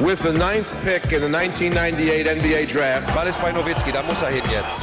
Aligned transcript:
with 0.00 0.20
the 0.22 0.32
ninth 0.32 0.68
pick 0.82 1.12
in 1.12 1.22
the 1.22 1.28
1998 1.28 2.26
NBA 2.26 2.66
Draft. 2.66 3.14
Ball 3.14 3.28
ist 3.28 3.40
bei 3.40 3.52
Nowitzki, 3.52 3.92
da 3.92 4.02
muss 4.02 4.20
er 4.22 4.30
hin 4.30 4.42
jetzt. 4.50 4.76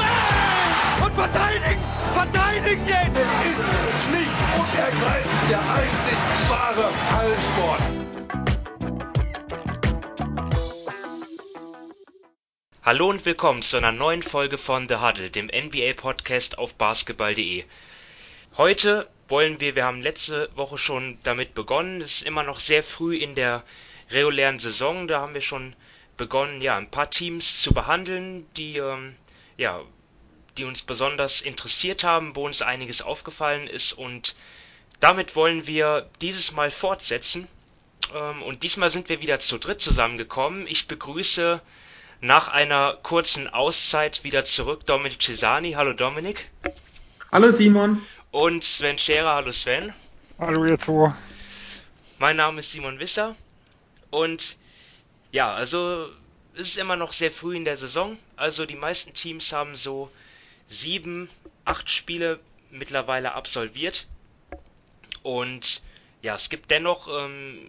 Und 1.04 1.14
verteidigen! 1.14 1.82
Verteidigen 2.14 2.88
jetzt! 2.88 3.18
Es 3.18 3.34
ist 3.52 3.70
schlicht 4.06 4.38
und 4.58 4.80
ergreifend 4.80 5.50
der 5.50 5.60
einzig 5.60 6.18
wahre 6.50 6.90
Hallensport. 7.18 7.82
Hallo 12.84 13.10
und 13.10 13.26
willkommen 13.26 13.62
zu 13.62 13.78
einer 13.78 13.92
neuen 13.92 14.24
Folge 14.24 14.58
von 14.58 14.88
The 14.88 14.96
Huddle, 14.96 15.30
dem 15.30 15.48
NBA-Podcast 15.48 16.58
auf 16.58 16.74
basketball.de. 16.76 17.66
Heute 18.58 19.08
wollen 19.28 19.60
wir, 19.60 19.76
wir 19.76 19.86
haben 19.86 20.02
letzte 20.02 20.50
Woche 20.56 20.78
schon 20.78 21.18
damit 21.24 21.54
begonnen, 21.54 22.02
es 22.02 22.18
ist 22.18 22.28
immer 22.28 22.44
noch 22.44 22.60
sehr 22.60 22.84
früh 22.84 23.18
in 23.18 23.36
der 23.36 23.64
regulären 24.12 24.60
Saison, 24.60 25.08
da 25.08 25.22
haben 25.22 25.34
wir 25.34 25.42
schon 25.42 25.76
begonnen, 26.18 26.62
ja, 26.62 26.78
ein 26.78 26.92
paar 26.92 27.10
Teams 27.10 27.62
zu 27.62 27.74
behandeln, 27.74 28.46
die, 28.58 28.78
ähm, 28.78 29.16
ja, 29.58 29.82
die 30.58 30.66
uns 30.66 30.82
besonders 30.82 31.42
interessiert 31.42 32.04
haben, 32.04 32.36
wo 32.36 32.46
uns 32.46 32.62
einiges 32.62 33.02
aufgefallen 33.02 33.68
ist 33.68 33.94
und 33.94 34.36
damit 35.00 35.36
wollen 35.36 35.66
wir 35.66 36.10
dieses 36.22 36.52
Mal 36.52 36.70
fortsetzen. 36.72 37.48
Ähm, 38.14 38.44
und 38.44 38.64
diesmal 38.64 38.90
sind 38.90 39.10
wir 39.10 39.22
wieder 39.22 39.40
zu 39.40 39.58
dritt 39.58 39.82
zusammengekommen. 39.82 40.68
Ich 40.68 40.88
begrüße 40.88 41.62
nach 42.22 42.48
einer 42.50 42.98
kurzen 43.02 43.48
Auszeit 43.50 44.24
wieder 44.24 44.44
zurück 44.44 44.86
Dominik 44.86 45.22
Cesani. 45.22 45.72
Hallo 45.72 45.94
Dominik. 45.94 46.50
Hallo 47.32 47.50
Simon. 47.50 48.02
Und 48.30 48.64
Sven 48.64 49.00
Scherer. 49.00 49.36
Hallo 49.36 49.52
Sven. 49.52 49.94
Hallo 50.38 50.66
ihr 50.66 50.78
zwei. 50.78 51.16
Mein 52.20 52.38
Name 52.38 52.60
ist 52.60 52.72
Simon 52.72 53.00
Wisser. 53.00 53.36
Und 54.12 54.58
ja, 55.32 55.54
also 55.54 56.10
es 56.54 56.70
ist 56.70 56.78
immer 56.78 56.96
noch 56.96 57.14
sehr 57.14 57.32
früh 57.32 57.56
in 57.56 57.66
der 57.66 57.78
Saison. 57.78 58.18
Also 58.36 58.66
die 58.66 58.76
meisten 58.76 59.14
Teams 59.14 59.52
haben 59.54 59.76
so 59.76 60.12
sieben, 60.68 61.30
acht 61.66 61.90
Spiele 61.90 62.40
mittlerweile 62.70 63.34
absolviert. 63.34 64.08
Und 65.24 65.82
ja, 66.22 66.36
es 66.36 66.50
gibt 66.50 66.70
dennoch 66.72 67.08
ähm, 67.08 67.60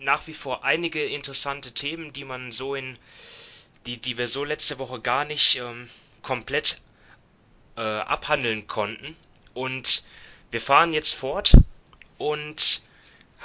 nach 0.00 0.26
wie 0.26 0.34
vor 0.34 0.64
einige 0.64 1.04
interessante 1.04 1.72
Themen, 1.72 2.12
die 2.12 2.24
man 2.24 2.52
so 2.52 2.74
in 2.74 2.98
die, 3.86 3.98
die 3.98 4.18
wir 4.18 4.28
so 4.28 4.44
letzte 4.44 4.78
Woche 4.78 5.00
gar 5.00 5.24
nicht 5.24 5.56
ähm, 5.56 5.88
komplett 6.22 6.80
äh, 7.76 7.80
abhandeln 7.80 8.66
konnten. 8.66 9.16
Und 9.54 10.02
wir 10.50 10.60
fahren 10.60 10.92
jetzt 10.92 11.14
fort 11.14 11.52
und 12.18 12.82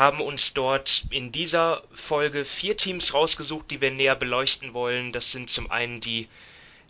haben 0.01 0.19
uns 0.19 0.55
dort 0.55 1.03
in 1.11 1.31
dieser 1.31 1.83
Folge 1.93 2.43
vier 2.43 2.75
Teams 2.75 3.13
rausgesucht, 3.13 3.69
die 3.69 3.81
wir 3.81 3.91
näher 3.91 4.15
beleuchten 4.15 4.73
wollen. 4.73 5.11
Das 5.11 5.31
sind 5.31 5.47
zum 5.47 5.69
einen 5.69 5.99
die 5.99 6.27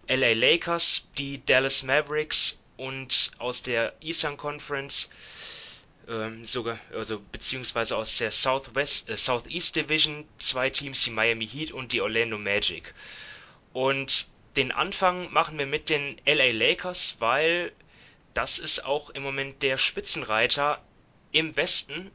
LA 0.07 0.31
Lakers, 0.31 1.09
die 1.17 1.45
Dallas 1.45 1.83
Mavericks 1.83 2.61
und 2.77 3.31
aus 3.37 3.63
der 3.63 3.91
Eastern 3.99 4.37
Conference 4.37 5.09
ähm, 6.07 6.45
sogar, 6.45 6.79
also 6.93 7.19
beziehungsweise 7.33 7.97
aus 7.97 8.17
der 8.17 8.31
Southwest, 8.31 9.09
äh, 9.09 9.17
Southeast 9.17 9.75
Division 9.75 10.23
zwei 10.39 10.69
Teams, 10.69 11.03
die 11.03 11.09
Miami 11.11 11.45
Heat 11.45 11.73
und 11.73 11.91
die 11.91 11.99
Orlando 11.99 12.37
Magic. 12.37 12.93
Und 13.73 14.27
den 14.55 14.71
Anfang 14.71 15.33
machen 15.33 15.57
wir 15.57 15.65
mit 15.65 15.89
den 15.89 16.15
LA 16.25 16.51
Lakers, 16.53 17.17
weil 17.19 17.73
das 18.33 18.57
ist 18.57 18.85
auch 18.85 19.09
im 19.09 19.23
Moment 19.23 19.61
der 19.63 19.77
Spitzenreiter 19.77 20.81
im 21.33 21.57
Westen 21.57 22.09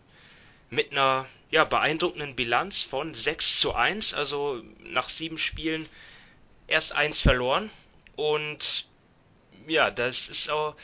mit 0.70 0.92
einer 0.92 1.26
ja, 1.50 1.64
beeindruckenden 1.64 2.34
Bilanz 2.34 2.82
von 2.82 3.14
6 3.14 3.60
zu 3.60 3.74
1, 3.74 4.14
also 4.14 4.62
nach 4.80 5.08
sieben 5.08 5.38
Spielen 5.38 5.88
erst 6.66 6.94
eins 6.94 7.20
verloren. 7.20 7.70
Und 8.16 8.86
ja, 9.66 9.90
das 9.90 10.28
ist 10.28 10.50
auch, 10.50 10.74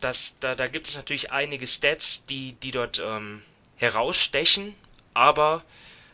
das, 0.00 0.36
da, 0.40 0.54
da 0.54 0.66
gibt 0.66 0.88
es 0.88 0.96
natürlich 0.96 1.32
einige 1.32 1.66
Stats, 1.66 2.26
die, 2.26 2.52
die 2.54 2.70
dort 2.70 3.00
ähm, 3.04 3.42
herausstechen. 3.76 4.74
Aber 5.14 5.62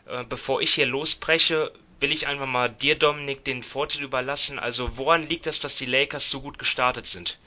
äh, 0.05 0.23
bevor 0.23 0.61
ich 0.61 0.73
hier 0.73 0.85
losbreche, 0.85 1.71
will 1.99 2.11
ich 2.11 2.27
einfach 2.27 2.45
mal 2.45 2.69
dir, 2.69 2.95
Dominik, 2.97 3.43
den 3.43 3.63
Vorteil 3.63 4.03
überlassen. 4.03 4.59
Also 4.59 4.97
woran 4.97 5.27
liegt 5.27 5.47
es, 5.47 5.59
dass 5.59 5.77
die 5.77 5.85
Lakers 5.85 6.29
so 6.29 6.41
gut 6.41 6.57
gestartet 6.57 7.07
sind? 7.07 7.37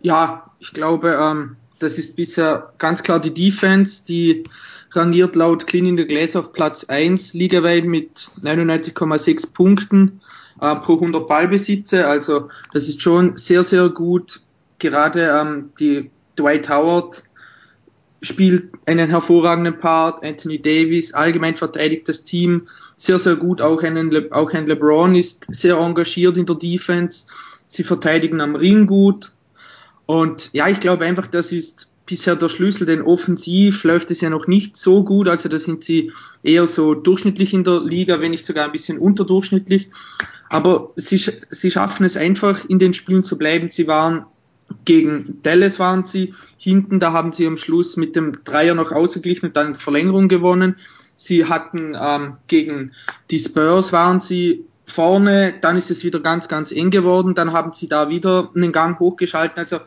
Ja, 0.00 0.50
ich 0.58 0.72
glaube, 0.72 1.14
ähm, 1.14 1.56
das 1.82 1.98
ist 1.98 2.16
bisher 2.16 2.72
ganz 2.78 3.02
klar 3.02 3.20
die 3.20 3.34
Defense, 3.34 4.04
die 4.06 4.44
rangiert 4.92 5.36
laut 5.36 5.66
Clean 5.66 5.86
in 5.86 5.96
the 5.96 6.06
Glass 6.06 6.36
auf 6.36 6.52
Platz 6.52 6.84
1 6.84 7.34
ligaweit 7.34 7.84
mit 7.84 8.18
99,6 8.42 9.52
Punkten 9.52 10.20
äh, 10.60 10.76
pro 10.76 10.94
100 10.94 11.26
Ballbesitze. 11.26 12.06
Also 12.06 12.48
das 12.72 12.88
ist 12.88 13.02
schon 13.02 13.36
sehr, 13.36 13.62
sehr 13.62 13.88
gut. 13.88 14.40
Gerade 14.78 15.30
ähm, 15.40 15.70
die 15.78 16.10
Dwight 16.38 16.68
Howard 16.68 17.22
spielt 18.22 18.70
einen 18.86 19.10
hervorragenden 19.10 19.78
Part. 19.78 20.24
Anthony 20.24 20.60
Davis 20.60 21.12
allgemein 21.12 21.56
verteidigt 21.56 22.08
das 22.08 22.22
Team 22.24 22.68
sehr, 22.96 23.18
sehr 23.18 23.36
gut. 23.36 23.60
Auch, 23.60 23.82
einen 23.82 24.10
Le 24.10 24.28
auch 24.30 24.52
ein 24.52 24.66
LeBron 24.66 25.14
ist 25.14 25.46
sehr 25.48 25.76
engagiert 25.76 26.36
in 26.36 26.46
der 26.46 26.56
Defense. 26.56 27.26
Sie 27.66 27.82
verteidigen 27.82 28.40
am 28.40 28.54
Ring 28.54 28.86
gut. 28.86 29.32
Und 30.06 30.50
ja, 30.52 30.68
ich 30.68 30.80
glaube 30.80 31.04
einfach, 31.04 31.26
das 31.26 31.52
ist 31.52 31.88
bisher 32.06 32.36
der 32.36 32.48
Schlüssel, 32.48 32.86
denn 32.86 33.02
offensiv 33.02 33.84
läuft 33.84 34.10
es 34.10 34.20
ja 34.20 34.30
noch 34.30 34.46
nicht 34.46 34.76
so 34.76 35.04
gut. 35.04 35.28
Also 35.28 35.48
da 35.48 35.58
sind 35.58 35.84
sie 35.84 36.12
eher 36.42 36.66
so 36.66 36.94
durchschnittlich 36.94 37.54
in 37.54 37.64
der 37.64 37.80
Liga, 37.80 38.20
wenn 38.20 38.32
nicht 38.32 38.44
sogar 38.44 38.66
ein 38.66 38.72
bisschen 38.72 38.98
unterdurchschnittlich. 38.98 39.88
Aber 40.50 40.90
sie, 40.96 41.16
sie 41.16 41.70
schaffen 41.70 42.04
es 42.04 42.16
einfach, 42.16 42.64
in 42.66 42.78
den 42.78 42.94
Spielen 42.94 43.22
zu 43.22 43.38
bleiben. 43.38 43.70
Sie 43.70 43.86
waren 43.86 44.26
gegen 44.84 45.38
Dallas 45.42 45.78
waren 45.78 46.04
sie 46.04 46.34
hinten, 46.56 46.98
da 46.98 47.12
haben 47.12 47.32
sie 47.32 47.46
am 47.46 47.56
Schluss 47.56 47.96
mit 47.96 48.16
dem 48.16 48.42
Dreier 48.44 48.74
noch 48.74 48.90
ausgeglichen 48.90 49.46
und 49.46 49.56
dann 49.56 49.74
Verlängerung 49.74 50.28
gewonnen. 50.28 50.76
Sie 51.14 51.44
hatten 51.44 51.96
ähm, 51.98 52.34
gegen 52.48 52.92
die 53.30 53.38
Spurs 53.38 53.92
waren 53.92 54.20
sie 54.20 54.64
vorne, 54.84 55.54
dann 55.60 55.76
ist 55.76 55.90
es 55.90 56.04
wieder 56.04 56.20
ganz, 56.20 56.48
ganz 56.48 56.72
eng 56.72 56.90
geworden, 56.90 57.34
dann 57.34 57.52
haben 57.52 57.72
sie 57.72 57.88
da 57.88 58.08
wieder 58.08 58.50
einen 58.54 58.72
Gang 58.72 58.98
hochgeschalten. 58.98 59.58
Also 59.58 59.80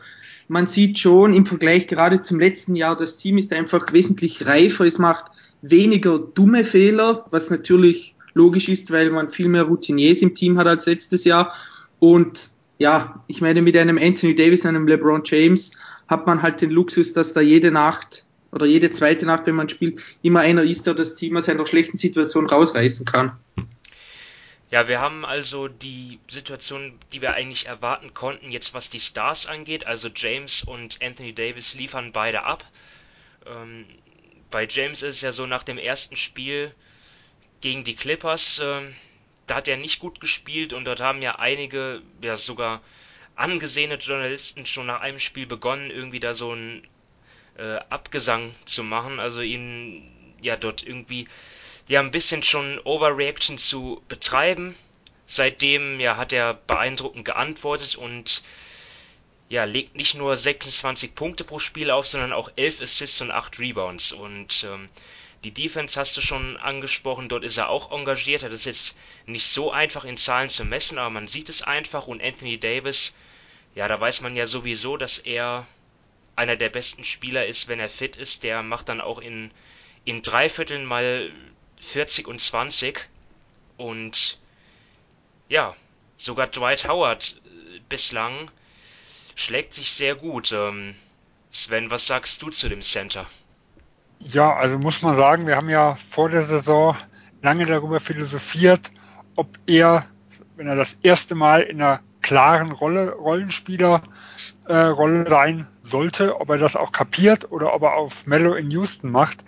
man 0.48 0.66
sieht 0.66 0.98
schon 0.98 1.34
im 1.34 1.46
Vergleich 1.46 1.86
gerade 1.86 2.22
zum 2.22 2.40
letzten 2.40 2.76
Jahr, 2.76 2.96
das 2.96 3.16
Team 3.16 3.38
ist 3.38 3.52
einfach 3.52 3.92
wesentlich 3.92 4.46
reifer, 4.46 4.84
es 4.84 4.98
macht 4.98 5.24
weniger 5.62 6.18
dumme 6.18 6.64
Fehler, 6.64 7.26
was 7.30 7.50
natürlich 7.50 8.14
logisch 8.34 8.68
ist, 8.68 8.90
weil 8.90 9.10
man 9.10 9.28
viel 9.28 9.48
mehr 9.48 9.64
Routiniers 9.64 10.20
im 10.20 10.34
Team 10.34 10.58
hat 10.58 10.66
als 10.66 10.86
letztes 10.86 11.24
Jahr. 11.24 11.54
Und 11.98 12.50
ja, 12.78 13.24
ich 13.26 13.40
meine, 13.40 13.62
mit 13.62 13.76
einem 13.76 13.98
Anthony 13.98 14.34
Davis, 14.34 14.66
einem 14.66 14.86
LeBron 14.86 15.22
James 15.24 15.72
hat 16.08 16.26
man 16.26 16.42
halt 16.42 16.60
den 16.60 16.70
Luxus, 16.70 17.12
dass 17.12 17.32
da 17.32 17.40
jede 17.40 17.70
Nacht 17.70 18.26
oder 18.52 18.66
jede 18.66 18.90
zweite 18.90 19.26
Nacht, 19.26 19.46
wenn 19.46 19.56
man 19.56 19.68
spielt, 19.68 20.00
immer 20.22 20.40
einer 20.40 20.62
ist, 20.62 20.86
der 20.86 20.94
das 20.94 21.14
Team 21.14 21.36
aus 21.36 21.48
einer 21.48 21.66
schlechten 21.66 21.98
Situation 21.98 22.46
rausreißen 22.46 23.04
kann. 23.06 23.32
Ja, 24.70 24.88
wir 24.88 25.00
haben 25.00 25.24
also 25.24 25.68
die 25.68 26.18
Situation, 26.28 26.98
die 27.12 27.20
wir 27.22 27.34
eigentlich 27.34 27.66
erwarten 27.66 28.14
konnten, 28.14 28.50
jetzt 28.50 28.74
was 28.74 28.90
die 28.90 29.00
Stars 29.00 29.46
angeht. 29.46 29.86
Also 29.86 30.08
James 30.14 30.62
und 30.62 30.98
Anthony 31.02 31.32
Davis 31.34 31.74
liefern 31.74 32.12
beide 32.12 32.42
ab. 32.42 32.64
Ähm, 33.46 33.86
bei 34.50 34.66
James 34.68 35.02
ist 35.02 35.16
es 35.16 35.20
ja 35.22 35.32
so, 35.32 35.46
nach 35.46 35.62
dem 35.64 35.78
ersten 35.78 36.16
Spiel 36.16 36.74
gegen 37.62 37.84
die 37.84 37.96
Clippers, 37.96 38.60
äh, 38.60 38.82
da 39.46 39.56
hat 39.56 39.68
er 39.68 39.76
nicht 39.78 40.00
gut 40.00 40.20
gespielt 40.20 40.72
und 40.72 40.84
dort 40.86 41.00
haben 41.00 41.22
ja 41.22 41.36
einige, 41.38 42.02
ja 42.22 42.36
sogar 42.36 42.82
angesehene 43.36 43.96
Journalisten 43.96 44.66
schon 44.66 44.86
nach 44.86 45.00
einem 45.02 45.18
Spiel 45.20 45.46
begonnen, 45.46 45.90
irgendwie 45.90 46.20
da 46.20 46.34
so 46.34 46.52
ein 46.54 46.86
äh, 47.58 47.76
Abgesang 47.90 48.54
zu 48.66 48.84
machen, 48.84 49.20
also 49.20 49.40
ihn 49.42 50.36
ja 50.42 50.56
dort 50.56 50.86
irgendwie 50.86 51.28
ja 51.88 52.00
ein 52.00 52.10
bisschen 52.10 52.42
schon 52.42 52.80
Overreaction 52.84 53.58
zu 53.58 54.02
betreiben. 54.08 54.76
Seitdem 55.26 56.00
ja 56.00 56.16
hat 56.16 56.32
er 56.32 56.54
beeindruckend 56.54 57.24
geantwortet 57.24 57.96
und 57.96 58.42
ja 59.48 59.64
legt 59.64 59.96
nicht 59.96 60.14
nur 60.14 60.36
26 60.36 61.14
Punkte 61.14 61.44
pro 61.44 61.58
Spiel 61.58 61.90
auf, 61.90 62.06
sondern 62.06 62.32
auch 62.32 62.50
11 62.56 62.80
Assists 62.80 63.20
und 63.20 63.30
8 63.30 63.58
Rebounds 63.58 64.12
und 64.12 64.64
ähm, 64.68 64.88
die 65.44 65.52
Defense 65.52 65.98
hast 66.00 66.16
du 66.16 66.20
schon 66.20 66.56
angesprochen, 66.56 67.28
dort 67.28 67.44
ist 67.44 67.56
er 67.56 67.68
auch 67.68 67.92
engagiert. 67.92 68.42
Das 68.42 68.52
ist 68.52 68.64
jetzt 68.64 68.96
nicht 69.26 69.46
so 69.46 69.70
einfach 69.70 70.04
in 70.04 70.16
Zahlen 70.16 70.48
zu 70.48 70.64
messen, 70.64 70.98
aber 70.98 71.10
man 71.10 71.28
sieht 71.28 71.48
es 71.48 71.62
einfach. 71.62 72.08
Und 72.08 72.20
Anthony 72.20 72.58
Davis, 72.58 73.14
ja, 73.76 73.86
da 73.86 74.00
weiß 74.00 74.22
man 74.22 74.34
ja 74.34 74.46
sowieso, 74.46 74.96
dass 74.96 75.18
er 75.18 75.66
einer 76.34 76.56
der 76.56 76.70
besten 76.70 77.04
Spieler 77.04 77.46
ist, 77.46 77.68
wenn 77.68 77.78
er 77.78 77.88
fit 77.88 78.16
ist. 78.16 78.42
Der 78.42 78.64
macht 78.64 78.88
dann 78.88 79.00
auch 79.00 79.20
in, 79.20 79.52
in 80.04 80.20
drei 80.22 80.48
Vierteln 80.48 80.84
mal 80.84 81.30
40 81.86 82.26
und 82.26 82.40
20. 82.40 83.08
Und 83.76 84.38
ja, 85.48 85.74
sogar 86.16 86.48
Dwight 86.48 86.88
Howard 86.88 87.40
äh, 87.44 87.80
bislang 87.88 88.50
schlägt 89.34 89.74
sich 89.74 89.90
sehr 89.92 90.14
gut. 90.14 90.52
Ähm, 90.52 90.94
Sven, 91.52 91.90
was 91.90 92.06
sagst 92.06 92.42
du 92.42 92.50
zu 92.50 92.68
dem 92.68 92.82
Center? 92.82 93.26
Ja, 94.18 94.54
also 94.54 94.78
muss 94.78 95.02
man 95.02 95.16
sagen, 95.16 95.46
wir 95.46 95.56
haben 95.56 95.68
ja 95.68 95.96
vor 96.10 96.28
der 96.28 96.44
Saison 96.44 96.96
lange 97.42 97.66
darüber 97.66 98.00
philosophiert, 98.00 98.90
ob 99.36 99.48
er, 99.66 100.06
wenn 100.56 100.66
er 100.66 100.76
das 100.76 100.98
erste 101.02 101.34
Mal 101.34 101.62
in 101.62 101.80
einer 101.80 102.00
klaren 102.22 102.72
Rolle, 102.72 103.12
Rollenspieler 103.12 104.02
äh, 104.66 105.28
sein 105.28 105.68
sollte, 105.82 106.40
ob 106.40 106.50
er 106.50 106.58
das 106.58 106.74
auch 106.74 106.90
kapiert 106.90 107.52
oder 107.52 107.72
ob 107.72 107.82
er 107.82 107.94
auf 107.94 108.26
Mellow 108.26 108.54
in 108.54 108.70
Houston 108.72 109.10
macht. 109.10 109.44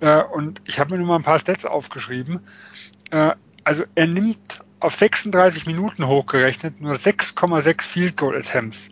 Äh, 0.00 0.22
und 0.22 0.60
ich 0.64 0.78
habe 0.78 0.92
mir 0.92 0.98
nur 0.98 1.06
mal 1.06 1.16
ein 1.16 1.22
paar 1.22 1.38
Stats 1.38 1.64
aufgeschrieben. 1.64 2.40
Äh, 3.10 3.32
also 3.64 3.84
er 3.94 4.06
nimmt 4.06 4.62
auf 4.80 4.94
36 4.94 5.66
Minuten 5.66 6.06
hochgerechnet 6.06 6.80
nur 6.80 6.94
6,6 6.94 7.82
Field 7.82 8.16
Goal 8.16 8.36
Attempts. 8.36 8.90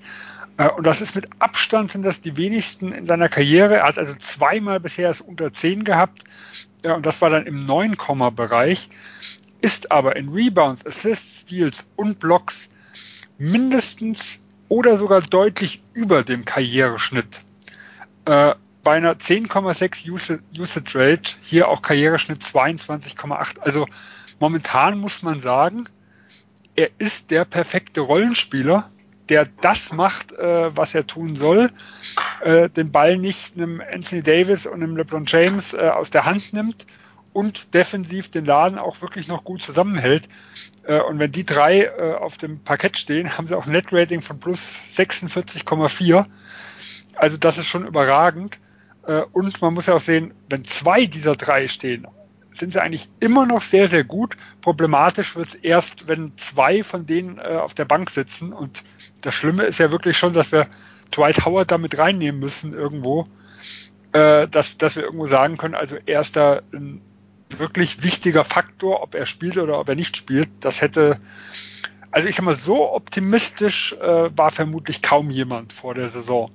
Äh, 0.57 0.69
und 0.71 0.87
das 0.87 1.01
ist 1.01 1.15
mit 1.15 1.29
Abstand 1.39 1.93
sind 1.93 2.03
das 2.03 2.21
die 2.21 2.37
wenigsten 2.37 2.93
in 2.93 3.07
seiner 3.07 3.29
Karriere. 3.29 3.77
Er 3.77 3.85
hat 3.85 3.99
also 3.99 4.15
zweimal 4.15 4.81
bisher 4.81 5.11
es 5.11 5.21
unter 5.21 5.53
10 5.53 5.85
gehabt. 5.85 6.25
Ja, 6.83 6.95
und 6.95 7.07
das 7.07 7.21
war 7.21 7.31
dann 7.31 7.47
im 7.47 7.67
9-Bereich. 7.67 8.89
Ist 9.61 9.91
aber 9.91 10.17
in 10.17 10.29
Rebounds, 10.29 10.85
Assists, 10.85 11.41
Steals 11.43 11.89
und 11.97 12.21
Blocks 12.21 12.69
mindestens 13.39 14.39
oder 14.69 14.97
sogar 14.97 15.23
deutlich 15.23 15.83
über 15.93 16.23
dem 16.23 16.45
Karriereschnitt. 16.45 17.41
Bei 18.85 18.97
einer 18.97 19.15
10,6 19.15 20.11
Usage 20.59 20.99
Rate, 20.99 21.37
hier 21.43 21.69
auch 21.69 21.83
Karriereschnitt 21.83 22.43
22,8. 22.43 23.59
Also 23.61 23.87
momentan 24.39 24.99
muss 24.99 25.23
man 25.23 25.41
sagen, 25.41 25.87
er 26.77 26.91
ist 26.99 27.31
der 27.31 27.45
perfekte 27.45 28.03
Rollenspieler, 28.03 28.91
der 29.29 29.47
das 29.63 29.93
macht, 29.93 30.33
äh, 30.33 30.77
was 30.77 30.95
er 30.95 31.07
tun 31.07 31.35
soll, 31.35 31.71
äh, 32.43 32.69
den 32.69 32.93
Ball 32.93 33.17
nicht 33.17 33.57
einem 33.57 33.81
Anthony 33.81 34.23
Davis 34.23 34.67
und 34.67 34.83
einem 34.83 34.97
LeBron 34.97 35.25
James 35.27 35.73
äh, 35.73 35.89
aus 35.89 36.11
der 36.11 36.27
Hand 36.27 36.53
nimmt 36.53 36.87
und 37.33 37.75
defensiv 37.75 38.31
den 38.31 38.45
Laden 38.45 38.79
auch 38.79 39.01
wirklich 39.01 39.29
noch 39.29 39.45
gut 39.45 39.63
zusammenhält. 39.63 40.29
Äh, 40.85 41.01
und 41.01 41.19
wenn 41.19 41.33
die 41.33 41.47
drei 41.47 41.85
äh, 41.85 42.15
auf 42.15 42.37
dem 42.37 42.61
Parkett 42.61 42.99
stehen, 42.99 43.37
haben 43.37 43.47
sie 43.47 43.57
auch 43.57 43.67
ein 43.67 43.73
Net-Rating 43.73 44.21
von 44.21 44.39
plus 44.39 44.79
46,4. 44.93 46.27
Also 47.17 47.37
das 47.39 47.59
ist 47.59 47.67
schon 47.67 47.87
überragend. 47.87 48.59
Äh, 49.07 49.23
und 49.33 49.61
man 49.61 49.75
muss 49.75 49.87
ja 49.87 49.95
auch 49.95 50.01
sehen, 50.01 50.35
wenn 50.49 50.65
zwei 50.65 51.07
dieser 51.07 51.37
drei 51.37 51.67
stehen, 51.67 52.07
sind 52.53 52.73
sie 52.73 52.81
eigentlich 52.81 53.09
immer 53.21 53.47
noch 53.47 53.63
sehr, 53.63 53.89
sehr 53.89 54.05
gut. 54.05 54.37
Problematisch 54.61 55.35
wird 55.35 55.49
es 55.49 55.55
erst, 55.57 56.07
wenn 56.09 56.33
zwei 56.37 56.85
von 56.85 57.05
denen 57.05 57.39
äh, 57.39 57.57
auf 57.57 57.75
der 57.75 57.85
Bank 57.85 58.11
sitzen. 58.11 58.53
Und 58.53 58.85
das 59.21 59.35
Schlimme 59.35 59.65
ist 59.65 59.79
ja 59.79 59.91
wirklich 59.91 60.17
schon, 60.17 60.33
dass 60.33 60.53
wir 60.53 60.69
Dwight 61.11 61.45
Howard 61.45 61.71
damit 61.71 61.99
reinnehmen 61.99 62.41
müssen 62.41 62.73
irgendwo, 62.73 63.27
äh, 64.13 64.47
dass, 64.49 64.79
dass 64.79 64.97
wir 64.97 65.03
irgendwo 65.03 65.27
sagen 65.27 65.57
können, 65.57 65.75
also 65.75 65.97
er 66.07 66.21
ist 66.21 66.37
da 66.37 66.63
ein 66.73 67.01
wirklich 67.59 68.03
wichtiger 68.03 68.45
Faktor, 68.45 69.03
ob 69.03 69.15
er 69.15 69.27
spielt 69.27 69.59
oder 69.59 69.79
ob 69.79 69.89
er 69.89 69.97
nicht 69.97 70.17
spielt. 70.17 70.49
Das 70.61 70.81
hätte, 70.81 71.19
also 72.11 72.29
ich 72.29 72.37
sag 72.37 72.45
mal, 72.45 72.55
so 72.55 72.93
optimistisch 72.93 73.95
äh, 73.95 74.37
war 74.37 74.51
vermutlich 74.51 75.03
kaum 75.03 75.31
jemand 75.31 75.73
vor 75.73 75.95
der 75.95 76.09
Saison. 76.09 76.51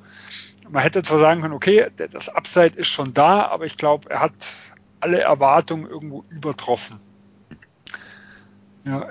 Man 0.71 0.83
hätte 0.83 1.04
zwar 1.04 1.19
sagen 1.19 1.42
können, 1.42 1.54
okay, 1.54 1.88
das 1.98 2.30
Upside 2.30 2.75
ist 2.75 2.88
schon 2.88 3.13
da, 3.13 3.48
aber 3.48 3.66
ich 3.66 3.77
glaube, 3.77 4.10
er 4.10 4.19
hat 4.19 4.33
alle 5.00 5.19
Erwartungen 5.19 5.88
irgendwo 5.88 6.24
übertroffen. 6.30 7.00
Ja, 8.86 9.07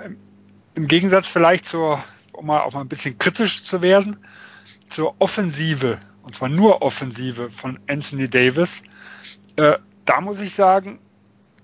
im, 0.75 0.87
Gegensatz 0.87 1.27
vielleicht 1.27 1.65
zur, 1.65 2.03
um 2.33 2.47
mal 2.47 2.61
auch 2.61 2.73
mal 2.73 2.81
ein 2.81 2.87
bisschen 2.87 3.17
kritisch 3.17 3.63
zu 3.63 3.81
werden, 3.81 4.17
zur 4.87 5.15
Offensive, 5.19 5.99
und 6.23 6.33
zwar 6.35 6.49
nur 6.49 6.81
Offensive 6.81 7.49
von 7.49 7.79
Anthony 7.87 8.29
Davis, 8.29 8.81
äh, 9.57 9.77
da 10.05 10.21
muss 10.21 10.39
ich 10.39 10.55
sagen, 10.55 10.99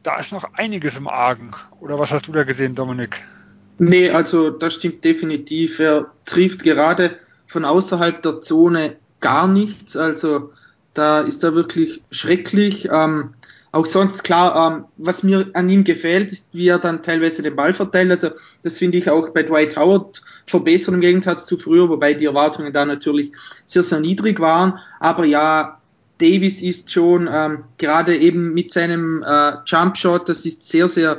da 0.04 0.18
ist 0.20 0.32
noch 0.32 0.54
einiges 0.54 0.98
im 0.98 1.08
Argen. 1.08 1.52
Oder 1.80 1.98
was 1.98 2.12
hast 2.12 2.28
du 2.28 2.32
da 2.32 2.44
gesehen, 2.44 2.76
Dominik? 2.76 3.24
Nee, 3.80 4.10
also 4.12 4.52
das 4.52 4.76
stimmt 4.76 5.04
definitiv. 5.04 5.80
Er 5.80 6.12
trifft 6.26 6.64
gerade 6.64 7.18
von 7.48 7.66
außerhalb 7.66 8.22
der 8.22 8.42
Zone 8.42 8.98
gar 9.26 9.48
nichts. 9.48 9.98
Also 9.98 10.52
da 10.94 11.22
ist 11.22 11.44
er 11.44 11.56
wirklich 11.56 12.04
schrecklich. 12.12 12.88
Ähm, 12.92 13.34
auch 13.72 13.88
sonst 13.88 14.24
klar, 14.24 14.56
ähm, 14.56 14.86
was 14.98 15.24
mir 15.24 15.48
an 15.54 15.68
ihm 15.68 15.84
gefällt, 15.84 16.32
ist, 16.32 16.48
wie 16.54 16.68
er 16.68 16.78
dann 16.78 17.02
teilweise 17.02 17.42
den 17.42 17.56
Ball 17.56 17.74
verteilt. 17.74 18.12
Also 18.12 18.30
das 18.62 18.78
finde 18.78 19.00
ich 19.00 19.10
auch 19.10 19.30
bei 19.30 19.42
Dwight 19.42 19.76
Howard 19.78 20.22
verbessert 20.46 20.94
im 20.94 21.02
Gegensatz 21.02 21.48
zu 21.48 21.58
früher, 21.58 21.90
wobei 21.90 22.14
die 22.14 22.26
Erwartungen 22.26 22.72
da 22.72 22.86
natürlich 22.86 23.32
sehr, 23.66 23.82
sehr 23.82 24.00
niedrig 24.00 24.40
waren. 24.40 24.78
Aber 25.00 25.26
ja, 25.26 25.82
Davis 26.20 26.62
ist 26.62 26.92
schon 26.92 27.28
ähm, 27.30 27.64
gerade 27.80 28.16
eben 28.16 28.54
mit 28.54 28.72
seinem 28.72 29.24
äh, 29.24 29.54
Jumpshot, 29.66 30.30
das 30.30 30.46
ist 30.46 30.70
sehr, 30.70 30.88
sehr 30.88 31.18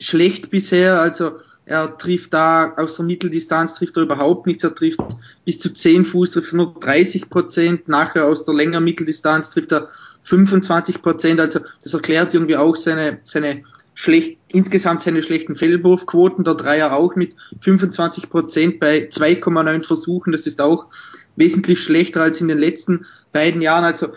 schlecht 0.00 0.48
bisher. 0.48 0.98
Also 0.98 1.32
er 1.66 1.96
trifft 1.96 2.34
da 2.34 2.74
aus 2.76 2.96
der 2.96 3.06
Mitteldistanz 3.06 3.74
trifft 3.74 3.96
er 3.96 4.02
überhaupt 4.02 4.46
nichts. 4.46 4.64
Er 4.64 4.74
trifft 4.74 5.00
bis 5.46 5.58
zu 5.58 5.72
10 5.72 6.04
Fuß, 6.04 6.32
trifft 6.32 6.52
nur 6.52 6.74
30 6.78 7.30
Prozent. 7.30 7.88
Nachher 7.88 8.26
aus 8.26 8.44
der 8.44 8.54
längeren 8.54 8.84
Mitteldistanz 8.84 9.50
trifft 9.50 9.72
er 9.72 9.88
25 10.22 11.00
Prozent. 11.00 11.40
Also 11.40 11.60
das 11.82 11.94
erklärt 11.94 12.34
irgendwie 12.34 12.56
auch 12.56 12.76
seine, 12.76 13.18
seine 13.24 13.62
schlecht, 13.94 14.38
insgesamt 14.48 15.02
seine 15.02 15.22
schlechten 15.22 15.56
Fehlwurfquoten. 15.56 16.44
Der 16.44 16.54
Dreier 16.54 16.92
auch 16.92 17.16
mit 17.16 17.34
25 17.62 18.28
Prozent 18.28 18.78
bei 18.78 19.08
2,9 19.08 19.84
Versuchen. 19.84 20.32
Das 20.32 20.46
ist 20.46 20.60
auch 20.60 20.88
wesentlich 21.36 21.82
schlechter 21.82 22.20
als 22.20 22.42
in 22.42 22.48
den 22.48 22.58
letzten 22.58 23.06
beiden 23.32 23.62
Jahren. 23.62 23.84
Also 23.84 24.08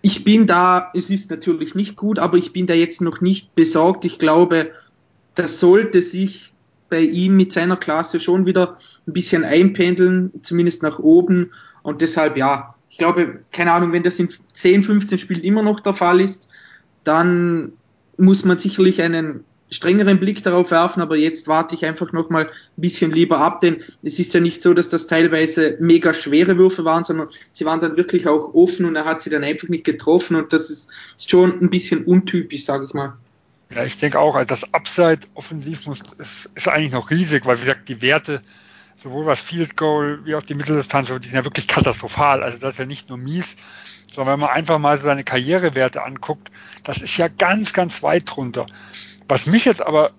ich 0.00 0.22
bin 0.22 0.46
da, 0.46 0.92
es 0.94 1.10
ist 1.10 1.28
natürlich 1.30 1.74
nicht 1.74 1.96
gut, 1.96 2.20
aber 2.20 2.36
ich 2.36 2.52
bin 2.52 2.68
da 2.68 2.74
jetzt 2.74 3.00
noch 3.00 3.20
nicht 3.20 3.56
besorgt. 3.56 4.04
Ich 4.04 4.18
glaube, 4.18 4.70
das 5.34 5.58
sollte 5.58 6.02
sich 6.02 6.51
bei 6.92 7.00
ihm 7.00 7.38
mit 7.38 7.54
seiner 7.54 7.78
Klasse 7.78 8.20
schon 8.20 8.44
wieder 8.44 8.76
ein 9.06 9.14
bisschen 9.14 9.44
einpendeln, 9.44 10.30
zumindest 10.42 10.82
nach 10.82 10.98
oben. 10.98 11.50
Und 11.82 12.02
deshalb, 12.02 12.36
ja, 12.36 12.74
ich 12.90 12.98
glaube, 12.98 13.40
keine 13.50 13.72
Ahnung, 13.72 13.92
wenn 13.92 14.02
das 14.02 14.18
in 14.18 14.28
10, 14.52 14.82
15 14.82 15.18
Spielen 15.18 15.40
immer 15.40 15.62
noch 15.62 15.80
der 15.80 15.94
Fall 15.94 16.20
ist, 16.20 16.48
dann 17.02 17.72
muss 18.18 18.44
man 18.44 18.58
sicherlich 18.58 19.00
einen 19.00 19.42
strengeren 19.70 20.20
Blick 20.20 20.42
darauf 20.42 20.70
werfen, 20.70 21.00
aber 21.00 21.16
jetzt 21.16 21.48
warte 21.48 21.74
ich 21.74 21.86
einfach 21.86 22.12
noch 22.12 22.28
mal 22.28 22.44
ein 22.44 22.50
bisschen 22.76 23.10
lieber 23.10 23.38
ab, 23.38 23.62
denn 23.62 23.82
es 24.02 24.18
ist 24.18 24.34
ja 24.34 24.40
nicht 24.40 24.60
so, 24.60 24.74
dass 24.74 24.90
das 24.90 25.06
teilweise 25.06 25.78
mega 25.80 26.12
schwere 26.12 26.58
Würfe 26.58 26.84
waren, 26.84 27.04
sondern 27.04 27.28
sie 27.52 27.64
waren 27.64 27.80
dann 27.80 27.96
wirklich 27.96 28.28
auch 28.28 28.52
offen 28.52 28.84
und 28.84 28.96
er 28.96 29.06
hat 29.06 29.22
sie 29.22 29.30
dann 29.30 29.44
einfach 29.44 29.68
nicht 29.68 29.84
getroffen 29.84 30.36
und 30.36 30.52
das 30.52 30.68
ist 30.68 30.90
schon 31.16 31.58
ein 31.62 31.70
bisschen 31.70 32.04
untypisch, 32.04 32.66
sage 32.66 32.84
ich 32.84 32.92
mal. 32.92 33.14
Ja, 33.74 33.84
ich 33.84 33.98
denke 33.98 34.18
auch, 34.18 34.34
also 34.34 34.46
das 34.46 34.74
Upside 34.74 35.20
offensiv 35.34 35.86
muss, 35.86 36.02
ist, 36.18 36.50
ist 36.54 36.68
eigentlich 36.68 36.92
noch 36.92 37.10
riesig, 37.10 37.46
weil 37.46 37.56
wie 37.56 37.62
gesagt, 37.62 37.88
die 37.88 38.02
Werte, 38.02 38.42
sowohl 38.96 39.26
was 39.26 39.40
Field 39.40 39.76
Goal 39.76 40.20
wie 40.24 40.34
auch 40.34 40.42
die 40.42 40.54
Mitteldistanz, 40.54 41.08
die 41.08 41.28
sind 41.28 41.34
ja 41.34 41.44
wirklich 41.44 41.68
katastrophal. 41.68 42.42
Also 42.42 42.58
das 42.58 42.74
ist 42.74 42.78
ja 42.78 42.84
nicht 42.84 43.08
nur 43.08 43.18
mies, 43.18 43.56
sondern 44.12 44.34
wenn 44.34 44.40
man 44.40 44.50
einfach 44.50 44.78
mal 44.78 44.98
so 44.98 45.04
seine 45.04 45.24
Karrierewerte 45.24 46.02
anguckt, 46.02 46.50
das 46.84 46.98
ist 46.98 47.16
ja 47.16 47.28
ganz, 47.28 47.72
ganz 47.72 48.02
weit 48.02 48.24
drunter. 48.26 48.66
Was 49.28 49.46
mich 49.46 49.64
jetzt 49.64 49.80
aber 49.80 50.10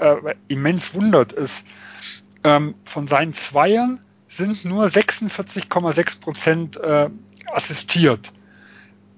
äh, 0.00 0.34
immens 0.48 0.94
wundert, 0.94 1.32
ist, 1.32 1.66
ähm, 2.44 2.74
von 2.84 3.08
seinen 3.08 3.32
Zweiern 3.32 4.00
sind 4.28 4.64
nur 4.64 4.86
46,6 4.86 6.20
Prozent 6.20 6.76
äh, 6.76 7.08
assistiert. 7.52 8.32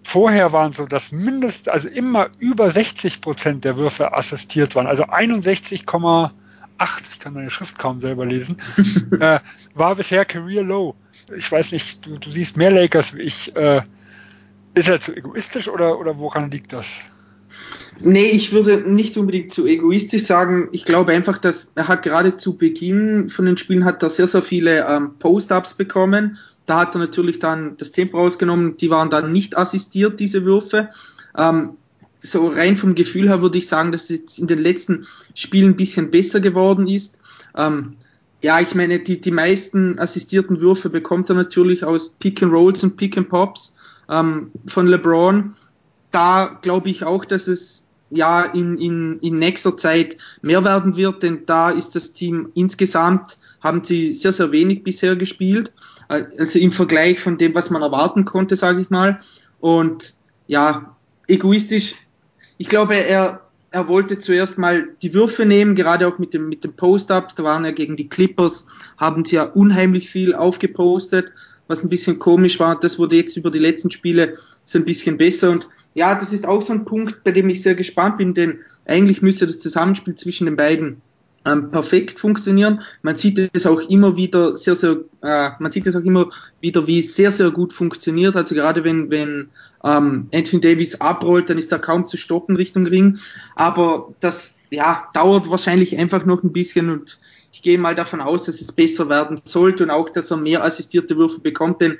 Vorher 0.04 0.52
waren 0.52 0.72
so, 0.72 0.86
dass 0.86 1.12
mindestens, 1.12 1.68
also 1.68 1.88
immer 1.88 2.28
über 2.38 2.70
60 2.70 3.20
Prozent 3.20 3.64
der 3.64 3.76
Würfe 3.76 4.12
assistiert 4.12 4.74
waren. 4.74 4.86
Also 4.86 5.04
61,8, 5.04 6.30
ich 7.12 7.20
kann 7.20 7.34
meine 7.34 7.50
Schrift 7.50 7.78
kaum 7.78 8.00
selber 8.00 8.26
lesen, 8.26 8.56
äh, 9.20 9.38
war 9.74 9.94
bisher 9.94 10.24
Career 10.24 10.64
Low. 10.64 10.94
Ich 11.36 11.50
weiß 11.50 11.72
nicht, 11.72 12.04
du, 12.04 12.18
du 12.18 12.30
siehst 12.30 12.56
mehr 12.56 12.70
Lakers 12.70 13.14
wie 13.14 13.22
ich. 13.22 13.54
Äh, 13.56 13.82
ist 14.74 14.88
er 14.88 15.00
zu 15.00 15.14
egoistisch 15.14 15.68
oder, 15.68 15.98
oder 15.98 16.18
woran 16.18 16.50
liegt 16.50 16.72
das? 16.72 16.86
Nee, 18.00 18.24
ich 18.24 18.52
würde 18.52 18.78
nicht 18.90 19.16
unbedingt 19.16 19.52
zu 19.52 19.66
egoistisch 19.66 20.24
sagen. 20.24 20.68
Ich 20.72 20.84
glaube 20.84 21.12
einfach, 21.12 21.38
dass 21.38 21.70
er 21.74 21.88
hat 21.88 22.02
gerade 22.02 22.36
zu 22.36 22.56
Beginn 22.56 23.28
von 23.28 23.44
den 23.44 23.58
Spielen 23.58 23.84
hat 23.84 24.02
er 24.02 24.10
sehr, 24.10 24.26
sehr 24.26 24.42
viele 24.42 24.86
ähm, 24.88 25.14
Post-Ups 25.18 25.74
bekommen. 25.74 26.38
Da 26.66 26.80
hat 26.80 26.94
er 26.94 27.00
natürlich 27.00 27.38
dann 27.38 27.76
das 27.76 27.92
Tempo 27.92 28.18
rausgenommen. 28.18 28.76
Die 28.76 28.90
waren 28.90 29.10
dann 29.10 29.32
nicht 29.32 29.56
assistiert, 29.56 30.20
diese 30.20 30.46
Würfe. 30.46 30.88
Ähm, 31.36 31.70
so 32.20 32.48
rein 32.48 32.76
vom 32.76 32.94
Gefühl 32.94 33.28
her 33.28 33.42
würde 33.42 33.58
ich 33.58 33.66
sagen, 33.66 33.92
dass 33.92 34.04
es 34.04 34.10
jetzt 34.10 34.38
in 34.38 34.46
den 34.46 34.60
letzten 34.60 35.06
Spielen 35.34 35.70
ein 35.70 35.76
bisschen 35.76 36.10
besser 36.10 36.40
geworden 36.40 36.86
ist. 36.86 37.18
Ähm, 37.56 37.96
ja, 38.42 38.60
ich 38.60 38.74
meine, 38.74 39.00
die, 39.00 39.20
die 39.20 39.30
meisten 39.30 39.98
assistierten 39.98 40.60
Würfe 40.60 40.88
bekommt 40.88 41.30
er 41.30 41.36
natürlich 41.36 41.84
aus 41.84 42.10
Pick 42.10 42.42
and 42.42 42.52
Rolls 42.52 42.82
und 42.82 42.96
Pick 42.96 43.16
and 43.16 43.28
Pops 43.28 43.74
ähm, 44.08 44.50
von 44.66 44.86
LeBron. 44.86 45.54
Da 46.10 46.58
glaube 46.62 46.90
ich 46.90 47.04
auch, 47.04 47.24
dass 47.24 47.48
es 47.48 47.84
ja 48.10 48.42
in, 48.42 48.78
in, 48.78 49.18
in 49.20 49.38
nächster 49.38 49.76
Zeit 49.76 50.18
mehr 50.42 50.64
werden 50.64 50.96
wird, 50.96 51.22
denn 51.22 51.46
da 51.46 51.70
ist 51.70 51.96
das 51.96 52.12
Team 52.12 52.50
insgesamt, 52.54 53.38
haben 53.60 53.82
sie 53.82 54.12
sehr, 54.12 54.32
sehr 54.32 54.52
wenig 54.52 54.84
bisher 54.84 55.16
gespielt. 55.16 55.72
Also 56.08 56.58
im 56.58 56.72
Vergleich 56.72 57.20
von 57.20 57.38
dem, 57.38 57.54
was 57.54 57.70
man 57.70 57.82
erwarten 57.82 58.24
konnte, 58.24 58.56
sage 58.56 58.82
ich 58.82 58.90
mal. 58.90 59.18
Und 59.60 60.14
ja, 60.46 60.96
egoistisch, 61.28 61.94
ich 62.58 62.68
glaube, 62.68 62.94
er, 62.94 63.40
er 63.70 63.88
wollte 63.88 64.18
zuerst 64.18 64.58
mal 64.58 64.88
die 65.02 65.14
Würfe 65.14 65.46
nehmen, 65.46 65.74
gerade 65.74 66.06
auch 66.06 66.18
mit 66.18 66.34
dem, 66.34 66.48
mit 66.48 66.64
dem 66.64 66.74
Post-Up. 66.74 67.34
Da 67.34 67.44
waren 67.44 67.64
ja 67.64 67.70
gegen 67.70 67.96
die 67.96 68.08
Clippers, 68.08 68.66
haben 68.98 69.24
sie 69.24 69.36
ja 69.36 69.44
unheimlich 69.44 70.10
viel 70.10 70.34
aufgepostet, 70.34 71.32
was 71.68 71.82
ein 71.82 71.88
bisschen 71.88 72.18
komisch 72.18 72.60
war. 72.60 72.78
Das 72.78 72.98
wurde 72.98 73.16
jetzt 73.16 73.36
über 73.36 73.50
die 73.50 73.58
letzten 73.58 73.90
Spiele 73.90 74.36
so 74.64 74.78
ein 74.78 74.84
bisschen 74.84 75.16
besser. 75.16 75.50
Und 75.50 75.68
ja, 75.94 76.14
das 76.14 76.32
ist 76.32 76.46
auch 76.46 76.62
so 76.62 76.72
ein 76.72 76.84
Punkt, 76.84 77.24
bei 77.24 77.32
dem 77.32 77.48
ich 77.48 77.62
sehr 77.62 77.74
gespannt 77.74 78.18
bin, 78.18 78.34
denn 78.34 78.58
eigentlich 78.86 79.22
müsste 79.22 79.46
das 79.46 79.58
Zusammenspiel 79.58 80.14
zwischen 80.14 80.44
den 80.44 80.56
beiden 80.56 81.00
ähm, 81.44 81.70
perfekt 81.70 82.20
funktionieren. 82.20 82.82
Man 83.02 83.16
sieht 83.16 83.50
es 83.52 83.66
auch 83.66 83.80
immer 83.80 84.16
wieder 84.16 84.56
sehr, 84.56 84.76
sehr, 84.76 84.98
äh, 85.22 85.50
man 85.58 85.72
sieht 85.72 85.86
es 85.86 85.96
auch 85.96 86.02
immer 86.02 86.30
wieder, 86.60 86.86
wie 86.86 87.00
es 87.00 87.14
sehr, 87.16 87.32
sehr 87.32 87.50
gut 87.50 87.72
funktioniert. 87.72 88.36
Also 88.36 88.54
gerade 88.54 88.84
wenn, 88.84 89.10
wenn 89.10 89.48
ähm, 89.84 90.28
Anthony 90.32 90.60
Davis 90.60 91.00
abrollt, 91.00 91.50
dann 91.50 91.58
ist 91.58 91.72
er 91.72 91.78
kaum 91.78 92.06
zu 92.06 92.16
stoppen 92.16 92.56
Richtung 92.56 92.86
Ring. 92.86 93.18
Aber 93.56 94.14
das 94.20 94.58
ja, 94.70 95.08
dauert 95.14 95.50
wahrscheinlich 95.50 95.98
einfach 95.98 96.24
noch 96.24 96.42
ein 96.42 96.52
bisschen 96.52 96.90
und 96.90 97.18
ich 97.52 97.60
gehe 97.60 97.76
mal 97.76 97.94
davon 97.94 98.22
aus, 98.22 98.46
dass 98.46 98.60
es 98.60 98.72
besser 98.72 99.10
werden 99.10 99.38
sollte 99.44 99.84
und 99.84 99.90
auch, 99.90 100.08
dass 100.08 100.30
er 100.30 100.38
mehr 100.38 100.64
assistierte 100.64 101.18
Würfe 101.18 101.40
bekommt, 101.40 101.82
denn 101.82 101.98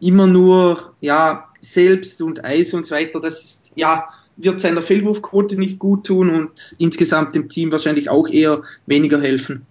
immer 0.00 0.26
nur 0.26 0.94
ja 1.00 1.48
selbst 1.60 2.20
und 2.20 2.44
Eis 2.44 2.74
und 2.74 2.84
so 2.84 2.94
weiter, 2.94 3.20
das 3.20 3.44
ist 3.44 3.72
ja 3.76 4.08
wird 4.38 4.60
seiner 4.60 4.82
Fehlwurfquote 4.82 5.58
nicht 5.58 5.78
gut 5.78 6.06
tun 6.06 6.30
und 6.30 6.74
insgesamt 6.78 7.34
dem 7.34 7.48
Team 7.48 7.72
wahrscheinlich 7.72 8.08
auch 8.08 8.28
eher 8.28 8.62
weniger 8.86 9.20
helfen. 9.20 9.66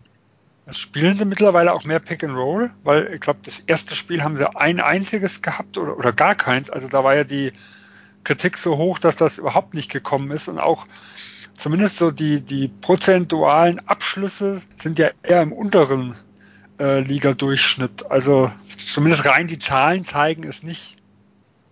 Spielen 0.69 1.17
sie 1.17 1.23
mittlerweile 1.23 1.73
auch 1.73 1.85
mehr 1.85 1.99
Pick 1.99 2.25
and 2.25 2.35
Roll? 2.35 2.71
Weil 2.83 3.13
ich 3.13 3.21
glaube, 3.21 3.39
das 3.43 3.61
erste 3.65 3.95
Spiel 3.95 4.21
haben 4.21 4.37
sie 4.37 4.53
ein 4.55 4.81
einziges 4.81 5.41
gehabt 5.41 5.77
oder, 5.77 5.97
oder 5.97 6.11
gar 6.11 6.35
keins. 6.35 6.69
Also 6.69 6.89
da 6.89 7.05
war 7.05 7.15
ja 7.15 7.23
die 7.23 7.53
Kritik 8.25 8.57
so 8.57 8.77
hoch, 8.77 8.99
dass 8.99 9.15
das 9.15 9.37
überhaupt 9.37 9.73
nicht 9.73 9.89
gekommen 9.89 10.31
ist 10.31 10.49
und 10.49 10.59
auch 10.59 10.85
zumindest 11.55 11.97
so 11.97 12.11
die, 12.11 12.41
die 12.41 12.67
prozentualen 12.67 13.79
Abschlüsse 13.87 14.61
sind 14.81 14.99
ja 14.99 15.11
eher 15.23 15.41
im 15.41 15.53
unteren 15.53 16.15
äh, 16.77 16.99
Liga-Durchschnitt. 16.99 18.11
Also 18.11 18.51
zumindest 18.77 19.25
rein 19.25 19.47
die 19.47 19.59
Zahlen 19.59 20.03
zeigen 20.03 20.43
es 20.43 20.63
nicht. 20.63 20.97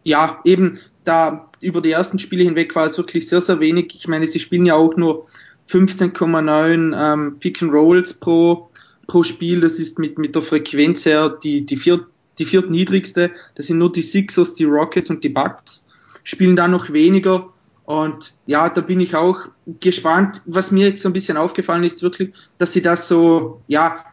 Ja, 0.06 0.40
eben 0.46 0.80
da 1.06 1.50
über 1.62 1.82
die 1.82 1.92
ersten 1.92 2.20
Spiele 2.20 2.44
hinweg 2.44 2.76
war 2.76 2.86
es 2.86 2.98
wirklich 2.98 3.30
sehr, 3.30 3.42
sehr 3.42 3.60
wenig. 3.60 3.96
Ich 3.96 4.08
meine, 4.08 4.28
sie 4.28 4.40
spielen 4.40 4.66
ja 4.66 4.76
auch 4.76 4.96
nur 4.98 5.26
15,9 5.70 7.14
ähm, 7.14 7.40
Pick 7.40 7.62
and 7.62 7.72
Rolls 7.72 8.14
pro, 8.14 8.70
pro 9.08 9.24
Spiel. 9.24 9.62
Das 9.62 9.80
ist 9.80 10.00
mit, 10.00 10.18
mit 10.18 10.36
der 10.36 10.42
Frequenz 10.42 11.06
her 11.06 11.30
die, 11.30 11.66
die, 11.66 11.78
viert, 11.78 12.06
die 12.40 12.46
viertniedrigste. 12.46 13.32
Das 13.56 13.68
sind 13.68 13.78
nur 13.78 13.92
die 13.92 14.02
Sixers, 14.02 14.56
die 14.56 14.66
Rockets 14.66 15.10
und 15.10 15.24
die 15.24 15.30
Bucks. 15.30 15.86
Spielen 16.24 16.56
da 16.56 16.68
noch 16.68 16.92
weniger. 16.92 17.50
Und 17.86 18.34
ja, 18.48 18.68
da 18.70 18.82
bin 18.82 19.00
ich 19.00 19.16
auch 19.16 19.40
gespannt. 19.80 20.42
Was 20.46 20.72
mir 20.72 20.90
jetzt 20.90 21.04
so 21.04 21.10
ein 21.10 21.14
bisschen 21.14 21.38
aufgefallen 21.38 21.84
ist, 21.84 22.02
wirklich, 22.02 22.34
dass 22.58 22.74
sie 22.74 22.82
das 22.82 23.08
so, 23.08 23.62
ja, 23.68 24.04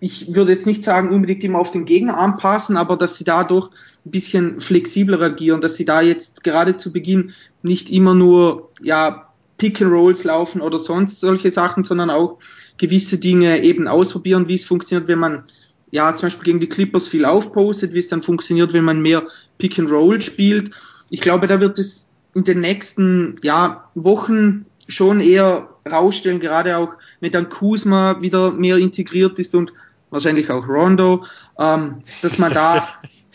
ich 0.00 0.34
würde 0.34 0.52
jetzt 0.52 0.66
nicht 0.66 0.84
sagen, 0.84 1.10
unbedingt 1.10 1.42
immer 1.42 1.58
auf 1.58 1.70
den 1.70 1.86
Gegner 1.86 2.18
anpassen, 2.18 2.76
aber 2.76 2.96
dass 2.96 3.16
sie 3.16 3.24
dadurch 3.24 3.70
ein 4.06 4.10
bisschen 4.10 4.60
flexibler 4.60 5.20
agieren, 5.20 5.60
dass 5.60 5.74
sie 5.74 5.84
da 5.84 6.00
jetzt 6.00 6.44
gerade 6.44 6.76
zu 6.76 6.92
Beginn 6.92 7.32
nicht 7.62 7.90
immer 7.90 8.14
nur, 8.14 8.70
ja, 8.80 9.28
Pick 9.58 9.80
and 9.80 9.90
Rolls 9.90 10.24
laufen 10.24 10.60
oder 10.60 10.78
sonst 10.78 11.20
solche 11.20 11.50
Sachen, 11.50 11.82
sondern 11.82 12.10
auch 12.10 12.38
gewisse 12.78 13.18
Dinge 13.18 13.62
eben 13.62 13.88
ausprobieren, 13.88 14.48
wie 14.48 14.54
es 14.54 14.66
funktioniert, 14.66 15.08
wenn 15.08 15.18
man 15.18 15.44
ja 15.90 16.14
zum 16.14 16.26
Beispiel 16.26 16.44
gegen 16.44 16.60
die 16.60 16.68
Clippers 16.68 17.08
viel 17.08 17.24
aufpostet, 17.24 17.94
wie 17.94 17.98
es 17.98 18.08
dann 18.08 18.22
funktioniert, 18.22 18.72
wenn 18.72 18.84
man 18.84 19.00
mehr 19.00 19.24
Pick 19.58 19.78
and 19.78 19.90
Roll 19.90 20.20
spielt. 20.20 20.70
Ich 21.08 21.20
glaube, 21.20 21.46
da 21.46 21.60
wird 21.60 21.78
es 21.78 22.06
in 22.34 22.44
den 22.44 22.60
nächsten 22.60 23.36
ja, 23.42 23.88
Wochen 23.94 24.66
schon 24.88 25.20
eher 25.20 25.68
rausstellen, 25.90 26.38
gerade 26.38 26.76
auch 26.76 26.92
wenn 27.20 27.32
dann 27.32 27.48
Kuzma 27.48 28.20
wieder 28.20 28.52
mehr 28.52 28.76
integriert 28.76 29.38
ist 29.38 29.54
und 29.54 29.72
wahrscheinlich 30.10 30.50
auch 30.50 30.68
Rondo, 30.68 31.24
ähm, 31.58 32.02
dass 32.22 32.38
man 32.38 32.52
da 32.52 32.86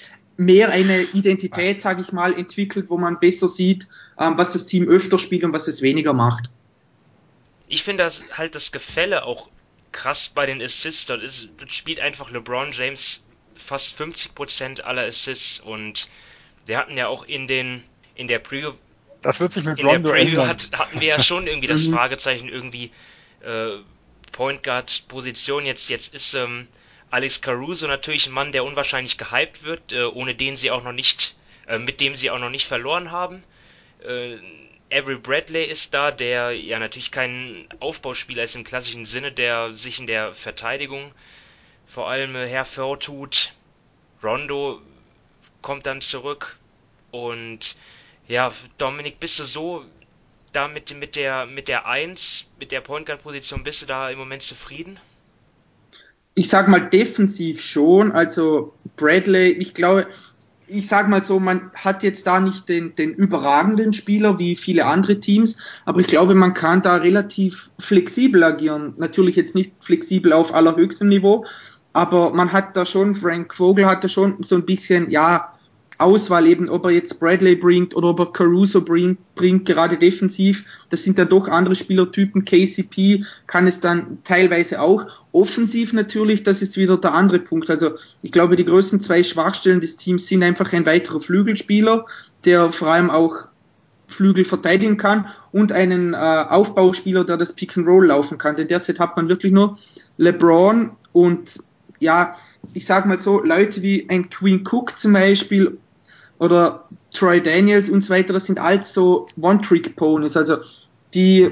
mehr 0.41 0.69
eine 0.69 1.03
Identität, 1.03 1.81
sage 1.81 2.01
ich 2.01 2.12
mal, 2.12 2.33
entwickelt, 2.33 2.89
wo 2.89 2.98
man 2.98 3.19
besser 3.19 3.48
sieht, 3.48 3.88
ähm, 4.19 4.38
was 4.38 4.53
das 4.53 4.65
Team 4.65 4.88
öfter 4.88 5.19
spielt 5.19 5.43
und 5.43 5.53
was 5.53 5.67
es 5.67 5.81
weniger 5.81 6.13
macht. 6.13 6.50
Ich 7.67 7.83
finde 7.83 8.03
das 8.03 8.24
halt 8.33 8.55
das 8.55 8.71
Gefälle 8.71 9.24
auch 9.24 9.50
krass 9.91 10.29
bei 10.29 10.45
den 10.45 10.62
Assists. 10.62 11.05
Dort, 11.05 11.21
ist, 11.21 11.50
dort 11.57 11.71
spielt 11.71 12.00
einfach 12.00 12.31
LeBron 12.31 12.71
James 12.71 13.24
fast 13.55 14.00
50% 14.00 14.81
aller 14.81 15.03
Assists 15.03 15.60
und 15.60 16.10
wir 16.65 16.77
hatten 16.77 16.98
ja 16.98 17.07
auch 17.07 17.24
in 17.24 17.48
den 17.48 17.83
in 18.15 18.27
der 18.27 18.39
Preview 18.39 18.74
das 19.21 19.39
wird 19.39 19.51
sich 19.53 19.63
mit 19.63 19.79
in 19.79 19.86
Rondo 19.86 20.12
der 20.12 20.24
Preview 20.24 20.45
hat, 20.45 20.69
hatten 20.74 21.00
wir 21.00 21.07
ja 21.07 21.21
schon 21.21 21.48
irgendwie 21.48 21.67
das 21.67 21.88
mhm. 21.88 21.93
Fragezeichen 21.93 22.50
irgendwie 22.50 22.91
äh, 23.41 23.77
Point 24.31 24.63
Guard 24.63 25.03
Position 25.07 25.65
jetzt 25.65 25.89
jetzt 25.89 26.13
ist 26.13 26.33
ähm, 26.33 26.67
Alex 27.12 27.41
Caruso 27.41 27.88
natürlich 27.88 28.25
ein 28.25 28.34
Mann, 28.34 28.51
der 28.51 28.63
unwahrscheinlich 28.63 29.18
gehypt 29.18 29.63
wird, 29.63 29.91
äh, 29.91 30.03
ohne 30.03 30.34
den 30.34 30.56
sie 30.56 30.72
auch 30.72 30.84
noch 30.84 30.94
nicht 30.94 31.36
äh, 31.68 31.80
mit 31.80 32.01
dem 32.01 32.15
sie 32.15 32.30
auch 32.32 32.39
noch 32.39 32.50
nicht 32.50 32.68
verloren 32.68 33.12
haben. 33.12 33.44
Äh, 34.03 34.38
Avery 34.91 35.15
Bradley 35.15 35.63
ist 35.63 35.94
da, 35.94 36.12
der 36.12 36.51
ja 36.51 36.80
natürlich 36.80 37.12
kein 37.12 37.68
Aufbauspieler 37.80 38.44
ist 38.44 38.56
im 38.56 38.65
klassischen 38.65 39.06
Sinne, 39.06 39.32
der 39.32 39.74
sich 39.74 40.00
in 40.00 40.08
der 40.08 40.34
Verteidigung 40.34 41.13
vor 41.88 42.10
allem 42.10 42.36
hervortut. 42.36 43.53
Rondo 44.22 44.82
kommt 45.62 45.86
dann 45.86 46.01
zurück 46.01 46.58
und 47.12 47.77
ja, 48.27 48.53
Dominik, 48.77 49.20
bist 49.20 49.39
du 49.39 49.46
so 49.46 49.86
da 50.51 50.68
mit, 50.68 50.94
mit 50.94 51.15
der 51.15 51.46
mit 51.46 51.70
der 51.70 51.86
1, 51.86 52.51
mit 52.60 52.72
der 52.74 52.82
Point 52.82 53.06
Guard 53.06 53.24
Position 53.24 53.63
bist 53.63 53.82
du 53.82 53.86
da 53.86 54.10
im 54.10 54.20
Moment 54.20 54.41
zufrieden? 54.41 55.00
Ich 56.33 56.50
sag 56.50 56.67
mal 56.67 56.89
defensiv 56.89 57.61
schon, 57.61 58.11
also 58.11 58.73
Bradley, 58.95 59.51
ich 59.51 59.73
glaube, 59.73 60.07
ich 60.67 60.88
sag 60.88 61.09
mal 61.09 61.23
so, 61.23 61.39
man 61.39 61.69
hat 61.73 62.01
jetzt 62.01 62.25
da 62.25 62.39
nicht 62.39 62.69
den, 62.69 62.95
den 62.95 63.13
überragenden 63.13 63.91
Spieler 63.91 64.39
wie 64.39 64.55
viele 64.55 64.85
andere 64.85 65.19
Teams, 65.19 65.57
aber 65.85 66.00
ich 66.00 66.07
glaube, 66.07 66.33
man 66.33 66.53
kann 66.53 66.81
da 66.81 66.95
relativ 66.95 67.71
flexibel 67.77 68.43
agieren. 68.43 68.93
Natürlich 68.97 69.35
jetzt 69.35 69.53
nicht 69.53 69.73
flexibel 69.81 70.31
auf 70.31 70.53
allerhöchstem 70.53 71.09
Niveau, 71.09 71.45
aber 71.91 72.31
man 72.31 72.53
hat 72.53 72.77
da 72.77 72.85
schon, 72.85 73.13
Frank 73.13 73.53
Vogel 73.53 73.85
hat 73.85 74.03
da 74.03 74.07
schon 74.07 74.41
so 74.43 74.55
ein 74.55 74.65
bisschen, 74.65 75.09
ja, 75.09 75.53
Auswahl 76.01 76.47
eben, 76.47 76.67
ob 76.67 76.85
er 76.85 76.91
jetzt 76.91 77.19
Bradley 77.19 77.55
bringt 77.55 77.95
oder 77.95 78.09
ob 78.09 78.19
er 78.19 78.33
Caruso 78.33 78.81
bringt, 78.81 79.19
bringt, 79.35 79.65
gerade 79.65 79.97
defensiv. 79.97 80.65
Das 80.91 81.03
sind 81.03 81.17
dann 81.17 81.29
doch 81.29 81.48
andere 81.48 81.75
Spielertypen. 81.75 82.45
KCP 82.45 83.25
kann 83.48 83.65
es 83.65 83.79
dann 83.79 84.19
teilweise 84.24 84.81
auch. 84.81 85.07
Offensiv 85.31 85.93
natürlich, 85.93 86.43
das 86.43 86.62
ist 86.62 86.77
wieder 86.77 86.98
der 86.98 87.13
andere 87.13 87.39
Punkt. 87.39 87.69
Also 87.69 87.91
ich 88.21 88.31
glaube, 88.31 88.55
die 88.55 88.65
größten 88.65 89.00
zwei 89.00 89.24
Schwachstellen 89.24 89.81
des 89.81 89.95
Teams 89.95 90.27
sind 90.27 90.43
einfach 90.43 90.71
ein 90.74 90.86
weiterer 90.86 91.19
Flügelspieler, 91.19 92.05
der 92.45 92.69
vor 92.71 92.89
allem 92.89 93.10
auch 93.10 93.48
Flügel 94.07 94.43
verteidigen 94.43 94.98
kann 94.98 95.27
und 95.51 95.71
einen 95.71 96.13
äh, 96.13 96.17
Aufbauspieler, 96.17 97.24
der 97.24 97.38
das 97.38 97.53
Pick 97.53 97.77
and 97.77 97.88
Roll 97.88 98.07
laufen 98.07 98.38
kann. 98.38 98.57
Denn 98.57 98.67
derzeit 98.67 99.00
hat 99.00 99.15
man 99.15 99.29
wirklich 99.29 99.53
nur 99.53 99.77
LeBron 100.17 100.91
und 101.13 101.60
ja, 102.00 102.36
ich 102.74 102.86
sag 102.86 103.05
mal 103.05 103.19
so, 103.19 103.41
Leute 103.41 103.81
wie 103.81 104.10
ein 104.10 104.29
Queen 104.29 104.63
Cook 104.69 104.98
zum 104.98 105.13
Beispiel 105.13 105.77
oder 106.41 106.86
Troy 107.13 107.39
Daniels 107.39 107.88
und 107.88 108.03
so 108.03 108.12
weiter, 108.12 108.33
das 108.33 108.48
sind 108.48 108.60
alles 108.60 108.93
so 108.93 109.27
One-Trick-Ponies. 109.39 110.36
Also 110.36 110.57
die 111.13 111.51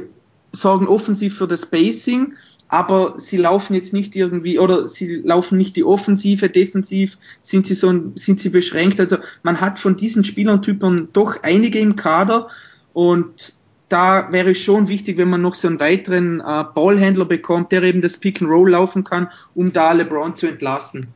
sorgen 0.51 0.87
offensiv 0.87 1.37
für 1.37 1.47
das 1.47 1.61
Spacing, 1.61 2.33
aber 2.69 3.13
sie 3.17 3.37
laufen 3.37 3.75
jetzt 3.75 3.93
nicht 3.93 4.15
irgendwie 4.15 4.57
oder 4.57 4.87
sie 4.87 5.17
laufen 5.17 5.59
nicht 5.59 5.75
die 5.75 5.83
Offensive, 5.83 6.49
defensiv 6.49 7.19
sind 7.43 7.67
sie 7.67 7.75
so 7.75 7.93
sind 8.15 8.39
sie 8.39 8.49
beschränkt. 8.49 8.99
Also 8.99 9.17
man 9.43 9.61
hat 9.61 9.77
von 9.77 9.95
diesen 9.95 10.23
Spielertypen 10.23 11.09
doch 11.13 11.43
einige 11.43 11.77
im 11.77 11.95
Kader 11.95 12.47
und 12.93 13.53
da 13.89 14.31
wäre 14.31 14.51
es 14.51 14.57
schon 14.57 14.87
wichtig, 14.87 15.19
wenn 15.19 15.29
man 15.29 15.41
noch 15.41 15.53
so 15.53 15.67
einen 15.67 15.79
weiteren 15.79 16.39
äh, 16.39 16.63
Ballhändler 16.73 17.25
bekommt, 17.25 17.71
der 17.71 17.83
eben 17.83 18.01
das 18.01 18.17
Pick 18.17 18.41
and 18.41 18.49
Roll 18.49 18.71
laufen 18.71 19.03
kann, 19.03 19.29
um 19.53 19.71
da 19.71 19.91
LeBron 19.91 20.35
zu 20.35 20.47
entlasten. 20.47 21.07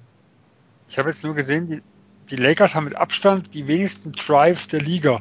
Ich 0.89 1.00
habe 1.00 1.10
jetzt 1.10 1.24
nur 1.24 1.34
gesehen, 1.34 1.68
die 1.68 1.82
die 2.30 2.36
Lakers 2.36 2.75
haben 2.75 2.86
mit 2.86 2.96
Abstand 2.96 3.53
die 3.53 3.68
wenigsten 3.68 4.12
Drives 4.13 4.68
der 4.68 4.82
Liga. 4.82 5.20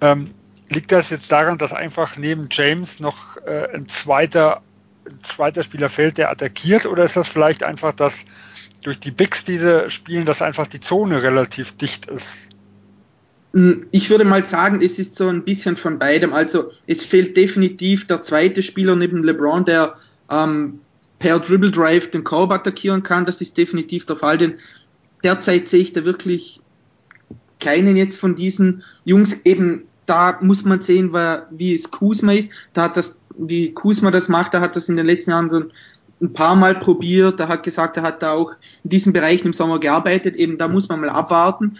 Ähm, 0.00 0.30
liegt 0.68 0.92
das 0.92 1.10
jetzt 1.10 1.30
daran, 1.30 1.58
dass 1.58 1.72
einfach 1.72 2.16
neben 2.16 2.48
James 2.50 3.00
noch 3.00 3.36
äh, 3.46 3.68
ein 3.74 3.88
zweiter, 3.88 4.62
ein 5.06 5.18
zweiter 5.22 5.62
Spieler 5.62 5.88
fällt, 5.88 6.18
der 6.18 6.30
attackiert, 6.30 6.86
oder 6.86 7.04
ist 7.04 7.16
das 7.16 7.28
vielleicht 7.28 7.62
einfach, 7.62 7.92
dass 7.92 8.24
durch 8.82 8.98
die 9.00 9.10
Bigs, 9.10 9.44
die 9.44 9.58
sie 9.58 9.90
spielen, 9.90 10.26
dass 10.26 10.42
einfach 10.42 10.66
die 10.66 10.80
Zone 10.80 11.22
relativ 11.22 11.76
dicht 11.76 12.06
ist? 12.06 12.48
Hm, 13.52 13.86
ich 13.90 14.10
würde 14.10 14.24
mal 14.24 14.44
sagen, 14.44 14.82
es 14.82 14.98
ist 14.98 15.16
so 15.16 15.28
ein 15.28 15.42
bisschen 15.42 15.76
von 15.76 15.98
beidem. 15.98 16.32
Also 16.32 16.70
es 16.86 17.02
fehlt 17.02 17.36
definitiv 17.36 18.06
der 18.06 18.22
zweite 18.22 18.62
Spieler 18.62 18.96
neben 18.96 19.22
LeBron, 19.22 19.64
der 19.64 19.94
ähm, 20.30 20.80
per 21.18 21.40
Dribble 21.40 21.70
Drive 21.70 22.10
den 22.10 22.22
Korb 22.22 22.52
attackieren 22.52 23.02
kann. 23.02 23.24
Das 23.24 23.40
ist 23.40 23.56
definitiv 23.56 24.04
der 24.06 24.16
Fall, 24.16 24.38
denn 24.38 24.56
derzeit 25.26 25.68
sehe 25.68 25.82
ich 25.82 25.92
da 25.92 26.04
wirklich 26.04 26.60
keinen 27.60 27.96
jetzt 27.96 28.18
von 28.18 28.34
diesen 28.34 28.82
Jungs 29.04 29.36
eben 29.44 29.82
da 30.06 30.38
muss 30.40 30.64
man 30.64 30.80
sehen, 30.80 31.12
wie 31.50 31.74
es 31.74 31.90
Kuzma 31.90 32.32
ist. 32.32 32.50
Da 32.72 32.84
hat 32.84 32.96
das, 32.96 33.18
wie 33.36 33.72
Kuzma 33.72 34.10
das 34.10 34.28
macht, 34.28 34.54
da 34.54 34.60
hat 34.60 34.76
das 34.76 34.88
in 34.88 34.96
den 34.96 35.06
letzten 35.06 35.32
Jahren 35.32 35.50
so 35.50 35.62
ein 36.20 36.32
paar 36.32 36.56
Mal 36.56 36.76
probiert. 36.76 37.40
Er 37.40 37.48
hat 37.48 37.64
gesagt, 37.64 37.96
er 37.96 38.04
hat 38.04 38.22
da 38.22 38.32
auch 38.32 38.52
in 38.84 38.90
diesen 38.90 39.12
Bereichen 39.12 39.48
im 39.48 39.52
Sommer 39.52 39.78
gearbeitet. 39.80 40.36
Eben, 40.36 40.58
da 40.58 40.68
muss 40.68 40.88
man 40.88 41.00
mal 41.00 41.10
abwarten. 41.10 41.76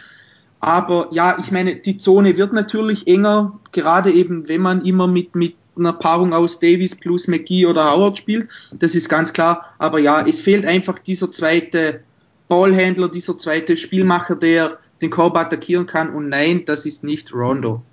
Aber 0.60 1.08
ja, 1.12 1.38
ich 1.38 1.52
meine, 1.52 1.76
die 1.76 1.96
Zone 1.96 2.36
wird 2.36 2.52
natürlich 2.52 3.06
enger, 3.06 3.58
gerade 3.72 4.10
eben, 4.10 4.48
wenn 4.48 4.60
man 4.60 4.84
immer 4.84 5.06
mit, 5.06 5.34
mit 5.34 5.54
einer 5.78 5.92
Paarung 5.92 6.32
aus 6.32 6.58
Davis 6.58 6.96
plus 6.96 7.28
McGee 7.28 7.66
oder 7.66 7.92
Howard 7.92 8.18
spielt. 8.18 8.48
Das 8.78 8.94
ist 8.94 9.08
ganz 9.08 9.32
klar. 9.32 9.66
Aber 9.78 10.00
ja, 10.00 10.26
es 10.26 10.40
fehlt 10.40 10.66
einfach 10.66 10.98
dieser 10.98 11.30
zweite 11.30 12.00
Ballhändler, 12.48 13.08
dieser 13.08 13.36
zweite 13.38 13.76
Spielmacher, 13.76 14.36
der 14.36 14.78
den 15.02 15.10
Korb 15.10 15.36
attackieren 15.36 15.86
kann. 15.86 16.14
Und 16.14 16.28
nein, 16.28 16.64
das 16.64 16.86
ist 16.86 17.04
nicht 17.04 17.32
Rondo. 17.32 17.84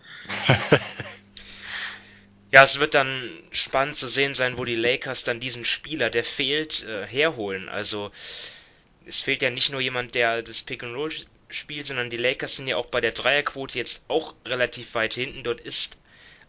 ja, 2.52 2.64
es 2.64 2.80
wird 2.80 2.94
dann 2.94 3.30
spannend 3.52 3.96
zu 3.96 4.08
sehen 4.08 4.34
sein, 4.34 4.58
wo 4.58 4.66
die 4.66 4.76
Lakers 4.76 5.24
dann 5.24 5.40
diesen 5.40 5.66
Spieler, 5.66 6.10
der 6.10 6.24
fehlt, 6.24 6.84
äh, 6.86 7.06
herholen. 7.06 7.70
Also 7.70 8.12
es 9.06 9.22
fehlt 9.22 9.42
ja 9.42 9.50
nicht 9.50 9.72
nur 9.72 9.82
jemand, 9.82 10.16
der 10.16 10.42
das 10.42 10.62
Pick 10.62 10.84
and 10.84 10.96
Roll 10.96 11.12
spielt, 11.50 11.88
sondern 11.88 12.10
die 12.10 12.18
Lakers 12.18 12.56
sind 12.56 12.68
ja 12.68 12.78
auch 12.78 12.88
bei 12.88 13.02
der 13.02 13.12
Dreierquote 13.12 13.78
jetzt 13.78 14.04
auch 14.08 14.34
relativ 14.46 14.96
weit 14.96 15.14
hinten. 15.14 15.44
Dort 15.44 15.62
ist 15.62 15.98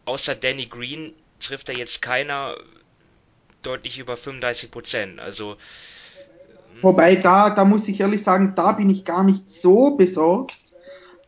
außer 0.04 0.34
Danny 0.34 0.66
Green 0.66 1.14
trifft 1.40 1.68
er 1.68 1.76
jetzt 1.76 2.00
keiner 2.00 2.56
deutlich 3.62 3.98
über 3.98 4.16
35 4.16 4.70
Prozent. 4.70 5.20
Also 5.20 5.56
Wobei 6.82 7.16
da, 7.16 7.50
da 7.50 7.64
muss 7.64 7.88
ich 7.88 8.00
ehrlich 8.00 8.22
sagen, 8.22 8.52
da 8.56 8.72
bin 8.72 8.90
ich 8.90 9.04
gar 9.04 9.24
nicht 9.24 9.48
so 9.48 9.96
besorgt, 9.96 10.58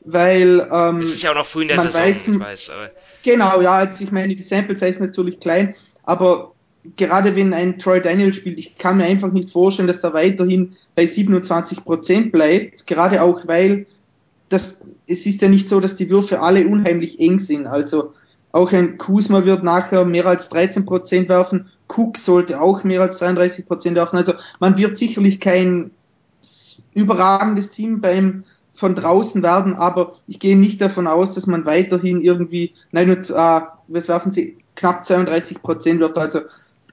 weil 0.05 0.67
ähm, 0.73 1.01
es 1.01 1.13
ist 1.13 1.23
ja 1.23 1.33
auch 1.33 1.37
noch 1.37 1.47
früh 1.47 1.63
in 1.63 1.69
der 1.69 1.81
Saison, 1.81 2.03
weiß, 2.03 2.29
ich 2.29 2.41
weiß. 2.41 2.71
Aber 2.71 2.91
genau, 3.23 3.61
ja, 3.61 3.73
also 3.73 4.03
ich 4.03 4.13
meine, 4.13 4.35
die 4.35 4.43
Sample 4.43 4.77
Size 4.77 4.91
ist 4.91 5.01
natürlich 5.01 5.41
klein, 5.41 5.75
aber 6.05 6.53
gerade 6.97 7.35
wenn 7.35 7.53
ein 7.53 7.79
Troy 7.79 8.01
Daniel 8.01 8.33
spielt, 8.33 8.59
ich 8.59 8.79
kann 8.79 8.99
mir 8.99 9.05
einfach 9.05 9.33
nicht 9.33 9.51
vorstellen, 9.51 9.89
dass 9.89 10.05
er 10.05 10.15
weiterhin 10.15 10.77
bei 10.95 11.07
27 11.07 11.85
Prozent 11.85 12.33
bleibt, 12.33 12.87
gerade 12.87 13.23
auch 13.23 13.47
weil 13.47 13.87
das, 14.49 14.83
es 15.09 15.27
ist 15.27 15.43
ja 15.43 15.49
nicht 15.49 15.69
so, 15.69 15.81
dass 15.81 15.97
die 15.97 16.09
Würfe 16.09 16.41
alle 16.41 16.67
unheimlich 16.69 17.19
eng 17.19 17.41
sind, 17.41 17.67
also 17.67 18.13
auch 18.53 18.73
ein 18.73 18.97
Kuzma 18.97 19.45
wird 19.45 19.65
nachher 19.65 20.05
mehr 20.05 20.27
als 20.27 20.49
13 20.49 20.87
Prozent 20.87 21.29
werfen, 21.29 21.71
Cook 21.89 22.19
sollte 22.19 22.61
auch 22.61 22.85
mehr 22.85 23.01
als 23.01 23.19
33 23.19 23.67
Prozent 23.67 23.97
werfen. 23.97 24.17
Also 24.17 24.35
man 24.61 24.77
wird 24.77 24.97
sicherlich 24.97 25.41
kein 25.41 25.91
überragendes 26.95 27.71
Team 27.71 28.01
beim 28.01 28.45
von 28.73 28.95
draußen 28.95 29.43
werden, 29.43 29.75
aber 29.75 30.13
ich 30.27 30.39
gehe 30.39 30.57
nicht 30.57 30.81
davon 30.81 31.07
aus, 31.07 31.35
dass 31.35 31.47
man 31.47 31.65
weiterhin 31.65 32.21
irgendwie, 32.21 32.75
nein, 32.93 33.11
äh, 33.11 33.61
was 33.89 34.09
werfen 34.09 34.33
sie, 34.33 34.59
knapp 34.75 35.07
32 35.07 35.63
Prozent 35.63 36.01
wirft. 36.01 36.19
Also 36.19 36.41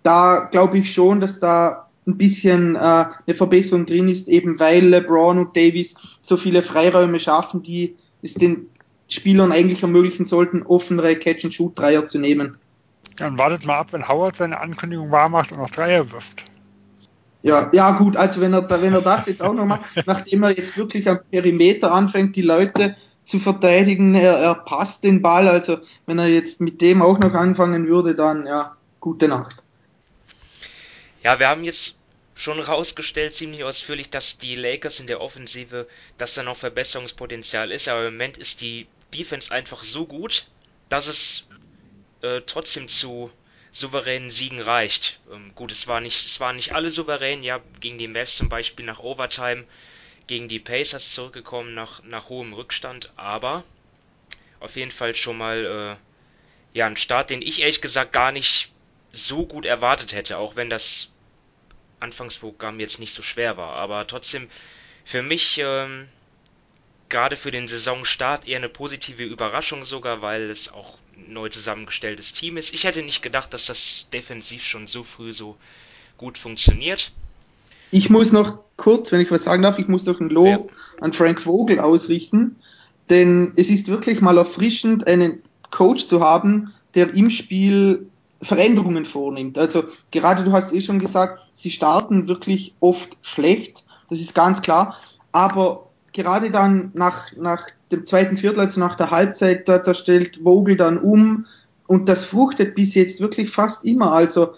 da 0.02 0.48
glaube 0.52 0.78
ich 0.78 0.94
schon, 0.94 1.20
dass 1.20 1.40
da 1.40 1.90
ein 2.08 2.18
bisschen 2.18 2.76
äh, 2.76 2.80
eine 2.80 3.36
Verbesserung 3.36 3.86
drin 3.86 4.08
ist, 4.08 4.28
eben 4.30 4.60
weil 4.60 4.86
LeBron 4.86 5.40
und 5.40 5.56
Davis 5.56 5.96
so 6.22 6.38
viele 6.38 6.62
Freiräume 6.62 7.20
schaffen, 7.20 7.64
die 7.64 7.96
es 8.22 8.34
den 8.34 8.68
Spielern 9.10 9.52
eigentlich 9.52 9.82
ermöglichen 9.82 10.26
sollten, 10.26 10.64
offenere 10.64 11.16
Catch-and-Shoot-Dreier 11.16 12.08
zu 12.08 12.20
nehmen. 12.20 12.58
Dann 13.18 13.38
wartet 13.38 13.66
mal 13.66 13.78
ab, 13.78 13.88
wenn 13.92 14.08
Howard 14.08 14.36
seine 14.36 14.60
Ankündigung 14.60 15.12
wahr 15.12 15.30
macht 15.30 15.52
und 15.52 15.60
noch 15.60 15.70
Dreier 15.70 16.12
wirft. 16.12 16.44
Ja, 17.44 17.70
ja 17.74 17.92
gut, 17.92 18.16
also 18.16 18.40
wenn 18.42 18.54
er, 18.54 18.70
wenn 18.70 18.94
er 18.94 19.02
das 19.02 19.28
jetzt 19.28 19.44
auch 19.44 19.54
noch 19.54 19.66
macht, 19.66 19.84
nachdem 20.06 20.44
er 20.44 20.58
jetzt 20.58 20.78
wirklich 20.78 21.08
am 21.10 21.20
Perimeter 21.30 21.92
anfängt, 21.92 22.36
die 22.36 22.42
Leute 22.42 22.96
zu 23.26 23.38
verteidigen, 23.38 24.16
er, 24.16 24.38
er 24.38 24.56
passt 24.56 25.04
den 25.04 25.22
Ball, 25.22 25.48
also 25.48 25.78
wenn 26.06 26.20
er 26.20 26.28
jetzt 26.28 26.62
mit 26.62 26.82
dem 26.82 27.02
auch 27.02 27.20
noch 27.20 27.34
anfangen 27.34 27.88
würde, 27.88 28.16
dann 28.16 28.48
ja, 28.48 28.76
gute 29.00 29.28
Nacht. 29.28 29.58
Ja, 31.22 31.40
wir 31.40 31.48
haben 31.48 31.64
jetzt 31.64 31.98
schon 32.36 32.60
rausgestellt, 32.60 33.36
ziemlich 33.36 33.64
ausführlich, 33.64 34.10
dass 34.10 34.38
die 34.38 34.56
Lakers 34.56 35.00
in 35.00 35.08
der 35.08 35.22
Offensive, 35.22 35.88
dass 36.18 36.34
da 36.34 36.44
noch 36.44 36.58
Verbesserungspotenzial 36.58 37.72
ist, 37.72 37.88
aber 37.88 38.08
im 38.08 38.14
Moment 38.14 38.38
ist 38.38 38.62
die 38.62 38.88
Defense 39.14 39.52
einfach 39.52 39.84
so 39.84 40.06
gut, 40.06 40.48
dass 40.90 41.08
es 41.08 41.48
äh, 42.24 42.42
trotzdem 42.46 42.88
zu 42.88 43.32
souveränen 43.72 44.30
Siegen 44.30 44.62
reicht. 44.62 45.20
Ähm, 45.32 45.52
gut, 45.56 45.72
es 45.72 45.88
war 45.88 46.00
nicht, 46.00 46.26
es 46.26 46.40
waren 46.40 46.56
nicht 46.56 46.74
alle 46.74 46.90
souverän, 46.90 47.44
ja, 47.44 47.60
gegen 47.80 47.98
die 47.98 48.08
Mavs 48.08 48.38
zum 48.38 48.50
Beispiel 48.50 48.86
nach 48.86 49.00
Overtime, 49.00 49.66
gegen 50.28 50.48
die 50.48 50.60
Pacers 50.60 51.14
zurückgekommen 51.14 51.74
nach, 51.74 52.02
nach 52.04 52.30
hohem 52.30 52.54
Rückstand, 52.54 53.12
aber 53.18 53.64
auf 54.60 54.76
jeden 54.78 54.92
Fall 54.92 55.16
schon 55.16 55.38
mal 55.38 56.00
äh, 56.74 56.78
ja 56.78 56.86
ein 56.88 56.96
Start, 56.96 57.30
den 57.30 57.42
ich 57.42 57.60
ehrlich 57.60 57.82
gesagt 57.82 58.14
gar 58.14 58.32
nicht 58.32 58.72
so 59.12 59.46
gut 59.46 59.66
erwartet 59.66 60.14
hätte, 60.14 60.38
auch 60.38 60.56
wenn 60.56 60.70
das 60.70 61.12
Anfangsprogramm 62.00 62.80
jetzt 62.80 63.00
nicht 63.00 63.14
so 63.14 63.22
schwer 63.22 63.58
war. 63.58 63.74
Aber 63.76 64.08
trotzdem 64.08 64.50
für 65.04 65.22
mich 65.22 65.60
ähm, 65.60 66.08
gerade 67.10 67.36
für 67.36 67.52
den 67.52 67.68
Saisonstart 67.68 68.48
eher 68.48 68.58
eine 68.58 68.70
positive 68.70 69.24
Überraschung 69.24 69.84
sogar, 69.84 70.22
weil 70.22 70.50
es 70.50 70.72
auch 70.72 70.98
neu 71.28 71.50
zusammengestelltes 71.50 72.34
Team 72.34 72.58
ist. 72.58 72.74
Ich 72.74 72.84
hätte 72.84 73.04
nicht 73.04 73.22
gedacht, 73.22 73.54
dass 73.54 73.66
das 73.66 74.08
defensiv 74.14 74.64
schon 74.64 74.88
so 74.88 75.04
früh 75.04 75.34
so 75.34 75.58
gut 76.18 76.38
funktioniert. 76.38 77.12
Ich 77.92 78.10
muss 78.10 78.32
noch 78.32 78.60
kurz, 78.78 79.12
wenn 79.12 79.22
ich 79.22 79.32
was 79.32 79.44
sagen 79.44 79.64
darf, 79.64 79.78
ich 79.78 79.88
muss 79.88 80.06
noch 80.06 80.20
ein 80.20 80.30
Lob 80.30 80.72
ja. 80.72 81.04
an 81.04 81.14
Frank 81.14 81.42
Vogel 81.42 81.80
ausrichten, 81.80 82.56
denn 83.10 83.54
es 83.56 83.70
ist 83.70 83.88
wirklich 83.88 84.22
mal 84.22 84.38
erfrischend, 84.38 85.08
einen 85.08 85.44
Coach 85.70 86.08
zu 86.08 86.22
haben, 86.22 86.74
der 86.96 87.14
im 87.14 87.30
Spiel 87.30 88.08
Veränderungen 88.42 89.06
vornimmt. 89.06 89.58
Also 89.58 89.86
gerade 90.12 90.44
du 90.44 90.52
hast 90.52 90.74
eh 90.74 90.82
schon 90.82 91.00
gesagt, 91.00 91.48
sie 91.54 91.72
starten 91.72 92.28
wirklich 92.28 92.74
oft 92.80 93.18
schlecht, 93.22 93.84
das 94.10 94.20
ist 94.20 94.36
ganz 94.36 94.62
klar, 94.62 94.98
aber 95.32 95.88
gerade 96.14 96.52
dann 96.52 96.92
nach, 96.94 97.36
nach 97.36 97.68
dem 97.92 98.06
zweiten 98.06 98.38
Viertel, 98.38 98.62
also 98.62 98.80
nach 98.80 98.96
der 98.96 99.12
Halbzeit, 99.12 99.68
da, 99.68 99.80
da 99.80 99.94
stellt 99.94 100.38
Vogel 100.38 100.78
dann 100.78 100.98
um 100.98 101.46
und 101.88 102.08
das 102.08 102.26
fruchtet 102.26 102.76
bis 102.76 102.96
jetzt 102.96 103.20
wirklich 103.20 103.50
fast 103.50 103.84
immer. 103.84 104.12
Also 104.12 104.54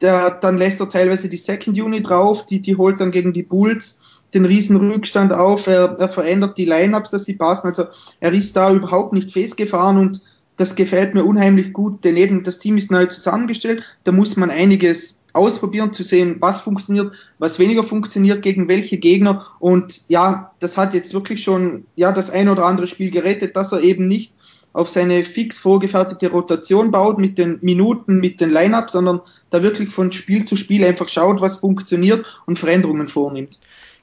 der, 0.00 0.30
dann 0.30 0.58
lässt 0.58 0.80
er 0.80 0.88
teilweise 0.88 1.28
die 1.28 1.36
Second 1.36 1.78
Unit 1.78 2.08
drauf, 2.08 2.46
die, 2.46 2.60
die 2.60 2.76
holt 2.76 3.00
dann 3.00 3.10
gegen 3.10 3.32
die 3.32 3.42
Bulls 3.42 3.98
den 4.34 4.44
riesen 4.44 4.76
Rückstand 4.76 5.32
auf, 5.32 5.66
er, 5.66 5.96
er 5.98 6.08
verändert 6.08 6.58
die 6.58 6.66
Lineups, 6.66 7.10
dass 7.10 7.24
sie 7.24 7.34
passen. 7.34 7.68
Also 7.68 7.86
er 8.20 8.32
ist 8.32 8.54
da 8.56 8.72
überhaupt 8.72 9.14
nicht 9.14 9.32
festgefahren 9.32 9.96
und 9.96 10.20
das 10.56 10.74
gefällt 10.74 11.14
mir 11.14 11.24
unheimlich 11.24 11.72
gut, 11.72 12.04
denn 12.04 12.16
eben 12.16 12.42
das 12.42 12.58
Team 12.58 12.76
ist 12.76 12.90
neu 12.90 13.06
zusammengestellt, 13.06 13.84
da 14.04 14.12
muss 14.12 14.36
man 14.36 14.50
einiges 14.50 15.17
ausprobieren, 15.38 15.92
zu 15.92 16.02
sehen, 16.02 16.36
was 16.40 16.60
funktioniert, 16.60 17.14
was 17.38 17.58
weniger 17.58 17.82
funktioniert, 17.82 18.42
gegen 18.42 18.68
welche 18.68 18.98
Gegner. 18.98 19.46
Und 19.58 20.02
ja, 20.08 20.52
das 20.60 20.76
hat 20.76 20.94
jetzt 20.94 21.14
wirklich 21.14 21.42
schon 21.42 21.86
ja 21.96 22.12
das 22.12 22.30
ein 22.30 22.48
oder 22.48 22.64
andere 22.64 22.86
Spiel 22.86 23.10
gerettet, 23.10 23.56
dass 23.56 23.72
er 23.72 23.80
eben 23.80 24.06
nicht 24.06 24.32
auf 24.72 24.88
seine 24.88 25.24
fix 25.24 25.58
vorgefertigte 25.58 26.30
Rotation 26.30 26.90
baut 26.90 27.18
mit 27.18 27.38
den 27.38 27.58
Minuten, 27.62 28.18
mit 28.18 28.40
den 28.40 28.50
Lineups, 28.50 28.92
sondern 28.92 29.20
da 29.50 29.62
wirklich 29.62 29.88
von 29.88 30.12
Spiel 30.12 30.44
zu 30.44 30.56
Spiel 30.56 30.84
einfach 30.84 31.08
schaut, 31.08 31.40
was 31.40 31.56
funktioniert 31.56 32.26
und 32.46 32.58
Veränderungen 32.58 33.08
vornimmt. 33.08 33.58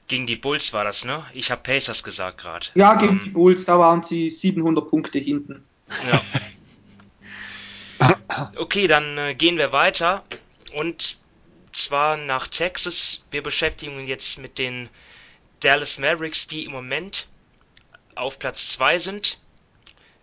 Gegen 0.08 0.26
die 0.26 0.36
Bulls 0.36 0.72
war 0.72 0.84
das, 0.84 1.04
ne? 1.04 1.24
Ich 1.34 1.50
habe 1.50 1.62
Pacers 1.62 2.02
gesagt 2.02 2.38
gerade. 2.38 2.66
Ja, 2.74 2.94
gegen 2.94 3.14
ähm, 3.14 3.20
die 3.24 3.30
Bulls, 3.30 3.64
da 3.64 3.78
waren 3.78 4.02
sie 4.02 4.30
700 4.30 4.88
Punkte 4.88 5.18
hinten. 5.18 5.62
Ja. 6.10 6.20
Okay, 8.56 8.86
dann 8.86 9.16
äh, 9.16 9.34
gehen 9.34 9.56
wir 9.56 9.72
weiter 9.72 10.22
und 10.74 11.16
zwar 11.76 12.16
nach 12.16 12.48
Texas. 12.48 13.26
Wir 13.30 13.42
beschäftigen 13.42 13.96
uns 13.96 14.08
jetzt 14.08 14.38
mit 14.38 14.58
den 14.58 14.88
Dallas 15.60 15.98
Mavericks, 15.98 16.46
die 16.46 16.64
im 16.64 16.72
Moment 16.72 17.28
auf 18.14 18.38
Platz 18.38 18.68
2 18.68 18.98
sind 18.98 19.38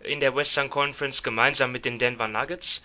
in 0.04 0.20
der 0.20 0.36
Western 0.36 0.70
Conference 0.70 1.22
gemeinsam 1.22 1.72
mit 1.72 1.84
den 1.84 1.98
Denver 1.98 2.28
Nuggets. 2.28 2.84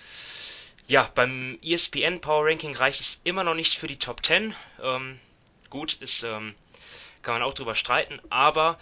Ja, 0.87 1.11
beim 1.13 1.59
ESPN 1.61 2.21
Power 2.21 2.45
Ranking 2.45 2.75
reicht 2.75 3.01
es 3.01 3.21
immer 3.23 3.43
noch 3.43 3.53
nicht 3.53 3.75
für 3.75 3.87
die 3.87 3.99
Top 3.99 4.25
10. 4.25 4.55
Ähm, 4.81 5.19
gut, 5.69 5.93
ist, 5.95 6.23
ähm, 6.23 6.55
kann 7.21 7.35
man 7.35 7.43
auch 7.43 7.53
drüber 7.53 7.75
streiten, 7.75 8.19
aber 8.29 8.79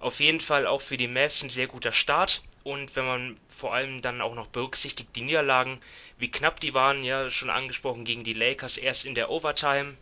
auf 0.00 0.18
jeden 0.20 0.40
Fall 0.40 0.66
auch 0.66 0.80
für 0.80 0.96
die 0.96 1.06
Mavs 1.06 1.42
ein 1.42 1.50
sehr 1.50 1.66
guter 1.66 1.92
Start. 1.92 2.42
Und 2.64 2.96
wenn 2.96 3.04
man 3.04 3.36
vor 3.50 3.74
allem 3.74 4.00
dann 4.00 4.22
auch 4.22 4.34
noch 4.34 4.46
berücksichtigt 4.46 5.14
die 5.14 5.20
Niederlagen, 5.22 5.80
wie 6.16 6.30
knapp 6.30 6.60
die 6.60 6.72
waren, 6.72 7.04
ja 7.04 7.30
schon 7.30 7.50
angesprochen 7.50 8.04
gegen 8.04 8.24
die 8.24 8.32
Lakers 8.32 8.78
erst 8.78 9.04
in 9.04 9.14
der 9.14 9.30
Overtime, 9.30 9.96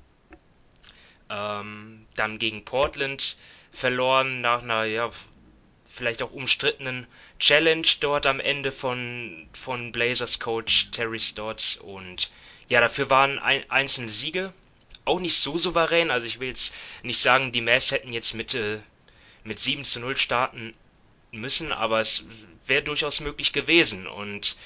ähm, 1.28 2.06
dann 2.14 2.38
gegen 2.38 2.64
Portland 2.64 3.36
verloren 3.72 4.40
nach 4.42 4.62
einer 4.62 4.84
ja 4.84 5.10
vielleicht 5.92 6.22
auch 6.22 6.30
umstrittenen 6.30 7.08
Challenge 7.40 7.86
dort 7.98 8.26
am 8.26 8.38
Ende 8.38 8.70
von 8.70 9.48
von 9.52 9.90
Blazers 9.90 10.38
Coach 10.38 10.90
Terry 10.92 11.18
Stotts. 11.18 11.76
Und 11.76 12.30
ja 12.68 12.80
dafür 12.80 13.10
waren 13.10 13.40
ein, 13.40 13.68
einzelne 13.70 14.08
Siege 14.08 14.52
auch 15.04 15.18
nicht 15.18 15.36
so 15.36 15.58
souverän, 15.58 16.12
also 16.12 16.28
ich 16.28 16.38
will 16.38 16.48
jetzt 16.48 16.72
nicht 17.02 17.18
sagen, 17.18 17.50
die 17.50 17.60
Mavs 17.60 17.90
hätten 17.90 18.12
jetzt 18.12 18.34
mit 18.34 18.54
äh, 18.54 18.78
mit 19.42 19.58
7 19.58 19.82
zu 19.84 19.98
0 19.98 20.16
starten 20.16 20.74
müssen, 21.32 21.72
aber 21.72 22.00
es 22.00 22.24
wäre 22.66 22.82
durchaus 22.82 23.20
möglich 23.20 23.52
gewesen. 23.52 24.06
Und 24.06 24.56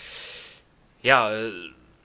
ja, 1.03 1.31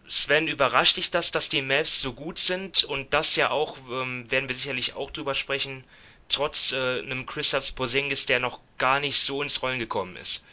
Sven, 0.07 0.47
überrascht 0.47 0.97
dich 0.97 1.11
das, 1.11 1.31
dass 1.31 1.49
die 1.49 1.61
Mavs 1.61 2.01
so 2.01 2.13
gut 2.13 2.37
sind 2.37 2.83
und 2.83 3.13
das 3.13 3.35
ja 3.35 3.49
auch, 3.49 3.77
ähm, 3.89 4.29
werden 4.29 4.47
wir 4.47 4.55
sicherlich 4.55 4.93
auch 4.93 5.11
drüber 5.11 5.33
sprechen, 5.33 5.83
trotz 6.29 6.71
äh, 6.71 6.99
einem 6.99 7.25
Christoph 7.25 7.75
Porzingis, 7.75 8.25
der 8.25 8.39
noch 8.39 8.59
gar 8.77 8.99
nicht 8.99 9.19
so 9.19 9.41
ins 9.41 9.61
Rollen 9.61 9.79
gekommen 9.79 10.15
ist? 10.15 10.43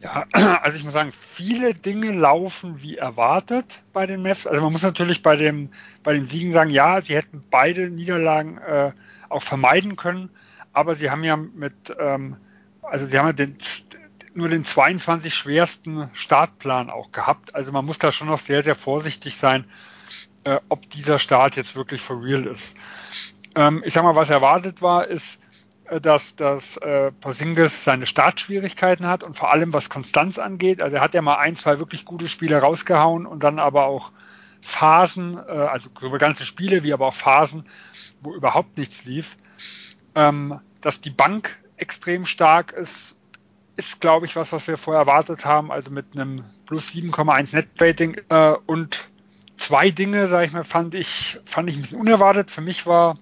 Ja, 0.00 0.26
also 0.62 0.76
ich 0.76 0.84
muss 0.84 0.92
sagen, 0.92 1.12
viele 1.12 1.74
Dinge 1.74 2.12
laufen 2.12 2.82
wie 2.82 2.96
erwartet 2.96 3.82
bei 3.92 4.06
den 4.06 4.22
Mavs. 4.22 4.46
Also 4.46 4.62
man 4.62 4.72
muss 4.72 4.82
natürlich 4.82 5.22
bei 5.22 5.36
dem 5.36 5.70
bei 6.02 6.12
den 6.12 6.26
Siegen 6.26 6.52
sagen, 6.52 6.70
ja, 6.70 7.00
sie 7.00 7.16
hätten 7.16 7.42
beide 7.50 7.90
Niederlagen 7.90 8.58
äh, 8.58 8.92
auch 9.28 9.42
vermeiden 9.42 9.96
können, 9.96 10.30
aber 10.72 10.94
sie 10.94 11.10
haben 11.10 11.24
ja 11.24 11.36
mit, 11.36 11.74
ähm, 11.98 12.36
also 12.86 13.06
sie 13.06 13.18
haben 13.18 13.26
ja 13.26 13.32
den, 13.32 13.56
nur 14.34 14.48
den 14.48 14.64
22 14.64 15.34
schwersten 15.34 16.08
Startplan 16.12 16.90
auch 16.90 17.12
gehabt. 17.12 17.54
Also 17.54 17.72
man 17.72 17.84
muss 17.84 17.98
da 17.98 18.12
schon 18.12 18.28
noch 18.28 18.38
sehr, 18.38 18.62
sehr 18.62 18.74
vorsichtig 18.74 19.36
sein, 19.36 19.64
äh, 20.44 20.60
ob 20.68 20.88
dieser 20.90 21.18
Start 21.18 21.56
jetzt 21.56 21.74
wirklich 21.76 22.00
for 22.00 22.22
real 22.22 22.46
ist. 22.46 22.76
Ähm, 23.54 23.82
ich 23.84 23.94
sag 23.94 24.04
mal, 24.04 24.16
was 24.16 24.30
erwartet 24.30 24.82
war, 24.82 25.06
ist, 25.06 25.40
äh, 25.86 26.00
dass, 26.00 26.36
dass 26.36 26.76
äh, 26.78 27.12
Porzingis 27.12 27.84
seine 27.84 28.06
Startschwierigkeiten 28.06 29.06
hat 29.06 29.24
und 29.24 29.36
vor 29.36 29.50
allem 29.50 29.72
was 29.72 29.88
Konstanz 29.88 30.38
angeht. 30.38 30.82
Also 30.82 30.96
er 30.96 31.02
hat 31.02 31.14
ja 31.14 31.22
mal 31.22 31.36
ein, 31.36 31.56
zwei 31.56 31.78
wirklich 31.78 32.04
gute 32.04 32.28
Spiele 32.28 32.58
rausgehauen 32.58 33.26
und 33.26 33.42
dann 33.42 33.58
aber 33.58 33.86
auch 33.86 34.12
Phasen, 34.60 35.38
äh, 35.38 35.50
also 35.50 35.90
sowohl 35.98 36.18
ganze 36.18 36.44
Spiele 36.44 36.82
wie 36.82 36.92
aber 36.92 37.06
auch 37.06 37.14
Phasen, 37.14 37.64
wo 38.20 38.34
überhaupt 38.34 38.76
nichts 38.76 39.04
lief. 39.04 39.36
Ähm, 40.14 40.60
dass 40.80 41.00
die 41.00 41.10
Bank 41.10 41.58
extrem 41.76 42.26
stark 42.26 42.72
ist, 42.72 43.14
ist, 43.76 44.00
glaube 44.00 44.26
ich, 44.26 44.36
was, 44.36 44.52
was 44.52 44.66
wir 44.68 44.76
vorher 44.76 45.02
erwartet 45.02 45.44
haben, 45.44 45.70
also 45.70 45.90
mit 45.90 46.06
einem 46.14 46.44
plus 46.66 46.90
7,1 46.90 47.54
Net-Rating 47.54 48.16
äh, 48.28 48.54
und 48.66 49.08
zwei 49.58 49.90
Dinge, 49.90 50.28
sage 50.28 50.46
ich 50.46 50.52
mal, 50.52 50.64
fand 50.64 50.94
ich, 50.94 51.38
fand 51.44 51.68
ich 51.68 51.76
ein 51.76 51.82
bisschen 51.82 52.00
unerwartet. 52.00 52.50
Für 52.50 52.62
mich 52.62 52.86
war 52.86 53.18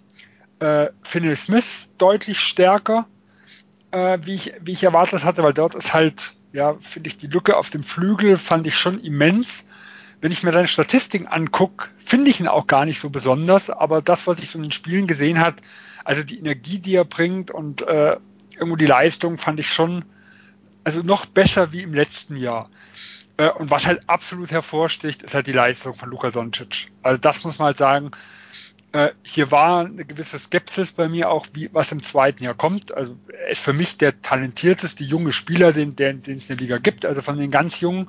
äh, 0.61 0.88
Finney 1.03 1.35
Smith 1.37 1.90
deutlich 1.99 2.40
stärker, 2.40 3.07
äh, 3.90 4.19
wie, 4.23 4.35
ich, 4.35 4.55
wie 4.61 4.73
ich 4.73 4.85
erwartet 4.85 5.25
hatte, 5.25 5.43
weil 5.43 5.55
dort 5.55 5.75
ist 5.75 5.93
halt, 5.93 6.35
ja, 6.53 6.75
finde 6.81 7.09
ich, 7.09 7.19
die 7.19 7.27
Lücke 7.27 7.57
auf 7.57 7.71
dem 7.71 7.83
Flügel 7.83 8.38
fand 8.38 8.67
ich 8.67 8.77
schon 8.77 9.01
immens. 9.01 9.67
Wenn 10.21 10.33
ich 10.33 10.43
mir 10.43 10.53
seine 10.53 10.69
Statistiken 10.69 11.27
angucke, 11.27 11.90
finde 11.99 12.31
ich 12.31 12.40
ihn 12.40 12.49
auch 12.49 12.67
gar 12.67 12.87
nicht 12.87 12.99
so 12.99 13.11
besonders, 13.11 13.69
aber 13.69 14.01
das, 14.01 14.27
was 14.27 14.40
ich 14.40 14.49
so 14.49 14.59
in 14.59 14.62
den 14.62 14.73
Spielen 14.73 15.07
gesehen 15.07 15.38
hat, 15.38 15.57
also 16.05 16.23
die 16.23 16.38
Energie, 16.38 16.79
die 16.79 16.95
er 16.95 17.05
bringt 17.05 17.51
und 17.51 17.83
äh, 17.83 18.17
irgendwo 18.57 18.77
die 18.77 18.87
Leistung, 18.87 19.38
fand 19.38 19.61
ich 19.61 19.73
schon, 19.73 20.05
also 20.85 21.03
noch 21.03 21.27
besser 21.27 21.73
wie 21.73 21.83
im 21.83 21.95
letzten 21.95 22.37
Jahr. 22.37 22.71
Äh, 23.37 23.51
und 23.51 23.71
was 23.71 23.87
halt 23.87 24.03
absolut 24.09 24.51
hervorsticht, 24.51 25.23
ist 25.23 25.35
halt 25.35 25.47
die 25.47 25.53
Leistung 25.53 25.95
von 25.95 26.11
Luka 26.11 26.31
Doncic. 26.31 26.88
Also 27.03 27.21
das 27.21 27.45
muss 27.45 27.59
man 27.59 27.67
halt 27.67 27.79
sagen, 27.79 28.11
äh, 28.93 29.11
hier 29.23 29.51
war 29.51 29.81
eine 29.81 30.05
gewisse 30.05 30.38
Skepsis 30.38 30.93
bei 30.93 31.09
mir 31.09 31.31
auch, 31.31 31.47
wie, 31.53 31.69
was 31.73 31.90
im 31.90 32.03
zweiten 32.03 32.45
Jahr 32.45 32.55
kommt. 32.55 32.95
Also 32.95 33.17
er 33.29 33.51
ist 33.51 33.61
für 33.61 33.73
mich 33.73 33.99
der 33.99 34.21
talentierteste 34.23 35.03
junge 35.03 35.33
Spieler, 35.33 35.73
den, 35.73 35.97
den, 35.97 36.23
den 36.23 36.37
es 36.37 36.45
in 36.45 36.57
der 36.57 36.57
Liga 36.59 36.79
gibt, 36.79 37.05
also 37.05 37.23
von 37.23 37.37
den 37.37 37.51
ganz 37.51 37.81
Jungen. 37.81 38.09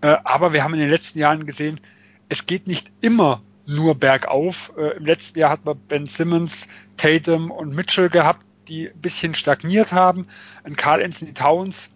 Äh, 0.00 0.16
aber 0.22 0.52
wir 0.52 0.62
haben 0.62 0.74
in 0.74 0.80
den 0.80 0.90
letzten 0.90 1.18
Jahren 1.18 1.44
gesehen, 1.46 1.80
es 2.28 2.46
geht 2.46 2.66
nicht 2.66 2.90
immer 3.00 3.42
nur 3.68 3.96
bergauf. 3.96 4.72
Im 4.76 5.04
letzten 5.04 5.40
Jahr 5.40 5.50
hat 5.50 5.64
man 5.64 5.76
Ben 5.76 6.06
Simmons, 6.06 6.68
Tatum 6.96 7.50
und 7.50 7.74
Mitchell 7.74 8.08
gehabt, 8.08 8.44
die 8.68 8.88
ein 8.88 9.00
bisschen 9.00 9.34
stagniert 9.34 9.92
haben. 9.92 10.26
Ein 10.64 10.76
Carl 10.76 11.02
Anthony 11.02 11.34
Towns 11.34 11.90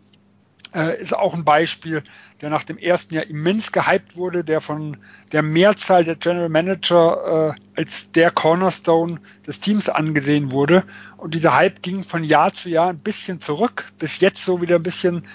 äh, 0.74 1.00
ist 1.00 1.16
auch 1.16 1.34
ein 1.34 1.44
Beispiel, 1.44 2.02
der 2.40 2.50
nach 2.50 2.64
dem 2.64 2.78
ersten 2.78 3.14
Jahr 3.14 3.26
immens 3.26 3.72
gehypt 3.72 4.16
wurde, 4.16 4.44
der 4.44 4.60
von 4.60 4.98
der 5.32 5.42
Mehrzahl 5.42 6.04
der 6.04 6.16
General 6.16 6.48
Manager 6.48 7.54
äh, 7.56 7.60
als 7.76 8.12
der 8.12 8.30
Cornerstone 8.30 9.20
des 9.46 9.60
Teams 9.60 9.88
angesehen 9.88 10.52
wurde. 10.52 10.84
Und 11.16 11.34
dieser 11.34 11.54
Hype 11.54 11.82
ging 11.82 12.04
von 12.04 12.24
Jahr 12.24 12.52
zu 12.52 12.68
Jahr 12.68 12.90
ein 12.90 12.98
bisschen 12.98 13.40
zurück, 13.40 13.86
bis 13.98 14.20
jetzt 14.20 14.44
so 14.44 14.62
wieder 14.62 14.76
ein 14.76 14.82
bisschen 14.82 15.26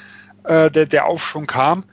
äh, 0.43 0.71
der, 0.71 0.85
der 0.85 1.05
Aufschwung 1.05 1.47
kam. 1.47 1.83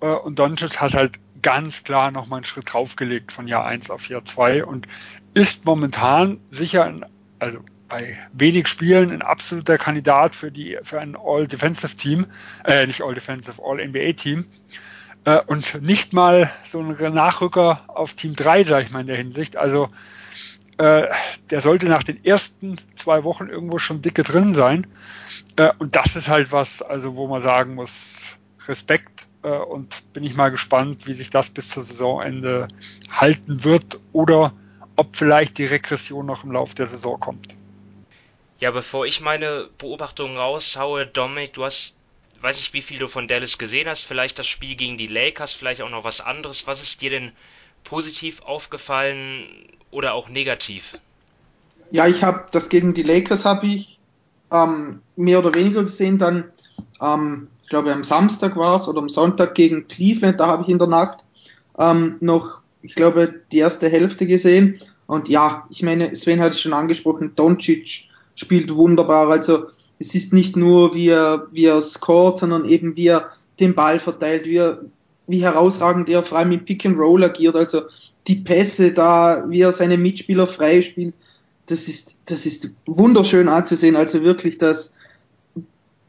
Äh, 0.00 0.06
und 0.08 0.38
Doncic 0.38 0.80
hat 0.80 0.94
halt 0.94 1.18
ganz 1.40 1.84
klar 1.84 2.10
nochmal 2.10 2.38
einen 2.38 2.44
Schritt 2.44 2.72
draufgelegt 2.72 3.32
von 3.32 3.46
Jahr 3.46 3.64
1 3.64 3.90
auf 3.90 4.08
Jahr 4.08 4.24
2 4.24 4.64
und 4.64 4.88
ist 5.34 5.64
momentan 5.64 6.40
sicher, 6.50 6.84
ein, 6.84 7.06
also 7.38 7.60
bei 7.88 8.16
wenig 8.32 8.68
Spielen 8.68 9.10
ein 9.10 9.22
absoluter 9.22 9.78
Kandidat 9.78 10.34
für 10.34 10.50
die 10.50 10.78
für 10.82 11.00
ein 11.00 11.16
All-Defensive-Team, 11.16 12.26
äh, 12.64 12.86
nicht 12.86 13.02
All-Defensive, 13.02 13.62
All-NBA-Team. 13.62 14.46
Äh, 15.24 15.40
und 15.46 15.82
nicht 15.82 16.12
mal 16.12 16.50
so 16.64 16.80
ein 16.80 17.14
Nachrücker 17.14 17.80
auf 17.88 18.14
Team 18.14 18.34
3, 18.34 18.64
sag 18.64 18.84
ich 18.84 18.90
mal 18.90 19.00
in 19.00 19.06
der 19.06 19.16
Hinsicht. 19.16 19.56
Also 19.56 19.90
äh, 20.78 21.08
der 21.50 21.60
sollte 21.60 21.86
nach 21.86 22.02
den 22.02 22.24
ersten 22.24 22.76
zwei 22.96 23.24
Wochen 23.24 23.48
irgendwo 23.48 23.78
schon 23.78 24.00
dicke 24.00 24.22
drin 24.22 24.54
sein. 24.54 24.86
Äh, 25.56 25.72
und 25.78 25.96
das 25.96 26.16
ist 26.16 26.28
halt 26.28 26.52
was, 26.52 26.82
also 26.82 27.16
wo 27.16 27.26
man 27.26 27.42
sagen 27.42 27.74
muss, 27.74 28.36
Respekt 28.68 29.26
äh, 29.42 29.48
und 29.48 30.12
bin 30.12 30.24
ich 30.24 30.36
mal 30.36 30.50
gespannt, 30.50 31.06
wie 31.06 31.14
sich 31.14 31.30
das 31.30 31.50
bis 31.50 31.70
zur 31.70 31.82
Saisonende 31.82 32.68
halten 33.10 33.64
wird 33.64 33.98
oder 34.12 34.52
ob 34.96 35.16
vielleicht 35.16 35.58
die 35.58 35.66
Regression 35.66 36.26
noch 36.26 36.44
im 36.44 36.52
Laufe 36.52 36.74
der 36.74 36.86
Saison 36.86 37.18
kommt. 37.18 37.57
Ja, 38.60 38.72
bevor 38.72 39.06
ich 39.06 39.20
meine 39.20 39.68
Beobachtungen 39.78 40.36
raushaue, 40.36 41.06
Dominik, 41.06 41.52
du 41.52 41.64
hast, 41.64 41.94
weiß 42.40 42.56
nicht, 42.56 42.72
wie 42.72 42.82
viel 42.82 42.98
du 42.98 43.06
von 43.06 43.28
Dallas 43.28 43.56
gesehen 43.56 43.88
hast, 43.88 44.02
vielleicht 44.02 44.38
das 44.38 44.48
Spiel 44.48 44.74
gegen 44.74 44.98
die 44.98 45.06
Lakers, 45.06 45.52
vielleicht 45.52 45.80
auch 45.80 45.90
noch 45.90 46.02
was 46.02 46.20
anderes. 46.20 46.66
Was 46.66 46.82
ist 46.82 47.00
dir 47.00 47.10
denn 47.10 47.32
positiv 47.84 48.42
aufgefallen 48.42 49.46
oder 49.92 50.12
auch 50.14 50.28
negativ? 50.28 50.98
Ja, 51.92 52.08
ich 52.08 52.24
habe 52.24 52.46
das 52.50 52.68
gegen 52.68 52.94
die 52.94 53.04
Lakers 53.04 53.44
habe 53.44 53.66
ich 53.66 54.00
ähm, 54.50 55.02
mehr 55.14 55.38
oder 55.38 55.54
weniger 55.54 55.84
gesehen. 55.84 56.18
Dann, 56.18 56.50
ähm, 57.00 57.46
ich 57.62 57.68
glaube, 57.68 57.92
am 57.92 58.02
Samstag 58.02 58.56
war 58.56 58.80
es 58.80 58.88
oder 58.88 58.98
am 58.98 59.08
Sonntag 59.08 59.54
gegen 59.54 59.86
Cleveland, 59.86 60.40
da 60.40 60.48
habe 60.48 60.64
ich 60.64 60.68
in 60.68 60.78
der 60.78 60.88
Nacht 60.88 61.18
ähm, 61.78 62.16
noch, 62.20 62.60
ich 62.82 62.96
glaube, 62.96 63.32
die 63.52 63.58
erste 63.58 63.88
Hälfte 63.88 64.26
gesehen. 64.26 64.80
Und 65.06 65.28
ja, 65.28 65.66
ich 65.70 65.82
meine, 65.84 66.14
Sven 66.16 66.40
hat 66.40 66.52
es 66.52 66.60
schon 66.60 66.72
angesprochen, 66.72 67.34
Doncic 67.36 68.08
spielt 68.38 68.74
wunderbar. 68.74 69.28
Also 69.28 69.66
es 69.98 70.14
ist 70.14 70.32
nicht 70.32 70.56
nur, 70.56 70.94
wie 70.94 71.08
er, 71.08 71.48
wie 71.50 71.64
er 71.64 71.82
scored, 71.82 72.38
sondern 72.38 72.64
eben 72.64 72.96
wie 72.96 73.08
er 73.08 73.30
den 73.58 73.74
Ball 73.74 73.98
verteilt, 73.98 74.46
wie 74.46 74.56
er, 74.56 74.80
wie 75.26 75.42
herausragend 75.42 76.08
er 76.08 76.22
vor 76.22 76.38
allem 76.38 76.52
im 76.52 76.64
Pick 76.64 76.86
and 76.86 76.98
Roll 76.98 77.24
agiert. 77.24 77.56
Also 77.56 77.82
die 78.28 78.36
Pässe 78.36 78.92
da, 78.92 79.44
wie 79.48 79.60
er 79.60 79.72
seine 79.72 79.98
Mitspieler 79.98 80.46
freispielt, 80.46 81.14
das 81.66 81.88
ist, 81.88 82.16
das 82.26 82.46
ist 82.46 82.70
wunderschön 82.86 83.48
anzusehen. 83.48 83.96
Also 83.96 84.22
wirklich, 84.22 84.58
das, 84.58 84.92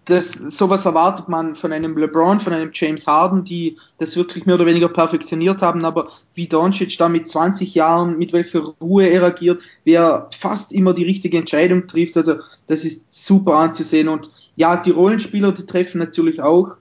das, 0.09 0.31
sowas 0.31 0.85
erwartet 0.85 1.29
man 1.29 1.55
von 1.55 1.71
einem 1.71 1.97
LeBron, 1.97 2.39
von 2.39 2.53
einem 2.53 2.71
James 2.73 3.05
Harden, 3.05 3.43
die 3.43 3.77
das 3.97 4.15
wirklich 4.15 4.45
mehr 4.45 4.55
oder 4.55 4.65
weniger 4.65 4.89
perfektioniert 4.89 5.61
haben, 5.61 5.85
aber 5.85 6.07
wie 6.33 6.47
Doncic 6.47 6.97
da 6.97 7.09
mit 7.09 7.27
20 7.27 7.75
Jahren, 7.75 8.17
mit 8.17 8.33
welcher 8.33 8.59
Ruhe 8.81 9.05
er 9.07 9.23
agiert, 9.23 9.61
wie 9.83 9.93
er 9.93 10.27
fast 10.31 10.73
immer 10.73 10.93
die 10.93 11.05
richtige 11.05 11.37
Entscheidung 11.37 11.87
trifft, 11.87 12.17
also 12.17 12.35
das 12.67 12.85
ist 12.85 13.05
super 13.09 13.55
anzusehen. 13.55 14.07
Und 14.07 14.31
ja, 14.55 14.77
die 14.77 14.91
Rollenspieler, 14.91 15.51
die 15.51 15.65
treffen 15.65 15.99
natürlich 15.99 16.41
auch 16.41 16.77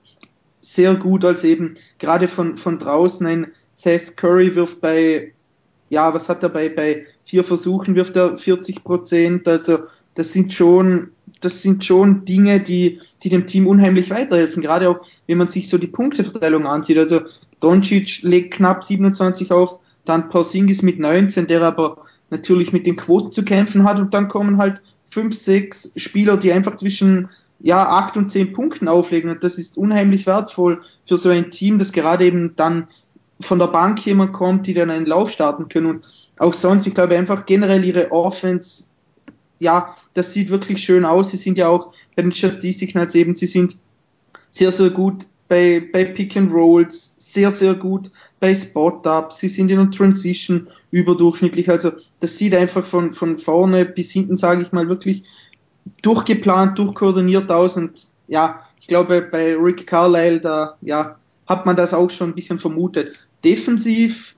sehr 0.60 0.94
gut, 0.94 1.24
als 1.24 1.44
eben 1.44 1.74
gerade 1.98 2.28
von, 2.28 2.56
von 2.56 2.78
draußen 2.78 3.26
ein 3.26 3.52
Seth 3.74 4.16
Curry 4.16 4.54
wirft 4.54 4.80
bei, 4.80 5.32
ja, 5.90 6.12
was 6.14 6.28
hat 6.28 6.42
er 6.42 6.48
bei, 6.48 6.68
bei 6.68 7.06
vier 7.24 7.44
Versuchen 7.44 7.94
wirft 7.94 8.16
er 8.16 8.38
40 8.38 8.82
Prozent, 8.82 9.46
also 9.46 9.80
das 10.14 10.32
sind 10.32 10.52
schon 10.52 11.10
das 11.40 11.62
sind 11.62 11.84
schon 11.84 12.24
Dinge, 12.24 12.60
die, 12.60 13.00
die 13.22 13.28
dem 13.28 13.46
Team 13.46 13.66
unheimlich 13.66 14.10
weiterhelfen. 14.10 14.62
Gerade 14.62 14.88
auch, 14.88 15.00
wenn 15.26 15.38
man 15.38 15.48
sich 15.48 15.68
so 15.68 15.78
die 15.78 15.86
Punkteverteilung 15.86 16.66
ansieht. 16.66 16.98
Also 16.98 17.22
Doncic 17.60 18.22
legt 18.22 18.54
knapp 18.54 18.84
27 18.84 19.52
auf, 19.52 19.78
dann 20.04 20.28
Porzingis 20.28 20.82
mit 20.82 20.98
19, 20.98 21.46
der 21.46 21.62
aber 21.62 22.02
natürlich 22.30 22.72
mit 22.72 22.86
den 22.86 22.96
Quoten 22.96 23.32
zu 23.32 23.44
kämpfen 23.44 23.84
hat 23.84 23.98
und 23.98 24.12
dann 24.14 24.28
kommen 24.28 24.58
halt 24.58 24.80
fünf, 25.06 25.34
sechs 25.34 25.92
Spieler, 25.96 26.36
die 26.36 26.52
einfach 26.52 26.76
zwischen 26.76 27.28
ja, 27.60 27.88
acht 27.88 28.16
und 28.16 28.30
zehn 28.30 28.52
Punkten 28.52 28.86
auflegen 28.86 29.30
und 29.30 29.42
das 29.42 29.58
ist 29.58 29.76
unheimlich 29.76 30.26
wertvoll 30.26 30.82
für 31.06 31.16
so 31.16 31.28
ein 31.30 31.50
Team, 31.50 31.78
das 31.78 31.92
gerade 31.92 32.24
eben 32.24 32.54
dann 32.54 32.88
von 33.40 33.58
der 33.58 33.66
Bank 33.68 34.04
jemand 34.04 34.32
kommt, 34.32 34.66
die 34.66 34.74
dann 34.74 34.90
einen 34.90 35.06
Lauf 35.06 35.30
starten 35.30 35.68
können 35.68 35.86
und 35.86 36.04
auch 36.38 36.54
sonst, 36.54 36.86
ich 36.86 36.94
glaube 36.94 37.16
einfach 37.16 37.46
generell 37.46 37.84
ihre 37.84 38.12
Offense 38.12 38.84
ja, 39.60 39.96
das 40.18 40.32
sieht 40.32 40.50
wirklich 40.50 40.82
schön 40.82 41.04
aus. 41.04 41.30
Sie 41.30 41.36
sind 41.36 41.56
ja 41.56 41.68
auch 41.68 41.92
bei 42.16 42.22
den 42.22 42.32
Statistiken 42.32 42.98
als 42.98 43.14
eben, 43.14 43.36
sie 43.36 43.46
sind 43.46 43.78
sehr, 44.50 44.72
sehr 44.72 44.90
gut 44.90 45.26
bei, 45.46 45.82
bei 45.92 46.04
Pick 46.04 46.36
and 46.36 46.52
Rolls, 46.52 47.14
sehr, 47.18 47.50
sehr 47.50 47.74
gut 47.74 48.10
bei 48.40 48.54
Spot-Ups, 48.54 49.38
sie 49.38 49.48
sind 49.48 49.70
in 49.70 49.78
der 49.78 49.90
Transition 49.90 50.66
überdurchschnittlich. 50.90 51.70
Also 51.70 51.92
das 52.20 52.36
sieht 52.36 52.54
einfach 52.54 52.84
von, 52.84 53.12
von 53.12 53.38
vorne 53.38 53.84
bis 53.84 54.10
hinten, 54.10 54.36
sage 54.36 54.62
ich 54.62 54.72
mal, 54.72 54.88
wirklich 54.88 55.24
durchgeplant, 56.02 56.78
durchkoordiniert 56.78 57.50
aus 57.50 57.76
und 57.76 58.08
ja, 58.26 58.62
ich 58.80 58.88
glaube, 58.88 59.22
bei 59.22 59.56
Rick 59.56 59.86
Carlisle, 59.86 60.40
da 60.40 60.76
ja, 60.82 61.16
hat 61.46 61.64
man 61.64 61.76
das 61.76 61.94
auch 61.94 62.10
schon 62.10 62.30
ein 62.30 62.34
bisschen 62.34 62.58
vermutet. 62.58 63.16
Defensiv, 63.44 64.36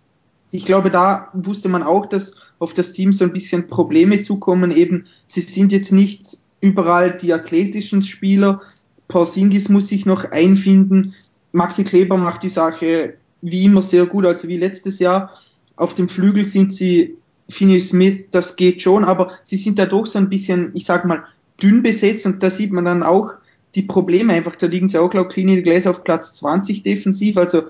ich 0.50 0.64
glaube, 0.64 0.90
da 0.90 1.28
wusste 1.32 1.68
man 1.68 1.82
auch, 1.82 2.06
dass 2.06 2.34
auf 2.58 2.74
das 2.74 2.92
Team 2.92 3.12
so 3.12 3.24
ein 3.24 3.32
bisschen 3.32 3.68
Probleme 3.68 4.20
zukommen. 4.20 4.70
Eben, 4.70 5.04
sie 5.26 5.42
sind 5.42 5.72
jetzt 5.72 5.92
nicht 5.92 6.38
überall 6.60 7.16
die 7.16 7.32
athletischen 7.32 8.02
Spieler. 8.02 8.60
Porzingis 9.08 9.68
muss 9.68 9.88
sich 9.88 10.06
noch 10.06 10.30
einfinden. 10.30 11.14
Maxi 11.52 11.84
Kleber 11.84 12.16
macht 12.16 12.42
die 12.42 12.48
Sache 12.48 13.14
wie 13.42 13.64
immer 13.64 13.82
sehr 13.82 14.06
gut, 14.06 14.26
also 14.26 14.48
wie 14.48 14.56
letztes 14.56 14.98
Jahr. 14.98 15.30
Auf 15.76 15.94
dem 15.94 16.08
Flügel 16.08 16.44
sind 16.44 16.72
sie 16.72 17.16
Finney 17.48 17.80
Smith, 17.80 18.26
das 18.30 18.56
geht 18.56 18.82
schon, 18.82 19.04
aber 19.04 19.32
sie 19.42 19.56
sind 19.56 19.78
da 19.78 19.86
doch 19.86 20.06
so 20.06 20.18
ein 20.18 20.28
bisschen, 20.28 20.70
ich 20.74 20.84
sag 20.84 21.04
mal, 21.04 21.24
dünn 21.62 21.82
besetzt 21.82 22.26
und 22.26 22.42
da 22.42 22.50
sieht 22.50 22.72
man 22.72 22.84
dann 22.84 23.02
auch 23.02 23.32
die 23.74 23.82
Probleme 23.82 24.32
einfach. 24.32 24.56
Da 24.56 24.66
liegen 24.66 24.88
sie 24.88 24.98
auch 24.98 25.12
laut 25.14 25.30
Clean 25.30 25.62
Glass 25.62 25.86
auf 25.86 26.04
Platz 26.04 26.32
20 26.34 26.82
defensiv, 26.82 27.36
also 27.36 27.64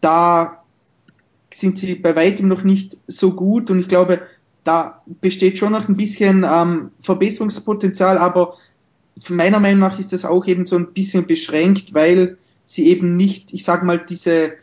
da 0.00 0.63
sind 1.58 1.78
sie 1.78 1.94
bei 1.94 2.16
weitem 2.16 2.48
noch 2.48 2.64
nicht 2.64 2.98
so 3.06 3.32
gut 3.32 3.70
und 3.70 3.78
ich 3.80 3.88
glaube, 3.88 4.22
da 4.64 5.02
besteht 5.20 5.58
schon 5.58 5.72
noch 5.72 5.88
ein 5.88 5.96
bisschen 5.96 6.44
ähm, 6.48 6.90
Verbesserungspotenzial, 7.00 8.18
aber 8.18 8.54
meiner 9.28 9.60
Meinung 9.60 9.80
nach 9.80 9.98
ist 9.98 10.12
das 10.12 10.24
auch 10.24 10.46
eben 10.46 10.66
so 10.66 10.76
ein 10.76 10.92
bisschen 10.92 11.26
beschränkt, 11.26 11.94
weil 11.94 12.38
sie 12.64 12.86
eben 12.86 13.16
nicht, 13.16 13.52
ich 13.52 13.64
sag 13.64 13.84
mal, 13.84 13.98
diese 13.98 14.54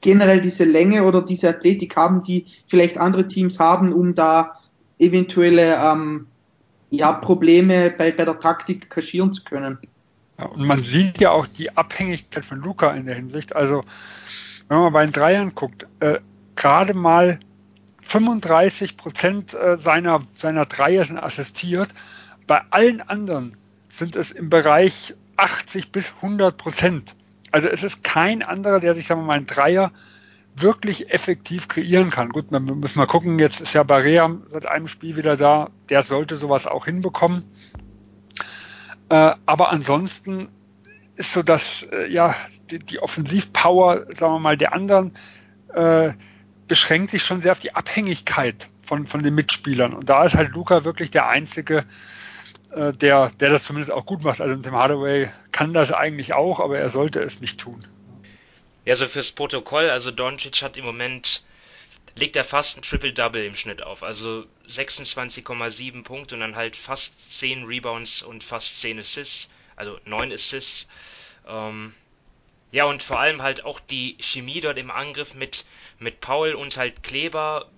generell 0.00 0.40
diese 0.40 0.64
Länge 0.64 1.04
oder 1.04 1.22
diese 1.22 1.48
Athletik 1.48 1.96
haben, 1.96 2.22
die 2.22 2.46
vielleicht 2.66 2.98
andere 2.98 3.28
Teams 3.28 3.58
haben, 3.58 3.92
um 3.92 4.14
da 4.14 4.58
eventuelle 4.98 5.76
ähm, 5.76 6.26
ja, 6.90 7.12
Probleme 7.12 7.90
bei, 7.90 8.12
bei 8.12 8.24
der 8.24 8.38
Taktik 8.38 8.90
kaschieren 8.90 9.32
zu 9.32 9.44
können. 9.44 9.78
Ja, 10.38 10.46
und 10.46 10.66
man 10.66 10.82
sieht 10.82 11.20
ja 11.20 11.30
auch 11.30 11.46
die 11.46 11.74
Abhängigkeit 11.76 12.44
von 12.44 12.60
Luca 12.60 12.92
in 12.92 13.06
der 13.06 13.14
Hinsicht. 13.14 13.54
Also, 13.54 13.84
wenn 14.72 14.80
man 14.84 14.92
bei 14.92 15.04
den 15.04 15.12
Dreiern 15.12 15.54
guckt, 15.54 15.86
äh, 16.00 16.18
gerade 16.56 16.94
mal 16.94 17.38
35 18.02 18.96
Prozent 18.96 19.54
äh, 19.54 19.76
seiner, 19.76 20.22
seiner 20.34 20.66
Dreier 20.66 21.04
sind 21.04 21.18
assistiert. 21.18 21.90
Bei 22.46 22.62
allen 22.70 23.00
anderen 23.00 23.56
sind 23.88 24.16
es 24.16 24.30
im 24.30 24.50
Bereich 24.50 25.14
80 25.36 25.92
bis 25.92 26.14
100 26.16 26.56
Prozent. 26.56 27.14
Also 27.50 27.68
es 27.68 27.82
ist 27.82 28.02
kein 28.02 28.42
anderer, 28.42 28.80
der 28.80 28.94
sich, 28.94 29.06
sagen 29.06 29.20
wir 29.20 29.26
mal, 29.26 29.36
einen 29.36 29.46
Dreier 29.46 29.92
wirklich 30.56 31.10
effektiv 31.10 31.68
kreieren 31.68 32.10
kann. 32.10 32.30
Gut, 32.30 32.50
man 32.50 32.64
muss 32.64 32.96
mal 32.96 33.06
gucken, 33.06 33.38
jetzt 33.38 33.60
ist 33.60 33.74
ja 33.74 33.82
Barea 33.82 34.30
seit 34.50 34.66
einem 34.66 34.88
Spiel 34.88 35.16
wieder 35.16 35.36
da, 35.36 35.70
der 35.88 36.02
sollte 36.02 36.36
sowas 36.36 36.66
auch 36.66 36.86
hinbekommen. 36.86 37.44
Äh, 39.08 39.34
aber 39.46 39.70
ansonsten 39.70 40.48
ist 41.22 41.32
so 41.32 41.42
dass 41.42 41.84
äh, 41.92 42.08
ja, 42.08 42.34
die, 42.70 42.78
die 42.78 42.98
Offensivpower, 42.98 44.06
sagen 44.14 44.34
wir 44.34 44.38
mal, 44.38 44.56
der 44.56 44.74
anderen 44.74 45.16
äh, 45.72 46.12
beschränkt 46.68 47.12
sich 47.12 47.22
schon 47.22 47.40
sehr 47.40 47.52
auf 47.52 47.60
die 47.60 47.74
Abhängigkeit 47.74 48.68
von, 48.82 49.06
von 49.06 49.22
den 49.22 49.34
Mitspielern. 49.34 49.94
Und 49.94 50.08
da 50.08 50.24
ist 50.24 50.34
halt 50.34 50.50
Luca 50.50 50.84
wirklich 50.84 51.10
der 51.10 51.28
Einzige, 51.28 51.84
äh, 52.72 52.92
der, 52.92 53.30
der 53.40 53.50
das 53.50 53.64
zumindest 53.64 53.92
auch 53.92 54.04
gut 54.04 54.22
macht. 54.24 54.40
Also 54.40 54.60
Tim 54.60 54.74
Hardaway 54.74 55.30
kann 55.52 55.72
das 55.72 55.92
eigentlich 55.92 56.34
auch, 56.34 56.60
aber 56.60 56.78
er 56.78 56.90
sollte 56.90 57.20
es 57.20 57.40
nicht 57.40 57.60
tun. 57.60 57.86
Ja, 58.84 58.96
so 58.96 59.06
fürs 59.06 59.30
Protokoll, 59.30 59.90
also 59.90 60.10
Doncic 60.10 60.62
hat 60.62 60.76
im 60.76 60.84
Moment, 60.84 61.44
legt 62.16 62.34
er 62.34 62.44
fast 62.44 62.76
ein 62.76 62.82
Triple-Double 62.82 63.44
im 63.44 63.54
Schnitt 63.54 63.82
auf. 63.82 64.02
Also 64.02 64.44
26,7 64.68 66.02
Punkte 66.02 66.34
und 66.34 66.40
dann 66.40 66.56
halt 66.56 66.74
fast 66.74 67.32
10 67.32 67.64
Rebounds 67.64 68.22
und 68.22 68.42
fast 68.42 68.80
10 68.80 68.98
Assists, 68.98 69.50
also 69.76 69.98
9 70.04 70.32
Assists. 70.32 70.88
Ähm, 71.46 71.94
ja, 72.70 72.84
und 72.84 73.02
vor 73.02 73.20
allem 73.20 73.42
halt 73.42 73.64
auch 73.64 73.80
die 73.80 74.16
Chemie 74.20 74.60
dort 74.60 74.78
im 74.78 74.90
Angriff 74.90 75.34
mit, 75.34 75.66
mit 75.98 76.20
Paul 76.20 76.54
und 76.54 76.76
halt 76.76 77.02
Kleber 77.02 77.70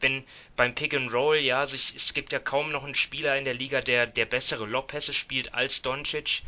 wenn 0.00 0.24
beim 0.56 0.74
Pick 0.74 0.94
and 0.94 1.12
Roll, 1.12 1.38
ja, 1.38 1.64
sich, 1.66 1.94
es 1.94 2.14
gibt 2.14 2.32
ja 2.32 2.38
kaum 2.38 2.72
noch 2.72 2.84
einen 2.84 2.94
Spieler 2.94 3.36
in 3.38 3.44
der 3.44 3.54
Liga, 3.54 3.80
der, 3.80 4.06
der 4.06 4.26
bessere 4.26 4.66
Lobpässe 4.66 5.14
spielt 5.14 5.54
als 5.54 5.82
Doncic. 5.82 6.42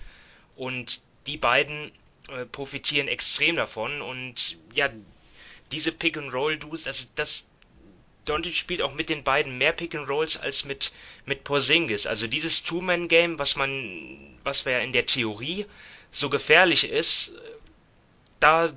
Und 0.57 1.01
die 1.27 1.37
beiden 1.37 1.93
äh, 2.29 2.45
profitieren 2.45 3.09
extrem 3.09 3.57
davon. 3.57 4.03
Und 4.03 4.57
ja, 4.75 4.91
diese 5.73 5.93
Pick 5.93 6.17
and 6.17 6.33
Roll 6.33 6.59
Duos, 6.59 6.87
also 6.87 7.07
das 7.15 7.49
Doncic 8.25 8.57
spielt 8.57 8.83
auch 8.83 8.93
mit 8.93 9.09
den 9.09 9.25
beiden 9.25 9.57
mehr 9.57 9.73
Pick 9.73 9.95
and 9.95 10.09
Rolls 10.09 10.37
als 10.37 10.65
mit 10.65 10.93
mit 11.25 11.45
Porzingis. 11.45 12.07
Also 12.07 12.27
dieses 12.27 12.63
Two-Man-Game, 12.63 13.39
was 13.39 13.57
man, 13.57 14.39
was 14.45 14.65
ja 14.65 14.81
in 14.81 14.93
der 14.93 15.07
Theorie 15.07 15.67
so 16.11 16.31
gefährlich 16.31 16.89
ist, 16.91 17.33
da 18.41 18.73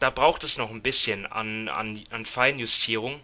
da 0.00 0.10
braucht 0.10 0.44
es 0.44 0.58
noch 0.58 0.70
ein 0.70 0.82
bisschen 0.82 1.26
an 1.26 1.68
an 1.68 2.04
an 2.10 2.26
Feinjustierung. 2.26 3.20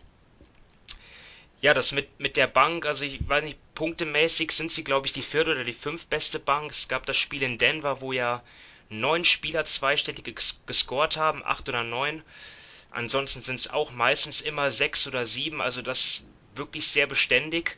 Ja, 1.60 1.74
das 1.74 1.92
mit, 1.92 2.18
mit 2.18 2.38
der 2.38 2.46
Bank, 2.46 2.86
also 2.86 3.04
ich 3.04 3.28
weiß 3.28 3.44
nicht, 3.44 3.58
punktemäßig 3.74 4.50
sind 4.52 4.72
sie, 4.72 4.82
glaube 4.82 5.06
ich, 5.06 5.12
die 5.12 5.22
vierte 5.22 5.50
oder 5.50 5.64
die 5.64 5.74
fünftbeste 5.74 6.38
Bank. 6.38 6.70
Es 6.70 6.88
gab 6.88 7.04
das 7.04 7.18
Spiel 7.18 7.42
in 7.42 7.58
Denver, 7.58 8.00
wo 8.00 8.12
ja 8.12 8.42
neun 8.88 9.24
Spieler 9.26 9.64
zweistellig 9.66 10.34
gescored 10.66 11.16
haben, 11.18 11.44
acht 11.44 11.68
oder 11.68 11.84
neun. 11.84 12.22
Ansonsten 12.90 13.42
sind 13.42 13.56
es 13.56 13.68
auch 13.68 13.92
meistens 13.92 14.40
immer 14.40 14.70
sechs 14.70 15.06
oder 15.06 15.26
sieben, 15.26 15.60
also 15.60 15.82
das 15.82 16.24
wirklich 16.54 16.88
sehr 16.88 17.06
beständig. 17.06 17.76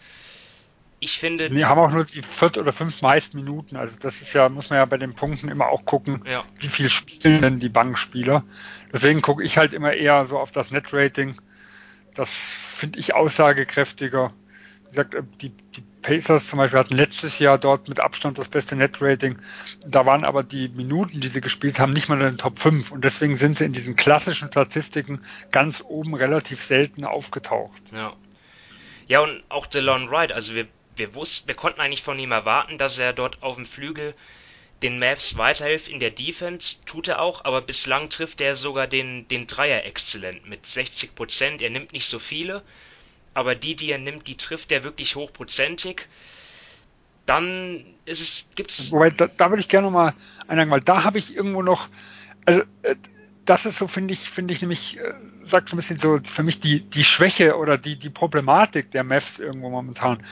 Ich 1.02 1.18
finde. 1.18 1.50
Die 1.50 1.64
haben 1.64 1.80
auch 1.80 1.90
nur 1.90 2.04
die 2.04 2.22
viert 2.22 2.56
oder 2.58 2.72
fünf 2.72 3.02
meisten 3.02 3.36
Minuten. 3.36 3.76
Also 3.76 3.96
das 3.98 4.22
ist 4.22 4.34
ja, 4.34 4.48
muss 4.48 4.70
man 4.70 4.78
ja 4.78 4.84
bei 4.84 4.98
den 4.98 5.14
Punkten 5.14 5.48
immer 5.48 5.66
auch 5.66 5.84
gucken, 5.84 6.22
ja. 6.24 6.44
wie 6.60 6.68
viel 6.68 6.88
spielen 6.88 7.42
denn 7.42 7.58
die 7.58 7.68
Bankspieler. 7.68 8.44
Deswegen 8.92 9.20
gucke 9.20 9.42
ich 9.42 9.58
halt 9.58 9.74
immer 9.74 9.94
eher 9.94 10.26
so 10.26 10.38
auf 10.38 10.52
das 10.52 10.70
Net-Rating. 10.70 11.34
Das 12.14 12.32
finde 12.32 13.00
ich 13.00 13.14
aussagekräftiger. 13.14 14.32
Wie 14.84 14.88
gesagt, 14.90 15.14
äh, 15.14 15.24
die, 15.40 15.48
die 15.48 15.82
Pacers 16.02 16.46
zum 16.46 16.58
Beispiel 16.58 16.78
hatten 16.78 16.94
letztes 16.94 17.40
Jahr 17.40 17.58
dort 17.58 17.88
mit 17.88 17.98
Abstand 17.98 18.38
das 18.38 18.48
beste 18.48 18.76
Net-Rating. 18.76 19.38
Da 19.84 20.06
waren 20.06 20.22
aber 20.24 20.44
die 20.44 20.68
Minuten, 20.68 21.20
die 21.20 21.28
sie 21.28 21.40
gespielt 21.40 21.80
haben, 21.80 21.92
nicht 21.92 22.08
mal 22.08 22.20
in 22.20 22.26
den 22.26 22.38
Top 22.38 22.60
5. 22.60 22.92
Und 22.92 23.02
deswegen 23.02 23.36
sind 23.36 23.56
sie 23.56 23.64
in 23.64 23.72
diesen 23.72 23.96
klassischen 23.96 24.46
Statistiken 24.46 25.20
ganz 25.50 25.82
oben 25.84 26.14
relativ 26.14 26.62
selten 26.62 27.04
aufgetaucht. 27.04 27.82
Ja. 27.92 28.12
Ja, 29.08 29.20
und 29.20 29.42
auch 29.48 29.66
DeLon 29.66 30.08
Wright, 30.12 30.30
also 30.30 30.54
wir, 30.54 30.68
wir 30.96 31.14
wussten, 31.14 31.48
wir 31.48 31.54
konnten 31.54 31.80
eigentlich 31.80 32.02
von 32.02 32.18
ihm 32.18 32.32
erwarten, 32.32 32.78
dass 32.78 32.98
er 32.98 33.12
dort 33.12 33.42
auf 33.42 33.56
dem 33.56 33.66
Flügel 33.66 34.14
den 34.82 34.98
Mavs 34.98 35.36
weiterhilft 35.38 35.88
in 35.88 36.00
der 36.00 36.10
Defense, 36.10 36.76
tut 36.86 37.08
er 37.08 37.20
auch, 37.20 37.44
aber 37.44 37.60
bislang 37.60 38.10
trifft 38.10 38.40
er 38.40 38.54
sogar 38.54 38.86
den, 38.86 39.28
den 39.28 39.46
Dreier 39.46 39.84
exzellent 39.84 40.48
mit 40.48 40.66
60 40.66 41.14
Prozent. 41.14 41.62
Er 41.62 41.70
nimmt 41.70 41.92
nicht 41.92 42.06
so 42.06 42.18
viele, 42.18 42.62
aber 43.32 43.54
die, 43.54 43.76
die 43.76 43.90
er 43.90 43.98
nimmt, 43.98 44.26
die 44.26 44.36
trifft 44.36 44.72
er 44.72 44.82
wirklich 44.82 45.14
hochprozentig. 45.14 46.08
Dann 47.26 47.84
ist 48.04 48.20
es, 48.20 48.50
gibt's. 48.56 48.90
Wobei, 48.90 49.10
da, 49.10 49.28
da 49.28 49.50
würde 49.50 49.60
ich 49.60 49.68
gerne 49.68 49.88
mal 49.90 50.14
einhaken, 50.48 50.72
weil 50.72 50.80
da 50.80 51.04
habe 51.04 51.18
ich 51.18 51.34
irgendwo 51.34 51.62
noch, 51.62 51.88
also, 52.44 52.62
äh, 52.82 52.96
das 53.44 53.66
ist 53.66 53.78
so, 53.78 53.86
finde 53.86 54.14
ich, 54.14 54.30
finde 54.30 54.52
ich 54.52 54.60
nämlich, 54.60 54.98
äh, 54.98 55.14
sagt 55.44 55.68
so 55.68 55.76
ein 55.76 55.78
bisschen 55.78 55.98
so 55.98 56.18
für 56.24 56.42
mich 56.42 56.60
die, 56.60 56.80
die 56.82 57.04
Schwäche 57.04 57.56
oder 57.56 57.78
die, 57.78 57.98
die 57.98 58.10
Problematik 58.10 58.90
der 58.92 59.04
Mavs 59.04 59.38
irgendwo 59.38 59.70
momentan. 59.70 60.22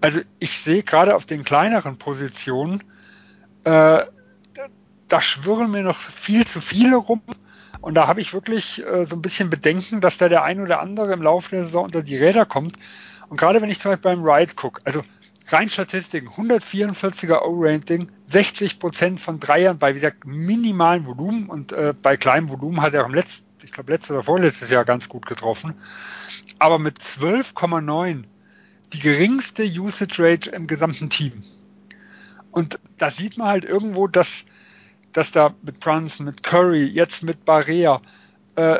Also 0.00 0.20
ich 0.38 0.58
sehe 0.58 0.82
gerade 0.82 1.14
auf 1.14 1.26
den 1.26 1.44
kleineren 1.44 1.98
Positionen, 1.98 2.82
äh, 3.64 4.04
da 5.08 5.22
schwirren 5.22 5.70
mir 5.70 5.82
noch 5.82 5.98
viel 5.98 6.46
zu 6.46 6.60
viele 6.60 6.96
rum. 6.96 7.22
Und 7.80 7.94
da 7.94 8.08
habe 8.08 8.20
ich 8.20 8.34
wirklich 8.34 8.84
äh, 8.84 9.06
so 9.06 9.14
ein 9.14 9.22
bisschen 9.22 9.50
Bedenken, 9.50 10.00
dass 10.00 10.18
da 10.18 10.28
der 10.28 10.42
ein 10.42 10.60
oder 10.60 10.80
andere 10.80 11.12
im 11.12 11.22
Laufe 11.22 11.50
der 11.50 11.64
Saison 11.64 11.84
unter 11.84 12.02
die 12.02 12.16
Räder 12.16 12.44
kommt. 12.44 12.76
Und 13.28 13.36
gerade 13.36 13.62
wenn 13.62 13.70
ich 13.70 13.78
zum 13.78 13.92
Beispiel 13.92 14.16
beim 14.16 14.24
Ride 14.24 14.54
gucke, 14.54 14.80
also 14.84 15.04
rein 15.48 15.70
Statistiken, 15.70 16.28
144er 16.28 17.42
O-Rating, 17.42 18.10
60 18.26 18.78
Prozent 18.78 19.20
von 19.20 19.40
Dreiern 19.40 19.78
bei, 19.78 19.90
wie 19.90 20.00
gesagt, 20.00 20.26
minimalen 20.26 21.06
Volumen 21.06 21.48
und 21.48 21.72
äh, 21.72 21.94
bei 22.00 22.16
kleinem 22.16 22.50
Volumen 22.50 22.82
hat 22.82 22.94
er 22.94 23.02
auch 23.02 23.08
im 23.08 23.14
letzten, 23.14 23.44
ich 23.62 23.70
glaube, 23.70 23.92
letztes 23.92 24.10
oder 24.10 24.22
vorletztes 24.22 24.70
Jahr 24.70 24.84
ganz 24.84 25.08
gut 25.08 25.26
getroffen. 25.26 25.74
Aber 26.58 26.78
mit 26.78 26.98
12,9 26.98 28.24
die 28.92 29.00
geringste 29.00 29.64
Usage 29.64 30.22
Rate 30.22 30.50
im 30.50 30.66
gesamten 30.66 31.10
Team. 31.10 31.42
Und 32.50 32.78
da 32.98 33.10
sieht 33.10 33.36
man 33.36 33.48
halt 33.48 33.64
irgendwo, 33.64 34.06
dass, 34.06 34.44
dass 35.12 35.30
da 35.30 35.54
mit 35.62 35.80
Brunson, 35.80 36.26
mit 36.26 36.42
Curry, 36.42 36.84
jetzt 36.84 37.22
mit 37.22 37.44
Barea, 37.44 38.00
äh, 38.56 38.78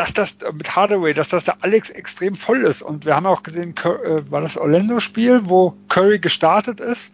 dass 0.00 0.14
das 0.14 0.34
mit 0.52 0.74
Hardaway, 0.74 1.12
dass 1.12 1.28
das 1.28 1.44
da 1.44 1.56
Alex 1.60 1.90
extrem 1.90 2.34
voll 2.34 2.64
ist. 2.64 2.80
Und 2.80 3.04
wir 3.04 3.14
haben 3.14 3.26
auch 3.26 3.42
gesehen, 3.42 3.74
äh, 3.76 4.30
war 4.30 4.40
das 4.40 4.56
Orlando-Spiel, 4.56 5.42
wo 5.44 5.76
Curry 5.88 6.18
gestartet 6.18 6.80
ist, 6.80 7.12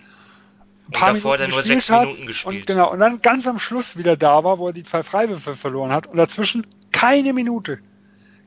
ein 0.86 0.92
paar 0.92 1.08
und 1.08 1.16
davor 1.16 1.32
Minuten 1.32 1.50
nur 1.50 1.62
sechs 1.64 1.90
Minuten 1.90 2.26
gespielt. 2.26 2.60
Und, 2.60 2.66
genau, 2.68 2.92
und 2.92 3.00
dann 3.00 3.20
ganz 3.22 3.44
am 3.48 3.58
Schluss 3.58 3.96
wieder 3.96 4.16
da 4.16 4.44
war, 4.44 4.60
wo 4.60 4.68
er 4.68 4.72
die 4.72 4.84
zwei 4.84 5.02
Freiwürfe 5.02 5.56
verloren 5.56 5.90
hat 5.90 6.06
und 6.06 6.16
dazwischen 6.16 6.64
keine 6.92 7.32
Minute 7.32 7.80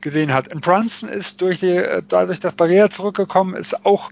gesehen 0.00 0.32
hat. 0.32 0.48
Und 0.48 0.62
Brunson 0.62 1.10
ist 1.10 1.42
durch 1.42 1.60
die, 1.60 1.76
äh, 1.76 2.02
dadurch, 2.08 2.40
dass 2.40 2.54
Barrea 2.54 2.88
zurückgekommen 2.88 3.54
ist, 3.54 3.84
auch, 3.84 4.10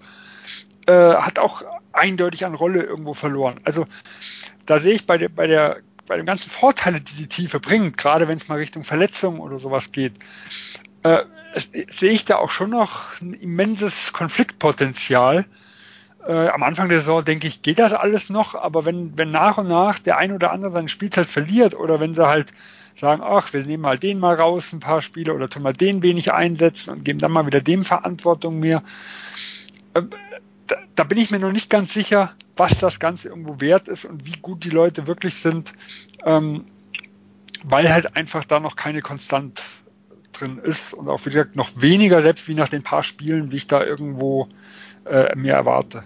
äh, 0.86 0.92
hat 0.92 1.38
auch 1.38 1.62
eindeutig 1.92 2.44
an 2.44 2.54
Rolle 2.54 2.82
irgendwo 2.82 3.14
verloren. 3.14 3.60
Also 3.64 3.86
da 4.66 4.78
sehe 4.78 4.92
ich 4.92 5.06
bei 5.06 5.16
der, 5.16 5.30
bei 5.30 5.46
der, 5.46 5.78
bei 6.08 6.16
den 6.16 6.26
ganzen 6.26 6.50
Vorteilen, 6.50 7.04
die 7.04 7.14
die 7.14 7.26
Tiefe 7.28 7.60
bringt, 7.60 7.96
gerade 7.96 8.28
wenn 8.28 8.36
es 8.36 8.48
mal 8.48 8.56
Richtung 8.56 8.84
Verletzungen 8.84 9.40
oder 9.40 9.58
sowas 9.58 9.92
geht, 9.92 10.14
äh, 11.02 11.22
sehe 11.90 12.12
ich 12.12 12.24
da 12.24 12.36
auch 12.36 12.50
schon 12.50 12.70
noch 12.70 13.20
ein 13.20 13.34
immenses 13.34 14.12
Konfliktpotenzial. 14.12 15.46
Äh, 16.26 16.48
am 16.48 16.62
Anfang 16.62 16.88
der 16.88 17.00
Saison 17.00 17.24
denke 17.24 17.46
ich, 17.46 17.62
geht 17.62 17.78
das 17.78 17.92
alles 17.92 18.28
noch, 18.28 18.54
aber 18.54 18.84
wenn, 18.84 19.16
wenn 19.16 19.30
nach 19.30 19.58
und 19.58 19.68
nach 19.68 19.98
der 19.98 20.16
ein 20.18 20.32
oder 20.32 20.50
andere 20.50 20.72
seine 20.72 20.88
Spielzeit 20.88 21.26
verliert 21.26 21.74
oder 21.74 22.00
wenn 22.00 22.14
sie 22.14 22.26
halt 22.26 22.52
sagen, 22.94 23.22
ach, 23.24 23.52
wir 23.52 23.64
nehmen 23.64 23.82
mal 23.82 23.98
den 23.98 24.18
mal 24.18 24.34
raus, 24.34 24.72
ein 24.72 24.80
paar 24.80 25.00
Spiele 25.00 25.32
oder 25.32 25.48
tun 25.48 25.62
mal 25.62 25.72
den 25.72 26.02
wenig 26.02 26.32
einsetzen 26.32 26.90
und 26.90 27.04
geben 27.04 27.20
dann 27.20 27.32
mal 27.32 27.46
wieder 27.46 27.60
dem 27.60 27.84
Verantwortung 27.84 28.58
mehr. 28.58 28.82
Äh, 29.94 30.02
da, 30.94 31.04
bin 31.04 31.18
ich 31.18 31.30
mir 31.30 31.38
noch 31.38 31.52
nicht 31.52 31.70
ganz 31.70 31.92
sicher, 31.92 32.34
was 32.56 32.78
das 32.78 33.00
Ganze 33.00 33.28
irgendwo 33.28 33.60
wert 33.60 33.88
ist 33.88 34.04
und 34.04 34.26
wie 34.26 34.38
gut 34.40 34.64
die 34.64 34.70
Leute 34.70 35.06
wirklich 35.06 35.36
sind, 35.36 35.72
ähm, 36.24 36.66
weil 37.64 37.92
halt 37.92 38.16
einfach 38.16 38.44
da 38.44 38.60
noch 38.60 38.76
keine 38.76 39.02
Konstant 39.02 39.62
drin 40.32 40.58
ist 40.58 40.94
und 40.94 41.08
auch 41.08 41.20
wie 41.26 41.30
gesagt 41.30 41.56
noch 41.56 41.70
weniger, 41.76 42.22
selbst 42.22 42.48
wie 42.48 42.54
nach 42.54 42.68
den 42.68 42.82
paar 42.82 43.02
Spielen, 43.02 43.52
wie 43.52 43.56
ich 43.56 43.66
da 43.66 43.84
irgendwo 43.84 44.48
äh, 45.04 45.34
mehr 45.34 45.54
erwarte. 45.54 46.04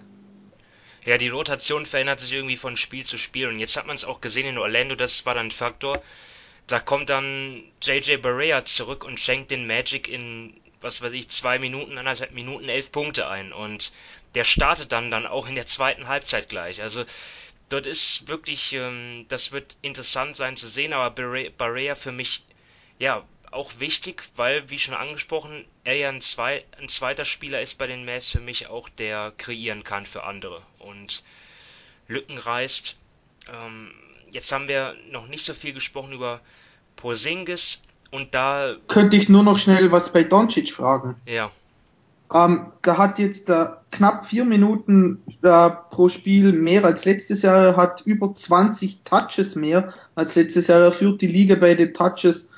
Ja, 1.04 1.18
die 1.18 1.28
Rotation 1.28 1.84
verändert 1.84 2.20
sich 2.20 2.32
irgendwie 2.32 2.56
von 2.56 2.76
Spiel 2.76 3.04
zu 3.04 3.18
Spiel 3.18 3.48
und 3.48 3.58
jetzt 3.58 3.76
hat 3.76 3.86
man 3.86 3.96
es 3.96 4.04
auch 4.04 4.20
gesehen 4.20 4.46
in 4.46 4.58
Orlando, 4.58 4.94
das 4.94 5.26
war 5.26 5.34
dann 5.34 5.46
ein 5.46 5.50
Faktor. 5.50 6.00
Da 6.68 6.78
kommt 6.78 7.10
dann 7.10 7.64
JJ 7.82 8.18
Barea 8.18 8.64
zurück 8.64 9.04
und 9.04 9.18
schenkt 9.18 9.50
den 9.50 9.66
Magic 9.66 10.08
in, 10.08 10.54
was 10.80 11.02
weiß 11.02 11.12
ich, 11.12 11.28
zwei 11.28 11.58
Minuten, 11.58 11.98
anderthalb 11.98 12.32
Minuten 12.32 12.68
elf 12.68 12.92
Punkte 12.92 13.28
ein 13.28 13.52
und 13.52 13.92
der 14.34 14.44
startet 14.44 14.92
dann 14.92 15.10
dann 15.10 15.26
auch 15.26 15.46
in 15.46 15.54
der 15.54 15.66
zweiten 15.66 16.08
Halbzeit 16.08 16.48
gleich. 16.48 16.80
Also 16.82 17.04
dort 17.68 17.86
ist 17.86 18.28
wirklich, 18.28 18.72
ähm, 18.72 19.26
das 19.28 19.52
wird 19.52 19.76
interessant 19.82 20.36
sein 20.36 20.56
zu 20.56 20.66
sehen, 20.66 20.92
aber 20.92 21.10
Barea 21.10 21.94
für 21.94 22.12
mich, 22.12 22.44
ja, 22.98 23.24
auch 23.50 23.70
wichtig, 23.78 24.22
weil, 24.34 24.70
wie 24.70 24.78
schon 24.78 24.94
angesprochen, 24.94 25.64
er 25.84 25.96
ja 25.96 26.08
ein, 26.08 26.22
zwei, 26.22 26.64
ein 26.80 26.88
zweiter 26.88 27.24
Spieler 27.24 27.60
ist 27.60 27.76
bei 27.76 27.86
den 27.86 28.04
Mavs 28.04 28.30
für 28.30 28.40
mich 28.40 28.68
auch, 28.68 28.88
der 28.88 29.32
kreieren 29.36 29.84
kann 29.84 30.06
für 30.06 30.24
andere 30.24 30.62
und 30.78 31.22
Lücken 32.08 32.38
reißt. 32.38 32.96
Ähm, 33.52 33.92
jetzt 34.30 34.50
haben 34.52 34.68
wir 34.68 34.96
noch 35.10 35.26
nicht 35.26 35.44
so 35.44 35.52
viel 35.52 35.74
gesprochen 35.74 36.12
über 36.12 36.40
Porzingis 36.96 37.82
und 38.10 38.34
da... 38.34 38.74
Könnte 38.88 39.16
ich 39.16 39.28
nur 39.28 39.42
noch 39.42 39.58
schnell 39.58 39.92
was 39.92 40.12
bei 40.12 40.24
Doncic 40.24 40.72
fragen? 40.72 41.20
Ja. 41.26 41.50
Ähm, 42.34 42.66
da 42.82 42.96
hat 42.96 43.18
jetzt 43.18 43.50
äh, 43.50 43.66
knapp 43.90 44.24
vier 44.24 44.44
Minuten 44.44 45.22
äh, 45.42 45.70
pro 45.90 46.08
Spiel 46.08 46.52
mehr 46.52 46.84
als 46.84 47.04
letztes 47.04 47.42
Jahr. 47.42 47.76
Hat 47.76 48.02
über 48.06 48.34
20 48.34 49.02
Touches 49.04 49.54
mehr 49.54 49.92
als 50.14 50.34
letztes 50.36 50.68
Jahr. 50.68 50.80
Er 50.80 50.92
führt 50.92 51.20
die 51.20 51.26
Liga 51.26 51.54
bei 51.54 51.74
den 51.74 51.92
Touches 51.92 52.50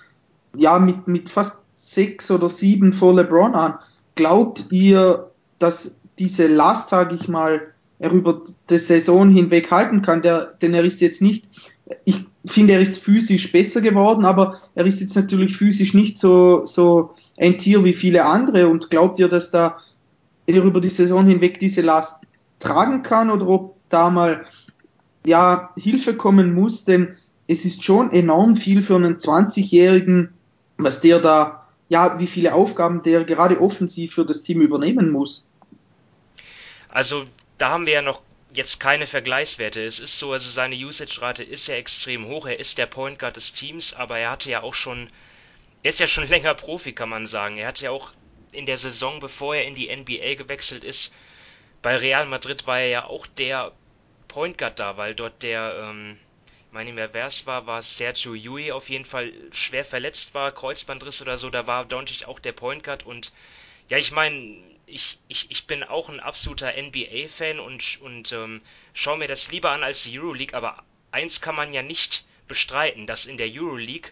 ja, 0.57 0.79
mit, 0.79 1.09
mit 1.09 1.29
fast 1.29 1.59
sechs 1.75 2.31
oder 2.31 2.49
sieben 2.49 2.93
vor 2.93 3.15
LeBron 3.15 3.55
an. 3.55 3.75
Glaubt 4.15 4.67
ihr, 4.71 5.31
dass 5.59 5.97
diese 6.19 6.47
Last, 6.47 6.89
sage 6.89 7.17
ich 7.17 7.29
mal, 7.29 7.61
er 7.99 8.13
über 8.13 8.43
die 8.71 8.79
Saison 8.79 9.29
hinweg 9.31 9.71
halten 9.71 10.03
kann? 10.03 10.23
Der, 10.23 10.53
denn 10.63 10.75
er 10.75 10.85
ist 10.85 11.01
jetzt 11.01 11.21
nicht, 11.21 11.74
ich 12.05 12.25
finde, 12.47 12.75
er 12.75 12.81
ist 12.81 13.03
physisch 13.03 13.53
besser 13.53 13.81
geworden, 13.81 14.25
aber 14.25 14.61
er 14.75 14.87
ist 14.87 15.01
jetzt 15.01 15.17
natürlich 15.17 15.57
physisch 15.57 15.95
nicht 15.95 16.19
so, 16.19 16.65
so 16.65 17.15
ein 17.39 17.59
Tier 17.59 17.85
wie 17.85 17.93
viele 17.93 18.25
andere. 18.25 18.69
Und 18.69 18.91
glaubt 18.91 19.19
ihr, 19.19 19.29
dass 19.29 19.51
da 19.51 19.79
er 20.47 20.63
über 20.63 20.81
die 20.81 20.91
Saison 20.91 21.27
hinweg 21.27 21.59
diese 21.59 21.83
Last 21.83 22.21
tragen 22.61 23.03
kann 23.03 23.31
oder 23.31 23.49
ob 23.49 23.77
da 23.89 24.11
mal 24.11 24.45
ja, 25.27 25.71
Hilfe 25.79 26.15
kommen 26.15 26.55
muss? 26.55 26.85
Denn 26.85 27.17
es 27.49 27.65
ist 27.65 27.85
schon 27.85 28.13
enorm 28.13 28.57
viel 28.57 28.83
für 28.83 28.97
einen 28.97 29.17
20-jährigen 29.17 30.31
was 30.77 31.01
der 31.01 31.21
da, 31.21 31.67
ja, 31.89 32.19
wie 32.19 32.27
viele 32.27 32.55
Aufgaben 32.55 33.03
der 33.03 33.25
gerade 33.25 33.61
offensiv 33.61 34.15
für 34.15 34.25
das 34.25 34.43
Team 34.43 34.61
übernehmen 34.61 35.11
muss. 35.11 35.51
Also 36.89 37.25
da 37.59 37.71
haben 37.71 37.87
wir 37.87 37.95
ja 37.95 38.03
noch 38.03 38.21
jetzt 38.55 38.81
keine 38.81 39.07
Vergleichswerte. 39.07 39.85
Es 39.85 39.99
ist 39.99 40.19
so, 40.19 40.33
also 40.33 40.49
seine 40.49 40.77
Usage-Rate 40.77 41.43
ist 41.45 41.67
ja 41.67 41.75
extrem 41.77 42.27
hoch. 42.27 42.47
Er 42.47 42.59
ist 42.59 42.79
der 42.79 42.87
Point 42.87 43.19
Guard 43.19 43.37
des 43.37 43.53
Teams, 43.53 43.93
aber 43.95 44.19
er 44.19 44.31
hatte 44.31 44.51
ja 44.51 44.63
auch 44.63 44.75
schon, 44.75 45.11
er 45.83 45.91
ist 45.91 46.01
ja 46.01 46.07
schon 46.07 46.29
länger 46.35 46.55
Profi, 46.55 46.93
kann 46.95 47.09
man 47.11 47.27
sagen. 47.27 47.59
Er 47.59 47.69
hatte 47.69 47.85
ja 47.87 47.91
auch 47.91 48.13
in 48.53 48.67
der 48.67 48.79
Saison, 48.79 49.21
bevor 49.21 49.57
er 49.57 49.65
in 49.65 49.75
die 49.75 49.89
NBA 49.95 50.35
gewechselt 50.37 50.85
ist, 50.85 51.13
bei 51.83 51.97
Real 51.97 52.27
Madrid 52.27 52.67
war 52.67 52.81
er 52.81 52.89
ja 52.89 53.05
auch 53.07 53.27
der 53.27 53.73
Point 54.29 54.59
Guard 54.59 54.79
da, 54.81 54.97
weil 54.97 55.15
dort 55.15 55.43
der 55.43 55.77
ähm, 55.91 56.19
meine 56.71 56.93
nicht 56.93 57.15
wer 57.15 57.27
es 57.27 57.47
war, 57.47 57.67
war 57.67 57.83
Sergio 57.83 58.35
Yui 58.35 58.73
auf 58.73 58.89
jeden 58.91 59.05
Fall 59.05 59.33
schwer 59.53 59.85
verletzt 59.85 60.35
war, 60.35 60.51
Kreuzbandriss 60.53 61.23
oder 61.23 61.39
so, 61.39 61.51
da 61.51 61.67
war 61.67 61.85
Doncic 61.85 62.27
auch 62.27 62.41
der 62.41 62.53
Point 62.53 62.83
Guard 62.85 63.07
und 63.07 63.33
ja, 63.89 63.99
ich 63.99 64.13
meine, 64.13 64.61
ich, 64.95 65.19
ich, 65.27 65.51
ich 65.51 65.67
bin 65.67 65.83
auch 65.83 66.09
ein 66.09 66.21
absoluter 66.21 66.73
NBA-Fan 66.77 67.59
und, 67.59 67.99
und 68.01 68.33
ähm, 68.33 68.61
schaue 68.93 69.19
mir 69.19 69.27
das 69.27 69.51
lieber 69.51 69.73
an 69.73 69.83
als 69.83 70.05
die 70.05 70.19
Euroleague, 70.19 70.57
aber 70.57 70.85
eins 71.11 71.41
kann 71.41 71.57
man 71.57 71.75
ja 71.75 71.83
nicht 71.83 72.25
bestreiten, 72.47 73.07
dass 73.07 73.27
in 73.27 73.37
der 73.37 73.49
Euroleague 73.51 74.11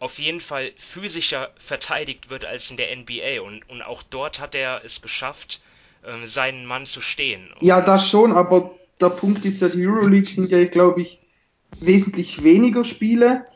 auf 0.00 0.18
jeden 0.18 0.40
Fall 0.40 0.72
physischer 0.76 1.50
verteidigt 1.56 2.28
wird 2.28 2.44
als 2.44 2.70
in 2.70 2.76
der 2.76 2.94
NBA 2.94 3.40
und, 3.40 3.68
und 3.70 3.80
auch 3.80 4.02
dort 4.02 4.40
hat 4.40 4.54
er 4.54 4.82
es 4.84 5.00
geschafft, 5.00 5.62
ähm, 6.04 6.26
seinen 6.26 6.66
Mann 6.66 6.84
zu 6.84 7.00
stehen. 7.00 7.48
Ja, 7.60 7.80
das 7.80 8.06
schon, 8.06 8.32
aber 8.32 8.78
der 9.00 9.08
Punkt 9.08 9.46
ist 9.46 9.62
ja, 9.62 9.68
die 9.70 9.86
Euroleague 9.86 10.28
sind 10.28 10.50
ja, 10.50 10.62
glaube 10.66 11.00
ich, 11.00 11.18
wesentlich 11.80 12.44
weniger 12.44 12.84
Spiele. 12.84 13.46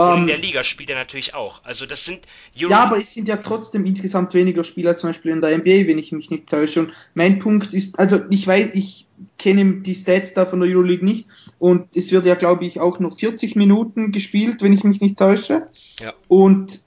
Und 0.00 0.14
in 0.14 0.20
ähm, 0.20 0.26
der 0.26 0.38
Liga 0.38 0.64
spielt 0.64 0.90
er 0.90 0.96
natürlich 0.96 1.34
auch. 1.34 1.62
Also 1.64 1.86
das 1.86 2.04
sind 2.04 2.20
Euro 2.58 2.70
Ja, 2.70 2.84
aber 2.84 2.98
es 2.98 3.12
sind 3.12 3.28
ja 3.28 3.36
trotzdem 3.36 3.84
insgesamt 3.84 4.34
weniger 4.34 4.64
Spiele 4.64 4.90
als 4.90 5.00
zum 5.00 5.10
Beispiel 5.10 5.32
in 5.32 5.40
der 5.40 5.56
NBA, 5.56 5.86
wenn 5.86 5.98
ich 5.98 6.12
mich 6.12 6.30
nicht 6.30 6.48
täusche. 6.48 6.80
Und 6.80 6.92
mein 7.14 7.38
Punkt 7.38 7.74
ist, 7.74 7.98
also 7.98 8.20
ich 8.30 8.46
weiß, 8.46 8.70
ich 8.74 9.06
kenne 9.38 9.80
die 9.80 9.94
Stats 9.94 10.34
da 10.34 10.46
von 10.46 10.60
der 10.60 10.70
Euroleague 10.70 11.04
nicht 11.04 11.26
und 11.58 11.94
es 11.94 12.10
wird 12.12 12.24
ja, 12.24 12.34
glaube 12.34 12.64
ich, 12.64 12.80
auch 12.80 12.98
nur 13.00 13.10
40 13.10 13.56
Minuten 13.56 14.12
gespielt, 14.12 14.62
wenn 14.62 14.72
ich 14.72 14.84
mich 14.84 15.00
nicht 15.00 15.18
täusche. 15.18 15.62
Ja. 16.00 16.14
Und 16.28 16.80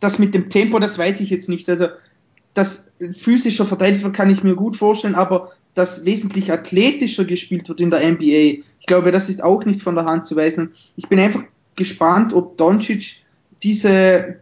das 0.00 0.18
mit 0.18 0.34
dem 0.34 0.50
Tempo, 0.50 0.78
das 0.78 0.98
weiß 0.98 1.20
ich 1.20 1.30
jetzt 1.30 1.48
nicht. 1.48 1.68
Also 1.68 1.88
das 2.54 2.90
physischer 3.12 3.66
Verteidiger 3.66 4.10
kann 4.10 4.30
ich 4.30 4.42
mir 4.42 4.56
gut 4.56 4.76
vorstellen, 4.76 5.14
aber 5.14 5.52
dass 5.74 6.06
wesentlich 6.06 6.50
athletischer 6.50 7.26
gespielt 7.26 7.68
wird 7.68 7.80
in 7.82 7.90
der 7.90 8.00
NBA. 8.10 8.62
Ich 8.80 8.86
glaube, 8.86 9.12
das 9.12 9.28
ist 9.28 9.44
auch 9.44 9.64
nicht 9.64 9.82
von 9.82 9.94
der 9.94 10.06
Hand 10.06 10.26
zu 10.26 10.34
weisen. 10.34 10.70
Ich 10.96 11.08
bin 11.08 11.20
einfach 11.20 11.42
gespannt, 11.76 12.32
ob 12.32 12.56
Doncic 12.56 13.22
diese, 13.62 14.36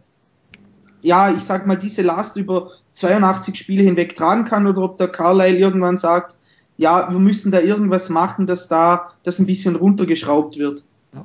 ja, 1.01 1.31
ich 1.31 1.43
sag 1.43 1.67
mal, 1.67 1.77
diese 1.77 2.01
Last 2.01 2.37
über 2.37 2.71
82 2.93 3.55
Spiele 3.55 3.83
hinweg 3.83 4.15
tragen 4.15 4.45
kann 4.45 4.67
oder 4.67 4.81
ob 4.81 4.97
der 4.97 5.09
Carlyle 5.09 5.57
irgendwann 5.57 5.97
sagt, 5.97 6.35
ja, 6.77 7.09
wir 7.09 7.19
müssen 7.19 7.51
da 7.51 7.59
irgendwas 7.59 8.09
machen, 8.09 8.47
dass 8.47 8.67
da 8.67 9.11
das 9.23 9.39
ein 9.39 9.45
bisschen 9.45 9.75
runtergeschraubt 9.75 10.57
wird. 10.57 10.83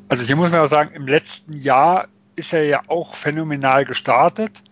Also 0.09 0.23
hier 0.25 0.37
muss 0.37 0.51
man 0.51 0.61
auch 0.61 0.68
sagen, 0.68 0.94
im 0.94 1.07
letzten 1.07 1.55
Jahr 1.55 2.07
ist 2.37 2.53
er 2.53 2.64
ja 2.64 2.81
auch 2.87 3.14
phänomenal 3.14 3.85
gestartet 3.85 4.62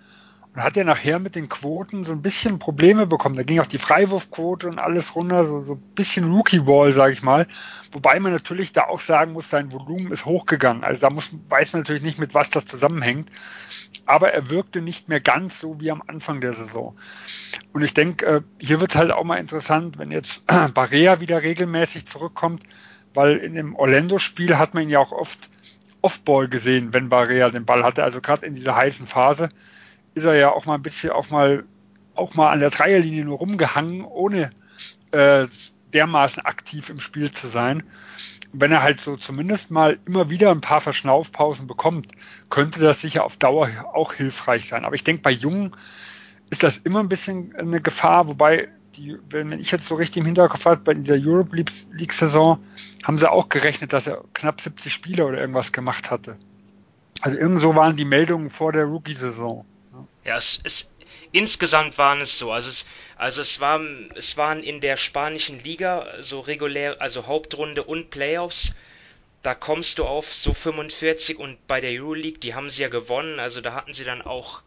und 0.59 0.64
hat 0.64 0.77
ja 0.77 0.83
nachher 0.83 1.21
mit 1.21 1.37
den 1.37 1.49
Quoten 1.49 2.03
so 2.03 2.11
ein 2.11 2.21
bisschen 2.21 2.59
Probleme 2.59 3.07
bekommen. 3.07 3.37
Da 3.37 3.44
ging 3.44 3.61
auch 3.61 3.66
die 3.66 3.79
Freiwurfquote 3.79 4.66
und 4.66 4.81
alles 4.81 5.14
runter, 5.14 5.44
so, 5.44 5.64
so 5.64 5.75
ein 5.75 5.81
bisschen 5.94 6.33
Rookie-Ball, 6.33 6.92
sage 6.92 7.12
ich 7.12 7.23
mal. 7.23 7.47
Wobei 7.92 8.18
man 8.18 8.33
natürlich 8.33 8.73
da 8.73 8.88
auch 8.88 8.99
sagen 8.99 9.35
muss, 9.35 9.51
sein 9.51 9.71
Volumen 9.71 10.11
ist 10.11 10.25
hochgegangen. 10.25 10.83
Also 10.83 11.01
da 11.01 11.11
muss, 11.11 11.31
weiß 11.49 11.75
man 11.75 11.83
natürlich 11.83 12.03
nicht, 12.03 12.18
mit 12.18 12.35
was 12.35 12.51
das 12.51 12.64
zusammenhängt. 12.64 13.31
Aber 14.05 14.33
er 14.33 14.51
wirkte 14.51 14.83
nicht 14.83 15.09
mehr 15.09 15.21
ganz 15.21 15.61
so 15.61 15.81
wie 15.81 15.92
am 15.92 16.03
Anfang 16.05 16.40
der 16.40 16.55
Saison. 16.55 16.99
Und 17.73 17.85
ich 17.85 17.94
denke, 17.94 18.27
äh, 18.27 18.40
hier 18.59 18.81
wird 18.81 18.90
es 18.90 18.97
halt 18.97 19.12
auch 19.12 19.23
mal 19.23 19.37
interessant, 19.37 19.97
wenn 19.97 20.11
jetzt 20.11 20.44
Barea 20.75 21.21
wieder 21.21 21.40
regelmäßig 21.40 22.05
zurückkommt, 22.07 22.64
weil 23.14 23.37
in 23.37 23.55
dem 23.55 23.77
Orlando-Spiel 23.77 24.59
hat 24.59 24.74
man 24.74 24.82
ihn 24.82 24.91
ja 24.91 24.99
auch 24.99 25.12
oft 25.12 25.51
Off-Ball 26.03 26.49
gesehen, 26.49 26.93
wenn 26.93 27.09
Barea 27.09 27.49
den 27.49 27.64
Ball 27.64 27.85
hatte, 27.85 28.03
also 28.03 28.20
gerade 28.20 28.45
in 28.45 28.57
dieser 28.57 28.74
heißen 28.74 29.07
Phase 29.07 29.51
ist 30.19 30.25
er 30.25 30.35
ja 30.35 30.53
auch 30.53 30.66
mal 30.66 30.75
ein 30.75 30.83
bisschen 30.83 31.11
auch 31.11 31.31
mal 31.31 31.64
auch 32.14 32.35
mal 32.35 32.51
an 32.51 32.61
der 32.61 32.71
Dreierlinie 32.71 33.25
nur 33.25 33.39
rumgehangen, 33.39 34.05
ohne 34.05 34.51
äh, 35.12 35.47
dermaßen 35.93 36.45
aktiv 36.45 36.91
im 36.91 37.01
Spiel 37.01 37.31
zu 37.31 37.49
sein. 37.49 37.83
wenn 38.53 38.73
er 38.73 38.83
halt 38.83 39.01
so 39.01 39.16
zumindest 39.16 39.71
mal 39.71 39.99
immer 40.07 40.31
wieder 40.31 40.51
ein 40.51 40.62
paar 40.62 40.81
Verschnaufpausen 40.81 41.66
bekommt, 41.66 42.12
könnte 42.49 42.81
das 42.81 43.03
sicher 43.03 43.25
auf 43.25 43.37
Dauer 43.37 43.69
auch 43.93 44.14
hilfreich 44.14 44.66
sein. 44.69 44.87
Aber 44.87 44.95
ich 44.95 45.05
denke, 45.05 45.23
bei 45.23 45.31
Jungen 45.31 45.77
ist 46.51 46.62
das 46.62 46.79
immer 46.79 47.01
ein 47.01 47.11
bisschen 47.11 47.55
eine 47.57 47.81
Gefahr, 47.83 48.27
wobei 48.27 48.69
die, 48.97 49.19
wenn 49.29 49.53
ich 49.53 49.71
jetzt 49.71 49.87
so 49.87 49.97
richtig 49.97 50.21
im 50.21 50.27
Hinterkopf 50.27 50.64
habe, 50.64 50.81
bei 50.81 50.95
dieser 50.95 51.16
Europe 51.16 51.55
League-Saison 51.55 52.59
haben 53.05 53.19
sie 53.19 53.31
auch 53.31 53.51
gerechnet, 53.51 53.93
dass 53.93 54.07
er 54.07 54.25
knapp 54.33 54.61
70 54.61 54.93
Spiele 54.93 55.27
oder 55.27 55.39
irgendwas 55.39 55.73
gemacht 55.73 56.11
hatte. 56.11 56.37
Also 57.21 57.39
irgend 57.39 57.61
so 57.61 57.75
waren 57.75 57.97
die 57.97 58.05
Meldungen 58.05 58.51
vor 58.51 58.73
der 58.73 58.85
Rookie-Saison. 58.85 59.64
Ja, 60.29 60.37
es, 60.37 60.61
es, 60.62 60.93
insgesamt 61.33 61.97
waren 61.97 62.20
es 62.20 62.39
so. 62.39 62.53
Also 62.53 62.68
es, 62.68 62.87
also 63.16 63.41
es, 63.41 63.61
war, 63.61 63.81
es 64.14 64.37
waren 64.37 64.62
in 64.62 64.83
der 64.83 64.99
spanischen 64.99 65.59
Liga 65.64 66.22
so 66.22 66.41
regulär, 66.41 67.01
also 67.01 67.26
Hauptrunde 67.26 67.83
und 67.83 68.11
Playoffs, 68.11 68.74
da 69.43 69.55
kommst 69.55 69.97
du 69.99 70.05
auf 70.05 70.35
so 70.35 70.53
45 70.53 71.39
und 71.39 71.66
bei 71.66 71.81
der 71.81 71.93
Euroleague, 71.93 72.41
die 72.41 72.53
haben 72.55 72.68
sie 72.68 72.83
ja 72.83 72.89
gewonnen, 72.89 73.41
also 73.41 73.62
da 73.62 73.72
hatten 73.72 73.95
sie 73.95 74.05
dann 74.05 74.20
auch 74.20 74.62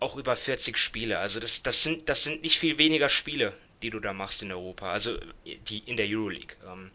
auch 0.00 0.16
über 0.16 0.34
40 0.34 0.76
Spiele. 0.76 1.20
Also 1.20 1.38
das, 1.38 1.62
das 1.62 1.84
sind 1.84 2.08
das 2.08 2.24
sind 2.24 2.42
nicht 2.42 2.58
viel 2.58 2.76
weniger 2.76 3.08
Spiele, 3.08 3.52
die 3.80 3.90
du 3.90 4.00
da 4.00 4.12
machst 4.12 4.42
in 4.42 4.50
Europa, 4.50 4.90
also 4.90 5.16
die 5.44 5.78
in 5.86 5.96
der 5.96 6.06
Euroleague. 6.08 6.56
Ähm, 6.66 6.90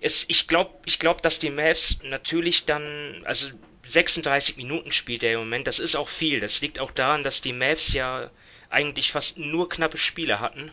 es, 0.00 0.24
ich 0.30 0.48
glaube, 0.48 0.72
ich 0.86 0.98
glaub, 0.98 1.20
dass 1.20 1.38
die 1.38 1.50
Mavs 1.50 1.98
natürlich 2.04 2.64
dann, 2.64 3.20
also 3.26 3.50
36 3.88 4.56
Minuten 4.56 4.92
spielt 4.92 5.22
er 5.22 5.34
im 5.34 5.40
Moment, 5.40 5.66
das 5.66 5.78
ist 5.78 5.96
auch 5.96 6.08
viel. 6.08 6.40
Das 6.40 6.60
liegt 6.60 6.78
auch 6.78 6.90
daran, 6.90 7.22
dass 7.22 7.40
die 7.40 7.52
Mavs 7.52 7.92
ja 7.92 8.30
eigentlich 8.70 9.12
fast 9.12 9.38
nur 9.38 9.68
knappe 9.68 9.98
Spiele 9.98 10.40
hatten. 10.40 10.72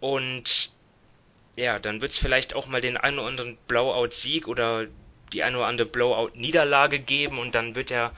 Und 0.00 0.72
ja, 1.56 1.78
dann 1.78 2.00
wird 2.00 2.12
es 2.12 2.18
vielleicht 2.18 2.54
auch 2.54 2.66
mal 2.66 2.80
den 2.80 2.96
einen 2.96 3.18
oder 3.18 3.28
anderen 3.28 3.58
Blowout-Sieg 3.68 4.48
oder 4.48 4.86
die 5.32 5.42
eine 5.42 5.58
oder 5.58 5.66
andere 5.66 5.88
Blowout-Niederlage 5.88 6.98
geben 6.98 7.38
und 7.38 7.54
dann 7.54 7.74
wird 7.74 7.90
er 7.90 8.14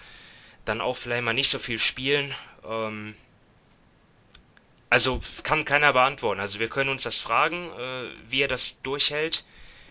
dann 0.64 0.80
auch 0.80 0.96
vielleicht 0.96 1.24
mal 1.24 1.32
nicht 1.32 1.50
so 1.50 1.58
viel 1.58 1.78
spielen. 1.78 2.34
Ähm, 2.64 3.16
also 4.90 5.20
kann 5.42 5.64
keiner 5.64 5.92
beantworten. 5.92 6.40
Also 6.40 6.58
wir 6.58 6.68
können 6.68 6.90
uns 6.90 7.02
das 7.02 7.18
fragen, 7.18 7.70
äh, 7.78 8.10
wie 8.28 8.42
er 8.42 8.48
das 8.48 8.82
durchhält, 8.82 9.44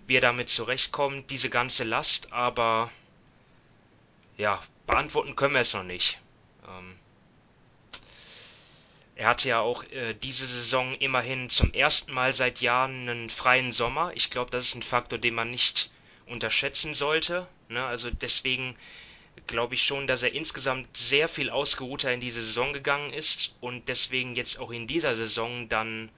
wie 0.07 0.15
er 0.17 0.22
damit 0.22 0.49
zurechtkommt, 0.49 1.30
diese 1.32 1.49
ganze 1.49 1.84
Last, 1.84 2.32
aber 2.32 2.91
ja, 4.42 4.60
beantworten 4.88 5.36
können 5.36 5.54
wir 5.54 5.62
es 5.62 5.76
noch 5.76 5.84
nicht. 5.84 6.20
Ähm, 6.68 6.96
er 9.16 9.28
hatte 9.28 9.50
ja 9.50 9.60
auch 9.60 9.84
äh, 9.84 10.16
diese 10.16 10.48
Saison 10.48 10.96
immerhin 10.96 11.48
zum 11.50 11.72
ersten 11.74 12.12
Mal 12.12 12.34
seit 12.34 12.60
Jahren 12.60 13.08
einen 13.08 13.30
freien 13.30 13.72
Sommer. 13.72 14.12
Ich 14.16 14.32
glaube, 14.32 14.50
das 14.50 14.66
ist 14.66 14.76
ein 14.76 14.82
Faktor, 14.82 15.20
den 15.20 15.36
man 15.36 15.52
nicht 15.52 15.92
unterschätzen 16.26 16.96
sollte. 16.96 17.48
Ne? 17.70 17.86
Also 17.86 18.10
deswegen 18.10 18.76
glaube 19.46 19.76
ich 19.76 19.84
schon, 19.84 20.08
dass 20.08 20.24
er 20.24 20.34
insgesamt 20.34 20.98
sehr 20.98 21.28
viel 21.28 21.52
ausgeruhter 21.52 22.12
in 22.12 22.20
diese 22.20 22.42
Saison 22.42 22.74
gegangen 22.74 23.14
ist 23.14 23.56
und 23.62 23.88
deswegen 23.89 24.36
jetzt 24.36 24.60
auch 24.60 24.72
in 24.72 24.88
dieser 24.88 25.16
Saison 25.16 25.70
dann 25.70 26.10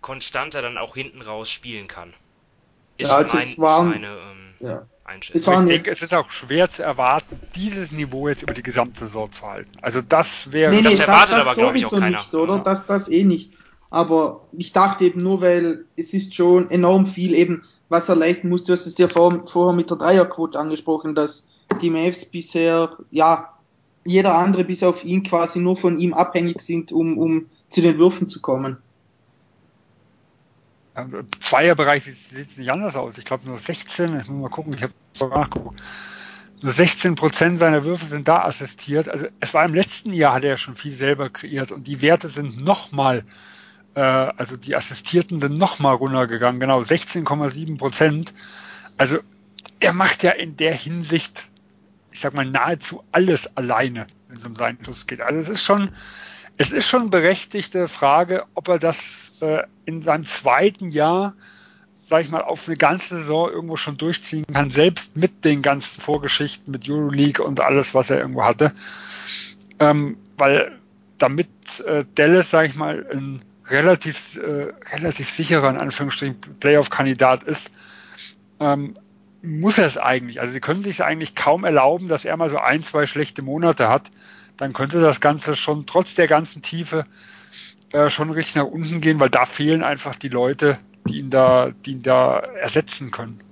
konstanter 0.00 0.60
dann 0.60 0.76
auch 0.76 0.94
hinten 0.94 1.22
raus 1.22 1.52
spielen 1.52 1.86
kann. 1.86 2.14
Ist 2.96 3.10
ja, 3.10 3.16
also 3.16 3.36
mein, 3.36 3.90
meine 3.90 4.06
ähm, 4.06 4.54
ja. 4.58 4.86
Einschätzung. 5.04 5.62
Ich 5.62 5.68
denke, 5.68 5.90
es 5.92 6.02
ist 6.02 6.14
auch 6.14 6.30
schwer 6.30 6.70
zu 6.70 6.82
erwarten, 6.82 7.38
dieses 7.54 7.92
Niveau 7.92 8.28
jetzt 8.28 8.42
über 8.42 8.54
die 8.54 8.62
gesamte 8.62 9.06
Saison 9.06 9.30
zu 9.30 9.46
halten. 9.46 9.70
Also 9.82 10.00
das 10.00 10.26
wäre. 10.50 10.70
Nee, 10.72 10.78
nee, 10.78 10.84
das 10.84 11.00
erwartet 11.00 11.32
das, 11.32 11.38
das 11.38 11.46
aber, 11.48 11.56
glaube 11.56 11.78
ich, 11.78 11.86
auch 11.86 11.90
keiner. 11.90 12.18
Nicht, 12.18 12.34
oder? 12.34 12.56
Ja. 12.56 12.62
Das, 12.62 12.86
das 12.86 13.08
eh 13.08 13.24
nicht. 13.24 13.52
Aber 13.90 14.48
ich 14.52 14.72
dachte 14.72 15.04
eben 15.04 15.22
nur, 15.22 15.40
weil 15.40 15.84
es 15.96 16.14
ist 16.14 16.34
schon 16.34 16.70
enorm 16.70 17.06
viel 17.06 17.34
eben, 17.34 17.62
was 17.88 18.08
er 18.08 18.16
leisten 18.16 18.48
muss. 18.48 18.64
Du 18.64 18.72
hast 18.72 18.86
es 18.86 18.98
ja 18.98 19.08
vor, 19.08 19.46
vorher 19.46 19.74
mit 19.74 19.90
der 19.90 19.98
Dreierquote 19.98 20.58
angesprochen, 20.58 21.14
dass 21.14 21.46
die 21.80 21.90
Mavs 21.90 22.24
bisher, 22.24 22.96
ja, 23.10 23.50
jeder 24.04 24.34
andere 24.34 24.64
bis 24.64 24.82
auf 24.82 25.04
ihn 25.04 25.22
quasi 25.22 25.60
nur 25.60 25.76
von 25.76 25.98
ihm 25.98 26.12
abhängig 26.12 26.60
sind, 26.60 26.92
um, 26.92 27.16
um 27.18 27.46
zu 27.68 27.80
den 27.82 27.98
Würfen 27.98 28.28
zu 28.28 28.40
kommen. 28.40 28.78
Also 30.94 31.18
Zweierbereich 31.40 32.04
sieht 32.04 32.50
es 32.50 32.56
nicht 32.56 32.70
anders 32.70 32.94
aus. 32.94 33.18
Ich 33.18 33.24
glaube 33.24 33.46
nur 33.46 33.58
16, 33.58 34.20
ich 34.20 34.28
muss 34.28 34.42
mal 34.42 34.48
gucken, 34.48 34.74
ich 34.74 34.82
habe 34.82 34.94
nachgeguckt. 35.34 35.82
Nur 36.62 36.72
16 36.72 37.16
Prozent 37.16 37.58
seiner 37.58 37.84
Würfe 37.84 38.04
sind 38.06 38.28
da 38.28 38.42
assistiert. 38.42 39.08
Also 39.08 39.26
es 39.40 39.52
war 39.52 39.64
im 39.64 39.74
letzten 39.74 40.12
Jahr 40.12 40.34
hat 40.34 40.44
er 40.44 40.56
schon 40.56 40.76
viel 40.76 40.92
selber 40.92 41.28
kreiert 41.30 41.72
und 41.72 41.86
die 41.88 42.00
Werte 42.00 42.28
sind 42.28 42.64
nochmal, 42.64 43.24
äh, 43.94 44.00
also 44.00 44.56
die 44.56 44.76
Assistierten 44.76 45.40
sind 45.40 45.58
nochmal 45.58 45.96
runtergegangen, 45.96 46.60
genau 46.60 46.80
16,7 46.80 47.76
Prozent. 47.76 48.32
Also 48.96 49.18
er 49.80 49.92
macht 49.92 50.22
ja 50.22 50.30
in 50.30 50.56
der 50.56 50.74
Hinsicht, 50.74 51.48
ich 52.12 52.20
sag 52.20 52.34
mal, 52.34 52.46
nahezu 52.46 53.02
alles 53.10 53.56
alleine, 53.56 54.06
wenn 54.28 54.36
es 54.36 54.46
um 54.46 54.54
seinen 54.54 54.82
Schuss 54.84 55.08
geht. 55.08 55.20
Also 55.20 55.40
es 55.40 55.48
ist 55.48 55.64
schon, 55.64 55.90
es 56.56 56.72
ist 56.72 56.88
schon 56.88 57.10
berechtigte 57.10 57.88
Frage, 57.88 58.44
ob 58.54 58.68
er 58.68 58.78
das 58.78 59.32
äh, 59.40 59.62
in 59.86 60.02
seinem 60.02 60.24
zweiten 60.24 60.88
Jahr, 60.88 61.34
sag 62.08 62.24
ich 62.24 62.30
mal, 62.30 62.42
auf 62.42 62.68
eine 62.68 62.76
ganze 62.76 63.18
Saison 63.18 63.50
irgendwo 63.50 63.76
schon 63.76 63.96
durchziehen 63.96 64.44
kann, 64.52 64.70
selbst 64.70 65.16
mit 65.16 65.44
den 65.44 65.62
ganzen 65.62 66.00
Vorgeschichten 66.00 66.70
mit 66.70 66.88
Euroleague 66.88 67.44
und 67.44 67.60
alles, 67.60 67.94
was 67.94 68.10
er 68.10 68.18
irgendwo 68.18 68.44
hatte. 68.44 68.72
Ähm, 69.80 70.16
weil 70.36 70.78
damit 71.18 71.48
äh, 71.86 72.04
Dallas, 72.14 72.50
sag 72.50 72.68
ich 72.68 72.76
mal, 72.76 73.06
ein 73.12 73.42
relativ, 73.68 74.36
äh, 74.36 74.72
relativ 74.94 75.30
sicherer, 75.30 75.70
in 75.70 75.78
Anführungsstrichen, 75.78 76.36
Playoff-Kandidat 76.60 77.42
ist, 77.44 77.70
ähm, 78.60 78.94
muss 79.42 79.78
er 79.78 79.86
es 79.86 79.98
eigentlich. 79.98 80.40
Also 80.40 80.52
sie 80.52 80.60
können 80.60 80.82
sich 80.82 81.02
eigentlich 81.02 81.34
kaum 81.34 81.64
erlauben, 81.64 82.08
dass 82.08 82.24
er 82.24 82.36
mal 82.36 82.48
so 82.48 82.58
ein, 82.58 82.82
zwei 82.82 83.06
schlechte 83.06 83.42
Monate 83.42 83.88
hat. 83.88 84.10
Dann 84.56 84.72
könnte 84.72 85.00
das 85.00 85.20
Ganze 85.20 85.56
schon 85.56 85.86
trotz 85.86 86.14
der 86.14 86.28
ganzen 86.28 86.62
Tiefe 86.62 87.06
äh, 87.92 88.10
schon 88.10 88.30
richtig 88.30 88.56
nach 88.56 88.64
unten 88.64 89.00
gehen, 89.00 89.20
weil 89.20 89.30
da 89.30 89.44
fehlen 89.46 89.82
einfach 89.82 90.14
die 90.14 90.28
Leute, 90.28 90.78
die 91.08 91.18
ihn 91.18 91.30
da, 91.30 91.72
die 91.84 91.92
ihn 91.92 92.02
da 92.02 92.38
ersetzen 92.38 93.10
können. 93.10 93.42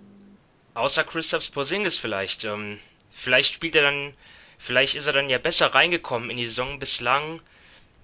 Außer 0.75 1.05
Christoph 1.05 1.53
Porzingis 1.53 1.99
vielleicht. 1.99 2.45
Ähm, 2.45 2.79
vielleicht 3.11 3.55
spielt 3.55 3.77
er 3.77 3.83
dann, 3.83 4.15
vielleicht 4.59 4.95
ist 4.95 5.07
er 5.07 5.13
dann 5.13 5.29
ja 5.29 5.39
besser 5.39 5.75
reingekommen 5.75 6.31
in 6.31 6.39
die 6.39 6.47
Saison 6.47 6.79
bislang. 6.79 7.41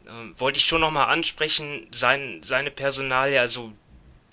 Ähm, 0.09 0.35
wollte 0.39 0.59
ich 0.59 0.65
schon 0.65 0.81
nochmal 0.81 1.09
ansprechen, 1.09 1.87
sein, 1.91 2.41
seine 2.43 2.71
Personalie, 2.71 3.41
also 3.41 3.73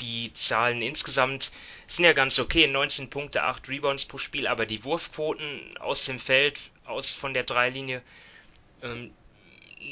die 0.02 0.34
Zahlen 0.34 0.82
insgesamt 0.82 1.52
sind 1.88 2.06
ja 2.06 2.14
ganz 2.14 2.38
okay, 2.40 2.68
19 2.68 3.10
Punkte, 3.10 3.44
8 3.44 3.70
Rebounds 3.70 4.06
pro 4.06 4.18
Spiel, 4.18 4.48
aber 4.48 4.66
die 4.66 4.84
Wurfquoten 4.84 5.78
aus 5.80 6.06
dem 6.06 6.20
Feld, 6.20 6.60
aus 6.86 7.14
von 7.14 7.34
der 7.34 7.44
Dreilinie, 7.44 8.02
ähm, 8.82 9.12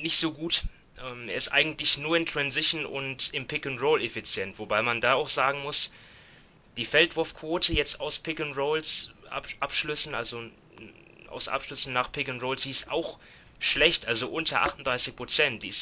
nicht 0.01 0.17
so 0.17 0.31
gut. 0.31 0.63
Ähm, 0.99 1.29
er 1.29 1.35
ist 1.35 1.49
eigentlich 1.49 1.97
nur 1.97 2.17
in 2.17 2.25
Transition 2.25 2.85
und 2.85 3.33
im 3.33 3.47
Pick 3.47 3.65
and 3.65 3.81
Roll 3.81 4.03
effizient, 4.03 4.59
wobei 4.59 4.81
man 4.81 5.01
da 5.01 5.15
auch 5.15 5.29
sagen 5.29 5.63
muss, 5.63 5.91
die 6.77 6.85
Feldwurfquote 6.85 7.73
jetzt 7.73 7.99
aus 7.99 8.19
Pick 8.19 8.39
and 8.39 8.57
Rolls 8.57 9.11
Abschlüssen, 9.59 10.13
also 10.13 10.43
aus 11.27 11.47
Abschlüssen 11.47 11.93
nach 11.93 12.11
Pick 12.11 12.29
and 12.29 12.41
Rolls, 12.41 12.63
die 12.63 12.69
ist 12.69 12.89
auch 12.89 13.19
schlecht, 13.59 14.05
also 14.05 14.27
unter 14.27 14.61
38 14.61 15.15
Prozent. 15.15 15.63
Die, 15.63 15.73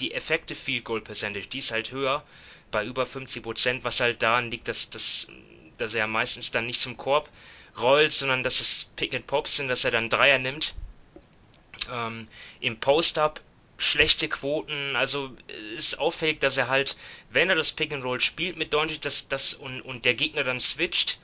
die 0.00 0.12
Effective 0.12 0.58
Field 0.58 0.84
Goal 0.84 1.00
Percentage, 1.00 1.46
die 1.46 1.58
ist 1.58 1.70
halt 1.70 1.90
höher, 1.90 2.24
bei 2.70 2.84
über 2.84 3.06
50 3.06 3.42
Prozent, 3.42 3.84
was 3.84 4.00
halt 4.00 4.22
daran 4.22 4.50
liegt, 4.50 4.68
dass, 4.68 4.90
dass, 4.90 5.28
dass 5.78 5.94
er 5.94 6.06
meistens 6.06 6.50
dann 6.50 6.66
nicht 6.66 6.80
zum 6.80 6.96
Korb 6.96 7.30
rollt, 7.78 8.12
sondern 8.12 8.42
dass 8.42 8.60
es 8.60 8.90
Pick 8.96 9.14
and 9.14 9.26
Pops 9.26 9.56
sind, 9.56 9.68
dass 9.68 9.84
er 9.84 9.90
dann 9.90 10.08
Dreier 10.08 10.38
nimmt. 10.38 10.74
Ähm, 11.92 12.28
Im 12.60 12.78
Post-Up 12.78 13.40
schlechte 13.78 14.28
Quoten. 14.28 14.96
Also 14.96 15.36
ist 15.76 15.98
auffällig, 15.98 16.40
dass 16.40 16.56
er 16.56 16.68
halt, 16.68 16.96
wenn 17.30 17.48
er 17.50 17.56
das 17.56 17.72
Pick 17.72 17.92
and 17.92 18.04
Roll 18.04 18.20
spielt 18.20 18.56
mit 18.56 18.72
Doncic, 18.72 19.00
dass 19.02 19.28
das 19.28 19.54
und, 19.54 19.80
und 19.82 20.04
der 20.04 20.14
Gegner 20.14 20.44
dann 20.44 20.60
switcht, 20.60 21.18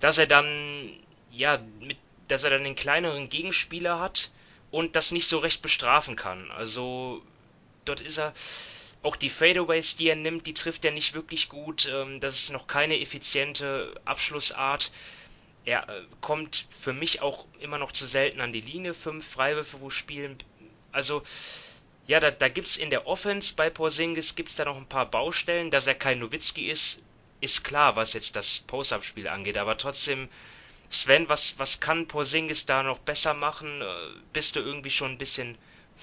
dass 0.00 0.18
er 0.18 0.26
dann 0.26 0.92
ja 1.32 1.60
mit, 1.80 1.98
dass 2.28 2.44
er 2.44 2.50
dann 2.50 2.64
den 2.64 2.76
kleineren 2.76 3.28
Gegenspieler 3.28 3.98
hat 3.98 4.30
und 4.70 4.96
das 4.96 5.10
nicht 5.10 5.26
so 5.26 5.38
recht 5.38 5.62
bestrafen 5.62 6.16
kann. 6.16 6.50
Also 6.50 7.22
dort 7.84 8.00
ist 8.00 8.18
er 8.18 8.34
auch 9.02 9.16
die 9.16 9.30
Fadeaways, 9.30 9.96
die 9.96 10.08
er 10.08 10.16
nimmt, 10.16 10.46
die 10.46 10.54
trifft 10.54 10.84
er 10.84 10.90
nicht 10.90 11.14
wirklich 11.14 11.48
gut. 11.48 11.88
Ähm, 11.90 12.20
das 12.20 12.34
ist 12.34 12.52
noch 12.52 12.66
keine 12.66 13.00
effiziente 13.00 13.94
Abschlussart. 14.04 14.92
Er 15.70 15.88
äh, 15.88 16.02
kommt 16.20 16.66
für 16.80 16.92
mich 16.92 17.22
auch 17.22 17.46
immer 17.60 17.78
noch 17.78 17.92
zu 17.92 18.04
selten 18.04 18.40
an 18.40 18.52
die 18.52 18.60
Linie. 18.60 18.92
Fünf 18.92 19.24
Freiwürfe 19.24 19.76
pro 19.76 19.88
Spiel. 19.88 20.36
Also 20.90 21.22
ja, 22.08 22.18
da, 22.18 22.32
da 22.32 22.48
gibt 22.48 22.66
es 22.66 22.76
in 22.76 22.90
der 22.90 23.06
Offense 23.06 23.54
bei 23.54 23.70
Porzingis 23.70 24.34
gibt's 24.34 24.56
da 24.56 24.64
noch 24.64 24.76
ein 24.76 24.88
paar 24.88 25.06
Baustellen. 25.06 25.70
Dass 25.70 25.86
er 25.86 25.94
kein 25.94 26.18
Nowitzki 26.18 26.68
ist, 26.68 27.00
ist 27.40 27.62
klar, 27.62 27.94
was 27.94 28.14
jetzt 28.14 28.34
das 28.34 28.58
Post-Up-Spiel 28.58 29.28
angeht. 29.28 29.56
Aber 29.56 29.78
trotzdem, 29.78 30.28
Sven, 30.88 31.28
was, 31.28 31.56
was 31.60 31.78
kann 31.78 32.08
Porzingis 32.08 32.66
da 32.66 32.82
noch 32.82 32.98
besser 32.98 33.34
machen? 33.34 33.80
Äh, 33.80 33.84
bist 34.32 34.56
du 34.56 34.60
irgendwie 34.60 34.90
schon 34.90 35.12
ein 35.12 35.18
bisschen, 35.18 35.56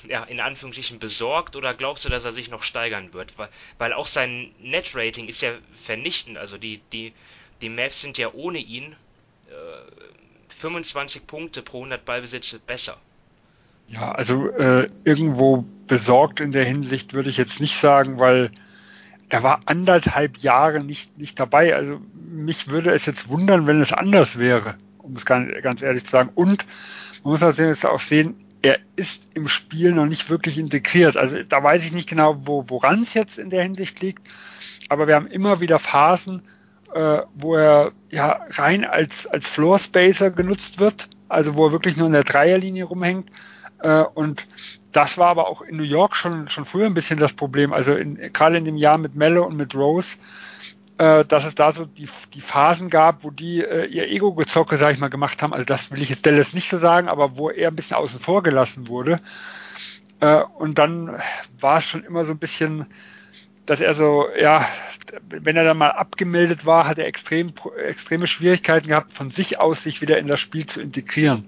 ja, 0.07 0.23
in 0.23 0.39
Anführungsstrichen 0.39 0.99
besorgt 0.99 1.57
oder 1.57 1.73
glaubst 1.73 2.05
du, 2.05 2.09
dass 2.09 2.23
er 2.23 2.31
sich 2.31 2.47
noch 2.49 2.63
steigern 2.63 3.11
wird? 3.11 3.37
Weil, 3.37 3.49
weil 3.79 3.91
auch 3.91 4.07
sein 4.07 4.55
Net-Rating 4.59 5.27
ist 5.27 5.41
ja 5.41 5.57
vernichtend. 5.83 6.37
Also 6.37 6.57
die, 6.57 6.79
die, 6.93 7.11
die 7.59 7.67
Mavs 7.67 7.99
sind 7.99 8.17
ja 8.17 8.31
ohne 8.31 8.59
ihn 8.59 8.95
25 10.57 11.27
Punkte 11.27 11.61
pro 11.61 11.77
100 11.77 12.03
Ballbesitze 12.03 12.59
besser. 12.59 12.97
Ja, 13.87 14.11
also 14.11 14.49
äh, 14.49 14.87
irgendwo 15.03 15.63
besorgt 15.87 16.41
in 16.41 16.51
der 16.51 16.65
Hinsicht 16.65 17.13
würde 17.13 17.29
ich 17.29 17.37
jetzt 17.37 17.61
nicht 17.61 17.79
sagen, 17.79 18.19
weil 18.19 18.51
er 19.29 19.43
war 19.43 19.61
anderthalb 19.65 20.37
Jahre 20.37 20.83
nicht, 20.83 21.17
nicht 21.17 21.39
dabei. 21.39 21.75
Also 21.75 22.01
mich 22.13 22.67
würde 22.69 22.93
es 22.93 23.05
jetzt 23.05 23.29
wundern, 23.29 23.67
wenn 23.67 23.81
es 23.81 23.93
anders 23.93 24.37
wäre, 24.37 24.75
um 24.97 25.15
es 25.15 25.25
ganz, 25.25 25.81
ehrlich 25.81 26.05
zu 26.05 26.11
sagen. 26.11 26.31
Und 26.35 26.65
man 27.23 27.31
muss 27.31 27.57
jetzt 27.57 27.85
auch 27.85 27.99
sehen, 27.99 28.35
er 28.61 28.79
ist 28.95 29.21
im 29.33 29.47
Spiel 29.47 29.93
noch 29.93 30.05
nicht 30.05 30.29
wirklich 30.29 30.57
integriert. 30.57 31.15
Also 31.15 31.43
da 31.43 31.63
weiß 31.63 31.85
ich 31.85 31.91
nicht 31.91 32.09
genau, 32.09 32.47
wo, 32.47 32.69
woran 32.69 33.03
es 33.03 33.13
jetzt 33.13 33.37
in 33.37 33.49
der 33.49 33.63
Hinsicht 33.63 34.01
liegt. 34.01 34.21
Aber 34.89 35.07
wir 35.07 35.15
haben 35.15 35.27
immer 35.27 35.61
wieder 35.61 35.79
Phasen, 35.79 36.41
äh, 36.93 37.21
wo 37.35 37.55
er 37.55 37.91
ja 38.09 38.39
rein 38.51 38.85
als, 38.85 39.27
als 39.27 39.47
Floor 39.47 39.79
Spacer 39.79 40.31
genutzt 40.31 40.79
wird, 40.79 41.09
also 41.29 41.55
wo 41.55 41.67
er 41.67 41.71
wirklich 41.71 41.97
nur 41.97 42.07
in 42.07 42.13
der 42.13 42.23
Dreierlinie 42.23 42.85
rumhängt. 42.85 43.29
Äh, 43.81 44.03
und 44.03 44.47
das 44.91 45.17
war 45.17 45.27
aber 45.27 45.47
auch 45.47 45.61
in 45.61 45.77
New 45.77 45.83
York 45.83 46.15
schon, 46.15 46.49
schon 46.49 46.65
früher 46.65 46.85
ein 46.85 46.93
bisschen 46.93 47.19
das 47.19 47.33
Problem. 47.33 47.73
Also 47.73 47.95
in, 47.95 48.15
gerade 48.33 48.57
in 48.57 48.65
dem 48.65 48.77
Jahr 48.77 48.97
mit 48.97 49.15
Mello 49.15 49.45
und 49.45 49.57
mit 49.57 49.75
Rose, 49.75 50.17
äh, 50.97 51.25
dass 51.25 51.45
es 51.45 51.55
da 51.55 51.71
so 51.71 51.85
die, 51.85 52.09
die 52.33 52.41
Phasen 52.41 52.89
gab, 52.89 53.23
wo 53.23 53.29
die 53.29 53.63
äh, 53.63 53.85
ihr 53.85 54.09
Ego-Gezocke, 54.09 54.77
sag 54.77 54.93
ich 54.93 54.99
mal, 54.99 55.09
gemacht 55.09 55.41
haben. 55.43 55.53
Also 55.53 55.65
das 55.65 55.91
will 55.91 56.01
ich 56.01 56.09
jetzt 56.09 56.25
Dallas 56.25 56.53
nicht 56.53 56.69
so 56.69 56.79
sagen, 56.79 57.07
aber 57.09 57.37
wo 57.37 57.49
er 57.49 57.69
ein 57.69 57.75
bisschen 57.75 57.97
außen 57.97 58.19
vor 58.19 58.41
gelassen 58.41 58.87
wurde. 58.87 59.21
Äh, 60.19 60.41
und 60.57 60.79
dann 60.79 61.17
war 61.59 61.77
es 61.77 61.85
schon 61.85 62.03
immer 62.03 62.25
so 62.25 62.33
ein 62.33 62.39
bisschen, 62.39 62.87
dass 63.65 63.79
er 63.81 63.93
so, 63.93 64.25
ja, 64.39 64.65
wenn 65.29 65.55
er 65.55 65.63
dann 65.63 65.77
mal 65.77 65.91
abgemeldet 65.91 66.65
war, 66.65 66.87
hat 66.87 66.97
er 66.97 67.07
extrem, 67.07 67.53
extreme 67.85 68.27
Schwierigkeiten 68.27 68.87
gehabt, 68.87 69.13
von 69.13 69.31
sich 69.31 69.59
aus 69.59 69.83
sich 69.83 70.01
wieder 70.01 70.17
in 70.17 70.27
das 70.27 70.39
Spiel 70.39 70.65
zu 70.65 70.81
integrieren. 70.81 71.45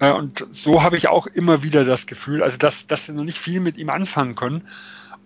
Äh, 0.00 0.12
und 0.12 0.46
so 0.50 0.82
habe 0.82 0.96
ich 0.96 1.08
auch 1.08 1.26
immer 1.26 1.62
wieder 1.62 1.84
das 1.84 2.06
Gefühl, 2.06 2.42
also 2.42 2.56
dass, 2.56 2.86
dass 2.86 3.06
sie 3.06 3.12
noch 3.12 3.24
nicht 3.24 3.38
viel 3.38 3.60
mit 3.60 3.76
ihm 3.76 3.90
anfangen 3.90 4.34
können. 4.34 4.68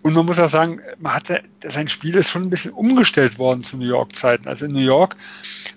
Und 0.01 0.13
man 0.13 0.25
muss 0.25 0.39
auch 0.39 0.49
sagen, 0.49 0.79
man 0.97 1.13
hatte, 1.13 1.41
sein 1.67 1.89
Spiel 1.89 2.15
ist 2.15 2.29
schon 2.29 2.43
ein 2.43 2.49
bisschen 2.49 2.71
umgestellt 2.71 3.37
worden 3.37 3.63
zu 3.63 3.75
New 3.75 3.87
York-Zeiten. 3.87 4.47
Also 4.47 4.65
in 4.65 4.71
New 4.71 4.79
York 4.79 5.17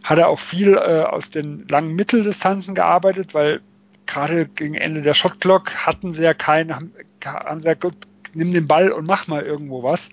hat 0.04 0.18
er 0.18 0.28
auch 0.28 0.38
viel 0.38 0.74
äh, 0.74 1.02
aus 1.02 1.30
den 1.30 1.66
langen 1.68 1.94
Mitteldistanzen 1.94 2.76
gearbeitet, 2.76 3.34
weil 3.34 3.60
gerade 4.06 4.46
gegen 4.46 4.74
Ende 4.74 5.02
der 5.02 5.14
Shotclock 5.14 5.74
hatten 5.86 6.14
sie 6.14 6.22
ja 6.22 6.34
keinen, 6.34 6.74
haben, 6.74 6.92
haben 7.24 7.62
sie 7.62 7.68
ja 7.68 7.74
gut, 7.74 7.96
nimm 8.32 8.52
den 8.52 8.68
Ball 8.68 8.92
und 8.92 9.06
mach 9.06 9.26
mal 9.26 9.42
irgendwo 9.42 9.82
was. 9.82 10.08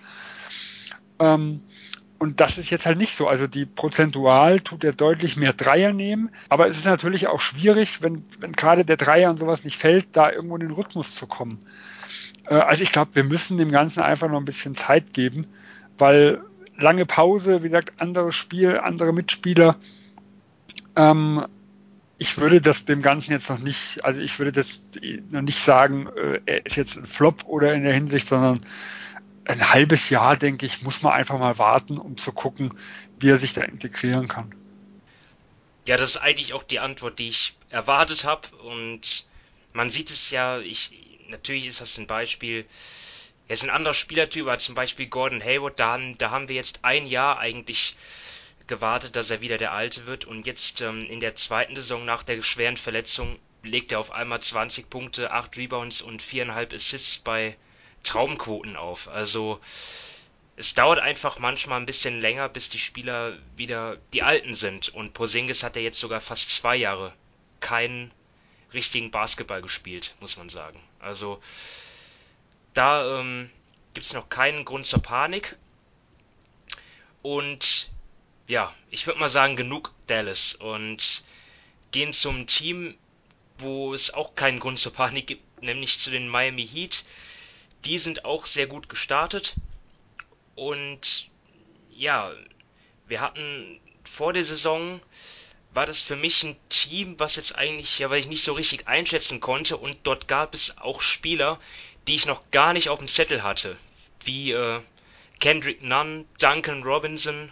Ähm, 1.20 1.62
und 2.20 2.42
das 2.42 2.58
ist 2.58 2.70
jetzt 2.70 2.86
halt 2.86 2.98
nicht 2.98 3.16
so. 3.16 3.28
Also 3.28 3.48
die 3.48 3.66
prozentual 3.66 4.60
tut 4.60 4.84
er 4.84 4.92
deutlich 4.92 5.38
mehr 5.38 5.54
Dreier 5.54 5.94
nehmen. 5.94 6.30
Aber 6.50 6.68
es 6.68 6.78
ist 6.78 6.86
natürlich 6.86 7.28
auch 7.28 7.40
schwierig, 7.40 8.02
wenn, 8.02 8.24
wenn 8.40 8.52
gerade 8.52 8.84
der 8.84 8.98
Dreier 8.98 9.30
und 9.30 9.40
sowas 9.40 9.64
nicht 9.64 9.78
fällt, 9.78 10.08
da 10.12 10.30
irgendwo 10.30 10.56
in 10.56 10.62
den 10.62 10.72
Rhythmus 10.72 11.16
zu 11.16 11.28
kommen. 11.28 11.60
Äh, 12.48 12.56
also 12.56 12.84
ich 12.84 12.92
glaube, 12.92 13.16
wir 13.16 13.24
müssen 13.24 13.58
dem 13.58 13.72
Ganzen 13.72 14.02
einfach 14.02 14.30
noch 14.30 14.38
ein 14.38 14.46
bisschen 14.46 14.76
Zeit 14.76 15.14
geben, 15.14 15.48
weil 15.98 16.42
lange 16.78 17.06
Pause, 17.06 17.64
wie 17.64 17.70
gesagt, 17.70 18.02
anderes 18.02 18.36
Spiel, 18.36 18.78
andere 18.78 19.14
Mitspieler. 19.14 19.78
Ähm, 20.96 21.46
ich 22.18 22.38
würde 22.38 22.60
das 22.60 22.84
dem 22.84 23.02
Ganzen 23.02 23.32
jetzt 23.32 23.50
noch 23.50 23.60
nicht, 23.60 24.04
also 24.04 24.20
ich 24.20 24.40
würde 24.40 24.60
jetzt 24.60 24.82
noch 25.32 25.42
nicht 25.42 25.64
sagen, 25.64 26.08
äh, 26.18 26.42
er 26.46 26.66
ist 26.66 26.76
jetzt 26.76 26.98
ein 26.98 27.06
Flop 27.06 27.46
oder 27.46 27.74
in 27.74 27.84
der 27.84 27.94
Hinsicht, 27.94 28.28
sondern 28.28 28.60
ein 29.50 29.68
halbes 29.72 30.10
Jahr, 30.10 30.38
denke 30.38 30.68
ich, 30.68 30.84
muss 30.84 31.02
man 31.02 31.14
einfach 31.14 31.40
mal 31.40 31.58
warten, 31.58 31.98
um 31.98 32.18
zu 32.18 32.32
gucken, 32.32 32.78
wie 33.20 33.30
er 33.30 33.40
sich 33.40 33.54
da 33.54 33.62
integrieren 33.62 34.28
kann. 34.28 34.54
Ja, 35.86 35.98
das 35.98 36.12
ist 36.12 36.18
eigentlich 36.18 36.54
auch 36.54 36.62
die 36.62 36.80
Antwort, 36.80 37.18
die 37.18 37.30
ich 37.30 37.56
erwartet 37.72 38.26
habe. 38.26 38.48
Und 38.58 39.26
man 39.74 39.90
sieht 39.90 40.12
es 40.12 40.30
ja, 40.30 40.60
ich, 40.60 40.92
natürlich 41.30 41.66
ist 41.66 41.82
das 41.82 41.98
ein 41.98 42.06
Beispiel, 42.06 42.66
er 43.48 43.54
ist 43.56 43.64
ein 43.64 43.72
anderer 43.72 43.96
Spielertyp 43.96 44.46
als 44.46 44.66
zum 44.66 44.76
Beispiel 44.76 45.08
Gordon 45.08 45.44
Hayward. 45.44 45.80
Da, 45.80 45.98
da 45.98 46.30
haben 46.30 46.48
wir 46.48 46.56
jetzt 46.56 46.86
ein 46.86 47.08
Jahr 47.08 47.40
eigentlich 47.40 47.96
gewartet, 48.68 49.16
dass 49.16 49.32
er 49.32 49.42
wieder 49.42 49.58
der 49.58 49.72
Alte 49.72 50.06
wird. 50.06 50.26
Und 50.26 50.46
jetzt 50.46 50.82
ähm, 50.82 51.08
in 51.10 51.20
der 51.20 51.34
zweiten 51.34 51.74
Saison 51.74 52.06
nach 52.06 52.22
der 52.22 52.44
schweren 52.44 52.78
Verletzung 52.78 53.40
legt 53.64 53.92
er 53.92 54.00
auf 54.00 54.12
einmal 54.12 54.42
20 54.42 54.92
Punkte, 54.92 55.32
8 55.32 55.58
Rebounds 55.58 56.04
und 56.04 56.22
4,5 56.22 56.76
Assists 56.76 57.18
bei 57.18 57.58
Traumquoten 58.04 58.76
auf. 58.76 59.08
Also 59.08 59.60
es 60.56 60.74
dauert 60.74 61.00
einfach 61.00 61.40
manchmal 61.40 61.80
ein 61.80 61.86
bisschen 61.86 62.20
länger, 62.20 62.50
bis 62.50 62.70
die 62.70 62.80
Spieler 62.80 63.38
wieder 63.56 63.98
die 64.14 64.24
Alten 64.24 64.54
sind. 64.54 64.90
Und 64.90 65.14
Posingis 65.14 65.64
hat 65.64 65.76
ja 65.76 65.82
jetzt 65.82 66.00
sogar 66.00 66.20
fast 66.20 66.52
zwei 66.52 66.76
Jahre 66.76 67.14
keinen 67.62 68.12
richtigen 68.74 69.10
Basketball 69.10 69.62
gespielt, 69.62 70.16
muss 70.20 70.38
man 70.38 70.50
sagen. 70.50 70.80
Also 71.00 71.42
da 72.74 73.20
ähm, 73.20 73.50
gibt 73.94 74.06
es 74.06 74.14
noch 74.14 74.30
keinen 74.30 74.66
Grund 74.66 74.86
zur 74.86 75.02
Panik. 75.02 75.56
Und 77.22 77.90
ja, 78.48 78.74
ich 78.90 79.08
würde 79.08 79.20
mal 79.20 79.30
sagen, 79.30 79.56
genug 79.56 79.94
Dallas. 80.08 80.56
Und 80.56 81.24
gehen 81.92 82.14
zum 82.14 82.48
Team, 82.48 82.98
wo 83.60 83.94
es 83.94 84.14
auch 84.14 84.36
keinen 84.36 84.60
Grund 84.60 84.80
zur 84.80 84.94
Panik 84.94 85.28
gibt, 85.28 85.62
nämlich 85.62 86.00
zu 86.00 86.12
den 86.12 86.28
Miami 86.28 86.68
Heat 86.68 87.04
die 87.86 87.98
sind 87.98 88.26
auch 88.26 88.46
sehr 88.46 88.68
gut 88.68 88.90
gestartet. 88.90 89.56
Und 90.56 91.30
ja, 91.92 92.32
wir 93.08 93.22
hatten 93.22 93.80
vor 94.04 94.34
der 94.34 94.44
Saison 94.44 95.02
war 95.74 95.86
das 95.86 96.04
für 96.04 96.16
mich 96.16 96.44
ein 96.44 96.58
Team, 96.70 97.20
was 97.20 97.36
jetzt 97.36 97.56
eigentlich, 97.56 98.00
ja, 98.00 98.10
weil 98.10 98.20
ich 98.20 98.28
nicht 98.28 98.44
so 98.44 98.54
richtig 98.54 98.88
einschätzen 98.88 99.40
konnte 99.40 99.78
und 99.78 99.98
dort 100.04 100.28
gab 100.28 100.54
es 100.54 100.78
auch 100.80 101.02
Spieler, 101.02 101.60
die 102.08 102.16
ich 102.16 102.26
noch 102.26 102.50
gar 102.52 102.74
nicht 102.74 102.90
auf 102.90 103.00
dem 103.00 103.08
Zettel 103.08 103.44
hatte, 103.44 103.78
wie 104.24 104.52
äh, 104.52 104.82
Kendrick 105.40 105.84
Nunn, 105.84 106.26
Duncan 106.40 106.84
Robinson. 106.84 107.52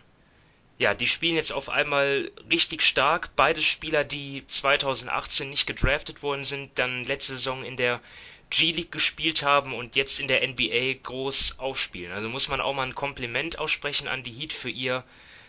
Ja, 0.80 0.94
die 0.94 1.08
spielen 1.08 1.36
jetzt 1.36 1.52
auf 1.52 1.70
einmal 1.70 2.32
richtig 2.52 2.82
stark. 2.84 3.30
Beide 3.36 3.62
Spieler, 3.62 4.04
die 4.04 4.46
2018 4.46 5.50
nicht 5.50 5.66
gedraftet 5.66 6.22
worden 6.22 6.44
sind, 6.44 6.78
dann 6.78 7.04
letzte 7.04 7.34
Saison 7.34 7.64
in 7.64 7.78
der 7.78 8.02
G-League 8.50 8.92
gespielt 8.92 9.44
haben 9.44 9.74
und 9.74 9.96
jetzt 9.96 10.20
in 10.20 10.28
der 10.28 10.48
NBA 10.48 11.00
groß 11.04 11.60
aufspielen. 11.60 12.12
Also 12.12 12.30
muss 12.30 12.48
man 12.48 12.62
auch 12.62 12.74
mal 12.74 12.84
ein 12.84 12.96
Kompliment 12.96 13.60
aussprechen 13.60 14.08
an 14.08 14.24
die 14.24 14.32
Heat 14.32 14.54
für 14.54 14.70
ihr 14.70 15.04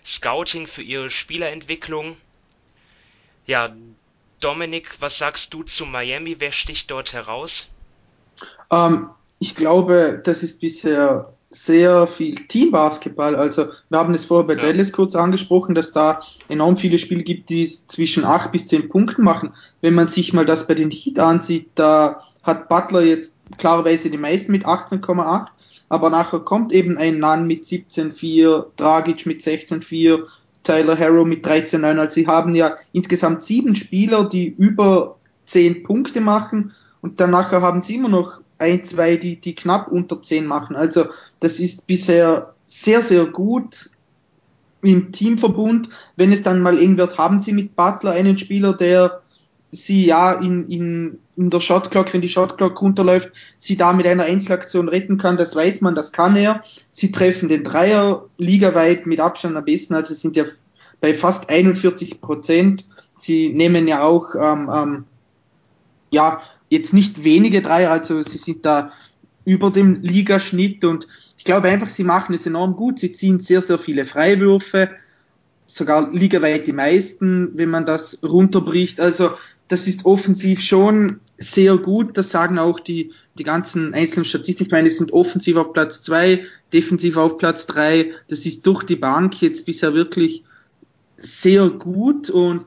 Scouting, 0.04 0.66
für 0.66 0.82
ihre 0.82 1.10
Spielerentwicklung. 1.10 2.16
Ja, 3.46 3.74
Dominik, 4.40 4.96
was 5.00 5.18
sagst 5.18 5.52
du 5.54 5.62
zu 5.62 5.86
Miami? 5.86 6.36
Wer 6.38 6.52
sticht 6.52 6.90
dort 6.90 7.12
heraus? 7.12 7.68
Ähm, 8.70 9.10
ich 9.38 9.54
glaube, 9.54 10.20
das 10.22 10.42
ist 10.42 10.60
bisher 10.60 11.32
sehr 11.50 12.06
viel 12.06 12.46
Teambasketball. 12.46 13.34
Also 13.34 13.68
wir 13.88 13.98
haben 13.98 14.14
es 14.14 14.26
vorher 14.26 14.46
bei 14.46 14.54
ja. 14.54 14.60
Dallas 14.60 14.92
kurz 14.92 15.14
angesprochen, 15.14 15.74
dass 15.74 15.92
da 15.92 16.20
enorm 16.48 16.76
viele 16.76 16.98
Spiele 16.98 17.22
gibt, 17.22 17.48
die 17.48 17.68
zwischen 17.86 18.24
acht 18.24 18.52
bis 18.52 18.66
zehn 18.66 18.88
Punkten 18.88 19.22
machen. 19.22 19.54
Wenn 19.80 19.94
man 19.94 20.08
sich 20.08 20.32
mal 20.32 20.44
das 20.44 20.66
bei 20.66 20.74
den 20.74 20.90
Heat 20.90 21.18
ansieht, 21.18 21.70
da 21.74 22.22
hat 22.48 22.68
Butler 22.68 23.02
jetzt 23.02 23.34
klarerweise 23.56 24.10
die 24.10 24.18
meisten 24.18 24.50
mit 24.52 24.66
18,8, 24.66 25.46
aber 25.88 26.10
nachher 26.10 26.40
kommt 26.40 26.72
eben 26.72 26.98
ein 26.98 27.20
Nunn 27.20 27.46
mit 27.46 27.64
17,4, 27.64 28.66
Dragic 28.76 29.24
mit 29.26 29.40
16,4, 29.40 30.24
Tyler 30.64 30.98
Harrow 30.98 31.26
mit 31.26 31.46
13,9. 31.46 31.98
Also 31.98 32.14
sie 32.14 32.26
haben 32.26 32.54
ja 32.54 32.76
insgesamt 32.92 33.42
sieben 33.42 33.76
Spieler, 33.76 34.24
die 34.24 34.48
über 34.48 35.16
zehn 35.46 35.82
Punkte 35.82 36.20
machen 36.20 36.72
und 37.00 37.20
dann 37.20 37.30
nachher 37.30 37.62
haben 37.62 37.82
sie 37.82 37.94
immer 37.94 38.08
noch 38.08 38.40
ein, 38.58 38.84
zwei, 38.84 39.16
die, 39.16 39.36
die 39.36 39.54
knapp 39.54 39.88
unter 39.88 40.20
10 40.20 40.46
machen. 40.46 40.76
Also 40.76 41.06
das 41.40 41.60
ist 41.60 41.86
bisher 41.86 42.54
sehr, 42.66 43.02
sehr 43.02 43.26
gut 43.26 43.90
im 44.82 45.12
Teamverbund. 45.12 45.88
Wenn 46.16 46.32
es 46.32 46.42
dann 46.42 46.60
mal 46.60 46.78
eng 46.78 46.98
wird, 46.98 47.18
haben 47.18 47.40
sie 47.40 47.52
mit 47.52 47.76
Butler 47.76 48.12
einen 48.12 48.36
Spieler, 48.36 48.72
der 48.72 49.22
sie 49.70 50.06
ja 50.06 50.32
in, 50.32 50.68
in, 50.68 51.18
in 51.36 51.50
der 51.50 51.60
Shotclock, 51.60 52.12
wenn 52.12 52.20
die 52.20 52.28
Shotclock 52.28 52.80
runterläuft, 52.80 53.32
sie 53.58 53.76
da 53.76 53.92
mit 53.92 54.06
einer 54.06 54.24
Einzelaktion 54.24 54.88
retten 54.88 55.18
kann, 55.18 55.36
das 55.36 55.54
weiß 55.54 55.80
man, 55.82 55.94
das 55.94 56.12
kann 56.12 56.36
er. 56.36 56.62
Sie 56.90 57.12
treffen 57.12 57.48
den 57.48 57.64
Dreier 57.64 58.24
ligaweit 58.38 59.06
mit 59.06 59.20
Abstand 59.20 59.56
am 59.56 59.64
besten, 59.64 59.94
also 59.94 60.14
sind 60.14 60.36
ja 60.36 60.44
bei 61.00 61.14
fast 61.14 61.50
41 61.50 62.20
Prozent. 62.20 62.86
Sie 63.18 63.50
nehmen 63.50 63.86
ja 63.86 64.02
auch 64.02 64.34
ähm, 64.34 64.70
ähm, 64.72 65.04
ja 66.10 66.40
jetzt 66.70 66.94
nicht 66.94 67.24
wenige 67.24 67.62
Dreier, 67.62 67.90
also 67.90 68.22
sie 68.22 68.38
sind 68.38 68.64
da 68.64 68.90
über 69.44 69.70
dem 69.70 70.02
Ligaschnitt 70.02 70.84
und 70.84 71.06
ich 71.36 71.44
glaube 71.44 71.68
einfach, 71.68 71.88
sie 71.88 72.04
machen 72.04 72.34
es 72.34 72.46
enorm 72.46 72.74
gut. 72.74 72.98
Sie 72.98 73.12
ziehen 73.12 73.38
sehr, 73.38 73.62
sehr 73.62 73.78
viele 73.78 74.04
Freiwürfe, 74.04 74.90
sogar 75.66 76.12
ligaweit 76.12 76.66
die 76.66 76.72
meisten, 76.72 77.56
wenn 77.56 77.70
man 77.70 77.86
das 77.86 78.18
runterbricht. 78.22 79.00
Also 79.00 79.30
das 79.68 79.86
ist 79.86 80.06
offensiv 80.06 80.60
schon 80.60 81.20
sehr 81.36 81.76
gut. 81.76 82.16
Das 82.16 82.30
sagen 82.30 82.58
auch 82.58 82.80
die, 82.80 83.12
die 83.38 83.44
ganzen 83.44 83.94
einzelnen 83.94 84.24
Statistiken. 84.24 84.68
Ich 84.68 84.72
meine, 84.72 84.88
es 84.88 84.98
sind 84.98 85.12
offensiv 85.12 85.56
auf 85.56 85.72
Platz 85.72 86.02
zwei, 86.02 86.44
defensiv 86.72 87.16
auf 87.16 87.38
Platz 87.38 87.66
drei. 87.66 88.12
Das 88.28 88.44
ist 88.46 88.66
durch 88.66 88.82
die 88.82 88.96
Bank 88.96 89.40
jetzt 89.40 89.66
bisher 89.66 89.94
wirklich 89.94 90.44
sehr 91.16 91.68
gut 91.68 92.30
und 92.30 92.64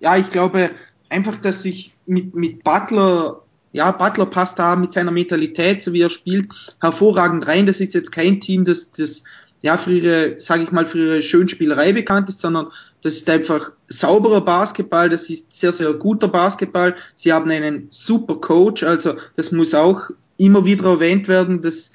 ja, 0.00 0.16
ich 0.16 0.30
glaube 0.30 0.70
einfach, 1.08 1.36
dass 1.36 1.62
sich 1.62 1.94
mit, 2.06 2.34
mit 2.34 2.64
Butler, 2.64 3.42
ja, 3.72 3.90
Butler 3.92 4.26
passt 4.26 4.58
da 4.58 4.76
mit 4.76 4.92
seiner 4.92 5.10
Mentalität, 5.10 5.82
so 5.82 5.92
wie 5.92 6.02
er 6.02 6.10
spielt, 6.10 6.76
hervorragend 6.80 7.46
rein. 7.46 7.66
Das 7.66 7.80
ist 7.80 7.94
jetzt 7.94 8.12
kein 8.12 8.40
Team, 8.40 8.64
das, 8.64 8.90
das 8.90 9.22
ja, 9.62 9.76
für 9.76 9.92
ihre, 9.92 10.40
sage 10.40 10.62
ich 10.62 10.72
mal, 10.72 10.86
für 10.86 10.98
ihre 10.98 11.22
Schönspielerei 11.22 11.92
bekannt 11.92 12.28
ist, 12.28 12.40
sondern 12.40 12.68
das 13.06 13.14
ist 13.14 13.30
einfach 13.30 13.70
sauberer 13.88 14.40
Basketball, 14.40 15.08
das 15.08 15.30
ist 15.30 15.52
sehr, 15.52 15.72
sehr 15.72 15.92
guter 15.94 16.26
Basketball. 16.26 16.96
Sie 17.14 17.32
haben 17.32 17.50
einen 17.50 17.86
super 17.90 18.34
Coach, 18.36 18.82
also 18.82 19.14
das 19.36 19.52
muss 19.52 19.74
auch 19.74 20.10
immer 20.38 20.64
wieder 20.64 20.86
erwähnt 20.90 21.28
werden, 21.28 21.62
dass 21.62 21.92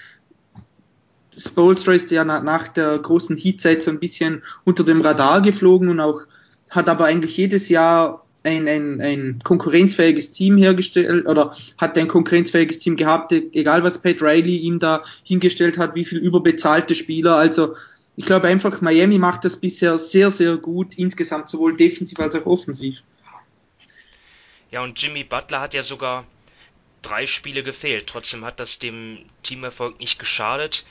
Spolstra 1.37 1.93
ist 1.93 2.11
ja 2.11 2.23
nach 2.23 2.69
der 2.69 2.97
großen 2.97 3.35
Heatzeit 3.35 3.83
so 3.83 3.91
ein 3.91 3.99
bisschen 3.99 4.41
unter 4.63 4.83
dem 4.83 5.01
Radar 5.01 5.41
geflogen 5.41 5.89
und 5.89 5.99
auch 5.99 6.21
hat 6.69 6.87
aber 6.87 7.05
eigentlich 7.05 7.35
jedes 7.35 7.67
Jahr 7.67 8.25
ein, 8.43 8.67
ein, 8.67 9.01
ein 9.01 9.39
konkurrenzfähiges 9.43 10.31
Team 10.31 10.57
hergestellt 10.57 11.27
oder 11.27 11.53
hat 11.77 11.97
ein 11.97 12.07
konkurrenzfähiges 12.07 12.79
Team 12.79 12.95
gehabt, 12.95 13.33
egal 13.33 13.83
was 13.83 14.01
Pat 14.01 14.21
Riley 14.21 14.57
ihm 14.57 14.79
da 14.79 15.03
hingestellt 15.23 15.77
hat, 15.77 15.93
wie 15.95 16.05
viel 16.05 16.19
überbezahlte 16.19 16.95
Spieler. 16.95 17.35
Also 17.35 17.75
ich 18.21 18.27
glaube 18.27 18.47
einfach, 18.47 18.81
Miami 18.81 19.17
macht 19.17 19.45
das 19.45 19.57
bisher 19.57 19.97
sehr, 19.97 20.29
sehr 20.29 20.55
gut, 20.55 20.93
insgesamt 20.93 21.49
sowohl 21.49 21.75
defensiv 21.75 22.19
als 22.19 22.35
auch 22.35 22.45
offensiv. 22.45 23.01
Ja, 24.69 24.83
und 24.83 25.01
Jimmy 25.01 25.23
Butler 25.23 25.59
hat 25.59 25.73
ja 25.73 25.81
sogar 25.81 26.27
drei 27.01 27.25
Spiele 27.25 27.63
gefehlt. 27.63 28.05
Trotzdem 28.05 28.45
hat 28.45 28.59
das 28.59 28.77
dem 28.77 29.25
Teamerfolg 29.41 29.99
nicht 29.99 30.19
geschadet. 30.19 30.85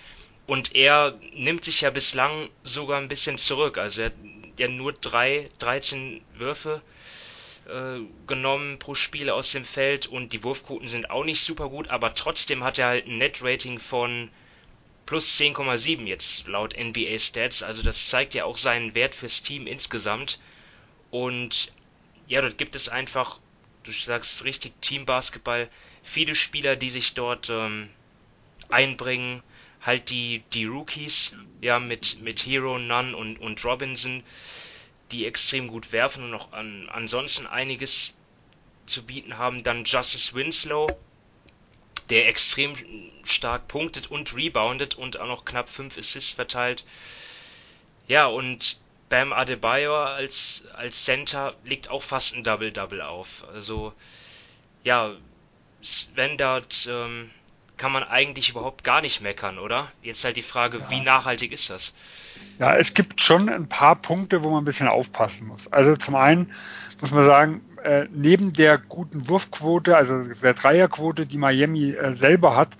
Und 0.49 0.75
er 0.75 1.21
nimmt 1.33 1.63
sich 1.63 1.83
ja 1.83 1.91
bislang 1.91 2.51
sogar 2.65 3.01
ein 3.01 3.07
bisschen 3.07 3.39
zurück. 3.39 3.79
Also 3.79 4.03
er 4.03 4.07
hat 4.07 4.15
ja 4.59 4.67
nur 4.67 4.93
drei, 4.93 5.49
13 5.61 6.23
Würfe 6.37 6.83
äh, 7.69 8.01
genommen 8.27 8.81
pro 8.81 8.97
Spiel 8.97 9.31
aus 9.31 9.53
dem 9.53 9.65
Feld 9.65 10.09
und 10.09 10.33
die 10.33 10.43
Wurfquoten 10.43 10.89
sind 10.89 11.11
auch 11.11 11.25
nicht 11.25 11.45
super 11.45 11.69
gut, 11.69 11.91
aber 11.91 12.13
trotzdem 12.15 12.65
hat 12.65 12.79
er 12.79 12.89
halt 12.89 13.07
ein 13.07 13.19
Net-Rating 13.19 13.79
von 13.79 14.31
plus 15.11 15.41
10,7 15.41 16.07
jetzt 16.07 16.47
laut 16.47 16.77
NBA 16.79 17.19
Stats. 17.19 17.65
Also 17.65 17.83
das 17.83 18.09
zeigt 18.09 18.33
ja 18.33 18.45
auch 18.45 18.57
seinen 18.57 18.95
Wert 18.95 19.17
fürs 19.17 19.43
Team 19.43 19.67
insgesamt. 19.67 20.39
Und 21.11 21.73
ja, 22.29 22.41
dort 22.41 22.59
gibt 22.59 22.77
es 22.77 22.89
einfach, 22.89 23.41
du 23.83 23.91
sagst 23.91 24.45
richtig 24.45 24.73
Teambasketball, 24.81 25.69
viele 26.05 26.37
Spieler, 26.37 26.77
die 26.77 26.91
sich 26.91 27.15
dort 27.15 27.51
ähm, 27.51 27.89
einbringen. 28.69 29.43
Halt 29.83 30.11
die, 30.11 30.45
die 30.53 30.67
Rookies, 30.67 31.37
ja, 31.61 31.81
mit, 31.81 32.21
mit 32.21 32.47
Hero, 32.47 32.79
Nunn 32.79 33.13
und, 33.13 33.39
und 33.39 33.65
Robinson, 33.65 34.23
die 35.11 35.27
extrem 35.27 35.67
gut 35.67 35.91
werfen 35.91 36.23
und 36.23 36.35
auch 36.35 36.53
an, 36.53 36.89
ansonsten 36.89 37.49
einiges 37.49 38.15
zu 38.87 39.05
bieten 39.05 39.39
haben. 39.39 39.65
Dann 39.65 39.85
Justice 39.85 40.35
Winslow, 40.35 40.87
der 42.11 42.29
extrem 42.29 42.75
stark 43.25 43.69
punktet 43.69 44.11
und 44.11 44.35
reboundet 44.35 44.95
und 44.97 45.19
auch 45.19 45.27
noch 45.27 45.45
knapp 45.45 45.69
5 45.69 45.97
Assists 45.97 46.33
verteilt. 46.33 46.85
Ja, 48.07 48.27
und 48.27 48.79
Bam 49.09 49.33
Adebayor 49.33 50.07
als, 50.11 50.65
als 50.75 51.05
Center 51.05 51.55
legt 51.65 51.89
auch 51.89 52.03
fast 52.03 52.35
ein 52.35 52.45
Double-Double 52.45 53.01
auf. 53.03 53.45
Also, 53.53 53.93
ja, 54.83 55.13
Sven 55.83 56.37
dort 56.37 56.89
ähm, 56.91 57.31
kann 57.77 57.93
man 57.93 58.05
eigentlich 58.05 58.51
überhaupt 58.51 58.85
gar 58.85 59.01
nicht 59.01 59.21
meckern, 59.21 59.59
oder? 59.59 59.91
Jetzt 60.03 60.25
halt 60.25 60.37
die 60.37 60.43
Frage, 60.43 60.79
ja. 60.79 60.91
wie 60.91 61.01
nachhaltig 61.01 61.51
ist 61.51 61.71
das? 61.71 61.95
Ja, 62.59 62.77
es 62.77 62.95
gibt 62.95 63.21
schon 63.21 63.49
ein 63.49 63.69
paar 63.69 63.97
Punkte, 63.97 64.43
wo 64.43 64.51
man 64.51 64.63
ein 64.63 64.67
bisschen 64.67 64.87
aufpassen 64.87 65.47
muss. 65.47 65.73
Also 65.73 65.97
zum 65.97 66.15
einen 66.15 66.53
muss 67.01 67.11
man 67.11 67.25
sagen, 67.25 67.63
äh, 67.85 68.07
neben 68.13 68.53
der 68.53 68.79
guten 68.79 69.29
Wurfquote, 69.29 69.97
also 69.97 70.25
der 70.25 70.55
Dreierquote, 70.55 71.27
die 71.27 71.39
Miami 71.39 71.93
äh, 71.93 72.15
selber 72.15 72.57
hat, 72.57 72.71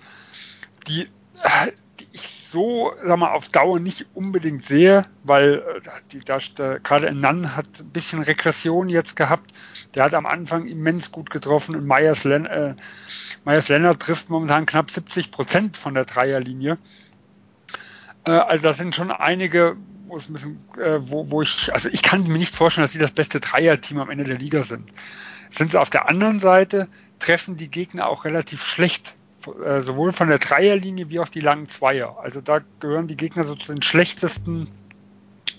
die, 0.87 1.03
äh, 1.43 1.71
die 1.99 2.07
ich 2.11 2.41
so, 2.51 2.91
sag 3.05 3.17
mal, 3.17 3.31
auf 3.31 3.49
Dauer 3.49 3.79
nicht 3.79 4.07
unbedingt 4.13 4.65
sehe, 4.65 5.05
weil 5.23 5.63
äh, 5.83 5.89
die, 6.11 6.19
da, 6.19 6.37
gerade 6.79 7.15
Nan 7.15 7.55
hat 7.55 7.79
ein 7.79 7.89
bisschen 7.89 8.21
Regression 8.21 8.89
jetzt 8.89 9.15
gehabt. 9.15 9.51
Der 9.95 10.03
hat 10.03 10.13
am 10.13 10.25
Anfang 10.25 10.67
immens 10.67 11.11
gut 11.11 11.29
getroffen 11.29 11.75
und 11.75 11.87
Myers, 11.87 12.23
Len, 12.25 12.45
äh, 12.45 12.75
Myers 13.45 13.69
Leonard 13.69 14.01
trifft 14.01 14.29
momentan 14.29 14.65
knapp 14.65 14.91
70 14.91 15.31
Prozent 15.31 15.77
von 15.77 15.93
der 15.93 16.05
Dreierlinie. 16.05 16.77
Äh, 18.25 18.31
also 18.31 18.63
das 18.63 18.77
sind 18.77 18.95
schon 18.95 19.11
einige, 19.11 19.77
wo 20.11 20.17
ein 20.17 20.33
bisschen, 20.33 20.59
äh, 20.77 20.99
wo, 21.09 21.31
wo 21.31 21.41
ich, 21.41 21.73
also 21.73 21.89
ich 21.89 22.03
kann 22.03 22.23
mir 22.23 22.37
nicht 22.37 22.53
vorstellen, 22.53 22.85
dass 22.85 22.93
sie 22.93 22.99
das 22.99 23.11
beste 23.11 23.39
Dreierteam 23.39 23.99
am 23.99 24.09
Ende 24.09 24.25
der 24.25 24.37
Liga 24.37 24.63
sind. 24.63 24.91
Sind 25.49 25.71
sie 25.71 25.79
auf 25.79 25.89
der 25.89 26.09
anderen 26.09 26.39
Seite, 26.39 26.87
treffen 27.19 27.57
die 27.57 27.69
Gegner 27.69 28.07
auch 28.07 28.25
relativ 28.25 28.63
schlecht, 28.63 29.15
äh, 29.65 29.81
sowohl 29.81 30.11
von 30.11 30.27
der 30.27 30.39
Dreierlinie 30.39 31.09
wie 31.09 31.19
auch 31.19 31.29
die 31.29 31.39
langen 31.39 31.69
Zweier. 31.69 32.17
Also 32.21 32.41
da 32.41 32.59
gehören 32.79 33.07
die 33.07 33.17
Gegner 33.17 33.43
so 33.43 33.55
zu 33.55 33.73
den 33.73 33.81
schlechtesten 33.81 34.69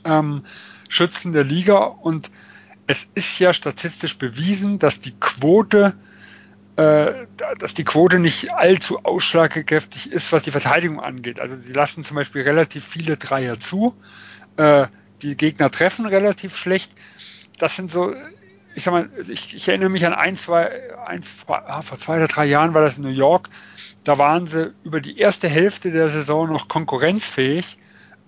ähm, 0.05 0.45
Schützen 0.89 1.33
der 1.33 1.45
Liga 1.45 1.79
und 1.79 2.31
es 2.87 3.07
ist 3.15 3.39
ja 3.39 3.55
statistisch 3.55 4.19
bewiesen, 4.19 4.79
dass 4.79 5.01
die 5.01 5.15
Quote 5.19 5.95
äh, 6.77 7.27
dass 7.59 7.75
die 7.75 7.85
Quote 7.85 8.19
nicht 8.19 8.53
allzu 8.53 9.05
ausschlagkräftig 9.05 10.11
ist, 10.11 10.33
was 10.33 10.43
die 10.43 10.51
Verteidigung 10.51 11.01
angeht. 11.01 11.39
Also 11.39 11.55
sie 11.55 11.73
lassen 11.73 12.03
zum 12.03 12.17
Beispiel 12.17 12.43
relativ 12.43 12.85
viele 12.85 13.19
Dreier 13.19 13.61
zu, 13.61 13.95
äh, 14.57 14.87
die 15.23 15.37
Gegner 15.37 15.71
treffen 15.71 16.07
relativ 16.07 16.57
schlecht. 16.57 16.93
Das 17.59 17.77
sind 17.77 17.93
so, 17.93 18.15
ich 18.75 18.83
sag 18.85 18.93
mal, 18.93 19.09
ich, 19.29 19.55
ich 19.55 19.69
erinnere 19.69 19.91
mich 19.91 20.07
an 20.07 20.15
ein, 20.15 20.37
zwei, 20.37 20.97
ein, 21.07 21.23
ah, 21.47 21.83
vor 21.83 21.99
zwei 21.99 22.17
oder 22.17 22.29
drei 22.29 22.47
Jahren 22.47 22.75
war 22.75 22.83
das 22.83 22.97
in 22.97 23.05
New 23.05 23.11
York. 23.11 23.49
Da 24.05 24.19
waren 24.19 24.47
sie 24.47 24.73
über 24.85 25.01
die 25.01 25.19
erste 25.19 25.49
Hälfte 25.49 25.93
der 25.93 26.11
Saison 26.11 26.53
noch 26.53 26.69
konkurrenzfähig. 26.69 27.79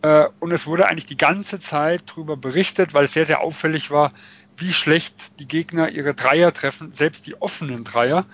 Äh, 0.03 0.27
und 0.39 0.53
es 0.53 0.67
wurde 0.67 0.87
eigentlich 0.87 1.07
die 1.07 1.17
ganze 1.17 1.61
Zeit 1.61 2.05
darüber 2.07 2.37
berichtet, 2.37 2.95
weil 2.95 3.07
es 3.07 3.13
sehr, 3.13 3.27
sehr 3.27 3.41
auffällig 3.41 3.91
war, 3.91 4.13
wie 4.57 4.73
schlecht 4.73 5.41
die 5.41 5.49
Gegner 5.49 5.89
ihre 5.91 6.15
Dreier 6.15 6.53
treffen, 6.53 6.93
selbst 6.93 7.27
die 7.27 7.41
offenen 7.41 7.85
Dreier. 7.85 8.27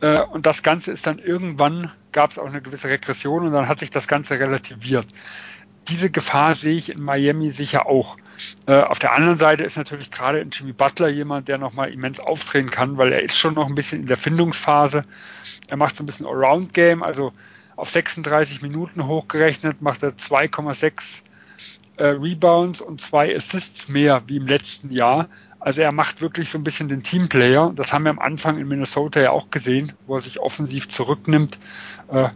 Äh, 0.00 0.20
und 0.20 0.46
das 0.46 0.62
Ganze 0.62 0.90
ist 0.90 1.06
dann 1.06 1.18
irgendwann, 1.18 1.92
gab 2.12 2.30
es 2.30 2.38
auch 2.38 2.46
eine 2.46 2.62
gewisse 2.62 2.88
Regression 2.88 3.46
und 3.46 3.52
dann 3.52 3.68
hat 3.68 3.80
sich 3.80 3.90
das 3.90 4.08
Ganze 4.08 4.40
relativiert. 4.40 5.06
Diese 5.88 6.10
Gefahr 6.10 6.54
sehe 6.54 6.76
ich 6.76 6.90
in 6.90 7.02
Miami 7.02 7.50
sicher 7.50 7.86
auch. 7.86 8.16
Äh, 8.66 8.80
auf 8.80 8.98
der 8.98 9.12
anderen 9.12 9.38
Seite 9.38 9.64
ist 9.64 9.76
natürlich 9.76 10.10
gerade 10.10 10.40
in 10.40 10.50
Jimmy 10.50 10.72
Butler 10.72 11.08
jemand, 11.08 11.48
der 11.48 11.58
nochmal 11.58 11.92
immens 11.92 12.20
aufdrehen 12.20 12.70
kann, 12.70 12.96
weil 12.96 13.12
er 13.12 13.22
ist 13.22 13.38
schon 13.38 13.54
noch 13.54 13.66
ein 13.66 13.74
bisschen 13.74 14.00
in 14.00 14.06
der 14.06 14.16
Findungsphase. 14.16 15.04
Er 15.68 15.76
macht 15.76 15.96
so 15.96 16.02
ein 16.02 16.06
bisschen 16.06 16.26
Allround-Game, 16.26 17.02
also 17.02 17.32
auf 17.76 17.90
36 17.90 18.62
Minuten 18.62 19.06
hochgerechnet 19.06 19.80
macht 19.80 20.02
er 20.02 20.10
2,6 20.10 21.22
äh, 21.96 22.04
Rebounds 22.08 22.80
und 22.80 23.00
zwei 23.00 23.34
Assists 23.34 23.88
mehr 23.88 24.22
wie 24.26 24.36
im 24.36 24.46
letzten 24.46 24.90
Jahr. 24.90 25.28
Also 25.60 25.82
er 25.82 25.92
macht 25.92 26.20
wirklich 26.20 26.50
so 26.50 26.58
ein 26.58 26.64
bisschen 26.64 26.88
den 26.88 27.02
Teamplayer. 27.02 27.72
Das 27.74 27.92
haben 27.92 28.04
wir 28.04 28.10
am 28.10 28.18
Anfang 28.18 28.58
in 28.58 28.68
Minnesota 28.68 29.20
ja 29.20 29.30
auch 29.30 29.50
gesehen, 29.50 29.92
wo 30.06 30.14
er 30.14 30.20
sich 30.20 30.40
offensiv 30.40 30.88
zurücknimmt. 30.88 31.58
Äh, 32.08 32.28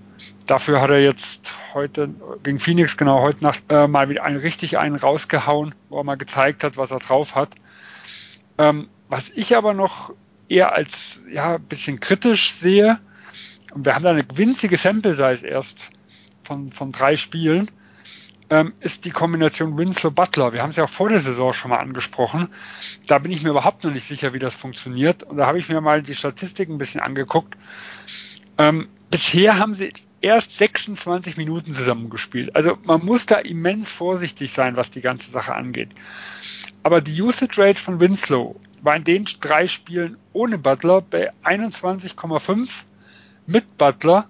dafür 0.46 0.80
hat 0.80 0.90
er 0.90 1.00
jetzt 1.00 1.54
heute 1.72 2.08
gegen 2.42 2.60
Phoenix 2.60 2.96
genau 2.96 3.20
heute 3.22 3.42
Nacht 3.42 3.60
äh, 3.68 3.88
mal 3.88 4.08
wieder 4.08 4.24
einen 4.24 4.38
richtig 4.38 4.78
einen 4.78 4.96
rausgehauen, 4.96 5.74
wo 5.88 5.98
er 5.98 6.04
mal 6.04 6.16
gezeigt 6.16 6.64
hat, 6.64 6.76
was 6.76 6.90
er 6.90 6.98
drauf 6.98 7.34
hat. 7.34 7.54
Ähm, 8.58 8.88
was 9.08 9.30
ich 9.30 9.56
aber 9.56 9.74
noch 9.74 10.12
eher 10.48 10.72
als 10.72 11.20
ja 11.32 11.56
ein 11.56 11.62
bisschen 11.62 12.00
kritisch 12.00 12.52
sehe, 12.52 12.98
und 13.72 13.84
wir 13.84 13.94
haben 13.94 14.04
da 14.04 14.10
eine 14.10 14.24
winzige 14.34 14.76
Sample 14.76 15.14
Size 15.14 15.46
erst 15.46 15.90
von, 16.44 16.70
von 16.70 16.92
drei 16.92 17.16
Spielen, 17.16 17.70
ähm, 18.50 18.72
ist 18.80 19.04
die 19.04 19.10
Kombination 19.10 19.76
Winslow-Butler. 19.76 20.52
Wir 20.52 20.62
haben 20.62 20.70
es 20.70 20.76
ja 20.76 20.84
auch 20.84 20.90
vor 20.90 21.08
der 21.08 21.20
Saison 21.20 21.52
schon 21.52 21.70
mal 21.70 21.78
angesprochen. 21.78 22.48
Da 23.06 23.18
bin 23.18 23.32
ich 23.32 23.42
mir 23.42 23.50
überhaupt 23.50 23.82
noch 23.82 23.90
nicht 23.90 24.06
sicher, 24.06 24.32
wie 24.32 24.38
das 24.38 24.54
funktioniert. 24.54 25.22
Und 25.22 25.38
da 25.38 25.46
habe 25.46 25.58
ich 25.58 25.68
mir 25.68 25.80
mal 25.80 26.02
die 26.02 26.14
Statistiken 26.14 26.74
ein 26.74 26.78
bisschen 26.78 27.00
angeguckt. 27.00 27.56
Ähm, 28.58 28.88
bisher 29.10 29.58
haben 29.58 29.74
sie 29.74 29.92
erst 30.24 30.56
26 30.56 31.36
Minuten 31.36 31.74
zusammengespielt. 31.74 32.56
Also 32.56 32.78
man 32.84 33.04
muss 33.04 33.26
da 33.26 33.36
immens 33.36 33.90
vorsichtig 33.90 34.52
sein, 34.52 34.76
was 34.76 34.90
die 34.90 35.02
ganze 35.02 35.30
Sache 35.30 35.54
angeht. 35.54 35.90
Aber 36.82 37.02
die 37.02 37.20
Usage 37.20 37.60
Rate 37.60 37.78
von 37.78 38.00
Winslow 38.00 38.56
war 38.82 38.96
in 38.96 39.04
den 39.04 39.26
drei 39.40 39.68
Spielen 39.68 40.16
ohne 40.32 40.58
Butler 40.58 41.02
bei 41.02 41.30
21,5, 41.44 42.70
mit 43.46 43.76
Butler 43.76 44.26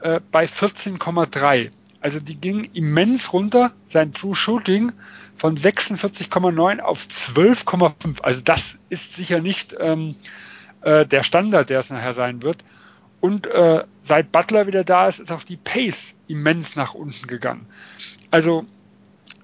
äh, 0.00 0.20
bei 0.32 0.46
14,3. 0.46 1.70
Also 2.00 2.20
die 2.20 2.36
ging 2.36 2.70
immens 2.72 3.32
runter, 3.32 3.72
sein 3.88 4.12
True 4.12 4.34
Shooting 4.34 4.92
von 5.34 5.56
46,9 5.56 6.80
auf 6.80 7.00
12,5. 7.00 8.22
Also 8.22 8.40
das 8.40 8.78
ist 8.88 9.12
sicher 9.14 9.40
nicht 9.40 9.74
ähm, 9.78 10.14
äh, 10.80 11.04
der 11.04 11.22
Standard, 11.22 11.68
der 11.68 11.80
es 11.80 11.90
nachher 11.90 12.14
sein 12.14 12.42
wird. 12.42 12.64
Und 13.26 13.48
äh, 13.48 13.82
seit 14.04 14.30
Butler 14.30 14.68
wieder 14.68 14.84
da 14.84 15.08
ist, 15.08 15.18
ist 15.18 15.32
auch 15.32 15.42
die 15.42 15.56
Pace 15.56 16.14
immens 16.28 16.76
nach 16.76 16.94
unten 16.94 17.26
gegangen. 17.26 17.66
Also, 18.30 18.64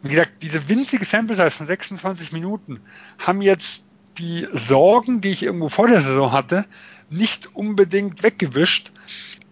wie 0.03 0.11
gesagt, 0.11 0.35
diese 0.41 0.69
winzige 0.69 1.05
Sample 1.05 1.35
Size 1.35 1.51
von 1.51 1.67
26 1.67 2.31
Minuten 2.31 2.79
haben 3.19 3.43
jetzt 3.43 3.83
die 4.19 4.47
Sorgen, 4.53 5.21
die 5.21 5.31
ich 5.31 5.43
irgendwo 5.43 5.69
vor 5.69 5.89
der 5.89 6.01
Saison 6.01 6.31
hatte, 6.31 6.65
nicht 7.11 7.57
unbedingt 7.57 8.23
weggewischt. 8.23 8.93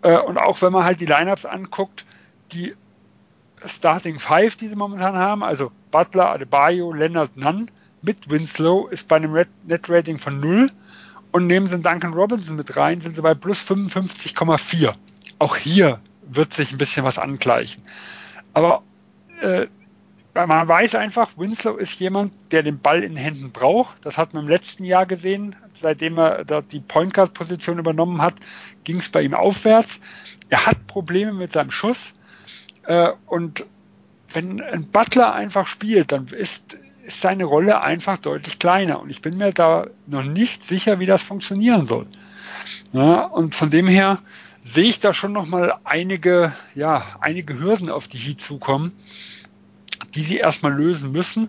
Äh, 0.03 0.19
und 0.19 0.39
auch 0.39 0.63
wenn 0.63 0.73
man 0.73 0.85
halt 0.85 1.01
die 1.01 1.07
Lineups 1.07 1.45
anguckt, 1.45 2.05
die 2.53 2.77
Starting 3.67 4.21
Five, 4.21 4.55
die 4.55 4.69
sie 4.69 4.77
momentan 4.77 5.17
haben, 5.17 5.43
also 5.43 5.73
Butler, 5.91 6.31
Adebayo, 6.31 6.93
Leonard 6.93 7.37
Nunn 7.37 7.69
mit 8.01 8.31
Winslow, 8.31 8.87
ist 8.87 9.09
bei 9.09 9.17
einem 9.17 9.45
Net-Rating 9.67 10.19
von 10.19 10.39
0 10.39 10.71
und 11.33 11.47
nehmen 11.47 11.67
sie 11.67 11.79
Duncan 11.79 12.13
Robinson 12.13 12.57
mit 12.57 12.77
rein, 12.77 13.01
sind 13.01 13.17
sie 13.17 13.23
bei 13.23 13.35
plus 13.35 13.61
55,4. 13.63 14.93
Auch 15.39 15.57
hier 15.57 16.01
wird 16.23 16.53
sich 16.55 16.73
ein 16.73 16.79
bisschen 16.79 17.05
was 17.05 17.19
angleichen. 17.19 17.83
Aber 18.53 18.83
äh, 19.41 19.67
man 20.35 20.69
weiß 20.69 20.95
einfach, 20.95 21.31
Winslow 21.37 21.77
ist 21.77 21.99
jemand, 22.01 22.33
der 22.53 22.63
den 22.63 22.79
Ball 22.79 23.03
in 23.03 23.15
den 23.15 23.19
Händen 23.19 23.51
braucht. 23.51 24.05
Das 24.05 24.17
hat 24.17 24.33
man 24.33 24.45
im 24.45 24.49
letzten 24.49 24.85
Jahr 24.85 25.07
gesehen. 25.07 25.57
Seitdem 25.81 26.19
er 26.19 26.45
dort 26.45 26.73
die 26.73 26.81
Point 26.81 27.15
Guard 27.15 27.35
Position 27.35 27.79
übernommen 27.79 28.23
hat, 28.23 28.35
ging 28.85 28.99
es 28.99 29.09
bei 29.09 29.23
ihm 29.23 29.35
aufwärts. 29.35 30.01
Er 30.49 30.67
hat 30.67 30.87
Probleme 30.87 31.33
mit 31.33 31.53
seinem 31.53 31.71
Schuss. 31.71 32.15
Äh, 32.85 33.11
und 33.27 33.65
wenn 34.33 34.61
ein 34.61 34.85
Butler 34.85 35.35
einfach 35.35 35.67
spielt, 35.67 36.13
dann 36.13 36.27
ist, 36.29 36.79
ist 37.13 37.21
seine 37.21 37.45
Rolle 37.45 37.83
einfach 37.83 38.19
deutlich 38.19 38.59
kleiner. 38.59 39.01
Und 39.01 39.11
ich 39.11 39.23
bin 39.23 39.37
mir 39.37 39.53
da 39.53 39.87
noch 40.07 40.25
nicht 40.25 40.65
sicher, 40.65 40.99
wie 40.99 41.07
das 41.07 41.23
funktionieren 41.23 41.87
soll. 41.87 42.07
Ja, 42.93 43.23
und 43.23 43.55
von 43.55 43.71
dem 43.71 43.89
her 43.89 44.19
sehe 44.65 44.91
ich 44.91 45.01
da 45.01 45.13
schon 45.13 45.33
noch 45.33 45.47
mal 45.47 45.79
einige, 45.85 46.53
ja, 46.75 47.03
einige 47.21 47.59
Hürden 47.59 47.91
auf 47.91 48.09
die 48.09 48.19
Heat 48.19 48.41
zukommen 48.41 48.93
die 50.15 50.23
sie 50.23 50.39
erstmal 50.39 50.73
lösen 50.73 51.13
müssen. 51.13 51.49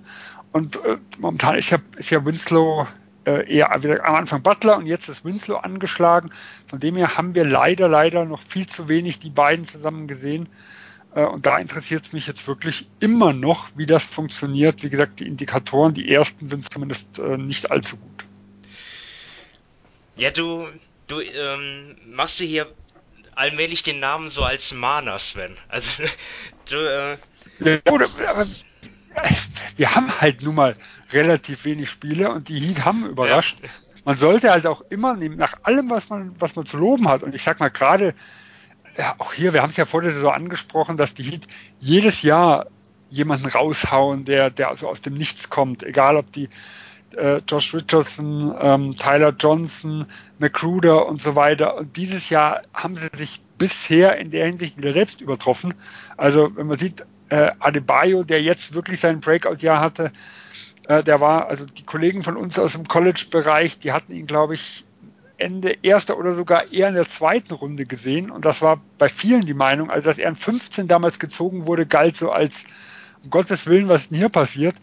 Und 0.52 0.84
äh, 0.84 0.98
momentan 1.20 1.58
ist 1.58 1.70
ja, 1.70 1.78
ist 1.98 2.10
ja 2.10 2.24
Winslow 2.26 2.88
äh, 3.26 3.50
eher 3.52 3.72
wieder 3.84 4.04
am 4.06 4.16
Anfang 4.16 4.42
Butler 4.42 4.78
und 4.78 4.86
jetzt 4.86 5.08
ist 5.08 5.24
Winslow 5.24 5.58
angeschlagen. 5.58 6.32
Von 6.68 6.80
dem 6.80 6.98
her 6.98 7.18
haben 7.18 7.36
wir 7.36 7.46
leider, 7.46 7.88
leider 7.88 8.26
noch 8.26 8.42
viel 8.42 8.68
zu 8.68 8.88
wenig 8.90 9.20
die 9.20 9.30
beiden 9.30 9.66
zusammen 9.66 10.08
gesehen. 10.08 10.50
Äh, 11.14 11.26
und 11.26 11.46
da 11.46 11.58
interessiert 11.58 12.06
es 12.06 12.14
mich 12.14 12.28
jetzt 12.28 12.48
wirklich 12.48 12.88
immer 13.00 13.34
noch, 13.34 13.70
wie 13.76 13.86
das 13.86 14.04
funktioniert. 14.04 14.84
Wie 14.84 14.90
gesagt, 14.90 15.20
die 15.20 15.28
Indikatoren, 15.28 15.94
die 15.94 16.12
ersten 16.12 16.50
sind 16.50 16.72
zumindest 16.72 17.20
äh, 17.20 17.38
nicht 17.38 17.72
allzu 17.72 17.98
gut. 17.98 18.26
Ja, 20.16 20.32
du, 20.32 20.68
du 21.08 21.22
ähm, 21.22 21.98
machst 22.06 22.40
dir 22.40 22.48
hier 22.48 22.72
allmählich 23.36 23.84
den 23.84 24.00
Namen 24.00 24.30
so 24.30 24.44
als 24.44 24.74
Mana, 24.74 25.20
Sven. 25.20 25.58
Also 25.70 26.04
du, 26.70 26.76
äh, 26.76 27.18
oder, 27.90 28.08
aber 28.28 28.46
wir 29.76 29.96
haben 29.96 30.22
halt 30.22 30.42
nun 30.42 30.56
mal 30.56 30.76
relativ 31.12 31.66
wenig 31.66 31.90
Spiele 31.90 32.32
und 32.32 32.48
die 32.48 32.60
Heat 32.60 32.86
haben 32.86 33.06
überrascht. 33.06 33.58
Ja. 33.62 33.70
Man 34.06 34.18
sollte 34.18 34.52
halt 34.52 34.66
auch 34.66 34.82
immer 34.90 35.16
nehmen, 35.16 35.38
nach 35.38 35.64
allem, 35.64 35.90
was 35.90 36.10
man, 36.10 36.36
was 36.40 36.56
man 36.56 36.66
zu 36.66 36.78
loben 36.78 37.08
hat. 37.08 37.22
Und 37.22 37.36
ich 37.36 37.44
sag 37.44 37.60
mal 37.60 37.70
gerade, 37.70 38.16
ja, 38.98 39.16
auch 39.18 39.34
hier, 39.34 39.54
wir 39.54 39.62
haben 39.62 39.70
es 39.70 39.78
ja 39.78 39.86
vor 39.86 40.02
der 40.02 40.12
Saison 40.12 40.34
angesprochen, 40.34 40.98
dass 40.98 41.14
die 41.14 41.24
Heat 41.24 41.48
jedes 41.80 42.22
Jahr 42.22 42.68
jemanden 43.10 43.48
raushauen, 43.48 44.26
der, 44.26 44.50
der 44.50 44.70
also 44.70 44.88
aus 44.88 45.02
dem 45.02 45.14
Nichts 45.14 45.50
kommt. 45.50 45.84
Egal 45.84 46.16
ob 46.16 46.32
die 46.32 46.50
äh, 47.16 47.42
Josh 47.48 47.74
Richardson, 47.74 48.56
ähm, 48.60 48.96
Tyler 48.98 49.34
Johnson, 49.38 50.06
McCruder 50.40 51.08
und 51.08 51.22
so 51.22 51.36
weiter. 51.36 51.76
Und 51.76 51.98
dieses 51.98 52.30
Jahr 52.30 52.62
haben 52.74 52.96
sie 52.96 53.10
sich 53.14 53.42
bisher 53.58 54.18
in 54.18 54.32
der 54.32 54.46
Hinsicht 54.48 54.78
wieder 54.78 54.94
selbst 54.94 55.22
übertroffen. 55.22 55.74
Also 56.18 56.56
wenn 56.56 56.68
man 56.68 56.78
sieht, 56.78 57.06
äh, 57.30 57.52
Adebayo, 57.60 58.24
der 58.24 58.42
jetzt 58.42 58.74
wirklich 58.74 59.00
sein 59.00 59.20
Breakout-Jahr 59.20 59.80
hatte, 59.80 60.12
äh, 60.88 61.04
der 61.04 61.20
war, 61.20 61.48
also 61.48 61.66
die 61.66 61.84
Kollegen 61.84 62.24
von 62.24 62.38
uns 62.38 62.58
aus 62.58 62.74
dem 62.74 62.88
College-Bereich, 62.88 63.80
die 63.80 63.92
hatten 63.92 64.14
ihn, 64.14 64.26
glaube 64.26 64.56
ich, 64.56 64.86
Ende 65.42 65.78
erster 65.82 66.18
oder 66.18 66.34
sogar 66.34 66.72
eher 66.72 66.88
in 66.88 66.96
der 66.96 67.10
zweiten 67.10 67.54
Runde 67.54 67.86
gesehen. 67.86 68.32
Und 68.32 68.46
das 68.46 68.62
war 68.62 68.80
bei 68.98 69.10
vielen 69.10 69.42
die 69.42 69.54
Meinung. 69.54 69.90
Also, 69.90 70.10
dass 70.10 70.18
er 70.18 70.30
in 70.30 70.36
15 70.36 70.88
damals 70.88 71.20
gezogen 71.20 71.68
wurde, 71.68 71.86
galt 71.86 72.18
so 72.18 72.32
als, 72.32 72.64
um 73.24 73.30
Gottes 73.30 73.68
Willen, 73.68 73.90
was 73.90 74.10
denn 74.10 74.18
hier 74.18 74.30
passiert? 74.30 74.76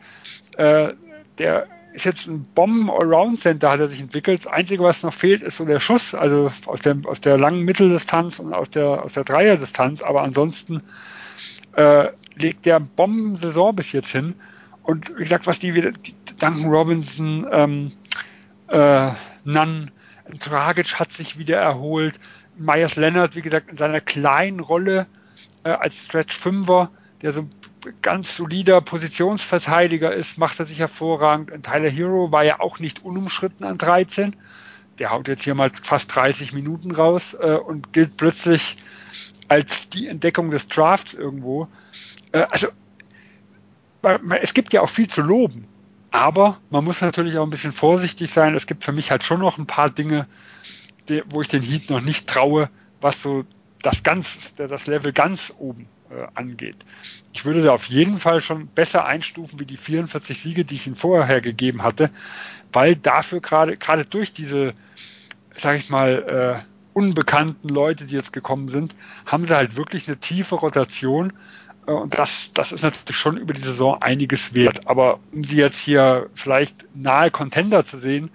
Äh, 0.56 0.92
der 1.38 1.66
ist 1.92 2.04
jetzt 2.04 2.26
ein 2.26 2.44
Bomben-Allround-Center, 2.54 3.70
hat 3.70 3.80
er 3.80 3.88
sich 3.88 4.00
entwickelt. 4.00 4.44
Das 4.44 4.52
Einzige, 4.52 4.82
was 4.82 5.02
noch 5.02 5.14
fehlt, 5.14 5.42
ist 5.42 5.56
so 5.56 5.64
der 5.64 5.80
Schuss, 5.80 6.14
also 6.14 6.52
aus 6.66 6.80
der, 6.80 6.96
aus 7.04 7.20
der 7.20 7.38
langen 7.38 7.62
Mitteldistanz 7.62 8.38
und 8.38 8.52
aus 8.52 8.70
der, 8.70 9.04
aus 9.04 9.14
der 9.14 9.24
Dreierdistanz. 9.24 10.02
Aber 10.02 10.22
ansonsten 10.22 10.82
äh, 11.76 12.08
legt 12.36 12.66
der 12.66 12.80
Bombensaison 12.80 13.74
bis 13.74 13.92
jetzt 13.92 14.10
hin. 14.10 14.34
Und 14.82 15.10
wie 15.16 15.22
gesagt, 15.22 15.46
was 15.46 15.58
die 15.58 15.74
wieder, 15.74 15.92
Duncan 16.38 16.70
Robinson, 16.70 17.46
ähm, 17.50 17.92
äh, 18.68 19.10
Nunn, 19.44 19.90
Dragic 20.38 20.98
hat 20.98 21.12
sich 21.12 21.38
wieder 21.38 21.58
erholt. 21.58 22.18
Myers 22.56 22.96
Leonard, 22.96 23.36
wie 23.36 23.42
gesagt, 23.42 23.70
in 23.70 23.76
seiner 23.76 24.00
kleinen 24.00 24.60
Rolle 24.60 25.06
äh, 25.64 25.70
als 25.70 26.04
Stretch 26.04 26.36
Fünfer, 26.36 26.90
der 27.22 27.32
so 27.32 27.42
ein 27.42 27.50
ganz 28.02 28.36
solider 28.36 28.80
Positionsverteidiger 28.80 30.12
ist, 30.12 30.38
macht 30.38 30.58
er 30.58 30.66
sich 30.66 30.80
hervorragend. 30.80 31.50
Und 31.50 31.64
Tyler 31.64 31.88
Hero 31.88 32.32
war 32.32 32.44
ja 32.44 32.60
auch 32.60 32.78
nicht 32.78 33.04
unumschritten 33.04 33.64
an 33.64 33.78
13. 33.78 34.36
Der 34.98 35.10
haut 35.10 35.28
jetzt 35.28 35.44
hier 35.44 35.54
mal 35.54 35.70
fast 35.70 36.14
30 36.14 36.52
Minuten 36.52 36.90
raus 36.90 37.34
äh, 37.34 37.52
und 37.52 37.92
gilt 37.92 38.16
plötzlich 38.16 38.76
als 39.46 39.88
die 39.88 40.08
Entdeckung 40.08 40.50
des 40.50 40.68
Drafts 40.68 41.14
irgendwo. 41.14 41.68
Äh, 42.32 42.46
also 42.50 42.68
es 44.40 44.54
gibt 44.54 44.72
ja 44.72 44.82
auch 44.82 44.88
viel 44.88 45.08
zu 45.08 45.22
loben, 45.22 45.66
aber 46.18 46.58
man 46.70 46.82
muss 46.82 47.00
natürlich 47.00 47.38
auch 47.38 47.44
ein 47.44 47.50
bisschen 47.50 47.70
vorsichtig 47.70 48.32
sein. 48.32 48.56
Es 48.56 48.66
gibt 48.66 48.84
für 48.84 48.90
mich 48.90 49.12
halt 49.12 49.22
schon 49.22 49.38
noch 49.38 49.56
ein 49.56 49.68
paar 49.68 49.88
Dinge, 49.88 50.26
die, 51.08 51.22
wo 51.28 51.42
ich 51.42 51.48
den 51.48 51.62
Heat 51.62 51.90
noch 51.90 52.00
nicht 52.00 52.26
traue, 52.26 52.70
was 53.00 53.22
so 53.22 53.44
das 53.82 54.02
ganz, 54.02 54.36
das 54.56 54.88
Level 54.88 55.12
ganz 55.12 55.52
oben 55.58 55.86
äh, 56.10 56.26
angeht. 56.34 56.84
Ich 57.32 57.44
würde 57.44 57.62
da 57.62 57.72
auf 57.72 57.84
jeden 57.84 58.18
Fall 58.18 58.40
schon 58.40 58.66
besser 58.66 59.04
einstufen 59.04 59.60
wie 59.60 59.64
die 59.64 59.76
44 59.76 60.40
Siege, 60.40 60.64
die 60.64 60.74
ich 60.74 60.88
ihnen 60.88 60.96
vorher 60.96 61.40
gegeben 61.40 61.84
hatte, 61.84 62.10
weil 62.72 62.96
dafür 62.96 63.40
gerade 63.40 63.76
gerade 63.76 64.04
durch 64.04 64.32
diese, 64.32 64.74
sage 65.56 65.78
ich 65.78 65.88
mal, 65.88 66.64
äh, 66.66 66.68
unbekannten 66.94 67.68
Leute, 67.68 68.06
die 68.06 68.16
jetzt 68.16 68.32
gekommen 68.32 68.66
sind, 68.66 68.96
haben 69.24 69.46
sie 69.46 69.54
halt 69.54 69.76
wirklich 69.76 70.08
eine 70.08 70.16
tiefe 70.16 70.56
Rotation. 70.56 71.32
Und 71.88 72.18
das, 72.18 72.50
das 72.52 72.70
ist 72.72 72.82
natürlich 72.82 73.16
schon 73.16 73.38
über 73.38 73.54
die 73.54 73.62
Saison 73.62 74.02
einiges 74.02 74.52
wert. 74.52 74.86
Aber 74.86 75.20
um 75.32 75.42
sie 75.44 75.56
jetzt 75.56 75.78
hier 75.78 76.28
vielleicht 76.34 76.84
nahe 76.94 77.30
Contender 77.30 77.82
zu 77.82 77.96
sehen, 77.96 78.30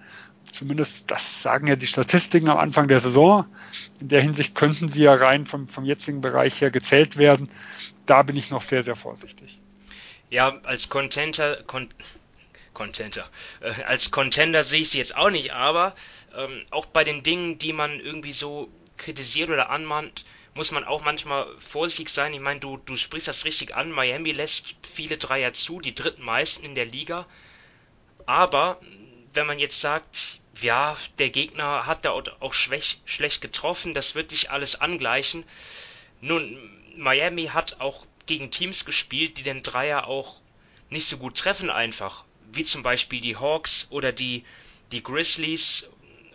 zumindest 0.51 1.11
das 1.11 1.43
sagen 1.43 1.67
ja 1.67 1.75
die 1.75 1.85
Statistiken 1.85 2.49
am 2.49 2.57
Anfang 2.57 2.87
der 2.87 2.99
Saison, 2.99 3.45
in 3.99 4.07
der 4.07 4.21
Hinsicht 4.21 4.55
könnten 4.55 4.89
sie 4.89 5.03
ja 5.03 5.13
rein 5.13 5.45
vom, 5.45 5.67
vom 5.67 5.85
jetzigen 5.85 6.21
Bereich 6.21 6.59
her 6.61 6.71
gezählt 6.71 7.17
werden. 7.17 7.47
Da 8.07 8.23
bin 8.23 8.37
ich 8.37 8.49
noch 8.49 8.63
sehr, 8.63 8.81
sehr 8.81 8.95
vorsichtig. 8.95 9.59
Ja, 10.31 10.57
als 10.63 10.89
Contenter, 10.89 11.61
Con 11.67 11.89
Contenter, 12.73 13.29
äh, 13.61 13.83
als 13.83 14.09
Contender 14.09 14.63
sehe 14.63 14.81
ich 14.81 14.89
sie 14.89 14.97
jetzt 14.97 15.15
auch 15.15 15.29
nicht, 15.29 15.53
aber 15.53 15.93
ähm, 16.35 16.63
auch 16.71 16.87
bei 16.87 17.03
den 17.03 17.21
Dingen, 17.21 17.59
die 17.59 17.71
man 17.71 17.99
irgendwie 17.99 18.33
so 18.33 18.67
kritisiert 18.97 19.51
oder 19.51 19.69
anmahnt, 19.69 20.25
muss 20.55 20.71
man 20.71 20.83
auch 20.83 21.03
manchmal 21.03 21.47
vorsichtig 21.59 22.09
sein. 22.09 22.33
Ich 22.33 22.39
meine, 22.39 22.59
du, 22.59 22.77
du 22.77 22.95
sprichst 22.95 23.27
das 23.27 23.45
richtig 23.45 23.75
an. 23.75 23.91
Miami 23.91 24.31
lässt 24.31 24.75
viele 24.93 25.17
Dreier 25.17 25.53
zu, 25.53 25.79
die 25.79 25.95
dritten 25.95 26.23
meisten 26.23 26.65
in 26.65 26.75
der 26.75 26.85
Liga. 26.85 27.25
Aber 28.25 28.79
wenn 29.33 29.47
man 29.47 29.59
jetzt 29.59 29.81
sagt, 29.81 30.39
ja, 30.61 30.95
der 31.17 31.29
Gegner 31.29 31.87
hat 31.87 32.05
da 32.05 32.11
auch 32.11 32.53
schwäch, 32.53 33.01
schlecht 33.05 33.41
getroffen, 33.41 33.93
das 33.93 34.13
wird 34.15 34.29
sich 34.29 34.51
alles 34.51 34.79
angleichen. 34.79 35.43
Nun, 36.21 36.57
Miami 36.95 37.47
hat 37.47 37.79
auch 37.79 38.05
gegen 38.27 38.51
Teams 38.51 38.85
gespielt, 38.85 39.37
die 39.37 39.43
den 39.43 39.63
Dreier 39.63 40.07
auch 40.07 40.39
nicht 40.89 41.07
so 41.07 41.17
gut 41.17 41.37
treffen 41.37 41.69
einfach. 41.69 42.23
Wie 42.51 42.63
zum 42.63 42.83
Beispiel 42.83 43.19
die 43.19 43.35
Hawks 43.35 43.87
oder 43.89 44.11
die, 44.11 44.45
die 44.91 45.01
Grizzlies 45.01 45.89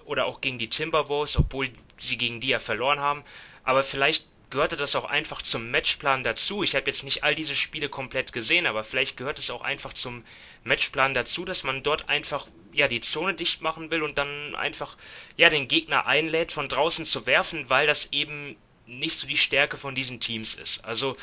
oder 0.04 0.26
auch 0.26 0.40
gegen 0.40 0.58
die 0.58 0.68
Timberwolves, 0.68 1.36
obwohl 1.36 1.70
sie 1.98 2.18
gegen 2.18 2.40
die 2.40 2.48
ja 2.48 2.58
verloren 2.58 2.98
haben. 2.98 3.24
Aber 3.68 3.82
vielleicht 3.82 4.24
gehörte 4.48 4.78
das 4.78 4.96
auch 4.96 5.04
einfach 5.04 5.42
zum 5.42 5.70
Matchplan 5.70 6.24
dazu. 6.24 6.62
Ich 6.62 6.74
habe 6.74 6.86
jetzt 6.86 7.04
nicht 7.04 7.22
all 7.22 7.34
diese 7.34 7.54
Spiele 7.54 7.90
komplett 7.90 8.32
gesehen, 8.32 8.64
aber 8.64 8.82
vielleicht 8.82 9.18
gehört 9.18 9.38
es 9.38 9.50
auch 9.50 9.60
einfach 9.60 9.92
zum 9.92 10.24
Matchplan 10.64 11.12
dazu, 11.12 11.44
dass 11.44 11.64
man 11.64 11.82
dort 11.82 12.08
einfach 12.08 12.46
ja 12.72 12.88
die 12.88 13.02
Zone 13.02 13.34
dicht 13.34 13.60
machen 13.60 13.90
will 13.90 14.02
und 14.02 14.16
dann 14.16 14.54
einfach 14.54 14.96
ja 15.36 15.50
den 15.50 15.68
Gegner 15.68 16.06
einlädt, 16.06 16.50
von 16.50 16.70
draußen 16.70 17.04
zu 17.04 17.26
werfen, 17.26 17.68
weil 17.68 17.86
das 17.86 18.10
eben 18.10 18.56
nicht 18.86 19.18
so 19.18 19.26
die 19.26 19.36
Stärke 19.36 19.76
von 19.76 19.94
diesen 19.94 20.18
Teams 20.18 20.54
ist. 20.54 20.82
Also 20.86 21.18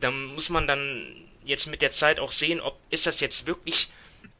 da 0.00 0.10
muss 0.10 0.48
man 0.48 0.66
dann 0.66 1.28
jetzt 1.44 1.66
mit 1.66 1.82
der 1.82 1.90
Zeit 1.90 2.20
auch 2.20 2.32
sehen, 2.32 2.62
ob 2.62 2.80
ist 2.88 3.06
das 3.06 3.20
jetzt 3.20 3.46
wirklich 3.46 3.90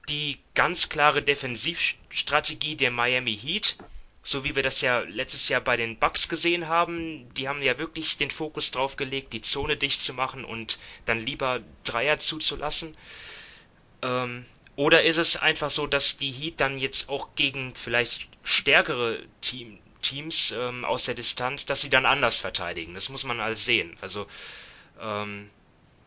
die 0.09 0.39
ganz 0.55 0.89
klare 0.89 1.21
Defensivstrategie 1.21 2.77
der 2.77 2.91
Miami 2.91 3.37
Heat, 3.37 3.77
so 4.25 4.43
wie 4.43 4.57
wir 4.57 4.63
das 4.63 4.81
ja 4.81 5.01
letztes 5.01 5.49
Jahr 5.49 5.61
bei 5.61 5.77
den 5.77 5.99
Bucks 5.99 6.29
gesehen 6.29 6.67
haben. 6.67 7.33
Die 7.35 7.47
haben 7.47 7.63
ja 7.63 7.79
wirklich 7.79 8.17
den 8.17 8.31
Fokus 8.31 8.71
drauf 8.71 8.97
gelegt, 8.97 9.35
die 9.35 9.43
Zone 9.43 9.77
dicht 9.77 10.01
zu 10.01 10.15
machen 10.15 10.45
und 10.45 10.79
dann 11.05 11.25
lieber 11.25 11.61
Dreier 11.85 12.19
zuzulassen. 12.19 12.97
Ähm, 14.01 14.47
oder 14.77 15.05
ist 15.05 15.19
es 15.19 15.37
einfach 15.37 15.71
so, 15.71 15.87
dass 15.87 16.17
die 16.17 16.33
Heat 16.33 16.61
dann 16.61 16.79
jetzt 16.79 17.11
auch 17.11 17.35
gegen 17.37 17.75
vielleicht 17.75 18.27
stärkere 18.43 19.23
Team, 19.43 19.79
Teams 20.01 20.53
ähm, 20.53 20.87
aus 20.87 21.05
der 21.05 21.15
Distanz, 21.15 21.67
dass 21.67 21.83
sie 21.83 21.91
dann 21.91 22.07
anders 22.07 22.41
verteidigen? 22.41 22.95
Das 22.95 23.11
muss 23.11 23.25
man 23.25 23.41
alles 23.41 23.67
sehen. 23.67 23.95
Also 24.01 24.27
ähm, 25.01 25.51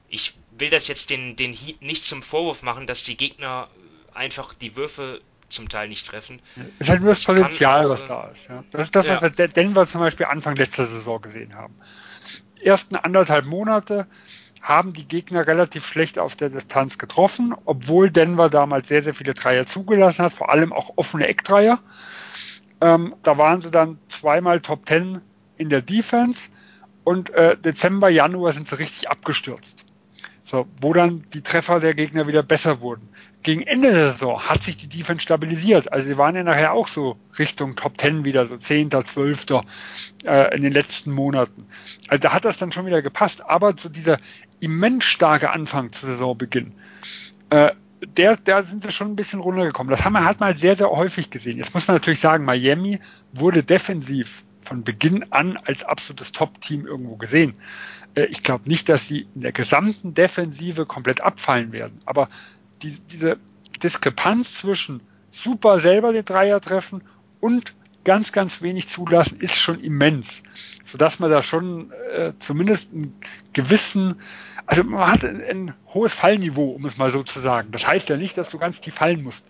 ich 0.09 0.33
will 0.57 0.71
das 0.71 0.87
jetzt 0.87 1.11
den, 1.11 1.35
den 1.35 1.53
Heat 1.53 1.83
nicht 1.83 2.03
zum 2.03 2.23
Vorwurf 2.23 2.63
machen, 2.63 2.87
dass 2.87 3.03
die 3.03 3.15
Gegner 3.15 3.69
einfach 4.15 4.55
die 4.55 4.75
Würfe 4.75 5.21
zum 5.49 5.69
Teil 5.69 5.89
nicht 5.89 6.07
treffen. 6.07 6.41
Es 6.79 6.87
ist 6.87 6.89
halt 6.89 7.01
nur 7.01 7.11
das, 7.11 7.23
Potenzial, 7.23 7.89
was 7.89 8.05
da 8.05 8.27
ist. 8.27 8.49
Ja. 8.49 8.63
Das 8.71 8.83
ist 8.83 8.95
das, 8.95 9.07
was 9.07 9.21
ja. 9.21 9.37
wir 9.37 9.47
Denver 9.47 9.87
zum 9.87 10.01
Beispiel 10.01 10.25
Anfang 10.25 10.55
letzter 10.55 10.85
Saison 10.85 11.21
gesehen 11.21 11.55
haben. 11.55 11.75
Ersten 12.61 12.95
anderthalb 12.95 13.45
Monate 13.45 14.07
haben 14.61 14.93
die 14.93 15.07
Gegner 15.07 15.47
relativ 15.47 15.85
schlecht 15.85 16.19
aus 16.19 16.35
der 16.35 16.49
Distanz 16.49 16.97
getroffen, 16.97 17.55
obwohl 17.65 18.09
Denver 18.09 18.49
damals 18.49 18.87
sehr, 18.87 19.03
sehr 19.03 19.13
viele 19.13 19.33
Dreier 19.33 19.65
zugelassen 19.65 20.25
hat, 20.25 20.33
vor 20.33 20.49
allem 20.49 20.73
auch 20.73 20.93
offene 20.97 21.27
Eckdreier. 21.27 21.79
Ähm, 22.81 23.15
da 23.23 23.37
waren 23.37 23.61
sie 23.61 23.71
dann 23.71 23.99
zweimal 24.09 24.59
Top 24.59 24.85
Ten 24.85 25.21
in 25.57 25.69
der 25.69 25.81
Defense 25.81 26.49
und 27.03 27.29
äh, 27.29 27.55
Dezember, 27.57 28.09
Januar 28.09 28.51
sind 28.51 28.67
sie 28.67 28.77
richtig 28.77 29.09
abgestürzt. 29.09 29.85
So, 30.43 30.67
wo 30.81 30.93
dann 30.93 31.25
die 31.33 31.41
Treffer 31.41 31.79
der 31.79 31.93
Gegner 31.93 32.27
wieder 32.27 32.43
besser 32.43 32.81
wurden. 32.81 33.09
Gegen 33.47 33.61
Ende 33.61 33.93
der 33.93 34.11
Saison 34.11 34.41
hat 34.41 34.63
sich 34.63 34.75
die 34.75 34.89
Defense 34.89 35.23
stabilisiert. 35.23 35.93
Also 35.93 36.09
sie 36.09 36.17
waren 36.17 36.35
ja 36.35 36.43
nachher 36.43 36.73
auch 36.73 36.89
so 36.89 37.15
Richtung 37.39 37.77
Top 37.77 37.97
10 37.97 38.25
wieder, 38.25 38.45
so 38.45 38.57
10., 38.57 38.91
12. 38.91 39.45
Äh, 40.25 40.53
in 40.53 40.63
den 40.63 40.73
letzten 40.73 41.13
Monaten. 41.13 41.65
Also 42.09 42.21
da 42.23 42.33
hat 42.33 42.43
das 42.43 42.57
dann 42.57 42.73
schon 42.73 42.85
wieder 42.85 43.01
gepasst. 43.01 43.41
Aber 43.45 43.77
zu 43.77 43.87
dieser 43.87 44.17
immens 44.59 45.05
starke 45.05 45.49
Anfang 45.49 45.93
zu 45.93 46.07
Saisonbeginn, 46.07 46.73
äh, 47.49 47.71
der, 48.17 48.35
da 48.35 48.63
sind 48.63 48.83
sie 48.83 48.91
schon 48.91 49.11
ein 49.11 49.15
bisschen 49.15 49.39
runtergekommen. 49.39 49.91
Das 49.91 50.03
haben 50.03 50.11
wir 50.11 50.25
halt 50.25 50.41
mal 50.41 50.57
sehr, 50.57 50.75
sehr 50.75 50.89
häufig 50.89 51.29
gesehen. 51.29 51.57
Jetzt 51.57 51.73
muss 51.73 51.87
man 51.87 51.95
natürlich 51.95 52.19
sagen, 52.19 52.43
Miami 52.43 52.99
wurde 53.31 53.63
defensiv 53.63 54.43
von 54.59 54.83
Beginn 54.83 55.31
an 55.31 55.55
als 55.55 55.85
absolutes 55.85 56.33
Top-Team 56.33 56.85
irgendwo 56.85 57.15
gesehen. 57.15 57.53
Äh, 58.13 58.25
ich 58.25 58.43
glaube 58.43 58.67
nicht, 58.67 58.89
dass 58.89 59.07
sie 59.07 59.25
in 59.35 59.41
der 59.41 59.53
gesamten 59.53 60.13
Defensive 60.13 60.85
komplett 60.85 61.21
abfallen 61.21 61.71
werden. 61.71 61.97
Aber 62.05 62.27
die, 62.81 62.99
diese 63.11 63.37
Diskrepanz 63.83 64.55
zwischen 64.55 65.01
super 65.29 65.79
selber 65.79 66.13
den 66.13 66.25
Dreier 66.25 66.61
treffen 66.61 67.03
und 67.39 67.73
ganz, 68.03 68.31
ganz 68.31 68.61
wenig 68.61 68.87
zulassen, 68.87 69.39
ist 69.39 69.57
schon 69.57 69.81
immens. 69.81 70.43
Sodass 70.85 71.19
man 71.19 71.29
da 71.29 71.43
schon 71.43 71.91
äh, 72.13 72.31
zumindest 72.39 72.93
einen 72.93 73.19
gewissen, 73.51 74.21
also 74.65 74.85
man 74.85 75.11
hat 75.11 75.25
ein, 75.25 75.41
ein, 75.41 75.73
hohes 75.87 76.13
Fallniveau, 76.13 76.69
um 76.69 76.85
es 76.85 76.97
mal 76.97 77.11
so 77.11 77.23
zu 77.23 77.41
sagen. 77.41 77.71
Das 77.71 77.85
heißt 77.85 78.07
ja 78.07 78.15
nicht, 78.15 78.37
dass 78.37 78.49
du 78.49 78.59
ganz 78.59 78.79
tief 78.79 78.95
fallen 78.95 79.23
musst. 79.23 79.45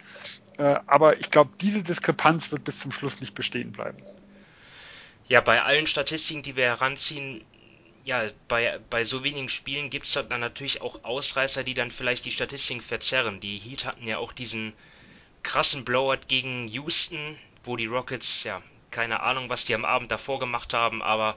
Äh, 0.57 0.80
aber 0.88 1.19
ich 1.19 1.30
glaube, 1.30 1.51
diese 1.61 1.84
Diskrepanz 1.84 2.51
wird 2.51 2.63
bis 2.63 2.80
zum 2.80 2.91
Schluss 2.91 3.21
nicht 3.21 3.36
bestehen 3.36 3.71
bleiben. 3.71 3.99
Ja, 5.28 5.41
bei 5.41 5.61
allen 5.61 5.86
Statistiken, 5.86 6.41
die 6.41 6.55
wir 6.55 6.65
heranziehen, 6.65 7.43
ja, 8.08 8.30
bei, 8.47 8.80
bei 8.89 9.03
so 9.03 9.26
wenigen 9.26 9.49
Spielen 9.49 9.89
gibt 9.89 10.08
es 10.08 10.14
dann 10.14 10.39
natürlich 10.39 10.80
auch 10.80 11.03
Ausreißer, 11.03 11.66
die 11.66 11.74
dann 11.74 11.91
vielleicht 11.91 12.24
die 12.24 12.32
Statistiken 12.32 12.80
verzerren. 12.80 13.41
Die 13.41 13.60
Heat 13.60 13.84
hatten 13.84 14.08
ja 14.08 14.18
auch 14.18 14.32
diesen 14.32 14.72
krassen 15.43 15.84
Blowout 15.84 16.26
gegen 16.30 16.70
Houston, 16.70 17.38
wo 17.66 17.76
die 17.76 17.86
Rockets, 17.86 18.45
ja, 18.45 18.62
keine 18.91 19.20
Ahnung, 19.24 19.49
was 19.49 19.66
die 19.66 19.76
am 19.76 19.84
Abend 19.84 20.10
davor 20.10 20.39
gemacht 20.39 20.74
haben, 20.74 21.01
aber 21.03 21.36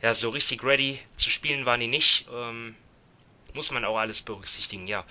ja, 0.00 0.14
so 0.14 0.30
richtig 0.30 0.64
ready 0.64 0.98
zu 1.16 1.28
spielen 1.28 1.66
waren 1.66 1.80
die 1.80 1.86
nicht. 1.86 2.28
Ähm, 2.32 2.74
muss 3.52 3.70
man 3.70 3.84
auch 3.84 3.98
alles 3.98 4.22
berücksichtigen, 4.22 4.86
ja. 4.86 5.04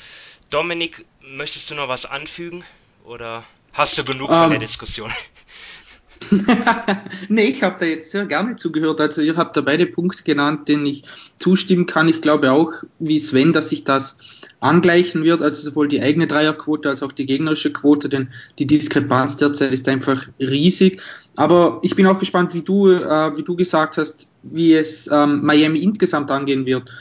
Dominik, 0.49 1.05
möchtest 1.21 1.69
du 1.69 1.75
noch 1.75 1.87
was 1.87 2.07
anfügen? 2.07 2.65
Oder 3.03 3.45
hast 3.73 3.95
du 3.99 4.03
genug 4.03 4.31
um, 4.31 4.35
von 4.35 4.49
der 4.49 4.59
ähm, 4.59 4.65
Diskussion? 4.65 5.13
nee, 7.29 7.47
ich 7.47 7.63
habe 7.63 7.77
da 7.79 7.85
jetzt 7.85 8.11
sehr 8.11 8.25
gerne 8.25 8.55
zugehört. 8.55 8.99
Also 9.01 9.21
ihr 9.21 9.35
habt 9.35 9.55
da 9.57 9.61
beide 9.61 9.85
Punkte 9.85 10.23
genannt, 10.23 10.67
denen 10.67 10.85
ich 10.85 11.03
zustimmen 11.39 11.85
kann. 11.85 12.07
Ich 12.07 12.21
glaube 12.21 12.51
auch, 12.51 12.71
wie 12.99 13.19
Sven, 13.19 13.53
dass 13.53 13.69
sich 13.69 13.83
das 13.83 14.15
angleichen 14.59 15.23
wird, 15.23 15.41
also 15.41 15.69
sowohl 15.69 15.87
die 15.87 16.01
eigene 16.01 16.27
Dreierquote 16.27 16.89
als 16.89 17.03
auch 17.03 17.11
die 17.11 17.25
gegnerische 17.25 17.73
Quote, 17.73 18.09
denn 18.09 18.29
die 18.59 18.67
Diskrepanz 18.67 19.37
derzeit 19.37 19.73
ist 19.73 19.87
einfach 19.89 20.27
riesig. 20.39 21.01
Aber 21.35 21.79
ich 21.81 21.95
bin 21.95 22.07
auch 22.07 22.19
gespannt, 22.19 22.53
wie 22.53 22.61
du, 22.61 22.89
äh, 22.89 23.37
wie 23.37 23.43
du 23.43 23.55
gesagt 23.55 23.97
hast, 23.97 24.27
wie 24.43 24.73
es 24.73 25.09
ähm, 25.11 25.43
Miami 25.43 25.79
insgesamt 25.79 26.31
angehen 26.31 26.65
wird 26.65 26.91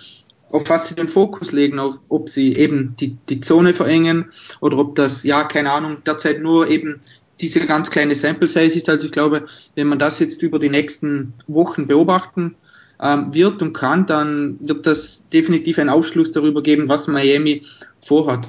auf 0.53 0.69
was 0.69 0.87
sie 0.87 0.95
den 0.95 1.09
Fokus 1.09 1.53
legen, 1.53 1.79
auf, 1.79 1.99
ob 2.09 2.29
sie 2.29 2.55
eben 2.55 2.95
die, 3.01 3.17
die 3.29 3.41
Zone 3.41 3.75
verengen 3.75 4.27
oder 4.61 4.79
ob 4.79 4.95
das, 4.97 5.25
ja, 5.25 5.45
keine 5.45 5.73
Ahnung, 5.73 5.99
derzeit 6.05 6.43
nur 6.43 6.69
eben 6.69 7.01
diese 7.43 7.67
ganz 7.67 7.91
kleine 7.91 8.15
Sample 8.15 8.49
Size 8.49 8.79
ist. 8.79 8.89
Also 8.89 9.07
ich 9.07 9.13
glaube, 9.13 9.47
wenn 9.75 9.89
man 9.89 9.99
das 9.99 10.19
jetzt 10.21 10.43
über 10.43 10.59
die 10.59 10.71
nächsten 10.71 11.35
Wochen 11.49 11.87
beobachten 11.87 12.55
ähm, 13.01 13.35
wird 13.35 13.61
und 13.61 13.73
kann, 13.73 14.07
dann 14.07 14.57
wird 14.61 14.87
das 14.87 15.29
definitiv 15.29 15.79
einen 15.79 15.91
Aufschluss 15.91 16.33
darüber 16.33 16.63
geben, 16.63 16.89
was 16.89 17.09
Miami 17.09 17.63
vorhat. 18.01 18.49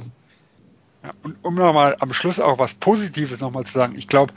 Ja, 1.03 1.11
und 1.23 1.35
um 1.41 1.55
nochmal 1.55 1.97
am 1.99 2.13
Schluss 2.13 2.39
auch 2.39 2.59
was 2.59 2.75
Positives 2.75 3.41
nochmal 3.41 3.65
zu 3.65 3.73
sagen, 3.73 3.95
ich 3.97 4.07
glaube, 4.07 4.33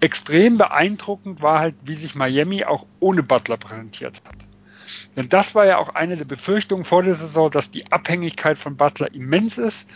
extrem 0.00 0.58
beeindruckend 0.58 1.42
war 1.42 1.60
halt, 1.60 1.74
wie 1.84 1.94
sich 1.94 2.14
Miami 2.16 2.64
auch 2.64 2.86
ohne 2.98 3.22
Butler 3.22 3.56
präsentiert 3.56 4.20
hat. 4.24 4.34
Denn 5.16 5.28
das 5.28 5.54
war 5.54 5.66
ja 5.66 5.78
auch 5.78 5.90
eine 5.90 6.16
der 6.16 6.24
Befürchtungen 6.24 6.84
vor 6.84 7.02
der 7.02 7.14
Saison, 7.14 7.50
dass 7.50 7.70
die 7.70 7.92
Abhängigkeit 7.92 8.58
von 8.58 8.76
Butler 8.76 9.14
immens 9.14 9.58
ist, 9.58 9.86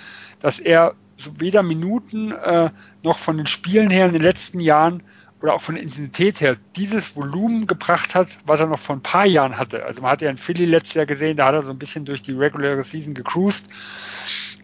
dass 0.41 0.61
er 0.61 0.95
so 1.17 1.41
weder 1.41 1.63
Minuten 1.63 2.33
äh, 2.33 2.71
noch 3.03 3.19
von 3.19 3.37
den 3.37 3.47
Spielen 3.47 3.91
her 3.91 4.07
in 4.07 4.13
den 4.13 4.23
letzten 4.23 4.61
Jahren 4.61 5.03
oder 5.43 5.55
auch 5.55 5.61
von 5.61 5.75
der 5.75 5.85
Intensität 5.85 6.41
her 6.41 6.57
dieses 6.77 7.17
Volumen 7.17 7.67
gebracht 7.67 8.15
hat, 8.15 8.29
was 8.47 8.61
er 8.61 8.67
noch 8.67 8.79
vor 8.79 8.97
ein 8.97 9.03
paar 9.03 9.27
Jahren 9.27 9.59
hatte. 9.59 9.85
Also 9.85 10.03
man 10.03 10.11
hat 10.11 10.23
ja 10.23 10.31
in 10.31 10.39
Philly 10.39 10.65
letztes 10.65 10.95
Jahr 10.95 11.07
gesehen, 11.07 11.37
da 11.37 11.47
hat 11.47 11.55
er 11.55 11.63
so 11.63 11.71
ein 11.71 11.79
bisschen 11.79 12.05
durch 12.05 12.23
die 12.23 12.33
reguläre 12.33 12.85
Season 12.85 13.15
gecruised. 13.15 13.69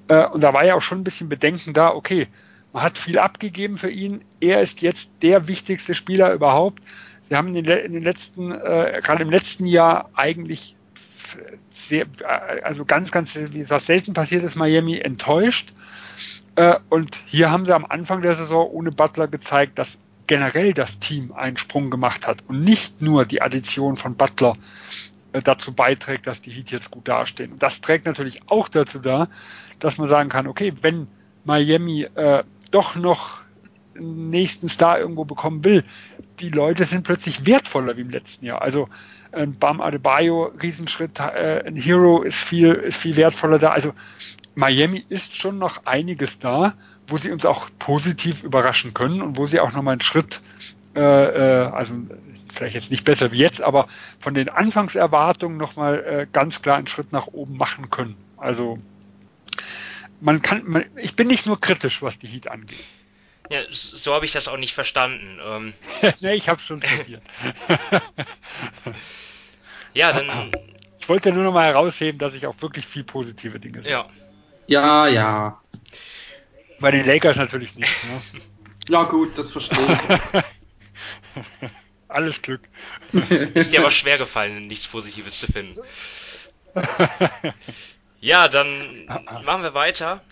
Äh, 0.09 0.27
und 0.27 0.43
da 0.43 0.53
war 0.53 0.65
ja 0.65 0.75
auch 0.75 0.83
schon 0.83 1.01
ein 1.01 1.05
bisschen 1.05 1.29
Bedenken 1.29 1.73
da, 1.73 1.91
okay, 1.91 2.29
man 2.73 2.83
hat 2.83 2.97
viel 2.97 3.19
abgegeben 3.19 3.77
für 3.77 3.91
ihn. 3.91 4.25
Er 4.41 4.63
ist 4.63 4.81
jetzt 4.81 5.11
der 5.21 5.47
wichtigste 5.47 5.95
Spieler 5.95 6.33
überhaupt. 6.33 6.83
Sie 7.29 7.37
haben 7.37 7.55
in 7.55 7.65
den, 7.65 7.79
in 7.79 7.93
den 7.93 8.03
letzten, 8.03 8.51
äh, 8.51 9.01
gerade 9.03 9.23
im 9.23 9.31
letzten 9.31 9.67
Jahr 9.67 10.11
eigentlich 10.15 10.75
sehr, 11.89 12.07
äh, 12.21 12.63
also 12.63 12.85
ganz, 12.85 13.11
ganz, 13.11 13.35
wie 13.35 13.65
das 13.65 13.87
selten 13.87 14.15
passiert 14.15 14.43
ist, 14.43 14.57
Miami 14.57 14.99
enttäuscht. 14.99 15.75
Äh, 16.57 16.77
und 16.89 17.17
hier 17.27 17.51
haben 17.51 17.65
sie 17.65 17.75
am 17.75 17.85
Anfang 17.87 18.23
der 18.23 18.35
Saison 18.35 18.69
ohne 18.71 18.93
Butler 18.93 19.29
gezeigt, 19.29 19.79
dass 19.79 19.99
generell 20.27 20.73
das 20.73 20.99
Team 20.99 21.33
einen 21.33 21.57
Sprung 21.57 21.91
gemacht 21.91 22.27
hat 22.27 22.45
und 22.49 22.63
nicht 22.63 23.03
nur 23.03 23.25
die 23.25 23.43
Addition 23.43 23.97
von 23.97 24.15
Butler 24.15 24.55
äh, 25.33 25.41
dazu 25.43 25.73
beiträgt, 25.73 26.27
dass 26.27 26.43
die 26.43 26.51
Heat 26.51 26.71
jetzt 26.71 26.91
gut 26.91 27.09
dastehen. 27.09 27.53
Und 27.53 27.63
das 27.63 27.81
trägt 27.81 28.07
natürlich 28.07 28.43
auch 28.47 28.69
dazu 28.69 28.99
da, 28.99 29.29
dass 29.81 29.99
man 29.99 30.09
sagen 30.09 30.29
kann, 30.29 30.47
okay, 30.47 30.73
wenn 30.81 31.09
Miami 31.45 32.03
äh, 32.15 32.45
doch 32.71 32.95
noch 32.95 33.41
einen 33.95 34.31
nächsten 34.31 34.69
Star 34.69 34.99
irgendwo 34.99 35.25
bekommen 35.25 35.65
will, 35.65 35.85
die 36.41 36.51
Leute 36.51 36.85
sind 36.85 37.05
plötzlich 37.05 37.47
wertvoller 37.47 37.97
wie 37.97 38.03
im 38.03 38.11
letzten 38.11 38.47
Jahr. 38.47 38.63
Also 38.63 38.89
ein 39.33 39.53
äh, 39.53 39.57
Bam 39.59 39.81
Adebayo, 39.81 40.53
Riesenschritt, 40.63 41.19
äh, 41.21 41.65
ein 41.67 41.77
Hero 41.77 42.23
ist 42.23 42.37
viel, 42.37 42.73
ist 42.73 42.99
viel 42.99 43.17
wertvoller 43.17 43.59
da. 43.59 43.71
Also 43.71 43.93
Miami 44.55 45.05
ist 45.09 45.37
schon 45.37 45.59
noch 45.59 45.87
einiges 45.87 46.39
da, 46.39 46.75
wo 47.07 47.17
sie 47.17 47.31
uns 47.31 47.45
auch 47.45 47.69
positiv 47.79 48.43
überraschen 48.43 48.95
können 48.95 49.23
und 49.23 49.37
wo 49.37 49.47
sie 49.47 49.61
auch 49.61 49.73
nochmal 49.73 49.93
einen 49.93 50.01
Schritt, 50.01 50.41
äh, 50.95 51.01
äh, 51.01 51.67
also 51.69 51.95
vielleicht 52.53 52.75
jetzt 52.75 52.91
nicht 52.91 53.05
besser 53.05 53.33
wie 53.33 53.39
jetzt, 53.39 53.63
aber 53.63 53.89
von 54.21 54.35
den 54.35 54.49
Anfangserwartungen 54.49 55.57
nochmal 55.57 56.05
äh, 56.05 56.27
ganz 56.33 56.63
klar 56.63 56.77
einen 56.77 56.87
Schritt 56.87 57.13
nach 57.13 57.29
oben 57.29 57.57
machen 57.57 57.91
können. 57.91 58.17
Also 58.37 58.79
man 60.21 60.43
kann, 60.43 60.63
man, 60.67 60.85
ich 60.97 61.17
bin 61.17 61.29
nicht 61.29 61.47
nur 61.47 61.61
kritisch, 61.61 62.03
was 62.03 62.19
die 62.19 62.27
Heat 62.27 62.49
angeht. 62.49 62.79
Ja, 63.51 63.61
so 63.71 64.15
habe 64.15 64.25
ich 64.25 64.33
das 64.33 64.49
auch 64.49 64.57
nicht 64.57 64.73
verstanden. 64.73 65.39
Ähm, 65.45 65.75
nee, 66.21 66.35
ich 66.35 66.49
habe 66.49 66.61
schon 66.61 66.81
probiert. 66.81 67.23
ja, 69.95 70.13
dann. 70.13 70.53
Ich 71.01 71.09
wollte 71.09 71.33
nur 71.33 71.43
noch 71.43 71.53
mal 71.53 71.67
herausheben, 71.67 72.19
dass 72.19 72.35
ich 72.35 72.47
auch 72.47 72.63
wirklich 72.63 72.87
viel 72.87 73.03
positive 73.03 73.59
Dinge 73.59 73.83
sehe. 73.83 73.93
Ja, 73.93 74.09
ja, 74.67 75.07
ja. 75.09 75.61
Bei 76.81 76.91
den 76.91 77.07
Lakers 77.07 77.37
natürlich 77.37 77.75
nicht. 77.75 78.05
Ne? 78.05 78.23
ja, 78.89 79.05
gut, 79.05 79.37
das 79.39 79.51
verstehe 79.51 79.79
ich. 79.87 80.43
Alles 82.09 82.43
Glück. 82.43 82.61
Ist 83.55 83.73
dir 83.73 83.81
aber 83.81 83.91
schwer 83.91 84.19
gefallen, 84.19 84.67
nichts 84.67 84.87
Positives 84.87 85.39
zu 85.39 85.47
finden. 85.47 85.81
Ja, 88.21 88.49
dann 88.49 89.07
machen 89.07 89.63
wir 89.63 89.75
weiter 89.75 90.23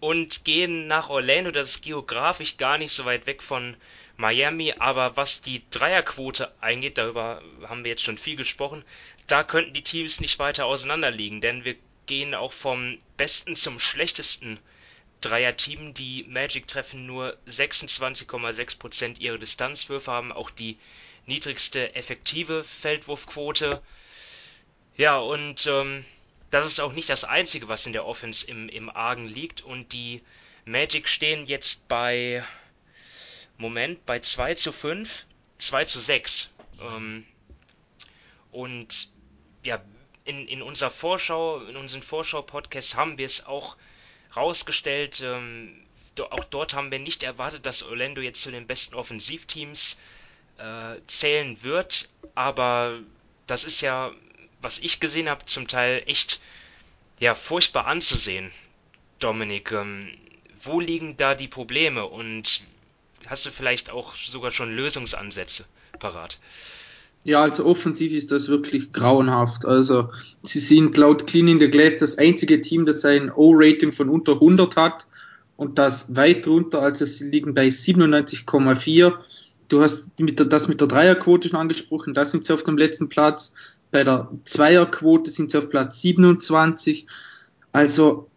und 0.00 0.44
gehen 0.44 0.88
nach 0.88 1.10
Orlando. 1.10 1.50
Das 1.50 1.68
ist 1.68 1.82
geografisch 1.82 2.56
gar 2.56 2.78
nicht 2.78 2.92
so 2.92 3.04
weit 3.04 3.26
weg 3.26 3.42
von 3.42 3.76
Miami, 4.16 4.74
aber 4.78 5.16
was 5.16 5.42
die 5.42 5.62
Dreierquote 5.70 6.52
eingeht, 6.60 6.98
darüber 6.98 7.40
haben 7.68 7.84
wir 7.84 7.90
jetzt 7.90 8.02
schon 8.02 8.18
viel 8.18 8.36
gesprochen, 8.36 8.84
da 9.26 9.44
könnten 9.44 9.72
die 9.72 9.82
Teams 9.82 10.20
nicht 10.20 10.38
weiter 10.38 10.66
auseinanderliegen, 10.66 11.40
denn 11.40 11.64
wir 11.64 11.76
gehen 12.12 12.34
auch 12.34 12.52
vom 12.52 12.98
besten 13.16 13.56
zum 13.56 13.80
schlechtesten 13.80 14.58
Dreier-Team. 15.22 15.94
Die 15.94 16.24
Magic 16.28 16.66
treffen 16.66 17.06
nur 17.06 17.38
26,6% 17.48 19.18
ihrer 19.18 19.38
Distanzwürfe, 19.38 20.12
haben 20.12 20.30
auch 20.30 20.50
die 20.50 20.76
niedrigste 21.24 21.94
effektive 21.94 22.64
Feldwurfquote. 22.64 23.80
Ja, 24.98 25.16
und 25.16 25.66
ähm, 25.66 26.04
das 26.50 26.66
ist 26.66 26.80
auch 26.80 26.92
nicht 26.92 27.08
das 27.08 27.24
Einzige, 27.24 27.68
was 27.68 27.86
in 27.86 27.94
der 27.94 28.04
Offense 28.04 28.46
im, 28.46 28.68
im 28.68 28.90
Argen 28.90 29.26
liegt. 29.26 29.62
Und 29.62 29.94
die 29.94 30.20
Magic 30.66 31.08
stehen 31.08 31.46
jetzt 31.46 31.88
bei, 31.88 32.44
Moment, 33.56 34.04
bei 34.04 34.20
2 34.20 34.54
zu 34.56 34.70
5, 34.70 35.24
2 35.56 35.84
zu 35.86 35.98
6. 35.98 36.50
Ähm, 36.82 37.26
und 38.50 39.08
ja, 39.62 39.80
in, 40.24 40.46
in 40.48 40.62
unserer 40.62 40.90
Vorschau, 40.90 41.60
in 41.60 41.76
unseren 41.76 42.02
Vorschau-Podcasts 42.02 42.94
haben 42.94 43.18
wir 43.18 43.26
es 43.26 43.46
auch 43.46 43.76
rausgestellt. 44.36 45.20
Ähm, 45.24 45.74
do, 46.14 46.24
auch 46.26 46.44
dort 46.44 46.74
haben 46.74 46.90
wir 46.90 46.98
nicht 46.98 47.22
erwartet, 47.22 47.66
dass 47.66 47.82
Orlando 47.82 48.20
jetzt 48.20 48.42
zu 48.42 48.50
den 48.50 48.66
besten 48.66 48.94
Offensivteams 48.94 49.96
äh, 50.58 50.96
zählen 51.06 51.62
wird. 51.62 52.08
Aber 52.34 53.00
das 53.46 53.64
ist 53.64 53.80
ja, 53.80 54.12
was 54.60 54.78
ich 54.78 55.00
gesehen 55.00 55.28
habe, 55.28 55.44
zum 55.46 55.68
Teil 55.68 56.02
echt 56.06 56.40
ja 57.18 57.34
furchtbar 57.34 57.86
anzusehen. 57.86 58.52
Dominik, 59.18 59.72
ähm, 59.72 60.16
wo 60.62 60.80
liegen 60.80 61.16
da 61.16 61.34
die 61.34 61.48
Probleme 61.48 62.06
und 62.06 62.62
hast 63.26 63.46
du 63.46 63.50
vielleicht 63.50 63.90
auch 63.90 64.14
sogar 64.14 64.50
schon 64.50 64.74
Lösungsansätze 64.74 65.64
parat? 65.98 66.38
Ja, 67.24 67.42
also 67.42 67.64
offensiv 67.64 68.12
ist 68.12 68.32
das 68.32 68.48
wirklich 68.48 68.92
grauenhaft. 68.92 69.64
Also 69.64 70.10
sie 70.42 70.58
sind 70.58 70.96
laut 70.96 71.26
Clean 71.26 71.46
in 71.46 71.60
the 71.60 71.68
Glass 71.68 71.96
das 71.98 72.18
einzige 72.18 72.60
Team, 72.60 72.84
das 72.84 73.04
ein 73.04 73.30
O-Rating 73.30 73.92
von 73.92 74.08
unter 74.08 74.34
100 74.34 74.74
hat 74.76 75.06
und 75.56 75.78
das 75.78 76.16
weit 76.16 76.46
drunter, 76.46 76.82
also 76.82 77.04
sie 77.04 77.30
liegen 77.30 77.54
bei 77.54 77.68
97,4. 77.68 79.12
Du 79.68 79.80
hast 79.80 80.08
mit 80.18 80.38
der, 80.38 80.46
das 80.46 80.66
mit 80.66 80.80
der 80.80 80.88
Dreierquote 80.88 81.48
schon 81.48 81.58
angesprochen, 81.58 82.12
da 82.12 82.24
sind 82.24 82.44
sie 82.44 82.52
auf 82.52 82.64
dem 82.64 82.76
letzten 82.76 83.08
Platz. 83.08 83.52
Bei 83.92 84.02
der 84.02 84.28
Zweierquote 84.44 85.30
sind 85.30 85.50
sie 85.50 85.58
auf 85.58 85.70
Platz 85.70 86.00
27. 86.00 87.06
Also, 87.72 88.28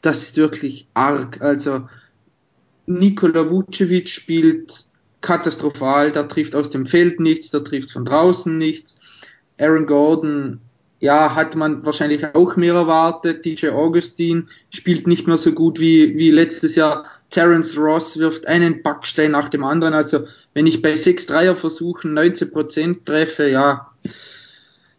das 0.00 0.22
ist 0.22 0.36
wirklich 0.36 0.86
arg. 0.94 1.40
Also, 1.40 1.88
Nikola 2.86 3.50
Vucevic 3.50 4.08
spielt 4.08 4.86
katastrophal, 5.22 6.12
der 6.12 6.28
trifft 6.28 6.54
aus 6.54 6.70
dem 6.70 6.86
Feld 6.86 7.20
nichts, 7.20 7.50
der 7.50 7.64
trifft 7.64 7.92
von 7.92 8.04
draußen 8.04 8.56
nichts. 8.58 8.98
Aaron 9.58 9.86
Gordon, 9.86 10.60
ja, 11.00 11.34
hat 11.34 11.56
man 11.56 11.84
wahrscheinlich 11.84 12.34
auch 12.34 12.56
mehr 12.56 12.74
erwartet. 12.74 13.44
DJ 13.44 13.70
Augustin 13.70 14.48
spielt 14.70 15.06
nicht 15.06 15.26
mehr 15.26 15.38
so 15.38 15.52
gut 15.52 15.80
wie, 15.80 16.16
wie 16.16 16.30
letztes 16.30 16.76
Jahr. 16.76 17.04
Terence 17.30 17.76
Ross 17.76 18.18
wirft 18.18 18.46
einen 18.46 18.82
Backstein 18.82 19.30
nach 19.32 19.48
dem 19.48 19.64
anderen. 19.64 19.94
Also, 19.94 20.26
wenn 20.54 20.66
ich 20.66 20.82
bei 20.82 20.94
6 20.94 21.26
Dreier 21.26 21.56
versuchen 21.56 22.16
19% 22.16 23.04
treffe, 23.04 23.48
ja, 23.48 23.90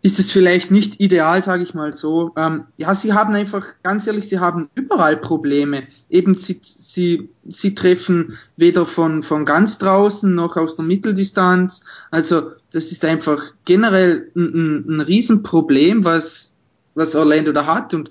ist 0.04 0.20
es 0.20 0.32
vielleicht 0.32 0.70
nicht 0.70 1.00
ideal, 1.00 1.42
sage 1.46 1.64
ich 1.64 1.74
mal 1.74 1.94
so. 1.94 2.34
Ähm, 2.36 2.66
ja, 2.76 2.94
sie 2.94 3.14
haben 3.14 3.34
einfach, 3.36 3.66
ganz 3.84 4.06
ehrlich, 4.06 4.28
sie 4.28 4.40
haben 4.40 4.68
überall 4.76 5.16
Probleme. 5.16 5.84
Eben, 6.10 6.36
sie, 6.36 6.60
sie, 6.62 7.30
sie 7.48 7.74
treffen 7.74 8.38
weder 8.58 8.86
von, 8.86 9.24
von 9.24 9.46
ganz 9.46 9.78
draußen 9.78 10.36
noch 10.36 10.58
aus 10.58 10.76
der 10.76 10.84
Mitteldistanz. 10.84 11.86
Also, 12.12 12.52
das 12.74 12.92
ist 12.92 13.06
einfach 13.06 13.42
generell 13.64 14.30
ein, 14.36 14.54
ein, 14.54 14.90
ein 14.90 15.00
Riesenproblem, 15.00 16.04
was, 16.04 16.54
was 16.96 17.16
Orlando 17.16 17.54
da 17.54 17.66
hat. 17.66 17.94
Und 17.94 18.10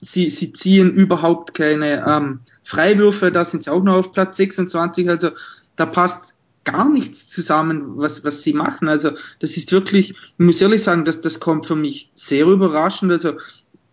sie, 0.00 0.28
sie 0.30 0.52
ziehen 0.52 0.92
überhaupt 0.92 1.54
keine 1.54 2.04
ähm, 2.04 2.40
Freiwürfe, 2.64 3.30
da 3.30 3.44
sind 3.44 3.62
sie 3.62 3.70
auch 3.70 3.84
noch 3.84 3.94
auf 3.94 4.12
Platz 4.12 4.38
26. 4.38 5.08
Also, 5.08 5.30
da 5.76 5.86
passt 5.86 6.34
gar 6.72 6.88
nichts 6.90 7.28
zusammen, 7.28 7.96
was, 7.96 8.24
was 8.24 8.42
sie 8.42 8.52
machen. 8.52 8.88
Also 8.88 9.12
das 9.38 9.56
ist 9.56 9.72
wirklich, 9.72 10.10
ich 10.10 10.38
muss 10.38 10.60
ehrlich 10.60 10.82
sagen, 10.82 11.04
dass 11.04 11.20
das 11.20 11.40
kommt 11.40 11.66
für 11.66 11.76
mich 11.76 12.10
sehr 12.14 12.46
überraschend. 12.46 13.10
Also 13.10 13.34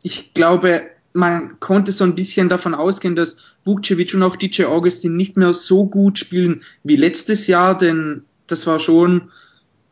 ich 0.02 0.34
glaube, 0.34 0.84
man 1.14 1.60
konnte 1.62 1.94
so 1.94 2.04
ein 2.04 2.16
bisschen 2.16 2.50
davon 2.50 2.74
ausgehen, 2.74 3.16
dass 3.16 3.38
Vukcevic 3.64 4.14
und 4.14 4.24
auch 4.24 4.36
DJ 4.36 4.66
Augustin 4.66 5.16
nicht 5.16 5.38
mehr 5.38 5.54
so 5.54 5.86
gut 5.86 6.20
spielen 6.20 6.64
wie 6.84 6.98
letztes 6.98 7.48
Jahr, 7.48 7.78
denn 7.78 8.24
das 8.48 8.68
war 8.68 8.80
schon, 8.80 9.32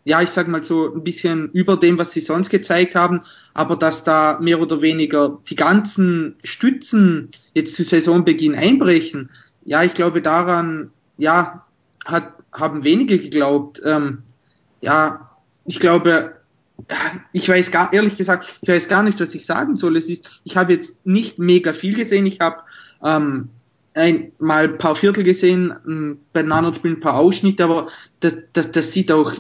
ja, 0.03 0.21
ich 0.21 0.29
sag 0.29 0.49
mal 0.49 0.63
so 0.63 0.93
ein 0.93 1.03
bisschen 1.03 1.49
über 1.53 1.77
dem, 1.77 1.97
was 1.97 2.11
sie 2.11 2.19
sonst 2.19 2.49
gezeigt 2.49 2.95
haben, 2.95 3.21
aber 3.53 3.77
dass 3.77 4.03
da 4.03 4.37
mehr 4.41 4.59
oder 4.59 4.81
weniger 4.81 5.39
die 5.49 5.55
ganzen 5.55 6.35
Stützen 6.43 7.29
jetzt 7.53 7.75
zu 7.75 7.85
Saisonbeginn 7.85 8.55
einbrechen, 8.55 9.29
ja, 9.63 9.83
ich 9.83 9.93
glaube 9.93 10.21
daran, 10.21 10.91
ja, 11.17 11.65
hat 12.03 12.42
haben 12.53 12.83
wenige 12.83 13.19
geglaubt. 13.19 13.81
Ähm, 13.85 14.23
ja, 14.81 15.29
ich 15.65 15.79
glaube, 15.79 16.35
ich 17.31 17.47
weiß 17.47 17.71
gar, 17.71 17.93
ehrlich 17.93 18.17
gesagt, 18.17 18.59
ich 18.61 18.69
weiß 18.69 18.87
gar 18.87 19.03
nicht, 19.03 19.19
was 19.19 19.35
ich 19.35 19.45
sagen 19.45 19.75
soll. 19.75 19.97
Es 19.97 20.09
ist, 20.09 20.41
ich 20.43 20.57
habe 20.57 20.73
jetzt 20.73 21.05
nicht 21.05 21.39
mega 21.39 21.73
viel 21.73 21.95
gesehen. 21.95 22.25
Ich 22.25 22.39
habe 22.39 22.57
ähm, 23.03 23.49
ein, 23.93 24.31
mal 24.39 24.65
ein 24.65 24.77
paar 24.77 24.95
Viertel 24.95 25.23
gesehen, 25.23 26.19
bei 26.33 26.41
Nano 26.41 26.73
spielen 26.73 26.95
ein 26.95 26.99
paar 26.99 27.17
Ausschnitte, 27.17 27.63
aber 27.63 27.87
das, 28.19 28.33
das, 28.53 28.71
das 28.71 28.91
sieht 28.91 29.11
auch 29.11 29.33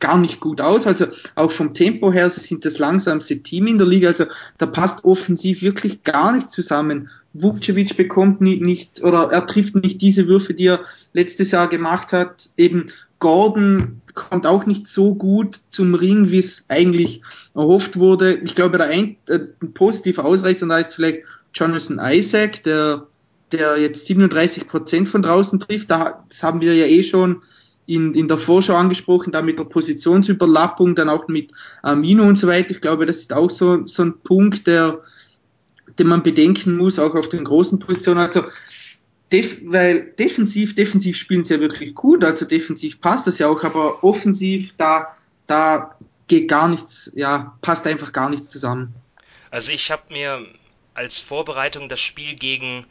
gar 0.00 0.18
nicht 0.18 0.40
gut 0.40 0.60
aus. 0.60 0.86
Also 0.86 1.06
auch 1.34 1.50
vom 1.50 1.74
Tempo 1.74 2.12
her, 2.12 2.30
sie 2.30 2.40
sind 2.40 2.64
das 2.64 2.78
langsamste 2.78 3.38
Team 3.42 3.66
in 3.66 3.78
der 3.78 3.86
Liga. 3.86 4.08
Also 4.08 4.26
da 4.58 4.66
passt 4.66 5.04
offensiv 5.04 5.62
wirklich 5.62 6.04
gar 6.04 6.32
nicht 6.32 6.50
zusammen. 6.50 7.10
Vukcevic 7.42 7.96
bekommt 7.96 8.40
nicht, 8.40 8.62
nicht 8.62 9.02
oder 9.02 9.30
er 9.30 9.46
trifft 9.46 9.74
nicht 9.76 10.00
diese 10.00 10.26
Würfe, 10.26 10.54
die 10.54 10.66
er 10.66 10.80
letztes 11.12 11.50
Jahr 11.50 11.68
gemacht 11.68 12.12
hat. 12.12 12.50
Eben 12.56 12.86
Gordon 13.18 14.00
kommt 14.14 14.46
auch 14.46 14.66
nicht 14.66 14.88
so 14.88 15.14
gut 15.14 15.60
zum 15.70 15.94
Ring, 15.94 16.30
wie 16.30 16.38
es 16.38 16.64
eigentlich 16.68 17.22
erhofft 17.54 17.98
wurde. 17.98 18.34
Ich 18.34 18.54
glaube, 18.54 18.78
der 18.78 18.88
ein, 18.88 19.16
äh, 19.28 19.40
ein 19.62 19.72
positiver 19.74 20.24
Ausreißer 20.24 20.66
da 20.66 20.78
ist 20.78 20.94
vielleicht 20.94 21.22
Jonathan 21.54 22.00
Isaac, 22.02 22.62
der, 22.64 23.06
der 23.52 23.78
jetzt 23.78 24.06
37 24.06 24.66
Prozent 24.66 25.08
von 25.08 25.22
draußen 25.22 25.60
trifft. 25.60 25.90
Da, 25.90 26.24
das 26.28 26.42
haben 26.42 26.60
wir 26.60 26.74
ja 26.74 26.86
eh 26.86 27.02
schon 27.02 27.42
in, 27.86 28.12
in 28.14 28.28
der 28.28 28.38
Vorschau 28.38 28.74
angesprochen, 28.74 29.32
da 29.32 29.40
mit 29.40 29.58
der 29.58 29.64
Positionsüberlappung, 29.64 30.94
dann 30.94 31.08
auch 31.08 31.26
mit 31.28 31.52
Amino 31.82 32.24
und 32.24 32.36
so 32.36 32.46
weiter. 32.46 32.72
Ich 32.72 32.80
glaube, 32.80 33.06
das 33.06 33.18
ist 33.18 33.32
auch 33.32 33.50
so, 33.50 33.86
so 33.86 34.02
ein 34.02 34.18
Punkt, 34.20 34.66
der, 34.66 35.00
den 35.98 36.06
man 36.06 36.22
bedenken 36.22 36.76
muss, 36.76 36.98
auch 36.98 37.14
auf 37.14 37.28
den 37.28 37.44
großen 37.44 37.78
Positionen. 37.78 38.20
Also, 38.20 38.44
def, 39.32 39.60
weil 39.64 40.12
defensiv, 40.18 40.74
defensiv 40.74 41.16
spielen 41.16 41.44
sie 41.44 41.54
ja 41.54 41.60
wirklich 41.60 41.94
gut, 41.94 42.24
also 42.24 42.44
defensiv 42.44 43.00
passt 43.00 43.26
das 43.26 43.38
ja 43.38 43.48
auch, 43.48 43.62
aber 43.64 44.02
offensiv, 44.04 44.74
da, 44.76 45.16
da 45.46 45.96
geht 46.28 46.48
gar 46.48 46.68
nichts, 46.68 47.10
ja, 47.14 47.56
passt 47.62 47.86
einfach 47.86 48.12
gar 48.12 48.30
nichts 48.30 48.48
zusammen. 48.48 48.94
Also 49.50 49.72
ich 49.72 49.90
habe 49.90 50.02
mir 50.12 50.46
als 50.94 51.20
Vorbereitung 51.20 51.88
das 51.88 52.00
Spiel 52.00 52.34
gegen 52.34 52.84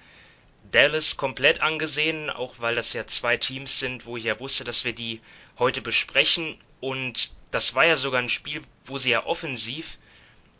Dallas 0.72 1.18
komplett 1.18 1.62
angesehen, 1.62 2.30
auch 2.30 2.55
weil 2.60 2.76
das 2.76 2.93
ja 2.93 3.05
zwei 3.08 3.38
Teams 3.38 3.80
sind, 3.80 4.05
wo 4.05 4.18
ich 4.18 4.26
ja 4.26 4.39
wusste, 4.39 4.64
dass 4.64 4.86
wir 4.86 4.93
die 4.93 5.22
heute 5.60 5.82
besprechen. 5.82 6.58
Und 6.80 7.32
das 7.51 7.76
war 7.76 7.86
ja 7.86 7.95
sogar 7.95 8.22
ein 8.22 8.30
Spiel, 8.30 8.62
wo 8.86 8.97
sie 8.97 9.12
ja 9.12 9.26
offensiv 9.26 9.97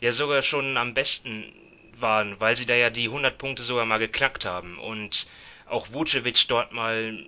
ja 0.00 0.12
sogar 0.12 0.42
schon 0.42 0.76
am 0.76 0.94
besten 0.94 1.52
waren, 2.00 2.38
weil 2.40 2.56
sie 2.56 2.66
da 2.66 2.74
ja 2.74 2.90
die 2.90 3.06
100 3.06 3.38
Punkte 3.38 3.62
sogar 3.62 3.86
mal 3.86 3.98
geknackt 3.98 4.44
haben. 4.44 4.78
Und 4.78 5.26
auch 5.66 5.92
Vucevic 5.92 6.46
dort 6.48 6.72
mal 6.72 7.24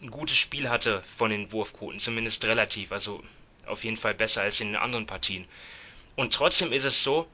ein 0.00 0.10
gutes 0.10 0.36
Spiel 0.36 0.68
hatte 0.68 1.02
von 1.16 1.30
den 1.30 1.50
Wurfquoten, 1.52 1.98
zumindest 1.98 2.44
relativ. 2.44 2.92
Also 2.92 3.22
auf 3.66 3.84
jeden 3.84 3.96
Fall 3.96 4.14
besser 4.14 4.42
als 4.42 4.60
in 4.60 4.68
den 4.68 4.76
anderen 4.76 5.06
Partien. 5.06 5.46
Und 6.16 6.32
trotzdem 6.32 6.72
ist 6.72 6.84
es 6.84 7.02
so, 7.02 7.28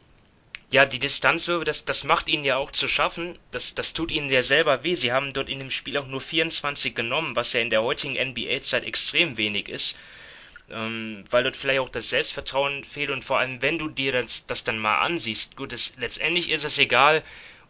ja, 0.70 0.86
die 0.86 0.98
Distanzwürfe, 0.98 1.64
das, 1.64 1.84
das 1.84 2.04
macht 2.04 2.28
ihnen 2.28 2.44
ja 2.44 2.56
auch 2.56 2.72
zu 2.72 2.88
schaffen. 2.88 3.38
Das, 3.50 3.74
das 3.74 3.92
tut 3.92 4.10
ihnen 4.10 4.28
ja 4.28 4.42
selber 4.42 4.82
weh. 4.82 4.94
Sie 4.94 5.12
haben 5.12 5.32
dort 5.32 5.48
in 5.48 5.60
dem 5.60 5.70
Spiel 5.70 5.96
auch 5.98 6.06
nur 6.06 6.20
24 6.20 6.94
genommen, 6.94 7.36
was 7.36 7.52
ja 7.52 7.60
in 7.60 7.70
der 7.70 7.82
heutigen 7.82 8.14
NBA-Zeit 8.14 8.84
extrem 8.84 9.36
wenig 9.36 9.68
ist. 9.68 9.96
Ähm, 10.70 11.24
weil 11.30 11.42
dort 11.42 11.56
vielleicht 11.56 11.80
auch 11.80 11.90
das 11.90 12.08
Selbstvertrauen 12.08 12.84
fehlt 12.84 13.10
und 13.10 13.24
vor 13.24 13.38
allem, 13.38 13.60
wenn 13.60 13.78
du 13.78 13.88
dir 13.88 14.12
das, 14.12 14.46
das 14.46 14.64
dann 14.64 14.78
mal 14.78 15.00
ansiehst, 15.00 15.56
gut, 15.56 15.72
das, 15.72 15.94
letztendlich 15.98 16.50
ist 16.50 16.64
es 16.64 16.78
egal, 16.78 17.22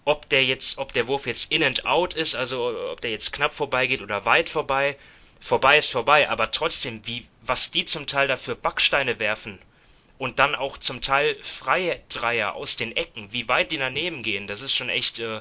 ob 0.05 0.29
der 0.29 0.45
jetzt, 0.45 0.79
ob 0.79 0.93
der 0.93 1.09
Wurf 1.09 1.27
jetzt 1.27 1.51
in 1.51 1.65
and 1.65 1.87
out 1.87 2.15
ist, 2.15 2.35
also 2.35 2.91
ob 2.93 3.01
der 3.01 3.11
jetzt 3.11 3.33
knapp 3.33 3.55
vorbeigeht 3.55 4.03
oder 4.03 4.25
weit 4.25 4.49
vorbei. 4.49 4.97
Vorbei 5.41 5.77
ist 5.79 5.91
vorbei, 5.91 6.29
aber 6.29 6.51
trotzdem, 6.51 7.07
wie, 7.07 7.27
was 7.43 7.71
die 7.71 7.85
zum 7.85 8.07
Teil 8.07 8.29
dafür 8.29 8.55
Backsteine 8.55 9.19
werfen 9.19 9.59
und 10.19 10.39
dann 10.39 10.55
auch 10.55 10.79
zum 10.79 11.01
Teil 11.01 11.37
freie 11.43 12.01
Dreier 12.09 12.55
aus 12.55 12.77
den 12.77 12.97
Ecken, 12.97 13.33
wie 13.33 13.49
weit 13.49 13.73
die 13.73 13.79
daneben 13.79 14.23
gehen, 14.23 14.47
das 14.47 14.63
ist 14.63 14.75
schon 14.75 14.89
echt, 14.89 15.19
äh, 15.19 15.41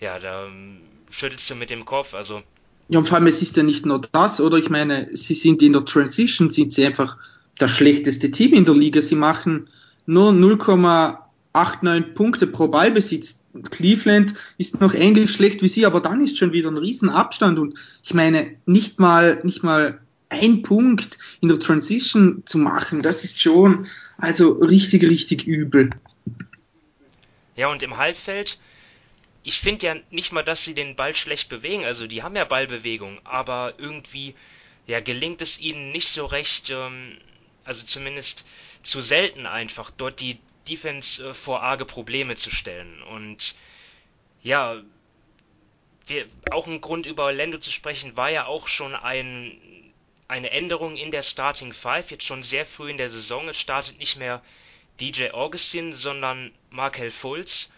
ja, 0.00 0.18
da 0.18 0.46
ähm, 0.46 0.80
schüttelst 1.10 1.50
du 1.50 1.54
mit 1.54 1.70
dem 1.70 1.84
Kopf, 1.84 2.14
also. 2.14 2.42
Ja, 2.92 2.98
und 2.98 3.06
vor 3.06 3.16
allem, 3.16 3.26
es 3.26 3.40
ist 3.40 3.56
ja 3.56 3.62
nicht 3.62 3.86
nur 3.86 4.02
das, 4.12 4.38
oder 4.38 4.58
ich 4.58 4.68
meine, 4.68 5.08
sie 5.12 5.34
sind 5.34 5.62
in 5.62 5.72
der 5.72 5.86
Transition, 5.86 6.50
sind 6.50 6.74
sie 6.74 6.84
einfach 6.84 7.16
das 7.56 7.70
schlechteste 7.70 8.30
Team 8.30 8.52
in 8.52 8.66
der 8.66 8.74
Liga. 8.74 9.00
Sie 9.00 9.14
machen 9.14 9.70
nur 10.04 10.30
0,89 10.30 12.02
Punkte 12.12 12.46
pro 12.46 12.68
Ballbesitz. 12.68 13.40
Cleveland 13.70 14.34
ist 14.58 14.82
noch 14.82 14.92
ähnlich 14.92 15.30
schlecht 15.32 15.62
wie 15.62 15.68
sie, 15.68 15.86
aber 15.86 16.00
dann 16.00 16.22
ist 16.22 16.36
schon 16.36 16.52
wieder 16.52 16.70
ein 16.70 16.76
Riesenabstand 16.76 17.58
und 17.58 17.78
ich 18.02 18.12
meine, 18.12 18.56
nicht 18.66 19.00
mal, 19.00 19.40
nicht 19.42 19.62
mal 19.62 19.98
ein 20.28 20.60
Punkt 20.60 21.16
in 21.40 21.48
der 21.48 21.58
Transition 21.58 22.42
zu 22.44 22.58
machen, 22.58 23.00
das 23.00 23.24
ist 23.24 23.40
schon 23.40 23.86
also 24.18 24.52
richtig, 24.52 25.02
richtig 25.04 25.46
übel. 25.46 25.88
Ja, 27.56 27.68
und 27.68 27.82
im 27.82 27.96
Halbfeld, 27.96 28.58
ich 29.44 29.58
finde 29.58 29.86
ja 29.86 29.96
nicht 30.10 30.32
mal, 30.32 30.42
dass 30.42 30.64
sie 30.64 30.74
den 30.74 30.96
Ball 30.96 31.14
schlecht 31.14 31.48
bewegen. 31.48 31.84
Also 31.84 32.06
die 32.06 32.22
haben 32.22 32.36
ja 32.36 32.44
Ballbewegung, 32.44 33.20
aber 33.24 33.74
irgendwie 33.78 34.34
ja, 34.86 35.00
gelingt 35.00 35.42
es 35.42 35.60
ihnen 35.60 35.90
nicht 35.92 36.08
so 36.08 36.26
recht, 36.26 36.70
ähm, 36.70 37.18
also 37.64 37.86
zumindest 37.86 38.46
zu 38.82 39.00
selten 39.00 39.46
einfach, 39.46 39.90
dort 39.90 40.20
die 40.20 40.38
Defense 40.68 41.30
äh, 41.30 41.34
vor 41.34 41.62
arge 41.62 41.84
Probleme 41.84 42.36
zu 42.36 42.50
stellen. 42.50 43.02
Und 43.02 43.56
ja, 44.42 44.82
wir, 46.06 46.26
auch 46.50 46.66
ein 46.66 46.80
Grund 46.80 47.06
über 47.06 47.24
Orlando 47.24 47.58
zu 47.58 47.70
sprechen, 47.70 48.16
war 48.16 48.30
ja 48.30 48.46
auch 48.46 48.68
schon 48.68 48.94
ein, 48.94 49.56
eine 50.28 50.50
Änderung 50.50 50.96
in 50.96 51.10
der 51.10 51.22
Starting 51.22 51.72
Five, 51.72 52.10
jetzt 52.10 52.24
schon 52.24 52.42
sehr 52.42 52.66
früh 52.66 52.90
in 52.90 52.96
der 52.96 53.08
Saison. 53.08 53.48
Es 53.48 53.60
startet 53.60 53.98
nicht 53.98 54.16
mehr 54.16 54.42
DJ 55.00 55.30
Augustin, 55.30 55.94
sondern 55.94 56.52
Markel 56.70 57.10
Fultz. 57.10 57.72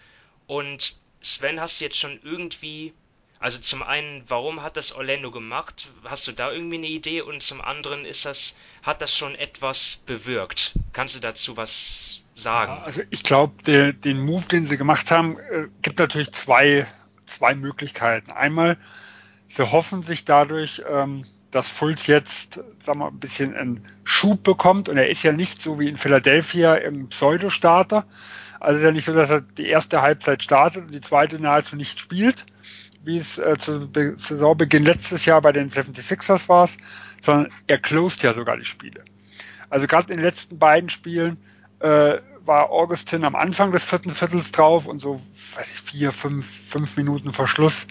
Und 0.47 0.97
Sven, 1.25 1.61
hast 1.61 1.81
du 1.81 1.85
jetzt 1.85 1.99
schon 1.99 2.19
irgendwie, 2.23 2.93
also 3.39 3.59
zum 3.59 3.83
einen, 3.83 4.25
warum 4.29 4.63
hat 4.63 4.77
das 4.77 4.93
Orlando 4.93 5.31
gemacht? 5.31 5.89
Hast 6.05 6.27
du 6.29 6.33
da 6.33 6.53
irgendwie 6.53 6.77
eine 6.77 6.87
Idee? 6.87 7.21
Und 7.21 7.43
zum 7.43 7.61
anderen 7.61 8.05
ist 8.05 8.25
das, 8.25 8.57
hat 8.83 9.01
das 9.01 9.17
schon 9.17 9.35
etwas 9.35 10.03
bewirkt? 10.07 10.75
Kannst 10.93 11.15
du 11.15 11.21
dazu 11.21 11.57
was 11.57 12.21
sagen? 12.37 12.73
Ja, 12.73 12.83
also 12.83 13.03
ich 13.11 13.23
glaube, 13.23 13.55
den 13.65 14.21
Move, 14.21 14.47
den 14.47 14.67
sie 14.67 14.77
gemacht 14.77 15.11
haben, 15.11 15.39
äh, 15.39 15.69
gibt 15.83 15.99
natürlich 15.99 16.33
zwei 16.33 16.87
zwei 17.27 17.55
Möglichkeiten. 17.55 18.31
Einmal, 18.31 18.77
sie 19.49 19.71
hoffen 19.71 20.03
sich 20.03 20.25
dadurch, 20.25 20.83
ähm, 20.89 21.25
dass 21.51 21.69
Fulz 21.69 22.07
jetzt, 22.07 22.61
sagen 22.85 22.99
wir, 22.99 23.09
ein 23.09 23.21
bisschen 23.21 23.55
einen 23.55 23.87
Schub 24.03 24.43
bekommt 24.43 24.89
und 24.89 24.97
er 24.97 25.09
ist 25.09 25.23
ja 25.23 25.33
nicht 25.33 25.63
so 25.63 25.79
wie 25.79 25.89
in 25.89 25.97
Philadelphia 25.97 26.75
im 26.75 27.09
Pseudo-Starter. 27.09 28.07
Also 28.65 28.79
ist 28.79 28.85
ja 28.85 28.93
nicht 28.93 29.05
so, 29.05 29.13
dass 29.13 29.31
er 29.31 29.43
die 29.43 29.69
erste 29.69 30.03
Halbzeit 30.03 30.43
startet 30.43 30.85
und 30.85 30.95
die 30.95 31.01
zweite 31.01 31.39
nahezu 31.39 31.77
nicht 31.77 32.01
spielt, 32.01 32.47
wie 33.03 33.19
es 33.19 33.39
äh, 33.39 33.57
zu 33.59 33.91
Be 33.91 34.15
Saisonbeginn 34.17 34.85
letztes 34.85 35.27
Jahr 35.27 35.43
bei 35.43 35.53
den 35.53 35.69
76ers 35.69 36.49
war, 36.49 36.69
sondern 37.21 37.53
er 37.67 37.79
closed 37.79 38.23
ja 38.23 38.33
sogar 38.33 38.57
die 38.57 38.65
Spiele. 38.65 39.05
Also 39.69 39.87
gerade 39.87 40.11
in 40.11 40.17
den 40.17 40.25
letzten 40.25 40.59
beiden 40.59 40.89
Spielen 40.89 41.37
äh, 41.81 42.19
war 42.45 42.71
Augustin 42.71 43.25
am 43.25 43.37
Anfang 43.37 43.73
des 43.73 43.85
vierten 43.85 44.11
Viertels 44.11 44.51
drauf 44.53 44.87
und 44.87 44.99
so 44.99 45.21
weiß 45.57 45.67
ich, 45.75 45.81
vier, 45.81 46.13
fünf, 46.13 46.47
fünf 46.47 46.97
Minuten 46.97 47.33
vor 47.33 47.49
Schluss 47.49 47.87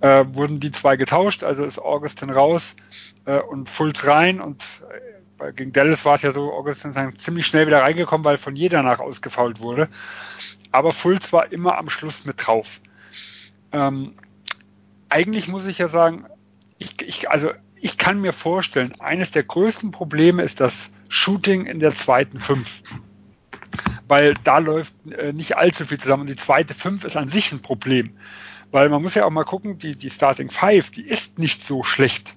äh, 0.00 0.24
wurden 0.32 0.60
die 0.60 0.70
zwei 0.70 0.96
getauscht. 0.96 1.44
Also 1.44 1.64
ist 1.64 1.78
Augustin 1.78 2.30
raus 2.30 2.76
äh, 3.24 3.40
und 3.40 3.68
Fultz 3.68 4.06
rein 4.06 4.40
und 4.40 4.62
äh, 4.90 5.17
gegen 5.54 5.72
Dallas 5.72 6.04
war 6.04 6.16
es 6.16 6.22
ja 6.22 6.32
so, 6.32 6.52
Augustin 6.52 6.92
ist 6.92 7.20
ziemlich 7.20 7.46
schnell 7.46 7.66
wieder 7.66 7.82
reingekommen, 7.82 8.24
weil 8.24 8.38
von 8.38 8.56
jeder 8.56 8.82
nach 8.82 9.00
ausgefault 9.00 9.60
wurde. 9.60 9.88
Aber 10.72 10.92
Fultz 10.92 11.32
war 11.32 11.52
immer 11.52 11.78
am 11.78 11.88
Schluss 11.88 12.24
mit 12.24 12.46
drauf. 12.46 12.80
Ähm, 13.72 14.14
eigentlich 15.08 15.48
muss 15.48 15.66
ich 15.66 15.78
ja 15.78 15.88
sagen, 15.88 16.26
ich, 16.78 17.00
ich, 17.02 17.30
also 17.30 17.52
ich 17.76 17.98
kann 17.98 18.20
mir 18.20 18.32
vorstellen, 18.32 18.94
eines 19.00 19.30
der 19.30 19.44
größten 19.44 19.90
Probleme 19.90 20.42
ist 20.42 20.60
das 20.60 20.90
Shooting 21.08 21.66
in 21.66 21.80
der 21.80 21.94
zweiten 21.94 22.40
Fünf 22.40 22.82
weil 24.08 24.34
da 24.42 24.58
läuft 24.58 24.94
äh, 25.10 25.32
nicht 25.32 25.56
allzu 25.56 25.84
viel 25.86 25.98
zusammen. 25.98 26.22
Und 26.22 26.30
die 26.30 26.36
zweite 26.36 26.74
Fünf 26.74 27.04
ist 27.04 27.16
an 27.16 27.28
sich 27.28 27.52
ein 27.52 27.60
Problem, 27.60 28.16
weil 28.70 28.88
man 28.88 29.02
muss 29.02 29.14
ja 29.14 29.24
auch 29.24 29.30
mal 29.30 29.44
gucken, 29.44 29.78
die, 29.78 29.96
die 29.96 30.10
Starting 30.10 30.50
Five, 30.50 30.90
die 30.90 31.06
ist 31.06 31.38
nicht 31.38 31.62
so 31.62 31.84
schlecht. 31.84 32.34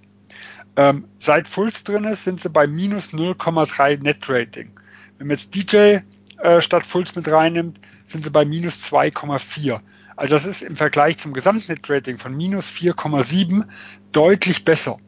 Ähm, 0.76 1.05
seit 1.19 1.47
Fulls 1.47 1.84
drin 1.84 2.05
ist, 2.05 2.24
sind 2.24 2.41
sie 2.41 2.49
bei 2.49 2.67
minus 2.67 3.13
0,3 3.13 4.01
Net 4.01 4.30
Rating. 4.30 4.72
Wenn 5.17 5.28
man 5.28 5.38
jetzt 5.38 5.53
DJ 5.53 5.99
äh, 6.38 6.61
statt 6.61 6.86
Fulls 6.86 7.15
mit 7.15 7.28
reinnimmt, 7.28 7.80
sind 8.07 8.24
sie 8.24 8.30
bei 8.30 8.45
minus 8.45 8.84
2,4. 8.91 9.80
Also 10.15 10.36
das 10.36 10.45
ist 10.45 10.61
im 10.61 10.76
Vergleich 10.76 11.17
zum 11.17 11.34
Gesamtnet-Rating 11.34 12.17
von 12.17 12.36
minus 12.36 12.67
4,7 12.67 13.65
deutlich 14.11 14.65
besser. 14.65 14.99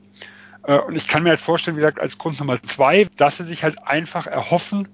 Äh, 0.64 0.80
und 0.80 0.96
ich 0.96 1.08
kann 1.08 1.24
mir 1.24 1.30
halt 1.30 1.42
vorstellen, 1.42 1.78
wie 1.78 1.82
gesagt, 1.82 2.00
als 2.00 2.18
Grund 2.18 2.40
Nummer 2.40 2.62
zwei, 2.64 3.08
dass 3.18 3.38
sie 3.38 3.44
sich 3.44 3.64
halt 3.64 3.86
einfach 3.86 4.28
erhoffen, 4.28 4.88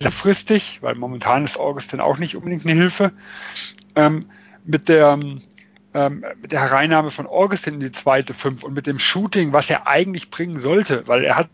langfristig, 0.00 0.78
weil 0.82 0.94
momentan 0.94 1.44
ist 1.44 1.58
Augustin 1.58 2.00
auch 2.00 2.18
nicht 2.18 2.36
unbedingt 2.36 2.64
eine 2.64 2.74
Hilfe, 2.74 3.12
ähm, 3.94 4.26
mit 4.64 4.88
der 4.88 5.18
ähm, 5.96 6.24
mit 6.42 6.52
der 6.52 6.60
Hereinnahme 6.60 7.10
von 7.10 7.26
Augustin 7.26 7.74
in 7.74 7.80
die 7.80 7.92
zweite 7.92 8.34
Fünf 8.34 8.62
und 8.62 8.74
mit 8.74 8.86
dem 8.86 8.98
Shooting, 8.98 9.52
was 9.52 9.70
er 9.70 9.86
eigentlich 9.86 10.30
bringen 10.30 10.60
sollte, 10.60 11.08
weil 11.08 11.24
er 11.24 11.36
hat 11.36 11.48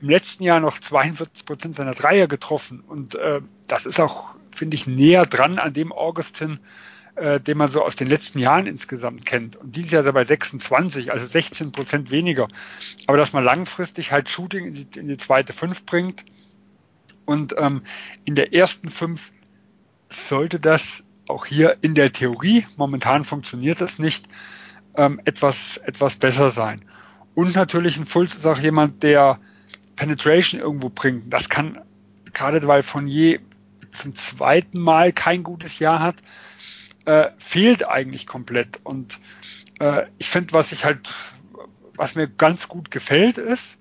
im 0.00 0.08
letzten 0.08 0.44
Jahr 0.44 0.60
noch 0.60 0.78
42 0.78 1.44
Prozent 1.44 1.76
seiner 1.76 1.94
Dreier 1.94 2.28
getroffen 2.28 2.80
und 2.80 3.16
äh, 3.16 3.40
das 3.66 3.86
ist 3.86 3.98
auch, 3.98 4.34
finde 4.52 4.76
ich, 4.76 4.86
näher 4.86 5.26
dran 5.26 5.58
an 5.58 5.72
dem 5.72 5.92
Augustin, 5.92 6.60
äh, 7.16 7.40
den 7.40 7.58
man 7.58 7.68
so 7.68 7.84
aus 7.84 7.96
den 7.96 8.06
letzten 8.06 8.38
Jahren 8.38 8.66
insgesamt 8.66 9.26
kennt. 9.26 9.56
Und 9.56 9.74
dieses 9.74 9.90
Jahr 9.90 10.02
ist 10.02 10.06
er 10.06 10.12
bei 10.12 10.24
26, 10.24 11.10
also 11.10 11.26
16 11.26 11.72
Prozent 11.72 12.12
weniger. 12.12 12.46
Aber 13.08 13.16
dass 13.16 13.32
man 13.32 13.42
langfristig 13.42 14.12
halt 14.12 14.30
Shooting 14.30 14.66
in 14.66 14.74
die, 14.74 15.00
in 15.00 15.08
die 15.08 15.16
zweite 15.16 15.52
Fünf 15.52 15.84
bringt, 15.84 16.24
und 17.28 17.54
ähm, 17.58 17.82
in 18.24 18.36
der 18.36 18.54
ersten 18.54 18.88
fünf 18.88 19.32
sollte 20.08 20.58
das 20.58 21.04
auch 21.28 21.46
hier 21.46 21.76
in 21.82 21.94
der 21.94 22.12
Theorie, 22.12 22.66
momentan 22.76 23.24
funktioniert 23.24 23.80
das 23.80 23.98
nicht, 23.98 24.28
ähm, 24.96 25.20
etwas, 25.24 25.76
etwas 25.78 26.16
besser 26.16 26.50
sein. 26.50 26.80
Und 27.34 27.54
natürlich 27.54 27.96
ein 27.96 28.06
Fulz 28.06 28.34
ist 28.34 28.46
auch 28.46 28.58
jemand, 28.58 29.02
der 29.02 29.38
Penetration 29.96 30.60
irgendwo 30.60 30.88
bringt. 30.88 31.32
Das 31.32 31.48
kann, 31.48 31.80
gerade 32.32 32.66
weil 32.66 32.82
je 33.06 33.40
zum 33.90 34.14
zweiten 34.16 34.78
Mal 34.78 35.12
kein 35.12 35.42
gutes 35.42 35.78
Jahr 35.78 36.00
hat, 36.00 36.16
äh, 37.04 37.30
fehlt 37.38 37.86
eigentlich 37.86 38.26
komplett. 38.26 38.80
Und 38.84 39.18
äh, 39.80 40.06
ich 40.18 40.28
finde, 40.28 40.52
was 40.52 40.72
ich 40.72 40.84
halt, 40.84 41.14
was 41.94 42.14
mir 42.14 42.28
ganz 42.28 42.68
gut 42.68 42.90
gefällt, 42.90 43.38
ist, 43.38 43.78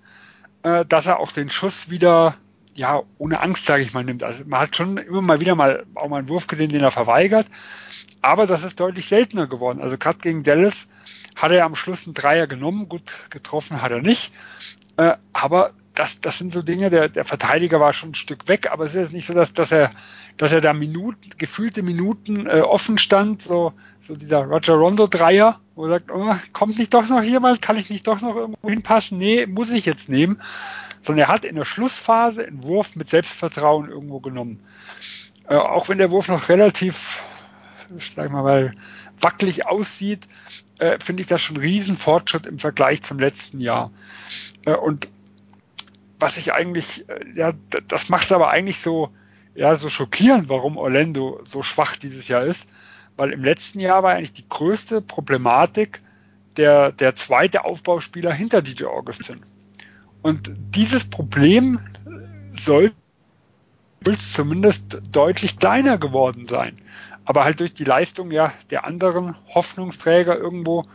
äh, 0.63 0.85
dass 0.85 1.05
er 1.05 1.19
auch 1.19 1.31
den 1.31 1.49
Schuss 1.49 1.89
wieder 1.89 2.35
ja, 2.77 3.01
ohne 3.17 3.41
Angst, 3.41 3.65
sage 3.65 3.81
ich 3.81 3.93
mal, 3.93 4.03
nimmt. 4.03 4.23
Also 4.23 4.43
man 4.45 4.59
hat 4.61 4.75
schon 4.75 4.97
immer 4.97 5.21
mal 5.21 5.39
wieder 5.39 5.55
mal 5.55 5.85
auch 5.95 6.07
mal 6.07 6.19
einen 6.19 6.29
Wurf 6.29 6.45
gesehen, 6.45 6.71
den 6.71 6.83
er 6.83 6.91
verweigert, 6.91 7.47
aber 8.21 8.45
das 8.45 8.63
ist 8.63 8.79
deutlich 8.79 9.07
seltener 9.07 9.47
geworden. 9.47 9.81
Also 9.81 9.97
gerade 9.97 10.19
gegen 10.19 10.43
Dallas 10.43 10.87
hat 11.35 11.51
er 11.51 11.65
am 11.65 11.75
Schluss 11.75 12.05
einen 12.05 12.13
Dreier 12.13 12.45
genommen, 12.45 12.87
gut 12.87 13.11
getroffen 13.31 13.81
hat 13.81 13.91
er 13.91 14.01
nicht, 14.01 14.31
äh, 14.97 15.13
aber 15.33 15.71
das, 15.97 16.21
das 16.21 16.37
sind 16.37 16.51
so 16.51 16.61
Dinge, 16.61 16.89
der, 16.89 17.09
der 17.09 17.25
Verteidiger 17.25 17.79
war 17.79 17.93
schon 17.93 18.11
ein 18.11 18.15
Stück 18.15 18.47
weg, 18.47 18.69
aber 18.71 18.85
es 18.85 18.95
ist 18.95 19.13
nicht 19.13 19.27
so, 19.27 19.33
dass, 19.33 19.53
dass 19.53 19.71
er, 19.71 19.91
dass 20.37 20.51
er 20.51 20.61
da 20.61 20.73
Minuten, 20.73 21.31
gefühlte 21.37 21.83
Minuten 21.83 22.45
äh, 22.45 22.61
offen 22.61 22.97
stand, 22.97 23.41
so, 23.41 23.73
so 24.07 24.15
dieser 24.15 24.43
Roger 24.43 24.75
Rondo 24.75 25.07
Dreier, 25.07 25.59
wo 25.75 25.85
er 25.85 25.91
sagt, 25.91 26.11
oh, 26.11 26.35
kommt 26.53 26.77
nicht 26.77 26.93
doch 26.93 27.07
noch 27.07 27.23
jemand, 27.23 27.61
kann 27.61 27.77
ich 27.77 27.89
nicht 27.89 28.07
doch 28.07 28.21
noch 28.21 28.35
irgendwo 28.35 28.69
hinpassen? 28.69 29.17
Nee, 29.17 29.45
muss 29.47 29.71
ich 29.71 29.85
jetzt 29.85 30.09
nehmen 30.09 30.41
sondern 31.01 31.25
er 31.25 31.33
hat 31.33 31.45
in 31.45 31.55
der 31.55 31.65
Schlussphase 31.65 32.45
einen 32.45 32.63
Wurf 32.63 32.95
mit 32.95 33.09
Selbstvertrauen 33.09 33.89
irgendwo 33.89 34.19
genommen. 34.19 34.59
Äh, 35.47 35.55
auch 35.55 35.89
wenn 35.89 35.97
der 35.97 36.11
Wurf 36.11 36.27
noch 36.27 36.49
relativ, 36.49 37.23
sag 38.15 38.25
ich 38.25 38.31
mal, 38.31 38.71
wackelig 39.19 39.65
aussieht, 39.65 40.27
äh, 40.79 40.99
finde 40.99 41.21
ich 41.21 41.27
das 41.27 41.41
schon 41.41 41.55
ein 41.55 41.61
Riesenfortschritt 41.61 42.45
im 42.45 42.59
Vergleich 42.59 43.01
zum 43.03 43.19
letzten 43.19 43.59
Jahr. 43.61 43.91
Äh, 44.65 44.75
und 44.75 45.07
was 46.19 46.37
ich 46.37 46.53
eigentlich, 46.53 47.07
äh, 47.09 47.25
ja, 47.35 47.53
das 47.87 48.09
macht 48.09 48.31
aber 48.31 48.49
eigentlich 48.49 48.79
so, 48.79 49.09
ja, 49.55 49.75
so 49.75 49.89
schockierend, 49.89 50.49
warum 50.49 50.77
Orlando 50.77 51.39
so 51.43 51.63
schwach 51.63 51.95
dieses 51.95 52.27
Jahr 52.27 52.43
ist, 52.43 52.67
weil 53.15 53.31
im 53.31 53.43
letzten 53.43 53.79
Jahr 53.79 54.03
war 54.03 54.13
eigentlich 54.13 54.33
die 54.33 54.47
größte 54.47 55.01
Problematik 55.01 56.01
der, 56.57 56.91
der 56.91 57.15
zweite 57.15 57.65
Aufbauspieler 57.65 58.31
hinter 58.31 58.61
DJ 58.61 58.85
Augustin. 58.85 59.43
Und 60.21 60.51
dieses 60.75 61.09
Problem 61.09 61.79
soll 62.53 62.91
zumindest 64.15 65.01
deutlich 65.11 65.59
kleiner 65.59 65.97
geworden 65.97 66.47
sein. 66.47 66.77
Aber 67.25 67.43
halt 67.43 67.59
durch 67.59 67.73
die 67.73 67.83
Leistung 67.83 68.31
ja 68.31 68.53
der 68.69 68.85
anderen 68.85 69.35
Hoffnungsträger 69.53 70.37
irgendwo 70.37 70.85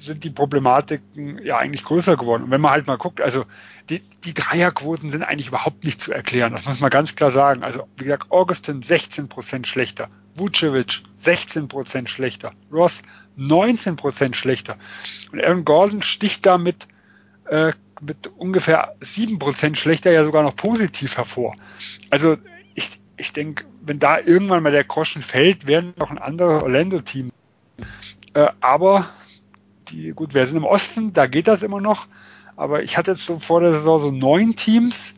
sind 0.00 0.24
die 0.24 0.30
Problematiken 0.30 1.38
ja 1.44 1.58
eigentlich 1.58 1.84
größer 1.84 2.16
geworden. 2.16 2.44
Und 2.44 2.50
wenn 2.50 2.60
man 2.60 2.72
halt 2.72 2.86
mal 2.86 2.96
guckt, 2.96 3.20
also 3.20 3.44
die, 3.90 4.00
die 4.24 4.32
Dreierquoten 4.32 5.10
sind 5.10 5.22
eigentlich 5.22 5.48
überhaupt 5.48 5.84
nicht 5.84 6.00
zu 6.00 6.12
erklären. 6.12 6.52
Das 6.52 6.64
muss 6.64 6.80
man 6.80 6.90
ganz 6.90 7.14
klar 7.14 7.30
sagen. 7.30 7.62
Also 7.62 7.86
wie 7.96 8.04
gesagt, 8.04 8.30
Augustin 8.30 8.82
16 8.82 9.28
Prozent 9.28 9.68
schlechter, 9.68 10.08
Vucevic 10.34 11.02
16 11.18 11.68
Prozent 11.68 12.08
schlechter, 12.08 12.52
Ross 12.72 13.02
19 13.36 13.96
Prozent 13.96 14.36
schlechter. 14.36 14.76
Und 15.32 15.44
Aaron 15.44 15.64
Gordon 15.64 16.02
sticht 16.02 16.46
damit 16.46 16.88
äh, 17.46 17.72
mit 18.00 18.30
ungefähr 18.38 18.94
sieben 19.02 19.38
Prozent 19.38 19.76
schlechter 19.76 20.10
ja 20.10 20.24
sogar 20.24 20.42
noch 20.42 20.56
positiv 20.56 21.18
hervor. 21.18 21.54
Also 22.08 22.38
ich, 22.74 22.88
ich 23.18 23.34
denke, 23.34 23.66
wenn 23.82 23.98
da 23.98 24.18
irgendwann 24.18 24.62
mal 24.62 24.72
der 24.72 24.84
Groschen 24.84 25.22
fällt, 25.22 25.66
werden 25.66 25.92
noch 25.96 26.10
ein 26.10 26.18
anderes 26.18 26.62
Orlando-Team. 26.62 27.30
Äh, 28.32 28.48
aber 28.60 29.10
die, 29.90 30.10
gut, 30.10 30.34
wir 30.34 30.46
sind 30.46 30.56
im 30.56 30.64
Osten, 30.64 31.12
da 31.12 31.26
geht 31.26 31.48
das 31.48 31.62
immer 31.62 31.80
noch. 31.80 32.06
Aber 32.56 32.82
ich 32.82 32.96
hatte 32.96 33.12
jetzt 33.12 33.26
so 33.26 33.38
vor 33.38 33.60
der 33.60 33.74
Saison 33.74 34.00
so 34.00 34.10
neun 34.10 34.56
Teams 34.56 35.14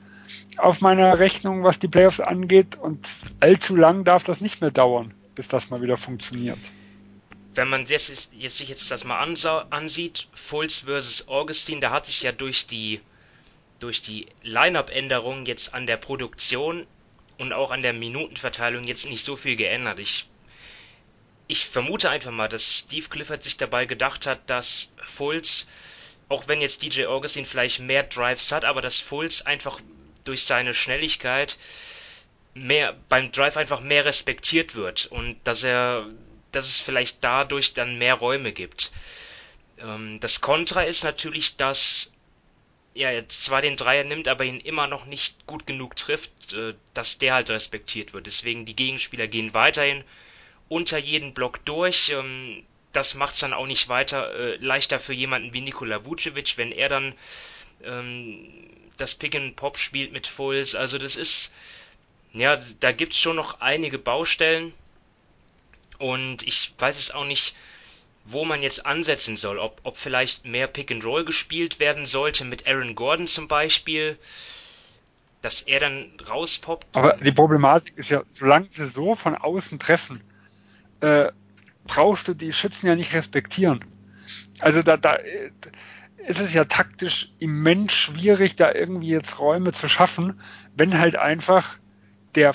auf 0.58 0.80
meiner 0.80 1.18
Rechnung, 1.18 1.64
was 1.64 1.78
die 1.78 1.88
Playoffs 1.88 2.20
angeht. 2.20 2.76
Und 2.76 3.08
allzu 3.40 3.76
lang 3.76 4.04
darf 4.04 4.24
das 4.24 4.40
nicht 4.40 4.60
mehr 4.60 4.70
dauern, 4.70 5.12
bis 5.34 5.48
das 5.48 5.70
mal 5.70 5.82
wieder 5.82 5.96
funktioniert 5.96 6.58
wenn 7.54 7.68
man 7.68 7.84
jetzt, 7.86 8.30
jetzt, 8.32 8.56
sich 8.56 8.68
jetzt 8.68 8.90
das 8.90 9.04
mal 9.04 9.18
ansieht, 9.18 10.28
Fultz 10.34 10.80
versus 10.80 11.28
Augustin, 11.28 11.80
da 11.80 11.90
hat 11.90 12.06
sich 12.06 12.22
ja 12.22 12.32
durch 12.32 12.66
die, 12.66 13.00
durch 13.78 14.02
die 14.02 14.26
Line-Up-Änderung 14.42 15.46
jetzt 15.46 15.74
an 15.74 15.86
der 15.86 15.96
Produktion 15.96 16.86
und 17.38 17.52
auch 17.52 17.70
an 17.70 17.82
der 17.82 17.92
Minutenverteilung 17.92 18.84
jetzt 18.84 19.08
nicht 19.08 19.24
so 19.24 19.36
viel 19.36 19.56
geändert. 19.56 19.98
Ich, 19.98 20.28
ich 21.46 21.66
vermute 21.66 22.10
einfach 22.10 22.30
mal, 22.30 22.48
dass 22.48 22.78
Steve 22.78 23.08
Clifford 23.08 23.42
sich 23.42 23.56
dabei 23.56 23.84
gedacht 23.84 24.26
hat, 24.26 24.48
dass 24.48 24.92
Fultz, 25.04 25.66
auch 26.28 26.48
wenn 26.48 26.60
jetzt 26.60 26.82
DJ 26.82 27.06
Augustin 27.06 27.44
vielleicht 27.44 27.80
mehr 27.80 28.02
Drives 28.04 28.52
hat, 28.52 28.64
aber 28.64 28.80
dass 28.80 29.00
Fultz 29.00 29.42
einfach 29.42 29.80
durch 30.24 30.44
seine 30.44 30.74
Schnelligkeit 30.74 31.58
mehr 32.54 32.96
beim 33.08 33.32
Drive 33.32 33.56
einfach 33.56 33.80
mehr 33.80 34.04
respektiert 34.04 34.74
wird 34.74 35.06
und 35.06 35.36
dass 35.44 35.64
er, 35.64 36.06
dass 36.52 36.66
es 36.66 36.80
vielleicht 36.80 37.24
dadurch 37.24 37.74
dann 37.74 37.98
mehr 37.98 38.14
Räume 38.14 38.52
gibt. 38.52 38.92
Ähm, 39.78 40.20
das 40.20 40.40
Kontra 40.40 40.82
ist 40.82 41.02
natürlich, 41.02 41.56
dass 41.56 42.12
er 42.94 43.12
jetzt 43.12 43.44
zwar 43.44 43.62
den 43.62 43.76
Dreier 43.76 44.04
nimmt, 44.04 44.28
aber 44.28 44.44
ihn 44.44 44.60
immer 44.60 44.86
noch 44.86 45.06
nicht 45.06 45.46
gut 45.46 45.66
genug 45.66 45.96
trifft, 45.96 46.52
äh, 46.52 46.74
dass 46.94 47.18
der 47.18 47.34
halt 47.34 47.50
respektiert 47.50 48.12
wird. 48.12 48.26
Deswegen 48.26 48.66
die 48.66 48.76
Gegenspieler 48.76 49.28
gehen 49.28 49.54
weiterhin 49.54 50.04
unter 50.72 50.98
jeden 50.98 51.34
Block 51.34 51.64
durch. 51.66 52.10
Ähm, 52.10 52.62
das 52.92 53.14
macht 53.14 53.34
es 53.34 53.40
dann 53.40 53.52
auch 53.52 53.66
nicht 53.66 53.88
weiter 53.88 54.34
äh, 54.34 54.56
leichter 54.56 54.98
für 54.98 55.12
jemanden 55.12 55.52
wie 55.52 55.60
Nikola 55.60 56.04
Vucevic, 56.04 56.56
wenn 56.56 56.72
er 56.72 56.88
dann 56.88 57.14
ähm, 57.84 58.48
das 58.96 59.14
Pick 59.14 59.34
and 59.34 59.54
Pop 59.54 59.78
spielt 59.78 60.12
mit 60.12 60.26
Fulls. 60.26 60.74
Also 60.74 60.98
das 60.98 61.16
ist, 61.16 61.52
ja, 62.32 62.58
da 62.80 62.92
gibt 62.92 63.12
es 63.12 63.18
schon 63.18 63.36
noch 63.36 63.60
einige 63.60 63.98
Baustellen. 63.98 64.72
Und 65.98 66.42
ich 66.42 66.72
weiß 66.78 66.98
es 66.98 67.10
auch 67.10 67.24
nicht, 67.24 67.54
wo 68.24 68.44
man 68.44 68.62
jetzt 68.62 68.86
ansetzen 68.86 69.36
soll. 69.36 69.58
Ob, 69.58 69.80
ob 69.84 69.96
vielleicht 69.96 70.46
mehr 70.46 70.66
Pick 70.68 70.90
and 70.90 71.04
Roll 71.04 71.24
gespielt 71.24 71.80
werden 71.80 72.06
sollte 72.06 72.44
mit 72.44 72.66
Aaron 72.66 72.94
Gordon 72.94 73.26
zum 73.26 73.46
Beispiel, 73.46 74.18
dass 75.42 75.60
er 75.60 75.80
dann 75.80 76.12
rauspoppt. 76.28 76.86
Aber 76.92 77.14
die 77.14 77.32
Problematik 77.32 77.96
ist 77.96 78.10
ja, 78.10 78.22
solange 78.30 78.68
sie 78.68 78.86
so 78.86 79.14
von 79.14 79.36
außen 79.36 79.78
treffen, 79.78 80.22
äh, 81.02 81.32
brauchst 81.84 82.28
du 82.28 82.34
die 82.34 82.52
Schützen 82.52 82.86
ja 82.86 82.94
nicht 82.94 83.12
respektieren. 83.12 83.84
Also 84.60 84.82
da, 84.82 84.96
da 84.96 85.18
ist 86.26 86.40
es 86.40 86.54
ja 86.54 86.64
taktisch 86.64 87.32
immens 87.38 87.92
schwierig, 87.92 88.56
da 88.56 88.72
irgendwie 88.72 89.08
jetzt 89.08 89.38
Räume 89.38 89.72
zu 89.72 89.88
schaffen, 89.88 90.40
wenn 90.76 90.98
halt 90.98 91.16
einfach 91.16 91.78
der, 92.34 92.54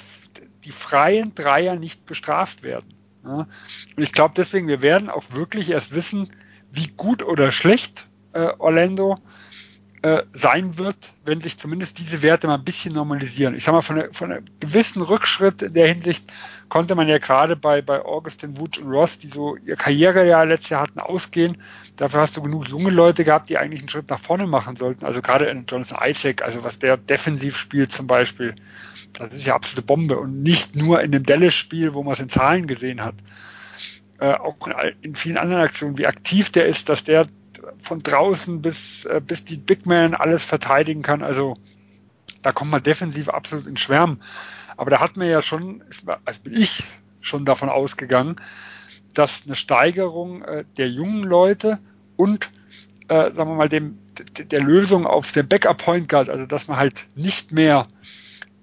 die 0.63 0.71
freien 0.71 1.35
Dreier 1.35 1.75
nicht 1.75 2.05
bestraft 2.05 2.63
werden. 2.63 2.93
Ja. 3.23 3.47
Und 3.95 4.03
ich 4.03 4.13
glaube 4.13 4.33
deswegen, 4.37 4.67
wir 4.67 4.81
werden 4.81 5.09
auch 5.09 5.31
wirklich 5.31 5.69
erst 5.69 5.93
wissen, 5.93 6.29
wie 6.71 6.87
gut 6.87 7.23
oder 7.23 7.51
schlecht 7.51 8.07
äh, 8.33 8.53
Orlando 8.57 9.17
äh, 10.01 10.23
sein 10.33 10.77
wird, 10.77 11.13
wenn 11.25 11.41
sich 11.41 11.57
zumindest 11.57 11.99
diese 11.99 12.21
Werte 12.21 12.47
mal 12.47 12.55
ein 12.55 12.63
bisschen 12.63 12.93
normalisieren. 12.93 13.55
Ich 13.55 13.65
sag 13.65 13.73
mal, 13.73 13.81
von, 13.81 14.01
von 14.13 14.31
einem 14.31 14.45
gewissen 14.59 15.01
Rückschritt 15.01 15.61
in 15.61 15.73
der 15.73 15.87
Hinsicht 15.87 16.31
konnte 16.69 16.95
man 16.95 17.07
ja 17.07 17.17
gerade 17.17 17.55
bei, 17.55 17.81
bei 17.81 18.03
Augustin 18.03 18.59
Woods 18.59 18.77
und 18.77 18.91
Ross, 18.91 19.19
die 19.19 19.27
so 19.27 19.55
ihr 19.55 19.75
Karrierejahr 19.75 20.45
letztes 20.45 20.69
Jahr 20.69 20.81
hatten, 20.81 20.99
ausgehen. 20.99 21.57
Dafür 21.95 22.21
hast 22.21 22.37
du 22.37 22.41
genug 22.41 22.67
junge 22.67 22.89
Leute 22.89 23.23
gehabt, 23.23 23.49
die 23.49 23.57
eigentlich 23.57 23.81
einen 23.81 23.89
Schritt 23.89 24.09
nach 24.09 24.19
vorne 24.19 24.47
machen 24.47 24.75
sollten. 24.75 25.05
Also 25.05 25.21
gerade 25.21 25.45
in 25.45 25.65
Jonathan 25.67 25.99
Isaac, 26.09 26.41
also 26.43 26.63
was 26.63 26.79
der 26.79 26.97
defensiv 26.97 27.57
spielt 27.57 27.91
zum 27.91 28.07
Beispiel, 28.07 28.55
das 29.13 29.33
ist 29.33 29.45
ja 29.45 29.55
absolute 29.55 29.85
Bombe 29.85 30.17
und 30.17 30.43
nicht 30.43 30.75
nur 30.75 31.01
in 31.01 31.11
dem 31.11 31.23
Dallas-Spiel, 31.23 31.93
wo 31.93 32.03
man 32.03 32.13
es 32.13 32.19
in 32.19 32.29
Zahlen 32.29 32.67
gesehen 32.67 33.01
hat. 33.01 33.15
Äh, 34.19 34.33
auch 34.33 34.55
in, 34.67 34.73
in, 35.01 35.15
vielen 35.15 35.37
anderen 35.37 35.63
Aktionen, 35.63 35.97
wie 35.97 36.07
aktiv 36.07 36.51
der 36.51 36.65
ist, 36.65 36.89
dass 36.89 37.03
der 37.03 37.27
von 37.79 38.03
draußen 38.03 38.61
bis, 38.61 39.05
äh, 39.05 39.21
bis 39.25 39.45
die 39.45 39.57
Big 39.57 39.85
Man 39.85 40.13
alles 40.13 40.43
verteidigen 40.43 41.01
kann. 41.01 41.23
Also 41.23 41.55
da 42.41 42.51
kommt 42.51 42.71
man 42.71 42.83
defensiv 42.83 43.29
absolut 43.29 43.67
in 43.67 43.77
Schwärmen. 43.77 44.21
Aber 44.77 44.91
da 44.91 44.99
hat 45.01 45.17
man 45.17 45.27
ja 45.27 45.41
schon, 45.41 45.83
also 46.25 46.39
bin 46.41 46.53
ich 46.53 46.83
schon 47.19 47.45
davon 47.45 47.69
ausgegangen, 47.69 48.39
dass 49.13 49.41
eine 49.45 49.55
Steigerung 49.55 50.43
äh, 50.43 50.63
der 50.77 50.89
jungen 50.89 51.23
Leute 51.23 51.79
und 52.15 52.49
äh, 53.07 53.33
sagen 53.33 53.49
wir 53.49 53.55
mal 53.55 53.69
dem 53.69 53.97
der 54.37 54.61
Lösung 54.61 55.05
auf 55.05 55.31
der 55.31 55.43
Backup 55.43 55.77
Point 55.77 56.09
Guard, 56.09 56.29
also 56.29 56.45
dass 56.45 56.67
man 56.67 56.77
halt 56.77 57.05
nicht 57.15 57.51
mehr 57.51 57.87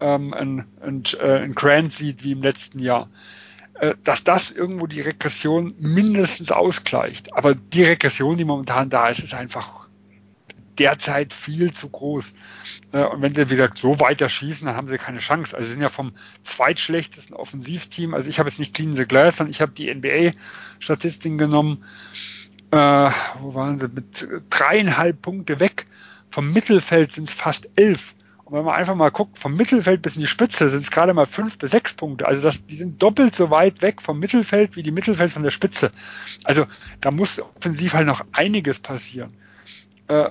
ähm, 0.01 0.35
ein, 0.35 0.65
ein, 0.81 1.03
äh, 1.21 1.39
ein 1.41 1.55
Grant 1.55 1.93
sieht 1.93 2.25
wie 2.25 2.33
im 2.33 2.43
letzten 2.43 2.79
Jahr, 2.79 3.09
äh, 3.75 3.95
dass 4.03 4.25
das 4.25 4.51
irgendwo 4.51 4.87
die 4.87 5.01
Regression 5.01 5.75
mindestens 5.79 6.51
ausgleicht. 6.51 7.35
Aber 7.35 7.55
die 7.55 7.85
Regression, 7.85 8.37
die 8.37 8.45
momentan 8.45 8.91
da 8.91 9.09
ist, 9.09 9.21
ist 9.21 9.35
einfach 9.35 9.84
derzeit 10.79 11.33
viel 11.33 11.73
zu 11.73 11.89
groß. 11.89 12.35
Äh, 12.93 13.05
und 13.05 13.23
wenn 13.23 13.35
sie, 13.35 13.51
wie 13.51 13.57
gesagt, 13.57 13.79
so 13.79 14.01
weiter 14.01 14.29
schießen, 14.29 14.67
dann 14.67 14.77
haben 14.77 14.87
sie 14.87 14.99
keine 14.99 15.19
Chance. 15.19 15.57
Also 15.57 15.67
sie 15.67 15.75
sind 15.75 15.83
ja 15.83 15.89
vom 15.89 16.13
zweitschlechtesten 16.43 17.37
Offensivteam. 17.37 18.15
Also 18.15 18.29
ich 18.29 18.39
habe 18.39 18.49
jetzt 18.49 18.59
nicht 18.59 18.75
Clean 18.75 18.97
the 18.97 19.07
Glass, 19.07 19.39
sondern 19.39 19.51
ich 19.51 19.61
habe 19.61 19.73
die 19.73 19.93
NBA-Statistiken 19.93 21.39
genommen. 21.39 21.85
Äh, 22.71 22.77
wo 23.41 23.55
waren 23.55 23.79
sie? 23.79 23.89
Mit 23.89 24.29
dreieinhalb 24.51 25.23
Punkte 25.23 25.61
weg. 25.61 25.87
Vom 26.31 26.53
Mittelfeld 26.53 27.13
sind 27.13 27.29
es 27.29 27.35
fast 27.35 27.69
elf. 27.77 28.15
Und 28.45 28.59
wenn 28.59 28.65
man 28.65 28.75
einfach 28.75 28.95
mal 28.95 29.11
guckt, 29.11 29.39
vom 29.39 29.55
Mittelfeld 29.55 30.03
bis 30.03 30.17
in 30.17 30.21
die 30.21 30.27
Spitze 30.27 30.69
sind 30.69 30.83
es 30.83 30.91
gerade 30.91 31.15
mal 31.15 31.27
fünf 31.27 31.59
bis 31.59 31.71
sechs 31.71 31.95
Punkte. 31.95 32.27
Also 32.27 32.43
das, 32.43 32.65
die 32.67 32.77
sind 32.77 33.03
doppelt 33.03 33.35
so 33.35 33.51
weit 33.51 33.81
weg 33.81 34.03
vom 34.03 34.19
Mittelfeld 34.19 34.77
wie 34.77 34.83
die 34.83 34.91
Mittelfeld 34.91 35.33
von 35.33 35.43
der 35.43 35.51
Spitze. 35.51 35.91
Also 36.45 36.67
da 37.01 37.11
muss 37.11 37.41
offensiv 37.41 37.95
halt 37.95 38.07
noch 38.07 38.25
einiges 38.33 38.81
passieren. 38.81 39.33
Äh, 40.09 40.29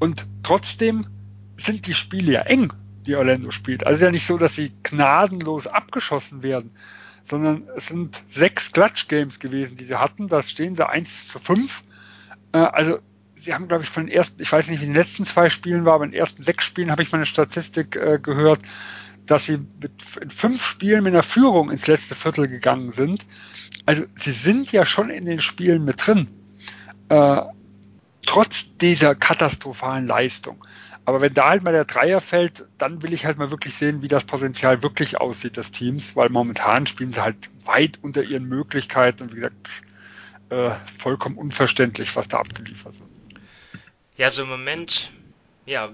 und 0.00 0.26
trotzdem 0.42 1.06
sind 1.56 1.86
die 1.86 1.94
Spiele 1.94 2.32
ja 2.32 2.40
eng, 2.42 2.72
die 3.06 3.16
Orlando 3.16 3.50
spielt. 3.50 3.86
Also 3.86 4.04
ja 4.04 4.10
nicht 4.10 4.26
so, 4.26 4.38
dass 4.38 4.56
sie 4.56 4.72
gnadenlos 4.82 5.66
abgeschossen 5.66 6.42
werden, 6.42 6.70
sondern 7.22 7.64
es 7.76 7.86
sind 7.86 8.22
sechs 8.28 8.72
Clutch 8.72 9.08
Games 9.08 9.40
gewesen, 9.40 9.76
die 9.76 9.84
sie 9.84 9.98
hatten. 9.98 10.28
Da 10.28 10.42
stehen 10.42 10.76
sie 10.76 10.88
eins 10.88 11.28
zu 11.28 11.38
fünf. 11.38 11.82
Äh, 12.52 12.58
also 12.58 12.98
sie 13.36 13.54
haben, 13.54 13.68
glaube 13.68 13.84
ich, 13.84 13.90
von 13.90 14.06
den 14.06 14.14
ersten, 14.14 14.40
ich 14.40 14.50
weiß 14.50 14.68
nicht, 14.68 14.80
wie 14.80 14.86
in 14.86 14.92
den 14.92 15.00
letzten 15.00 15.24
zwei 15.24 15.50
Spielen 15.50 15.84
war, 15.84 15.94
aber 15.94 16.04
in 16.04 16.12
den 16.12 16.20
ersten 16.20 16.42
sechs 16.42 16.64
Spielen 16.64 16.90
habe 16.90 17.02
ich 17.02 17.12
mal 17.12 17.18
eine 17.18 17.26
Statistik 17.26 17.96
äh, 17.96 18.18
gehört, 18.20 18.60
dass 19.26 19.46
sie 19.46 19.58
mit, 19.80 19.92
in 20.20 20.30
fünf 20.30 20.64
Spielen 20.64 21.04
mit 21.04 21.14
einer 21.14 21.22
Führung 21.22 21.70
ins 21.70 21.86
letzte 21.86 22.14
Viertel 22.14 22.48
gegangen 22.48 22.92
sind. 22.92 23.24
Also 23.86 24.04
sie 24.16 24.32
sind 24.32 24.72
ja 24.72 24.84
schon 24.84 25.10
in 25.10 25.24
den 25.24 25.40
Spielen 25.40 25.84
mit 25.84 26.06
drin, 26.06 26.28
äh, 27.08 27.40
trotz 28.26 28.76
dieser 28.78 29.14
katastrophalen 29.14 30.06
Leistung. 30.06 30.64
Aber 31.06 31.20
wenn 31.20 31.34
da 31.34 31.50
halt 31.50 31.62
mal 31.62 31.72
der 31.72 31.84
Dreier 31.84 32.20
fällt, 32.20 32.64
dann 32.78 33.02
will 33.02 33.12
ich 33.12 33.26
halt 33.26 33.36
mal 33.36 33.50
wirklich 33.50 33.74
sehen, 33.74 34.00
wie 34.00 34.08
das 34.08 34.24
Potenzial 34.24 34.82
wirklich 34.82 35.20
aussieht 35.20 35.56
des 35.56 35.70
Teams, 35.70 36.16
weil 36.16 36.30
momentan 36.30 36.86
spielen 36.86 37.12
sie 37.12 37.20
halt 37.20 37.50
weit 37.66 37.98
unter 38.02 38.22
ihren 38.22 38.44
Möglichkeiten 38.44 39.24
und 39.24 39.32
wie 39.32 39.36
gesagt, 39.36 39.68
äh, 40.48 40.70
vollkommen 40.98 41.36
unverständlich, 41.36 42.16
was 42.16 42.28
da 42.28 42.38
abgeliefert 42.38 42.98
wird. 42.98 43.10
Ja, 44.16 44.30
so 44.30 44.42
im 44.42 44.48
Moment, 44.48 45.10
ja, 45.66 45.90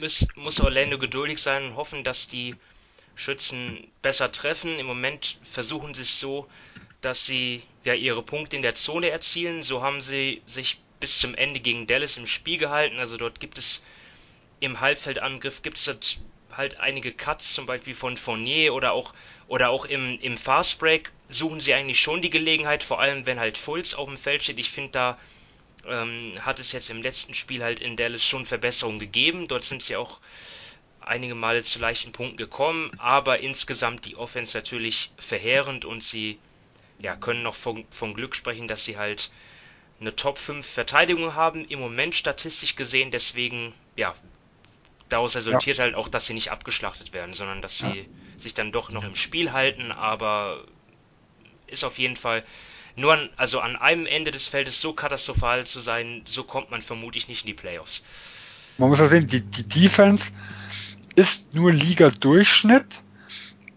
muss, 0.00 0.26
muss 0.36 0.60
Orlando 0.60 0.98
geduldig 0.98 1.38
sein 1.38 1.66
und 1.66 1.76
hoffen, 1.76 2.04
dass 2.04 2.28
die 2.28 2.54
Schützen 3.14 3.88
besser 4.02 4.30
treffen. 4.30 4.78
Im 4.78 4.86
Moment 4.86 5.38
versuchen 5.42 5.92
sie 5.94 6.02
es 6.02 6.20
so, 6.20 6.46
dass 7.00 7.26
sie 7.26 7.62
ja 7.84 7.94
ihre 7.94 8.22
Punkte 8.22 8.56
in 8.56 8.62
der 8.62 8.74
Zone 8.74 9.10
erzielen. 9.10 9.62
So 9.62 9.82
haben 9.82 10.00
sie 10.00 10.42
sich 10.46 10.78
bis 11.00 11.18
zum 11.18 11.34
Ende 11.34 11.60
gegen 11.60 11.86
Dallas 11.86 12.16
im 12.16 12.26
Spiel 12.26 12.58
gehalten. 12.58 12.98
Also 12.98 13.16
dort 13.16 13.40
gibt 13.40 13.58
es 13.58 13.82
im 14.60 14.80
Halbfeldangriff 14.80 15.62
gibt 15.62 15.76
es 15.76 16.18
halt 16.50 16.80
einige 16.80 17.12
Cuts, 17.12 17.52
zum 17.52 17.66
Beispiel 17.66 17.94
von 17.94 18.16
Fournier 18.16 18.72
oder 18.72 18.92
auch 18.92 19.12
oder 19.48 19.70
auch 19.70 19.84
im, 19.84 20.18
im 20.20 20.38
Fastbreak 20.38 21.12
suchen 21.28 21.60
sie 21.60 21.74
eigentlich 21.74 22.00
schon 22.00 22.22
die 22.22 22.30
Gelegenheit, 22.30 22.82
vor 22.82 23.00
allem 23.00 23.26
wenn 23.26 23.38
halt 23.38 23.58
Fulls 23.58 23.94
auf 23.94 24.08
dem 24.08 24.16
Feld 24.16 24.42
steht. 24.42 24.58
Ich 24.58 24.70
finde 24.70 24.92
da 24.92 25.18
ähm, 25.86 26.32
hat 26.40 26.58
es 26.58 26.72
jetzt 26.72 26.90
im 26.90 27.02
letzten 27.02 27.34
Spiel 27.34 27.62
halt 27.62 27.80
in 27.80 27.96
Dallas 27.96 28.24
schon 28.24 28.46
Verbesserungen 28.46 28.98
gegeben. 28.98 29.46
Dort 29.48 29.64
sind 29.64 29.82
sie 29.82 29.96
auch 29.96 30.20
einige 31.00 31.34
Male 31.34 31.62
zu 31.62 31.78
leichten 31.78 32.12
Punkten 32.12 32.36
gekommen, 32.36 32.90
aber 32.98 33.38
insgesamt 33.38 34.04
die 34.06 34.16
Offense 34.16 34.56
natürlich 34.56 35.10
verheerend 35.18 35.84
und 35.84 36.02
sie 36.02 36.38
ja, 36.98 37.14
können 37.14 37.42
noch 37.42 37.54
von, 37.54 37.84
von 37.90 38.14
Glück 38.14 38.34
sprechen, 38.34 38.66
dass 38.66 38.84
sie 38.84 38.96
halt 38.96 39.30
eine 40.00 40.14
Top 40.14 40.38
5 40.38 40.66
Verteidigung 40.66 41.34
haben, 41.34 41.64
im 41.64 41.80
Moment 41.80 42.14
statistisch 42.14 42.76
gesehen, 42.76 43.10
deswegen, 43.10 43.72
ja, 43.96 44.14
daraus 45.08 45.36
resultiert 45.36 45.78
ja. 45.78 45.84
halt 45.84 45.94
auch, 45.94 46.08
dass 46.08 46.26
sie 46.26 46.34
nicht 46.34 46.50
abgeschlachtet 46.50 47.12
werden, 47.12 47.32
sondern 47.34 47.62
dass 47.62 47.78
sie 47.78 47.86
ja. 47.86 48.04
sich 48.38 48.54
dann 48.54 48.72
doch 48.72 48.90
noch 48.90 49.04
im 49.04 49.14
Spiel 49.14 49.52
halten, 49.52 49.92
aber 49.92 50.64
ist 51.66 51.84
auf 51.84 51.98
jeden 51.98 52.16
Fall 52.16 52.44
nur 52.96 53.12
an, 53.12 53.30
also 53.36 53.60
an 53.60 53.76
einem 53.76 54.06
Ende 54.06 54.30
des 54.30 54.48
Feldes 54.48 54.80
so 54.80 54.92
katastrophal 54.92 55.66
zu 55.66 55.80
sein, 55.80 56.22
so 56.24 56.44
kommt 56.44 56.70
man 56.70 56.82
vermutlich 56.82 57.28
nicht 57.28 57.42
in 57.42 57.48
die 57.48 57.54
Playoffs. 57.54 58.04
Man 58.78 58.88
muss 58.88 58.98
ja 58.98 59.06
sehen, 59.06 59.26
die, 59.26 59.40
die 59.40 59.66
Defense 59.68 60.32
ist 61.14 61.54
nur 61.54 61.72
Liga-Durchschnitt, 61.72 63.02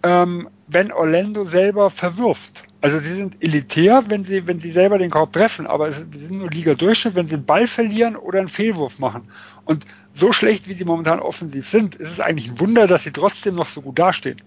ähm, 0.03 0.49
wenn 0.67 0.91
Orlando 0.91 1.45
selber 1.45 1.89
verwirft. 1.89 2.63
Also 2.81 2.97
sie 2.99 3.13
sind 3.13 3.43
elitär, 3.43 4.05
wenn 4.07 4.23
sie, 4.23 4.47
wenn 4.47 4.59
sie 4.59 4.71
selber 4.71 4.97
den 4.97 5.11
Korb 5.11 5.33
treffen, 5.33 5.67
aber 5.67 5.91
sie 5.91 6.05
sind 6.13 6.39
nur 6.39 6.49
Liga-Durchschnitt, 6.49 7.15
wenn 7.15 7.27
sie 7.27 7.35
einen 7.35 7.45
Ball 7.45 7.67
verlieren 7.67 8.15
oder 8.15 8.39
einen 8.39 8.47
Fehlwurf 8.47 8.99
machen. 8.99 9.29
Und 9.65 9.85
so 10.13 10.31
schlecht, 10.31 10.67
wie 10.69 10.73
sie 10.73 10.85
momentan 10.85 11.19
offensiv 11.19 11.67
sind, 11.67 11.95
ist 11.95 12.11
es 12.11 12.19
eigentlich 12.21 12.49
ein 12.49 12.59
Wunder, 12.59 12.87
dass 12.87 13.03
sie 13.03 13.11
trotzdem 13.11 13.55
noch 13.55 13.67
so 13.67 13.81
gut 13.81 13.99
dastehen. 13.99 14.41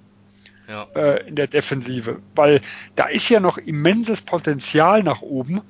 Ja. 0.67 0.87
Äh, 0.95 1.29
in 1.29 1.35
der 1.35 1.47
Defensive. 1.47 2.21
Weil 2.35 2.63
da 2.97 3.07
ist 3.07 3.29
ja 3.29 3.41
noch 3.41 3.59
immenses 3.59 4.23
Potenzial 4.23 5.03
nach 5.03 5.21
oben, 5.21 5.61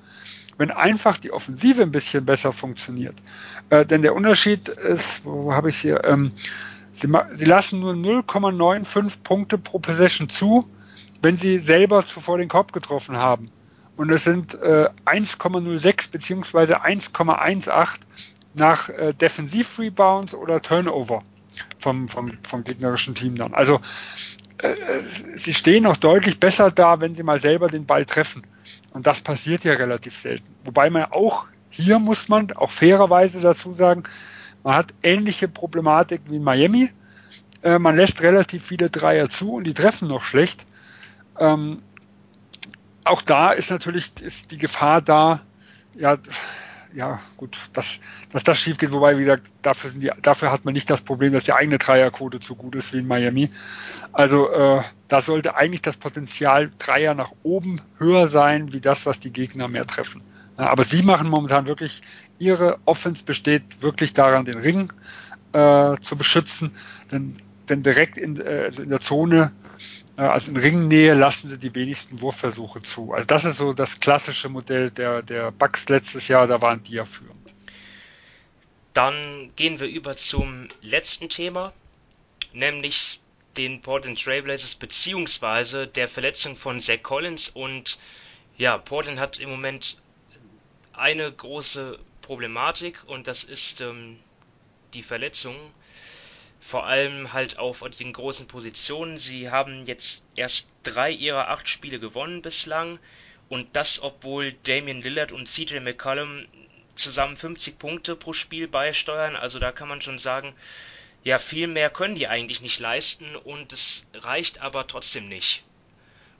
wenn 0.58 0.70
einfach 0.70 1.18
die 1.18 1.32
Offensive 1.32 1.82
ein 1.82 1.90
bisschen 1.90 2.24
besser 2.24 2.52
funktioniert. 2.52 3.16
Äh, 3.70 3.84
denn 3.84 4.02
der 4.02 4.14
Unterschied 4.14 4.68
ist, 4.68 5.24
wo 5.24 5.52
habe 5.52 5.70
ich 5.70 5.78
hier? 5.78 6.04
Ähm, 6.04 6.30
sie, 6.92 7.08
sie 7.32 7.44
lassen 7.44 7.80
nur 7.80 7.94
0,95 7.94 9.22
Punkte 9.24 9.58
pro 9.58 9.80
Possession 9.80 10.28
zu, 10.28 10.68
wenn 11.22 11.38
sie 11.38 11.60
selber 11.60 12.04
zuvor 12.06 12.38
den 12.38 12.48
Korb 12.48 12.72
getroffen 12.72 13.16
haben. 13.16 13.50
Und 13.96 14.10
es 14.10 14.24
sind 14.24 14.54
äh, 14.54 14.88
1,06 15.06 16.10
beziehungsweise 16.10 16.84
1,18 16.84 18.00
nach 18.54 18.88
äh, 18.88 19.12
Defensiv-Rebounds 19.14 20.34
oder 20.34 20.60
Turnover 20.60 21.22
vom, 21.78 22.08
vom, 22.08 22.32
vom 22.42 22.64
gegnerischen 22.64 23.14
Team 23.14 23.36
dann. 23.36 23.54
Also 23.54 23.80
äh, 24.58 24.68
äh, 24.68 25.02
sie 25.36 25.54
stehen 25.54 25.84
noch 25.84 25.96
deutlich 25.96 26.40
besser 26.40 26.70
da, 26.70 27.00
wenn 27.00 27.14
sie 27.14 27.22
mal 27.22 27.40
selber 27.40 27.68
den 27.68 27.86
Ball 27.86 28.04
treffen. 28.04 28.42
Und 28.92 29.06
das 29.06 29.20
passiert 29.20 29.64
ja 29.64 29.74
relativ 29.74 30.16
selten. 30.16 30.46
Wobei 30.64 30.90
man 30.90 31.04
auch 31.04 31.46
hier 31.72 31.98
muss 31.98 32.28
man 32.28 32.52
auch 32.52 32.70
fairerweise 32.70 33.40
dazu 33.40 33.72
sagen, 33.72 34.04
man 34.62 34.76
hat 34.76 34.92
ähnliche 35.02 35.48
Problematik 35.48 36.20
wie 36.26 36.36
in 36.36 36.44
Miami. 36.44 36.90
Äh, 37.62 37.78
man 37.78 37.96
lässt 37.96 38.22
relativ 38.22 38.64
viele 38.64 38.90
Dreier 38.90 39.28
zu 39.28 39.54
und 39.54 39.64
die 39.64 39.74
treffen 39.74 40.08
noch 40.08 40.22
schlecht. 40.22 40.66
Ähm, 41.38 41.82
auch 43.04 43.22
da 43.22 43.50
ist 43.52 43.70
natürlich 43.70 44.12
ist 44.20 44.50
die 44.50 44.58
Gefahr 44.58 45.02
da, 45.02 45.40
ja, 45.94 46.18
ja, 46.94 47.20
gut, 47.36 47.56
dass, 47.72 48.00
dass 48.32 48.44
das 48.44 48.58
schief 48.58 48.78
geht, 48.78 48.92
wobei, 48.92 49.16
wie 49.16 49.22
gesagt, 49.22 49.50
dafür, 49.62 49.90
sind 49.90 50.02
die, 50.02 50.10
dafür 50.20 50.52
hat 50.52 50.64
man 50.64 50.74
nicht 50.74 50.90
das 50.90 51.00
Problem, 51.00 51.32
dass 51.32 51.44
die 51.44 51.52
eigene 51.52 51.78
Dreierquote 51.78 52.40
zu 52.40 52.54
gut 52.54 52.74
ist 52.74 52.92
wie 52.92 52.98
in 52.98 53.06
Miami. 53.06 53.50
Also 54.12 54.50
äh, 54.50 54.82
da 55.08 55.22
sollte 55.22 55.56
eigentlich 55.56 55.82
das 55.82 55.96
Potenzial 55.96 56.70
Dreier 56.78 57.14
nach 57.14 57.32
oben 57.42 57.80
höher 57.98 58.28
sein, 58.28 58.72
wie 58.72 58.80
das, 58.80 59.06
was 59.06 59.20
die 59.20 59.32
Gegner 59.32 59.68
mehr 59.68 59.86
treffen. 59.86 60.22
Ja, 60.58 60.68
aber 60.68 60.84
sie 60.84 61.02
machen 61.02 61.28
momentan 61.28 61.66
wirklich, 61.66 62.02
ihre 62.38 62.78
Offense 62.84 63.24
besteht 63.24 63.82
wirklich 63.82 64.12
daran, 64.12 64.44
den 64.44 64.58
Ring 64.58 64.92
äh, 65.52 65.96
zu 66.00 66.16
beschützen, 66.16 66.72
denn, 67.10 67.36
denn 67.68 67.82
direkt 67.82 68.18
in, 68.18 68.38
äh, 68.38 68.64
also 68.66 68.82
in 68.82 68.90
der 68.90 69.00
Zone 69.00 69.52
also 70.16 70.50
in 70.50 70.56
Ringnähe 70.56 71.14
lassen 71.14 71.48
sie 71.48 71.58
die 71.58 71.74
wenigsten 71.74 72.20
Wurfversuche 72.20 72.82
zu. 72.82 73.12
Also 73.12 73.26
das 73.26 73.44
ist 73.44 73.58
so 73.58 73.72
das 73.72 74.00
klassische 74.00 74.48
Modell 74.48 74.90
der, 74.90 75.22
der 75.22 75.50
Bucks 75.50 75.88
letztes 75.88 76.28
Jahr, 76.28 76.46
da 76.46 76.60
waren 76.60 76.82
die 76.82 76.94
ja 76.94 77.04
führend. 77.04 77.54
Dann 78.92 79.50
gehen 79.56 79.80
wir 79.80 79.86
über 79.86 80.16
zum 80.16 80.68
letzten 80.82 81.30
Thema, 81.30 81.72
nämlich 82.52 83.20
den 83.56 83.80
Portland 83.80 84.22
Trailblazers 84.22 84.74
beziehungsweise 84.74 85.86
der 85.86 86.08
Verletzung 86.08 86.56
von 86.56 86.80
Zach 86.80 87.02
Collins 87.02 87.48
und 87.48 87.98
ja, 88.58 88.76
Portland 88.78 89.18
hat 89.18 89.40
im 89.40 89.50
Moment 89.50 89.98
eine 90.92 91.30
große 91.32 91.98
Problematik 92.20 93.02
und 93.06 93.26
das 93.26 93.44
ist 93.44 93.80
ähm, 93.80 94.18
die 94.94 95.02
Verletzung 95.02 95.56
vor 96.62 96.86
allem 96.86 97.32
halt 97.32 97.58
auf 97.58 97.82
den 97.98 98.12
großen 98.12 98.46
Positionen. 98.46 99.18
Sie 99.18 99.50
haben 99.50 99.84
jetzt 99.84 100.22
erst 100.36 100.70
drei 100.84 101.10
ihrer 101.10 101.48
acht 101.48 101.68
Spiele 101.68 101.98
gewonnen 101.98 102.40
bislang 102.40 103.00
und 103.48 103.74
das, 103.74 104.00
obwohl 104.00 104.52
Damian 104.52 105.02
Lillard 105.02 105.32
und 105.32 105.46
CJ 105.46 105.80
McCollum 105.80 106.46
zusammen 106.94 107.36
50 107.36 107.78
Punkte 107.78 108.14
pro 108.14 108.32
Spiel 108.32 108.68
beisteuern. 108.68 109.34
Also 109.34 109.58
da 109.58 109.72
kann 109.72 109.88
man 109.88 110.00
schon 110.00 110.18
sagen, 110.18 110.54
ja, 111.24 111.40
viel 111.40 111.66
mehr 111.66 111.90
können 111.90 112.14
die 112.14 112.28
eigentlich 112.28 112.60
nicht 112.60 112.78
leisten 112.78 113.34
und 113.34 113.72
es 113.72 114.06
reicht 114.14 114.60
aber 114.60 114.86
trotzdem 114.86 115.28
nicht. 115.28 115.64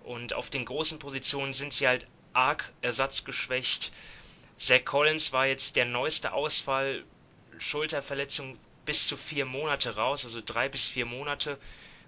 Und 0.05 0.35
auf 0.35 0.51
den 0.51 0.65
großen 0.65 1.01
Positionen 1.01 1.53
sind 1.53 1.73
sie 1.73 1.89
halt 1.89 2.07
arg 2.33 2.73
ersatzgeschwächt. 2.81 3.93
Zach 4.57 4.85
Collins 4.85 5.33
war 5.33 5.47
jetzt 5.47 5.75
der 5.75 5.85
neueste 5.85 6.33
Ausfall, 6.33 7.03
Schulterverletzung 7.59 8.57
bis 8.85 9.07
zu 9.07 9.17
vier 9.17 9.45
Monate 9.45 9.97
raus, 9.97 10.25
also 10.25 10.41
drei 10.45 10.69
bis 10.69 10.89
vier 10.89 11.07
Monate, 11.07 11.59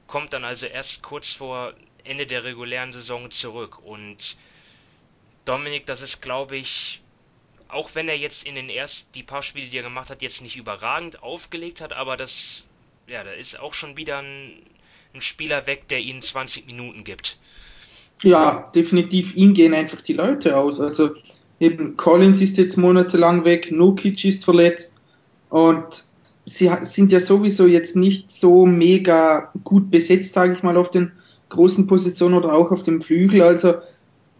kommt 0.06 0.32
dann 0.32 0.44
also 0.44 0.66
erst 0.66 1.02
kurz 1.02 1.32
vor 1.32 1.72
Ende 2.04 2.26
der 2.26 2.44
regulären 2.44 2.92
Saison 2.92 3.30
zurück. 3.30 3.78
Und 3.84 4.36
Dominik, 5.44 5.86
das 5.86 6.02
ist, 6.02 6.20
glaube 6.20 6.56
ich, 6.56 7.00
auch 7.68 7.90
wenn 7.94 8.08
er 8.08 8.16
jetzt 8.16 8.46
in 8.46 8.54
den 8.54 8.68
ersten, 8.68 9.12
die 9.12 9.22
paar 9.22 9.42
Spiele, 9.42 9.68
die 9.68 9.76
er 9.76 9.82
gemacht 9.82 10.10
hat, 10.10 10.22
jetzt 10.22 10.42
nicht 10.42 10.56
überragend 10.56 11.22
aufgelegt 11.22 11.80
hat, 11.80 11.92
aber 11.92 12.16
das, 12.16 12.66
ja, 13.06 13.24
da 13.24 13.32
ist 13.32 13.58
auch 13.58 13.74
schon 13.74 13.96
wieder 13.96 14.18
ein, 14.18 14.62
ein 15.14 15.22
Spieler 15.22 15.66
weg, 15.66 15.88
der 15.88 16.00
ihnen 16.00 16.22
20 16.22 16.66
Minuten 16.66 17.04
gibt. 17.04 17.38
Ja, 18.22 18.70
definitiv, 18.74 19.34
ihm 19.34 19.54
gehen 19.54 19.74
einfach 19.74 20.00
die 20.00 20.12
Leute 20.12 20.56
aus. 20.56 20.80
Also 20.80 21.10
eben 21.58 21.96
Collins 21.96 22.40
ist 22.40 22.56
jetzt 22.58 22.76
monatelang 22.76 23.44
weg, 23.44 23.70
Nukic 23.70 24.24
ist 24.24 24.44
verletzt 24.44 24.96
und 25.50 26.04
sie 26.46 26.70
sind 26.82 27.12
ja 27.12 27.20
sowieso 27.20 27.66
jetzt 27.66 27.96
nicht 27.96 28.30
so 28.30 28.66
mega 28.66 29.50
gut 29.64 29.90
besetzt, 29.90 30.34
sage 30.34 30.52
ich 30.52 30.62
mal, 30.62 30.76
auf 30.76 30.90
den 30.90 31.12
großen 31.48 31.86
Positionen 31.86 32.34
oder 32.34 32.52
auch 32.52 32.70
auf 32.70 32.82
dem 32.82 33.00
Flügel. 33.00 33.42
Also 33.42 33.74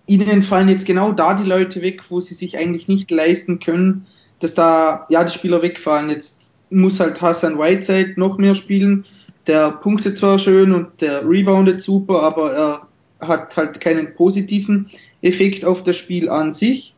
ihnen 0.06 0.42
fallen 0.42 0.68
jetzt 0.68 0.86
genau 0.86 1.12
da 1.12 1.34
die 1.34 1.48
Leute 1.48 1.80
weg, 1.82 2.02
wo 2.10 2.20
sie 2.20 2.34
sich 2.34 2.58
eigentlich 2.58 2.88
nicht 2.88 3.10
leisten 3.10 3.60
können, 3.60 4.06
dass 4.40 4.54
da 4.54 5.06
ja 5.08 5.24
die 5.24 5.32
Spieler 5.32 5.62
wegfallen. 5.62 6.10
Jetzt 6.10 6.52
muss 6.70 7.00
halt 7.00 7.20
Hassan 7.22 7.58
Whiteside 7.58 8.14
noch 8.16 8.36
mehr 8.38 8.54
spielen. 8.54 9.04
Der 9.46 9.70
punktet 9.70 10.18
zwar 10.18 10.38
schön 10.38 10.72
und 10.72 11.00
der 11.00 11.28
reboundet 11.28 11.80
super, 11.80 12.22
aber 12.22 12.52
er 12.52 13.28
hat 13.28 13.56
halt 13.56 13.80
keinen 13.80 14.14
positiven 14.14 14.88
Effekt 15.22 15.64
auf 15.64 15.84
das 15.84 15.96
Spiel 15.96 16.28
an 16.28 16.52
sich. 16.52 16.94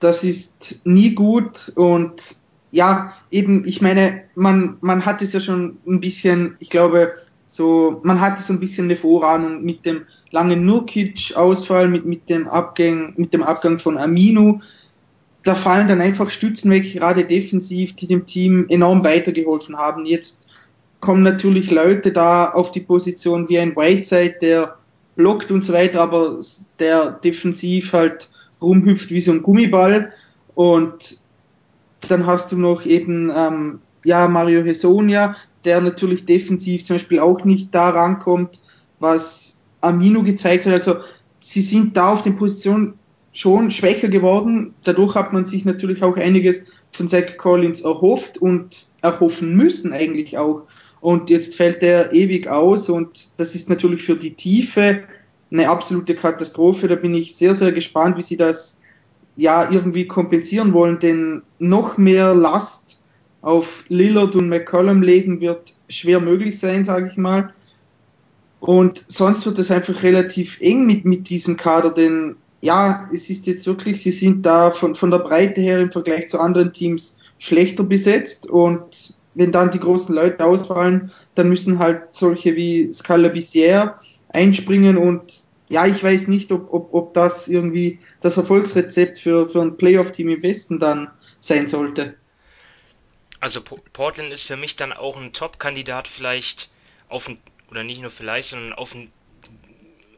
Das 0.00 0.24
ist 0.24 0.80
nie 0.84 1.14
gut 1.14 1.72
und 1.74 2.36
ja, 2.70 3.14
eben, 3.30 3.66
ich 3.66 3.80
meine, 3.80 4.22
man, 4.34 4.76
man 4.80 5.04
hat 5.04 5.22
es 5.22 5.32
ja 5.32 5.40
schon 5.40 5.78
ein 5.86 6.00
bisschen, 6.00 6.56
ich 6.60 6.70
glaube, 6.70 7.14
so, 7.46 8.00
man 8.02 8.20
hatte 8.20 8.42
so 8.42 8.52
ein 8.52 8.60
bisschen 8.60 8.84
eine 8.84 8.96
Vorahnung 8.96 9.64
mit 9.64 9.86
dem 9.86 10.02
langen 10.30 10.66
Nurkic-Ausfall, 10.66 11.88
mit, 11.88 12.04
mit 12.04 12.28
dem 12.28 12.46
Abgang, 12.46 13.14
mit 13.16 13.32
dem 13.32 13.42
Abgang 13.42 13.78
von 13.78 13.96
Aminu. 13.96 14.60
Da 15.44 15.54
fallen 15.54 15.88
dann 15.88 16.02
einfach 16.02 16.28
Stützen 16.28 16.70
weg, 16.70 16.92
gerade 16.92 17.24
defensiv, 17.24 17.96
die 17.96 18.06
dem 18.06 18.26
Team 18.26 18.66
enorm 18.68 19.02
weitergeholfen 19.02 19.78
haben. 19.78 20.04
Jetzt 20.04 20.42
kommen 21.00 21.22
natürlich 21.22 21.70
Leute 21.70 22.12
da 22.12 22.50
auf 22.50 22.70
die 22.70 22.80
Position 22.80 23.48
wie 23.48 23.58
ein 23.58 23.74
Whiteside, 23.74 24.36
der 24.42 24.76
blockt 25.16 25.50
und 25.50 25.64
so 25.64 25.72
weiter, 25.72 26.02
aber 26.02 26.40
der 26.78 27.12
defensiv 27.12 27.94
halt 27.94 28.28
rumhüpft 28.60 29.10
wie 29.10 29.20
so 29.20 29.32
ein 29.32 29.42
Gummiball. 29.42 30.12
Und 30.54 31.18
dann 32.00 32.26
hast 32.26 32.52
du 32.52 32.56
noch 32.56 32.84
eben 32.84 33.30
ähm, 33.34 33.80
ja 34.04 34.28
Mario 34.28 34.62
Hesonia, 34.62 35.36
der 35.64 35.80
natürlich 35.80 36.24
defensiv 36.24 36.84
zum 36.84 36.96
Beispiel 36.96 37.18
auch 37.18 37.44
nicht 37.44 37.74
da 37.74 37.90
rankommt, 37.90 38.60
was 39.00 39.58
Amino 39.80 40.22
gezeigt 40.22 40.66
hat. 40.66 40.72
Also 40.72 40.96
sie 41.40 41.62
sind 41.62 41.96
da 41.96 42.12
auf 42.12 42.22
den 42.22 42.36
Positionen 42.36 42.94
schon 43.32 43.70
schwächer 43.70 44.08
geworden. 44.08 44.74
Dadurch 44.84 45.14
hat 45.14 45.32
man 45.32 45.44
sich 45.44 45.64
natürlich 45.64 46.02
auch 46.02 46.16
einiges 46.16 46.64
von 46.92 47.08
Zach 47.08 47.36
Collins 47.36 47.82
erhofft 47.82 48.38
und 48.38 48.88
erhoffen 49.02 49.54
müssen 49.54 49.92
eigentlich 49.92 50.38
auch. 50.38 50.62
Und 51.00 51.30
jetzt 51.30 51.54
fällt 51.54 51.82
der 51.82 52.12
ewig 52.12 52.48
aus 52.48 52.88
und 52.88 53.28
das 53.36 53.54
ist 53.54 53.68
natürlich 53.68 54.02
für 54.02 54.16
die 54.16 54.34
Tiefe 54.34 55.02
eine 55.50 55.68
absolute 55.68 56.14
Katastrophe. 56.14 56.88
Da 56.88 56.96
bin 56.96 57.14
ich 57.14 57.36
sehr, 57.36 57.54
sehr 57.54 57.72
gespannt, 57.72 58.16
wie 58.18 58.22
sie 58.22 58.36
das 58.36 58.77
ja 59.38 59.70
irgendwie 59.70 60.06
kompensieren 60.06 60.72
wollen, 60.74 60.98
denn 60.98 61.42
noch 61.60 61.96
mehr 61.96 62.34
Last 62.34 63.00
auf 63.40 63.84
Lillard 63.88 64.34
und 64.34 64.48
McCollum 64.48 65.00
legen 65.00 65.40
wird 65.40 65.72
schwer 65.88 66.20
möglich 66.20 66.58
sein, 66.58 66.84
sage 66.84 67.08
ich 67.10 67.16
mal. 67.16 67.54
Und 68.60 69.04
sonst 69.06 69.46
wird 69.46 69.60
es 69.60 69.70
einfach 69.70 70.02
relativ 70.02 70.60
eng 70.60 70.84
mit, 70.84 71.04
mit 71.04 71.30
diesem 71.30 71.56
Kader, 71.56 71.90
denn 71.90 72.34
ja, 72.60 73.08
es 73.14 73.30
ist 73.30 73.46
jetzt 73.46 73.64
wirklich, 73.68 74.02
sie 74.02 74.10
sind 74.10 74.44
da 74.44 74.72
von, 74.72 74.96
von 74.96 75.12
der 75.12 75.20
Breite 75.20 75.60
her 75.60 75.78
im 75.78 75.92
Vergleich 75.92 76.28
zu 76.28 76.40
anderen 76.40 76.72
Teams 76.72 77.16
schlechter 77.38 77.84
besetzt 77.84 78.50
und 78.50 79.14
wenn 79.34 79.52
dann 79.52 79.70
die 79.70 79.78
großen 79.78 80.12
Leute 80.12 80.44
ausfallen, 80.44 81.12
dann 81.36 81.48
müssen 81.48 81.78
halt 81.78 82.12
solche 82.12 82.56
wie 82.56 82.92
Scala 82.92 83.28
Bissier 83.28 83.94
einspringen 84.30 84.96
und 84.98 85.44
ja, 85.68 85.86
ich 85.86 86.02
weiß 86.02 86.28
nicht, 86.28 86.50
ob, 86.52 86.72
ob, 86.72 86.94
ob 86.94 87.14
das 87.14 87.48
irgendwie 87.48 87.98
das 88.20 88.36
Erfolgsrezept 88.36 89.18
für, 89.18 89.46
für 89.46 89.60
ein 89.60 89.76
Playoff-Team 89.76 90.28
im 90.28 90.42
Westen 90.42 90.78
dann 90.78 91.10
sein 91.40 91.66
sollte. 91.66 92.14
Also 93.40 93.60
Portland 93.60 94.32
ist 94.32 94.46
für 94.46 94.56
mich 94.56 94.76
dann 94.76 94.92
auch 94.92 95.16
ein 95.16 95.32
Top-Kandidat 95.32 96.08
vielleicht 96.08 96.70
auf 97.08 97.28
ein, 97.28 97.38
oder 97.70 97.84
nicht 97.84 98.00
nur 98.00 98.10
vielleicht, 98.10 98.48
sondern 98.48 98.72
auf 98.72 98.94
ein 98.94 99.12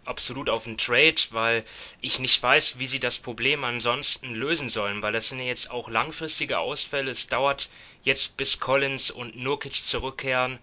absolut 0.05 0.49
auf 0.49 0.67
einen 0.67 0.79
Trade, 0.79 1.21
weil 1.31 1.65
ich 2.01 2.19
nicht 2.19 2.43
weiß, 2.43 2.79
wie 2.79 2.87
sie 2.87 2.99
das 2.99 3.21
Problem 3.21 3.63
ansonsten 3.63 4.35
lösen 4.35 4.69
sollen, 4.69 5.03
weil 5.03 5.13
das 5.13 5.29
sind 5.29 5.39
ja 5.39 5.45
jetzt 5.45 5.71
auch 5.71 5.89
langfristige 5.89 6.59
Ausfälle. 6.59 7.11
Es 7.11 7.29
dauert 7.29 7.71
jetzt 8.03 8.37
bis 8.37 8.59
Collins 8.59 9.11
und 9.11 9.37
Nurkic 9.37 9.75
zurückkehren. 9.75 10.59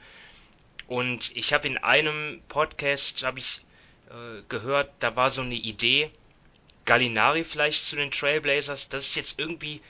Und 0.88 1.36
ich 1.36 1.54
habe 1.54 1.68
in 1.68 1.78
einem 1.78 2.42
Podcast, 2.50 3.24
habe 3.24 3.40
ich 3.40 3.62
äh, 4.10 4.42
gehört, 4.50 4.92
da 5.00 5.16
war 5.16 5.30
so 5.30 5.42
eine 5.42 5.56
Idee, 5.56 6.12
Gallinari 6.86 7.44
vielleicht 7.44 7.84
zu 7.84 7.96
den 7.96 8.12
Trailblazers. 8.12 8.90
Das 8.90 9.08
ist 9.08 9.16
jetzt 9.16 9.40
irgendwie 9.40 9.82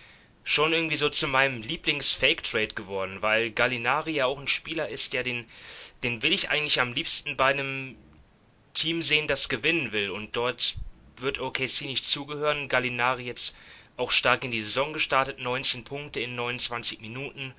schon 0.43 0.73
irgendwie 0.73 0.95
so 0.95 1.09
zu 1.09 1.27
meinem 1.27 1.61
Lieblings-Fake-Trade 1.61 2.69
geworden, 2.69 3.21
weil 3.21 3.51
Gallinari 3.51 4.11
ja 4.11 4.25
auch 4.25 4.39
ein 4.39 4.47
Spieler 4.47 4.89
ist, 4.89 5.13
der 5.13 5.23
den, 5.23 5.45
den 6.03 6.23
will 6.23 6.33
ich 6.33 6.49
eigentlich 6.49 6.81
am 6.81 6.93
liebsten 6.93 7.37
bei 7.37 7.51
einem 7.51 7.95
Team 8.73 9.03
sehen, 9.03 9.27
das 9.27 9.49
gewinnen 9.49 9.91
will. 9.91 10.09
Und 10.09 10.35
dort 10.35 10.75
wird 11.17 11.39
OKC 11.39 11.81
nicht 11.81 12.05
zugehören. 12.05 12.69
Gallinari 12.69 13.23
jetzt 13.23 13.55
auch 13.97 14.11
stark 14.11 14.43
in 14.43 14.51
die 14.51 14.61
Saison 14.61 14.93
gestartet, 14.93 15.39
19 15.39 15.83
Punkte 15.83 16.19
in 16.19 16.35
29 16.35 17.01
Minuten, 17.01 17.53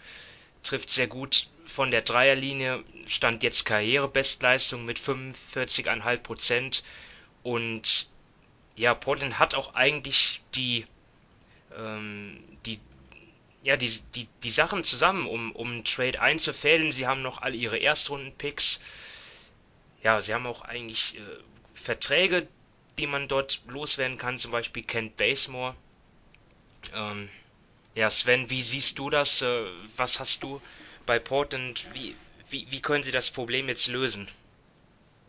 trifft 0.62 0.90
sehr 0.90 1.09
gut 1.09 1.48
von 1.69 1.90
der 1.90 2.03
Dreierlinie, 2.03 2.82
stand 3.07 3.43
jetzt 3.43 3.65
Karrierebestleistung 3.65 4.85
mit 4.85 4.99
45,5 4.99 6.16
Prozent 6.19 6.82
und 7.43 8.09
ja, 8.74 8.95
Portland 8.95 9.39
hat 9.39 9.55
auch 9.55 9.74
eigentlich 9.74 10.40
die 10.55 10.86
ähm, 11.77 12.43
die 12.65 12.81
ja, 13.62 13.77
die, 13.77 13.90
die, 14.15 14.28
die 14.45 14.51
Sachen 14.51 14.85
zusammen, 14.85 15.27
um, 15.27 15.53
um 15.53 15.70
einen 15.70 15.85
Trade 15.85 16.20
einzufällen. 16.20 16.93
Sie 16.93 17.07
haben 17.07 17.23
noch 17.23 17.43
all 17.43 17.55
ihre 17.55 17.77
Erstrunden-Picks. 17.77 18.81
Ja, 20.03 20.23
sie 20.23 20.32
haben 20.32 20.47
auch 20.47 20.62
eigentlich 20.62 21.19
äh, 21.19 21.20
Verträge, 21.74 22.47
die 22.99 23.07
man 23.07 23.28
dort 23.28 23.61
loswerden 23.66 24.16
kann, 24.16 24.39
zum 24.39 24.53
Beispiel 24.53 24.85
Kent 24.85 25.16
Basemore. 25.16 25.74
Ähm, 26.95 27.28
ja, 27.95 28.09
Sven, 28.11 28.49
wie 28.49 28.62
siehst 28.62 28.99
du 28.99 29.11
das? 29.11 29.43
Äh, 29.43 29.66
was 29.97 30.20
hast 30.20 30.45
du 30.45 30.62
bei 31.09 31.18
Portland? 31.18 31.86
Wie, 31.94 32.14
wie, 32.51 32.68
wie 32.70 32.80
können 32.80 33.02
sie 33.02 33.10
das 33.10 33.30
Problem 33.30 33.66
jetzt 33.68 33.89
lösen? 33.89 34.28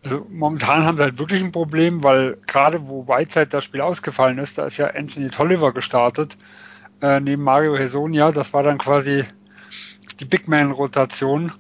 Also 0.03 0.27
momentan 0.29 0.85
haben 0.85 0.97
sie 0.97 1.03
halt 1.03 1.17
wirklich 1.17 1.41
ein 1.41 1.51
Problem, 1.51 2.03
weil 2.03 2.37
gerade 2.45 2.87
wo 2.87 3.07
Whiteside 3.07 3.47
das 3.47 3.63
Spiel 3.63 3.81
ausgefallen 3.81 4.37
ist, 4.37 4.57
da 4.57 4.65
ist 4.65 4.77
ja 4.77 4.87
Anthony 4.87 5.29
Tolliver 5.29 5.73
gestartet, 5.73 6.37
äh, 7.01 7.19
neben 7.19 7.43
Mario 7.43 7.75
Hesonia, 7.75 8.31
das 8.31 8.53
war 8.53 8.63
dann 8.63 8.77
quasi 8.77 9.25
die 10.19 10.25
Big 10.25 10.47
Man-Rotation. 10.47 11.51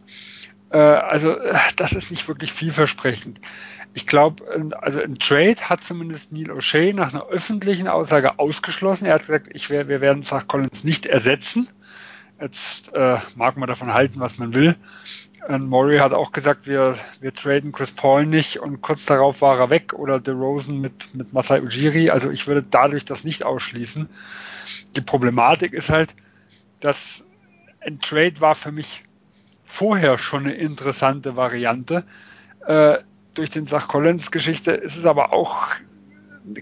Äh, 0.69 0.77
also 0.77 1.35
das 1.75 1.93
ist 1.93 2.11
nicht 2.11 2.27
wirklich 2.27 2.53
vielversprechend. 2.53 3.41
Ich 3.93 4.05
glaube, 4.05 4.43
also 4.79 5.01
ein 5.01 5.17
Trade 5.17 5.57
hat 5.61 5.83
zumindest 5.83 6.31
Neil 6.31 6.51
O'Shea 6.51 6.93
nach 6.93 7.11
einer 7.11 7.25
öffentlichen 7.27 7.87
Aussage 7.87 8.37
ausgeschlossen. 8.37 9.05
Er 9.05 9.15
hat 9.15 9.25
gesagt, 9.25 9.47
ich 9.51 9.69
wär, 9.69 9.87
wir 9.87 9.99
werden 9.99 10.23
Zach 10.23 10.47
Collins 10.47 10.83
nicht 10.83 11.07
ersetzen. 11.07 11.67
Jetzt 12.41 12.93
äh, 12.93 13.17
mag 13.35 13.57
man 13.57 13.67
davon 13.67 13.93
halten, 13.93 14.19
was 14.19 14.37
man 14.37 14.53
will. 14.53 14.75
Und 15.47 15.67
Murray 15.67 15.97
hat 15.97 16.13
auch 16.13 16.31
gesagt, 16.31 16.67
wir, 16.67 16.95
wir 17.21 17.33
traden 17.33 17.71
Chris 17.71 17.91
Paul 17.91 18.25
nicht 18.25 18.59
und 18.59 18.81
kurz 18.81 19.05
darauf 19.05 19.41
war 19.41 19.59
er 19.59 19.69
weg 19.69 19.93
oder 19.93 20.19
DeRozan 20.19 20.79
mit, 20.79 21.15
mit 21.15 21.33
Masai 21.33 21.61
Ujiri. 21.61 22.09
Also 22.09 22.29
ich 22.29 22.47
würde 22.47 22.63
dadurch 22.63 23.05
das 23.05 23.23
nicht 23.23 23.45
ausschließen. 23.45 24.09
Die 24.95 25.01
Problematik 25.01 25.73
ist 25.73 25.89
halt, 25.89 26.13
dass 26.81 27.23
ein 27.81 27.99
Trade 27.99 28.39
war 28.41 28.55
für 28.55 28.71
mich 28.71 29.03
vorher 29.65 30.17
schon 30.17 30.45
eine 30.45 30.53
interessante 30.53 31.35
Variante. 31.35 32.03
Äh, 32.67 32.97
durch 33.33 33.49
den 33.49 33.67
Sach 33.67 33.87
Collins 33.87 34.31
Geschichte 34.31 34.71
ist 34.71 34.97
es 34.97 35.05
aber 35.05 35.31
auch 35.31 35.67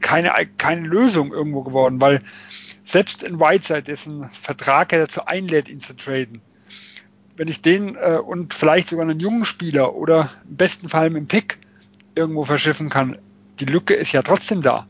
keine, 0.01 0.31
keine 0.57 0.87
Lösung 0.87 1.33
irgendwo 1.33 1.63
geworden, 1.63 1.99
weil 1.99 2.21
selbst 2.87 3.21
in 3.21 3.39
Whiteside, 3.39 3.83
dessen 3.83 4.29
Vertrag 4.31 4.93
er 4.93 4.99
dazu 4.99 5.25
einlädt, 5.25 5.67
ihn 5.67 5.81
zu 5.81 5.95
traden, 5.95 6.41
wenn 7.35 7.49
ich 7.49 7.61
den 7.61 7.95
äh, 7.95 8.17
und 8.17 8.53
vielleicht 8.53 8.87
sogar 8.87 9.05
einen 9.05 9.19
jungen 9.19 9.43
Spieler 9.43 9.93
oder 9.93 10.31
im 10.49 10.55
besten 10.55 10.87
Fall 10.87 11.09
mit 11.09 11.23
dem 11.23 11.27
Pick 11.27 11.59
irgendwo 12.15 12.45
verschiffen 12.45 12.89
kann, 12.89 13.17
die 13.59 13.65
Lücke 13.65 13.93
ist 13.93 14.13
ja 14.13 14.21
trotzdem 14.21 14.61
da. 14.61 14.87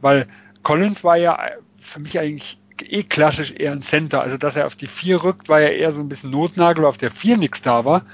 Weil 0.00 0.28
Collins 0.62 1.02
war 1.02 1.16
ja 1.16 1.38
für 1.78 1.98
mich 1.98 2.18
eigentlich 2.18 2.58
eh 2.80 3.02
klassisch 3.02 3.52
eher 3.52 3.72
ein 3.72 3.82
Center. 3.82 4.20
Also 4.22 4.36
dass 4.36 4.54
er 4.54 4.66
auf 4.66 4.76
die 4.76 4.86
vier 4.86 5.24
rückt, 5.24 5.48
war 5.48 5.60
ja 5.60 5.68
eher 5.68 5.92
so 5.92 6.00
ein 6.00 6.08
bisschen 6.08 6.30
Notnagel, 6.30 6.82
weil 6.82 6.90
auf 6.90 6.98
der 6.98 7.10
vier 7.10 7.36
nichts 7.36 7.60
da 7.60 7.84
war. 7.84 8.06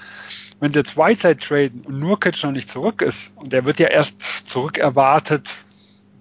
Wenn 0.59 0.73
jetzt 0.73 0.97
Whiteside 0.97 1.37
traden 1.37 1.83
und 1.83 1.99
Nurkic 1.99 2.43
noch 2.43 2.53
nicht 2.53 2.71
zurück 2.71 3.03
ist, 3.03 3.31
und 3.35 3.53
der 3.53 3.67
wird 3.67 3.79
ja 3.79 3.89
erst 3.89 4.49
zurück 4.49 4.79
erwartet, 4.79 5.51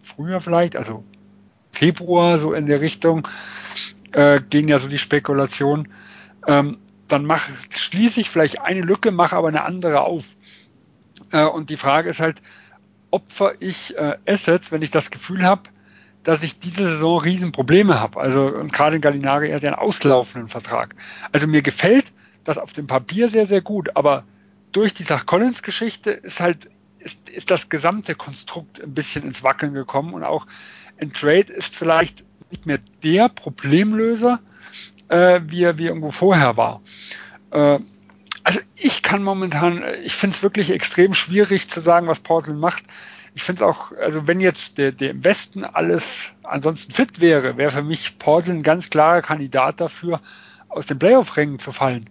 früher 0.02 0.42
vielleicht, 0.42 0.76
also 0.76 1.06
Februar, 1.72 2.40
so 2.40 2.54
in 2.54 2.66
der 2.66 2.82
Richtung, 2.82 3.28
äh, 4.12 4.42
gehen 4.42 4.68
ja 4.68 4.80
so 4.80 4.88
die 4.88 5.00
Spekulationen, 5.00 5.88
ähm, 6.48 6.78
dann 7.08 7.26
mach, 7.26 7.48
schließe 7.70 8.22
ich 8.22 8.30
vielleicht 8.30 8.62
eine 8.62 8.82
Lücke, 8.82 9.12
mache 9.12 9.36
aber 9.36 9.50
eine 9.50 9.64
andere 9.64 10.02
auf. 10.02 10.36
Äh, 11.32 11.46
und 11.46 11.70
die 11.70 11.78
Frage 11.78 12.10
ist 12.10 12.20
halt, 12.20 12.42
opfer 13.12 13.54
ich 13.60 13.96
äh, 13.98 14.18
Assets, 14.26 14.72
wenn 14.72 14.82
ich 14.82 14.92
das 14.92 15.12
Gefühl 15.12 15.44
habe, 15.44 15.64
dass 16.24 16.44
ich 16.44 16.60
diese 16.60 16.84
Saison 16.84 17.20
Riesenprobleme 17.20 18.00
habe. 18.00 18.20
Also 18.20 18.46
und 18.46 18.72
gerade 18.72 18.96
in 18.96 19.02
Gallinari 19.02 19.52
hat 19.52 19.64
ja 19.64 19.72
einen 19.72 19.80
auslaufenden 19.80 20.50
Vertrag. 20.50 20.96
Also 21.32 21.48
mir 21.48 21.62
gefällt 21.62 22.12
das 22.44 22.58
auf 22.58 22.74
dem 22.74 22.88
Papier 22.88 23.30
sehr, 23.30 23.48
sehr 23.48 23.62
gut, 23.62 23.96
aber 23.96 24.24
durch 24.72 24.94
die 24.94 25.04
Sach 25.04 25.26
Collins 25.26 25.64
Geschichte 25.64 26.12
ist 26.12 26.40
halt 26.40 26.70
ist, 27.00 27.30
ist 27.30 27.50
das 27.50 27.70
gesamte 27.70 28.16
Konstrukt 28.16 28.82
ein 28.82 28.94
bisschen 28.94 29.24
ins 29.24 29.44
Wackeln 29.44 29.74
gekommen 29.74 30.14
und 30.14 30.24
auch 30.24 30.46
ein 31.02 31.12
Trade 31.12 31.52
ist 31.52 31.76
vielleicht 31.76 32.24
nicht 32.52 32.66
mehr 32.66 32.80
der 33.04 33.30
Problemlöser, 33.30 34.40
äh, 35.10 35.42
wie, 35.48 35.64
er, 35.64 35.78
wie 35.78 35.86
er 35.86 35.90
irgendwo 35.90 36.12
vorher 36.12 36.58
war. 36.58 36.82
Äh, 37.52 37.80
also 38.44 38.60
ich 38.76 39.04
kann 39.04 39.24
momentan, 39.24 39.84
ich 40.04 40.14
finde 40.14 40.36
es 40.36 40.44
wirklich 40.44 40.72
extrem 40.72 41.14
schwierig 41.14 41.70
zu 41.70 41.80
sagen, 41.80 42.08
was 42.08 42.20
Portland 42.20 42.60
macht. 42.60 42.84
Ich 43.34 43.44
finde 43.44 43.64
es 43.64 43.70
auch, 43.70 43.92
also 43.98 44.28
wenn 44.28 44.40
jetzt 44.40 44.78
der, 44.78 44.92
der 44.92 45.12
im 45.12 45.24
Westen 45.24 45.64
alles 45.64 46.32
ansonsten 46.44 46.92
fit 46.92 47.22
wäre, 47.22 47.58
wäre 47.58 47.72
für 47.72 47.84
mich 47.84 48.20
Portland 48.20 48.60
ein 48.60 48.64
ganz 48.64 48.90
klarer 48.90 49.22
Kandidat 49.22 49.80
dafür, 49.80 50.22
aus 50.70 50.86
den 50.86 51.00
Playoff-Rängen 51.00 51.60
zu 51.60 51.72
fallen. 51.72 52.10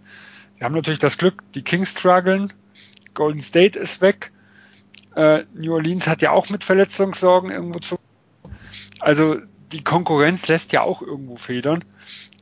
Wir 0.57 0.65
haben 0.65 0.75
natürlich 0.75 0.99
das 0.99 1.17
Glück, 1.17 1.43
die 1.53 1.63
Kings 1.63 1.91
strugglen, 1.91 2.53
Golden 3.13 3.41
State 3.41 3.77
ist 3.77 4.01
weg, 4.01 4.31
äh, 5.15 5.43
New 5.53 5.73
Orleans 5.73 6.07
hat 6.07 6.21
ja 6.21 6.31
auch 6.31 6.49
mit 6.49 6.63
Verletzungssorgen 6.63 7.51
irgendwo 7.51 7.79
zu. 7.79 7.97
Also 9.01 9.37
die 9.71 9.83
Konkurrenz 9.83 10.47
lässt 10.47 10.71
ja 10.73 10.81
auch 10.81 11.01
irgendwo 11.01 11.35
federn. 11.35 11.83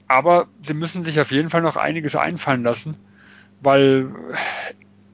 Aber 0.07 0.47
sie 0.63 0.73
müssen 0.73 1.03
sich 1.03 1.19
auf 1.19 1.31
jeden 1.31 1.49
Fall 1.49 1.61
noch 1.61 1.77
einiges 1.77 2.15
einfallen 2.15 2.63
lassen, 2.63 2.97
weil 3.61 4.11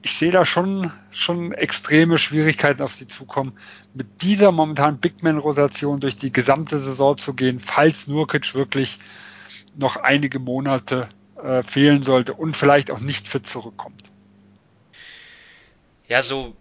ich 0.02 0.16
sehe 0.18 0.30
da 0.30 0.44
schon, 0.44 0.92
schon 1.10 1.52
extreme 1.52 2.16
Schwierigkeiten 2.16 2.80
auf 2.80 2.92
sie 2.92 3.08
zukommen, 3.08 3.58
mit 3.92 4.22
dieser 4.22 4.52
momentan 4.52 4.98
Big 4.98 5.22
Man-Rotation 5.22 6.00
durch 6.00 6.16
die 6.16 6.32
gesamte 6.32 6.78
Saison 6.78 7.18
zu 7.18 7.34
gehen, 7.34 7.60
falls 7.60 8.06
Nurkic 8.06 8.54
wirklich 8.54 8.98
noch 9.76 9.96
einige 9.96 10.38
Monate 10.38 11.08
äh, 11.42 11.62
fehlen 11.62 12.02
sollte 12.02 12.32
und 12.32 12.56
vielleicht 12.56 12.90
auch 12.90 13.00
nicht 13.00 13.28
fit 13.28 13.46
zurückkommt. 13.46 14.04
Ja, 16.08 16.22
so 16.22 16.54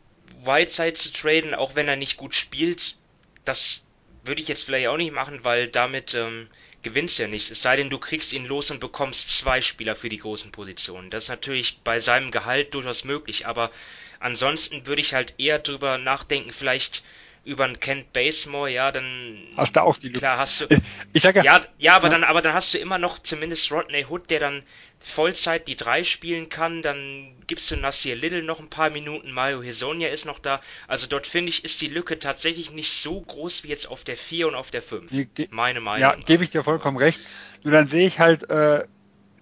Whiteside 0.44 0.94
zu 0.94 1.14
traden, 1.14 1.53
auch 1.53 1.76
wenn 1.76 1.88
er 1.88 1.95
nicht 1.95 2.18
gut 2.18 2.36
spielt, 2.36 2.98
das 3.45 3.85
würde 4.26 4.41
ich 4.41 4.47
jetzt 4.47 4.64
vielleicht 4.64 4.88
auch 4.88 4.97
nicht 4.97 5.14
machen, 5.14 5.43
weil 5.43 5.68
damit 5.68 6.14
ähm, 6.14 6.47
gewinnst 6.84 7.18
ja 7.18 7.27
nicht. 7.27 7.49
Es 7.52 7.61
sei 7.61 7.76
denn, 7.76 7.89
du 7.89 7.97
kriegst 7.97 8.34
ihn 8.34 8.45
los 8.45 8.72
und 8.72 8.80
bekommst 8.80 9.30
zwei 9.30 9.61
Spieler 9.61 9.95
für 9.95 10.10
die 10.10 10.19
großen 10.19 10.52
Positionen. 10.52 11.10
Das 11.10 11.23
ist 11.23 11.30
natürlich 11.30 11.80
bei 11.84 11.99
seinem 11.99 12.31
Gehalt 12.31 12.73
durchaus 12.73 13.03
möglich, 13.03 13.47
aber 13.47 13.72
ansonsten 14.19 14.85
würde 14.85 15.02
ich 15.02 15.14
halt 15.14 15.34
eher 15.38 15.60
drüber 15.60 15.97
nachdenken, 15.97 16.52
vielleicht 16.52 17.03
über 17.46 17.64
einen 17.64 17.80
Kent 17.80 18.12
Basemore, 18.12 18.72
ja, 18.72 18.92
dann 18.92 19.48
hast 19.56 19.76
du 19.76 19.82
auch 19.82 19.98
die 19.98 20.12
klar 20.12 20.38
hast 20.38 20.62
du 20.62 20.68
ich 21.14 21.24
sag 21.24 21.36
ja, 21.36 21.44
ja, 21.44 21.66
ja, 21.78 21.96
aber 21.96 22.08
ja. 22.08 22.10
dann 22.12 22.24
aber 22.24 22.42
dann 22.42 22.54
hast 22.54 22.74
du 22.74 22.80
immer 22.80 22.98
noch 22.98 23.20
zumindest 23.20 23.72
Rodney 23.72 24.06
Hood, 24.10 24.30
der 24.30 24.40
dann 24.40 24.64
Vollzeit 25.00 25.68
die 25.68 25.76
drei 25.76 26.04
spielen 26.04 26.50
kann, 26.50 26.82
dann 26.82 27.36
gibst 27.46 27.70
du 27.70 27.76
Nasir 27.76 28.16
Little 28.16 28.42
noch 28.42 28.60
ein 28.60 28.70
paar 28.70 28.90
Minuten, 28.90 29.32
Mario 29.32 29.62
Hesonia 29.62 30.10
ist 30.10 30.26
noch 30.26 30.40
da. 30.40 30.62
Also 30.88 31.06
dort 31.06 31.28
finde 31.28 31.50
ich, 31.50 31.64
ist 31.64 31.82
die 31.82 31.88
Lücke 31.88 32.18
tatsächlich 32.18 32.72
nicht 32.72 32.92
so 32.92 33.22
groß 33.22 33.64
wie 33.64 33.68
jetzt 33.68 33.88
auf 33.88 34.04
der 34.04 34.18
4 34.18 34.48
und 34.48 34.56
auf 34.56 34.72
der 34.72 34.82
5. 34.82 35.12
Meine 35.52 35.80
Meinung. 35.80 36.02
Ja, 36.02 36.16
gebe 36.16 36.44
ich 36.44 36.50
dir 36.50 36.64
vollkommen 36.64 36.98
recht. 36.98 37.20
Nur 37.64 37.74
dann 37.74 37.88
sehe 37.88 38.08
ich 38.08 38.20
halt 38.20 38.50
äh, 38.50 38.86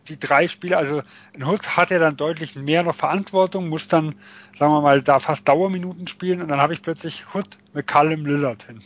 die 0.08 0.20
drei 0.20 0.48
Spieler, 0.48 0.78
also 0.78 1.02
ein 1.34 1.46
Hood 1.46 1.78
hat 1.78 1.90
ja 1.90 2.00
dann 2.00 2.18
deutlich 2.18 2.56
mehr 2.56 2.84
noch 2.84 2.96
Verantwortung, 2.96 3.70
muss 3.70 3.88
dann, 3.88 4.16
sagen 4.58 4.74
wir 4.74 4.82
mal, 4.82 5.02
da 5.02 5.20
fast 5.20 5.48
Dauerminuten 5.48 6.08
spielen 6.08 6.42
und 6.42 6.50
dann 6.50 6.60
habe 6.60 6.74
ich 6.74 6.82
plötzlich 6.82 7.26
Hood, 7.34 7.58
McCallum, 7.74 8.26
Lillard 8.26 8.64
hin. 8.64 8.80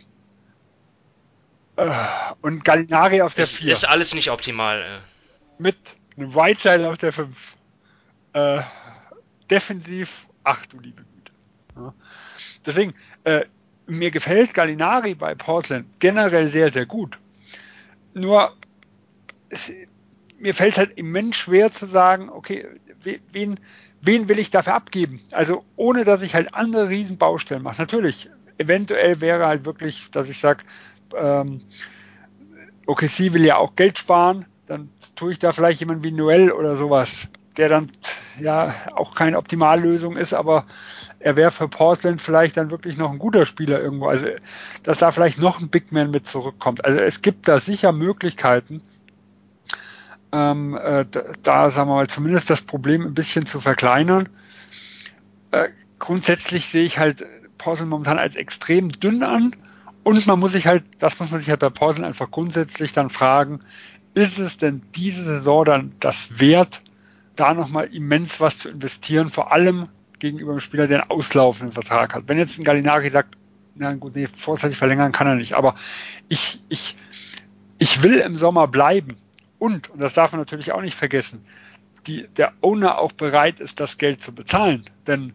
Äh, 1.77 1.89
und 2.41 2.65
Gallinari 2.65 3.21
auf 3.21 3.33
der 3.33 3.47
4. 3.47 3.71
Ist 3.71 3.87
alles 3.87 4.13
nicht 4.13 4.31
optimal. 4.31 4.81
Äh. 4.81 5.61
Mit 5.61 5.77
eine 6.17 6.33
Whiteside 6.33 6.89
auf 6.89 6.97
der 6.97 7.13
5. 7.13 7.55
Äh, 8.33 8.61
defensiv, 9.49 10.27
ach 10.43 10.65
du 10.65 10.79
liebe 10.79 11.03
Güte. 11.03 11.31
Ja. 11.75 11.93
Deswegen, 12.65 12.93
äh, 13.23 13.45
mir 13.85 14.11
gefällt 14.11 14.53
Gallinari 14.53 15.15
bei 15.15 15.33
Portland 15.35 15.87
generell 15.99 16.49
sehr, 16.49 16.71
sehr 16.71 16.85
gut. 16.85 17.17
Nur 18.13 18.55
mir 20.39 20.53
fällt 20.53 20.77
halt 20.77 20.97
immens 20.97 21.35
schwer 21.35 21.71
zu 21.71 21.85
sagen, 21.85 22.29
okay, 22.29 22.65
wen, 23.31 23.59
wen 24.01 24.29
will 24.29 24.39
ich 24.39 24.51
dafür 24.51 24.75
abgeben? 24.75 25.21
Also 25.31 25.63
ohne, 25.75 26.05
dass 26.05 26.21
ich 26.21 26.35
halt 26.35 26.53
andere 26.53 26.89
Riesenbaustellen 26.89 27.63
mache. 27.63 27.81
Natürlich, 27.81 28.29
eventuell 28.57 29.21
wäre 29.21 29.47
halt 29.47 29.65
wirklich, 29.65 30.11
dass 30.11 30.29
ich 30.29 30.39
sage, 30.39 30.63
ähm, 31.15 31.61
OKC 32.85 33.33
will 33.33 33.45
ja 33.45 33.57
auch 33.57 33.75
Geld 33.75 33.97
sparen, 33.97 34.45
dann 34.65 34.89
tue 35.15 35.31
ich 35.31 35.39
da 35.39 35.51
vielleicht 35.51 35.79
jemand 35.79 36.03
wie 36.03 36.11
Noel 36.11 36.51
oder 36.51 36.75
sowas, 36.75 37.27
der 37.57 37.69
dann 37.69 37.91
ja 38.39 38.73
auch 38.95 39.15
keine 39.15 39.37
Optimallösung 39.37 40.15
ist, 40.15 40.33
aber 40.33 40.65
er 41.19 41.35
wäre 41.35 41.51
für 41.51 41.67
Portland 41.67 42.21
vielleicht 42.21 42.57
dann 42.57 42.69
wirklich 42.69 42.97
noch 42.97 43.11
ein 43.11 43.17
guter 43.19 43.45
Spieler 43.45 43.81
irgendwo. 43.81 44.07
Also, 44.07 44.27
dass 44.83 44.99
da 44.99 45.11
vielleicht 45.11 45.39
noch 45.39 45.59
ein 45.59 45.69
Big 45.69 45.91
Man 45.91 46.11
mit 46.11 46.27
zurückkommt. 46.27 46.85
Also 46.85 46.99
es 46.99 47.21
gibt 47.21 47.47
da 47.47 47.59
sicher 47.59 47.91
Möglichkeiten, 47.91 48.81
ähm, 50.31 50.77
äh, 50.77 51.05
da, 51.43 51.71
sagen 51.71 51.89
wir 51.89 51.95
mal, 51.95 52.07
zumindest 52.07 52.49
das 52.49 52.61
Problem 52.61 53.03
ein 53.03 53.13
bisschen 53.13 53.45
zu 53.45 53.59
verkleinern. 53.59 54.29
Äh, 55.51 55.69
grundsätzlich 55.99 56.67
sehe 56.67 56.83
ich 56.83 56.99
halt 56.99 57.25
Portland 57.57 57.89
momentan 57.89 58.19
als 58.19 58.35
extrem 58.35 58.89
dünn 58.89 59.23
an. 59.23 59.55
Und 60.03 60.25
man 60.25 60.39
muss 60.39 60.53
sich 60.53 60.67
halt, 60.67 60.83
das 60.99 61.19
muss 61.19 61.31
man 61.31 61.41
sich 61.41 61.49
halt 61.49 61.59
bei 61.59 61.69
Portland 61.69 62.05
einfach 62.05 62.31
grundsätzlich 62.31 62.93
dann 62.93 63.09
fragen, 63.09 63.59
ist 64.13 64.39
es 64.39 64.57
denn 64.57 64.81
diese 64.95 65.23
Saison 65.23 65.65
dann 65.65 65.91
das 65.99 66.39
wert, 66.39 66.81
da 67.35 67.53
nochmal 67.53 67.85
immens 67.93 68.39
was 68.39 68.57
zu 68.57 68.69
investieren, 68.69 69.29
vor 69.29 69.51
allem 69.51 69.89
gegenüber 70.19 70.51
einem 70.51 70.59
Spieler, 70.59 70.87
der 70.87 71.01
einen 71.01 71.11
auslaufenden 71.11 71.73
Vertrag 71.73 72.15
hat. 72.15 72.23
Wenn 72.27 72.37
jetzt 72.37 72.57
ein 72.57 72.63
Gallinari 72.63 73.09
sagt, 73.09 73.37
na 73.75 73.93
gut, 73.93 74.15
nee, 74.15 74.27
vorzeitig 74.27 74.77
verlängern 74.77 75.11
kann 75.11 75.27
er 75.27 75.35
nicht, 75.35 75.53
aber 75.53 75.75
ich, 76.29 76.61
ich, 76.69 76.95
ich 77.77 78.01
will 78.01 78.17
im 78.19 78.37
Sommer 78.37 78.67
bleiben 78.67 79.17
und, 79.59 79.89
und 79.89 79.99
das 79.99 80.13
darf 80.13 80.31
man 80.31 80.41
natürlich 80.41 80.71
auch 80.71 80.81
nicht 80.81 80.95
vergessen, 80.95 81.45
die, 82.05 82.27
der 82.27 82.53
Owner 82.61 82.97
auch 82.99 83.11
bereit 83.11 83.59
ist, 83.59 83.79
das 83.79 83.97
Geld 83.97 84.21
zu 84.21 84.33
bezahlen. 84.33 84.85
Denn 85.05 85.33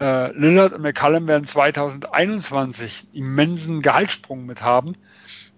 äh, 0.00 0.32
Lillard 0.36 0.72
und 0.72 0.82
McCallum 0.82 1.28
werden 1.28 1.46
2021 1.46 3.08
immensen 3.12 3.82
Gehaltssprung 3.82 4.46
mit 4.46 4.62
haben. 4.62 4.94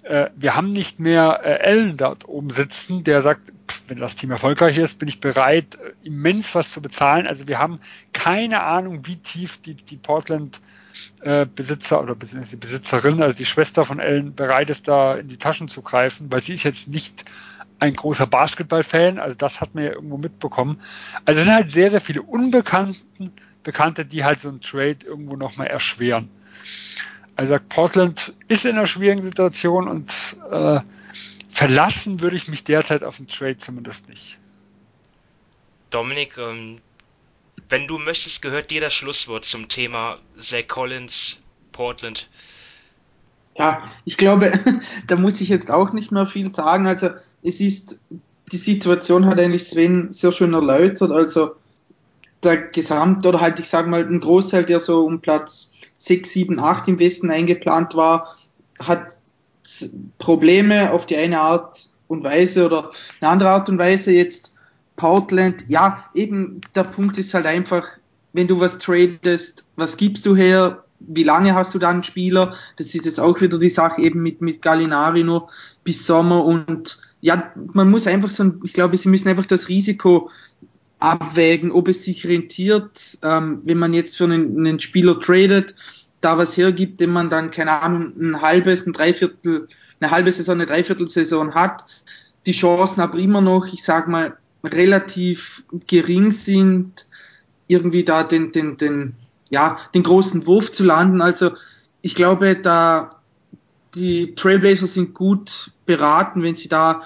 Äh, 0.02 0.30
wir 0.36 0.54
haben 0.54 0.70
nicht 0.70 1.00
mehr 1.00 1.40
äh, 1.44 1.66
Allen 1.66 1.96
dort 1.96 2.28
oben 2.28 2.50
sitzen, 2.50 3.04
der 3.04 3.22
sagt, 3.22 3.52
wenn 3.88 3.98
das 3.98 4.16
Team 4.16 4.30
erfolgreich 4.30 4.76
ist, 4.76 4.98
bin 4.98 5.08
ich 5.08 5.20
bereit, 5.20 5.76
äh, 5.76 6.06
immens 6.06 6.54
was 6.54 6.70
zu 6.70 6.82
bezahlen. 6.82 7.26
Also 7.26 7.48
wir 7.48 7.58
haben 7.58 7.80
keine 8.12 8.62
Ahnung, 8.62 9.06
wie 9.06 9.16
tief 9.16 9.62
die, 9.62 9.74
die 9.74 9.96
Portland 9.96 10.60
äh, 11.22 11.46
Besitzer 11.46 12.02
oder 12.02 12.14
die 12.14 12.56
Besitzerin, 12.56 13.22
also 13.22 13.36
die 13.36 13.46
Schwester 13.46 13.84
von 13.84 13.98
Ellen, 13.98 14.34
bereit 14.34 14.70
ist, 14.70 14.88
da 14.88 15.14
in 15.14 15.28
die 15.28 15.38
Taschen 15.38 15.68
zu 15.68 15.82
greifen, 15.82 16.30
weil 16.30 16.42
sie 16.42 16.54
ist 16.54 16.64
jetzt 16.64 16.88
nicht 16.88 17.24
ein 17.84 17.94
großer 17.94 18.26
Basketball-Fan, 18.26 19.18
also 19.18 19.34
das 19.34 19.60
hat 19.60 19.74
man 19.74 19.84
ja 19.84 19.92
irgendwo 19.92 20.16
mitbekommen. 20.16 20.80
Also 21.24 21.40
es 21.40 21.46
sind 21.46 21.54
halt 21.54 21.70
sehr, 21.70 21.90
sehr 21.90 22.00
viele 22.00 22.22
Unbekannten, 22.22 23.32
Bekannte, 23.62 24.04
die 24.04 24.24
halt 24.24 24.40
so 24.40 24.48
ein 24.48 24.60
Trade 24.60 24.98
irgendwo 25.04 25.36
nochmal 25.36 25.68
erschweren. 25.68 26.28
Also 27.36 27.56
Portland 27.68 28.34
ist 28.48 28.64
in 28.64 28.76
einer 28.76 28.86
schwierigen 28.86 29.22
Situation 29.22 29.88
und 29.88 30.12
äh, 30.50 30.80
verlassen 31.50 32.20
würde 32.20 32.36
ich 32.36 32.48
mich 32.48 32.64
derzeit 32.64 33.02
auf 33.02 33.16
den 33.16 33.26
Trade 33.26 33.58
zumindest 33.58 34.08
nicht. 34.08 34.38
Dominik, 35.90 36.36
ähm, 36.38 36.80
wenn 37.68 37.86
du 37.86 37.98
möchtest, 37.98 38.42
gehört 38.42 38.70
dir 38.70 38.80
das 38.80 38.94
Schlusswort 38.94 39.44
zum 39.44 39.68
Thema 39.68 40.18
Zach 40.38 40.68
Collins, 40.68 41.40
Portland. 41.72 42.28
Ja, 43.58 43.90
ich 44.04 44.16
glaube, 44.16 44.52
da 45.06 45.16
muss 45.16 45.40
ich 45.40 45.48
jetzt 45.48 45.70
auch 45.70 45.92
nicht 45.92 46.12
mehr 46.12 46.26
viel 46.26 46.52
sagen. 46.54 46.86
Also 46.86 47.10
es 47.44 47.60
ist, 47.60 48.00
die 48.50 48.56
Situation 48.56 49.26
hat 49.26 49.38
eigentlich 49.38 49.64
Sven 49.64 50.10
sehr 50.10 50.32
schön 50.32 50.54
erläutert. 50.54 51.12
Also 51.12 51.52
der 52.42 52.56
Gesamt, 52.56 53.24
oder 53.26 53.40
halt 53.40 53.60
ich 53.60 53.68
sage 53.68 53.88
mal, 53.88 54.04
ein 54.04 54.20
Großteil, 54.20 54.64
der 54.64 54.80
so 54.80 55.04
um 55.04 55.20
Platz 55.20 55.70
6, 55.98 56.30
7, 56.30 56.58
8 56.58 56.88
im 56.88 56.98
Westen 56.98 57.30
eingeplant 57.30 57.94
war, 57.94 58.34
hat 58.78 59.18
Probleme 60.18 60.92
auf 60.92 61.06
die 61.06 61.16
eine 61.16 61.40
Art 61.40 61.88
und 62.08 62.24
Weise 62.24 62.66
oder 62.66 62.90
eine 63.20 63.30
andere 63.30 63.50
Art 63.50 63.68
und 63.68 63.78
Weise. 63.78 64.12
Jetzt 64.12 64.52
Portland, 64.96 65.64
ja, 65.68 66.04
eben 66.14 66.60
der 66.74 66.84
Punkt 66.84 67.18
ist 67.18 67.34
halt 67.34 67.46
einfach, 67.46 67.86
wenn 68.32 68.48
du 68.48 68.60
was 68.60 68.78
tradest, 68.78 69.64
was 69.76 69.96
gibst 69.96 70.26
du 70.26 70.36
her? 70.36 70.84
Wie 71.00 71.24
lange 71.24 71.54
hast 71.54 71.74
du 71.74 71.78
dann 71.78 72.04
Spieler? 72.04 72.54
Das 72.76 72.94
ist 72.94 73.04
jetzt 73.04 73.20
auch 73.20 73.40
wieder 73.40 73.58
die 73.58 73.70
Sache 73.70 74.00
eben 74.00 74.22
mit, 74.22 74.40
mit 74.40 74.62
Gallinari 74.62 75.24
nur 75.24 75.48
bis 75.82 76.06
Sommer 76.06 76.44
und 76.44 76.98
ja, 77.24 77.54
man 77.72 77.90
muss 77.90 78.06
einfach 78.06 78.30
so, 78.30 78.52
ich 78.64 78.74
glaube, 78.74 78.98
sie 78.98 79.08
müssen 79.08 79.28
einfach 79.28 79.46
das 79.46 79.70
Risiko 79.70 80.30
abwägen, 80.98 81.72
ob 81.72 81.88
es 81.88 82.04
sich 82.04 82.26
rentiert, 82.26 83.16
ähm, 83.22 83.62
wenn 83.64 83.78
man 83.78 83.94
jetzt 83.94 84.18
für 84.18 84.24
einen, 84.24 84.58
einen, 84.58 84.78
Spieler 84.78 85.18
tradet, 85.18 85.74
da 86.20 86.36
was 86.36 86.54
hergibt, 86.54 87.00
den 87.00 87.08
man 87.08 87.30
dann, 87.30 87.50
keine 87.50 87.80
Ahnung, 87.80 88.12
ein 88.20 88.42
halbes, 88.42 88.86
ein 88.86 88.92
Dreiviertel, 88.92 89.68
eine 90.00 90.10
halbe 90.10 90.30
Saison, 90.32 90.56
eine 90.56 90.66
Dreiviertelsaison 90.66 91.54
hat, 91.54 91.86
die 92.44 92.52
Chancen 92.52 93.00
aber 93.00 93.16
immer 93.16 93.40
noch, 93.40 93.64
ich 93.72 93.82
sag 93.82 94.06
mal, 94.06 94.36
relativ 94.62 95.64
gering 95.86 96.30
sind, 96.30 97.06
irgendwie 97.68 98.04
da 98.04 98.22
den, 98.22 98.52
den, 98.52 98.76
den, 98.76 99.14
ja, 99.48 99.78
den 99.94 100.02
großen 100.02 100.46
Wurf 100.46 100.72
zu 100.72 100.84
landen. 100.84 101.22
Also 101.22 101.52
ich 102.02 102.14
glaube, 102.14 102.54
da 102.54 103.22
die 103.94 104.34
Trailblazers 104.34 104.94
sind 104.94 105.14
gut 105.14 105.70
beraten, 105.86 106.42
wenn 106.42 106.56
sie 106.56 106.68
da 106.68 107.02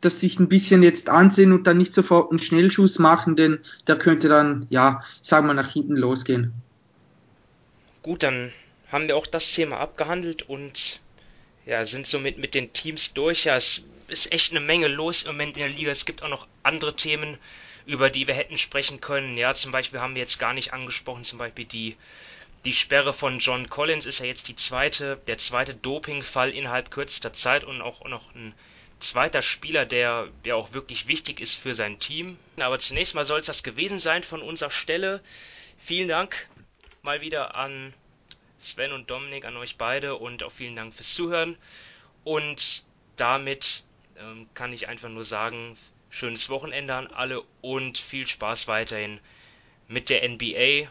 das 0.00 0.20
sich 0.20 0.38
ein 0.38 0.48
bisschen 0.48 0.82
jetzt 0.82 1.08
ansehen 1.08 1.52
und 1.52 1.66
dann 1.66 1.78
nicht 1.78 1.92
sofort 1.92 2.30
einen 2.30 2.38
Schnellschuss 2.38 2.98
machen, 2.98 3.34
denn 3.34 3.58
der 3.86 3.96
könnte 3.96 4.28
dann, 4.28 4.66
ja, 4.70 5.02
sagen 5.20 5.46
wir 5.46 5.54
mal, 5.54 5.62
nach 5.62 5.72
hinten 5.72 5.96
losgehen. 5.96 6.52
Gut, 8.02 8.22
dann 8.22 8.52
haben 8.92 9.08
wir 9.08 9.16
auch 9.16 9.26
das 9.26 9.52
Thema 9.52 9.78
abgehandelt 9.78 10.48
und 10.48 11.00
ja, 11.66 11.84
sind 11.84 12.06
somit 12.06 12.38
mit 12.38 12.54
den 12.54 12.72
Teams 12.72 13.12
durch. 13.12 13.44
Ja, 13.44 13.56
es 13.56 13.86
ist 14.06 14.32
echt 14.32 14.52
eine 14.52 14.60
Menge 14.60 14.88
los 14.88 15.22
im 15.22 15.32
Moment 15.32 15.56
in 15.56 15.64
der 15.64 15.72
Liga. 15.72 15.90
Es 15.90 16.06
gibt 16.06 16.22
auch 16.22 16.28
noch 16.28 16.46
andere 16.62 16.94
Themen, 16.94 17.36
über 17.84 18.08
die 18.08 18.26
wir 18.26 18.34
hätten 18.34 18.56
sprechen 18.56 19.00
können. 19.00 19.36
Ja, 19.36 19.52
zum 19.54 19.72
Beispiel 19.72 20.00
haben 20.00 20.14
wir 20.14 20.20
jetzt 20.20 20.38
gar 20.38 20.54
nicht 20.54 20.72
angesprochen, 20.72 21.24
zum 21.24 21.38
Beispiel 21.38 21.64
die 21.64 21.96
die 22.64 22.72
Sperre 22.72 23.12
von 23.12 23.38
John 23.38 23.68
Collins 23.68 24.06
ist 24.06 24.18
ja 24.18 24.26
jetzt 24.26 24.48
die 24.48 24.56
zweite, 24.56 25.16
der 25.26 25.38
zweite 25.38 25.74
Dopingfall 25.74 26.50
innerhalb 26.50 26.90
kürzester 26.90 27.32
Zeit 27.32 27.64
und 27.64 27.80
auch 27.80 28.04
noch 28.04 28.34
ein 28.34 28.54
zweiter 28.98 29.42
Spieler, 29.42 29.86
der, 29.86 30.28
der 30.44 30.56
auch 30.56 30.72
wirklich 30.72 31.06
wichtig 31.06 31.40
ist 31.40 31.54
für 31.54 31.74
sein 31.74 31.98
Team. 31.98 32.36
Aber 32.58 32.78
zunächst 32.78 33.14
mal 33.14 33.24
soll 33.24 33.40
es 33.40 33.46
das 33.46 33.62
gewesen 33.62 33.98
sein 33.98 34.22
von 34.22 34.42
unserer 34.42 34.70
Stelle. 34.70 35.22
Vielen 35.78 36.08
Dank 36.08 36.48
mal 37.02 37.20
wieder 37.20 37.54
an 37.54 37.94
Sven 38.58 38.92
und 38.92 39.08
Dominik, 39.08 39.44
an 39.44 39.56
euch 39.56 39.76
beide 39.76 40.16
und 40.16 40.42
auch 40.42 40.52
vielen 40.52 40.74
Dank 40.74 40.94
fürs 40.94 41.14
Zuhören. 41.14 41.56
Und 42.24 42.82
damit 43.16 43.84
ähm, 44.18 44.48
kann 44.54 44.72
ich 44.72 44.88
einfach 44.88 45.08
nur 45.08 45.24
sagen, 45.24 45.78
schönes 46.10 46.48
Wochenende 46.48 46.94
an 46.94 47.06
alle 47.06 47.42
und 47.60 47.98
viel 47.98 48.26
Spaß 48.26 48.66
weiterhin 48.66 49.20
mit 49.86 50.10
der 50.10 50.28
NBA. 50.28 50.90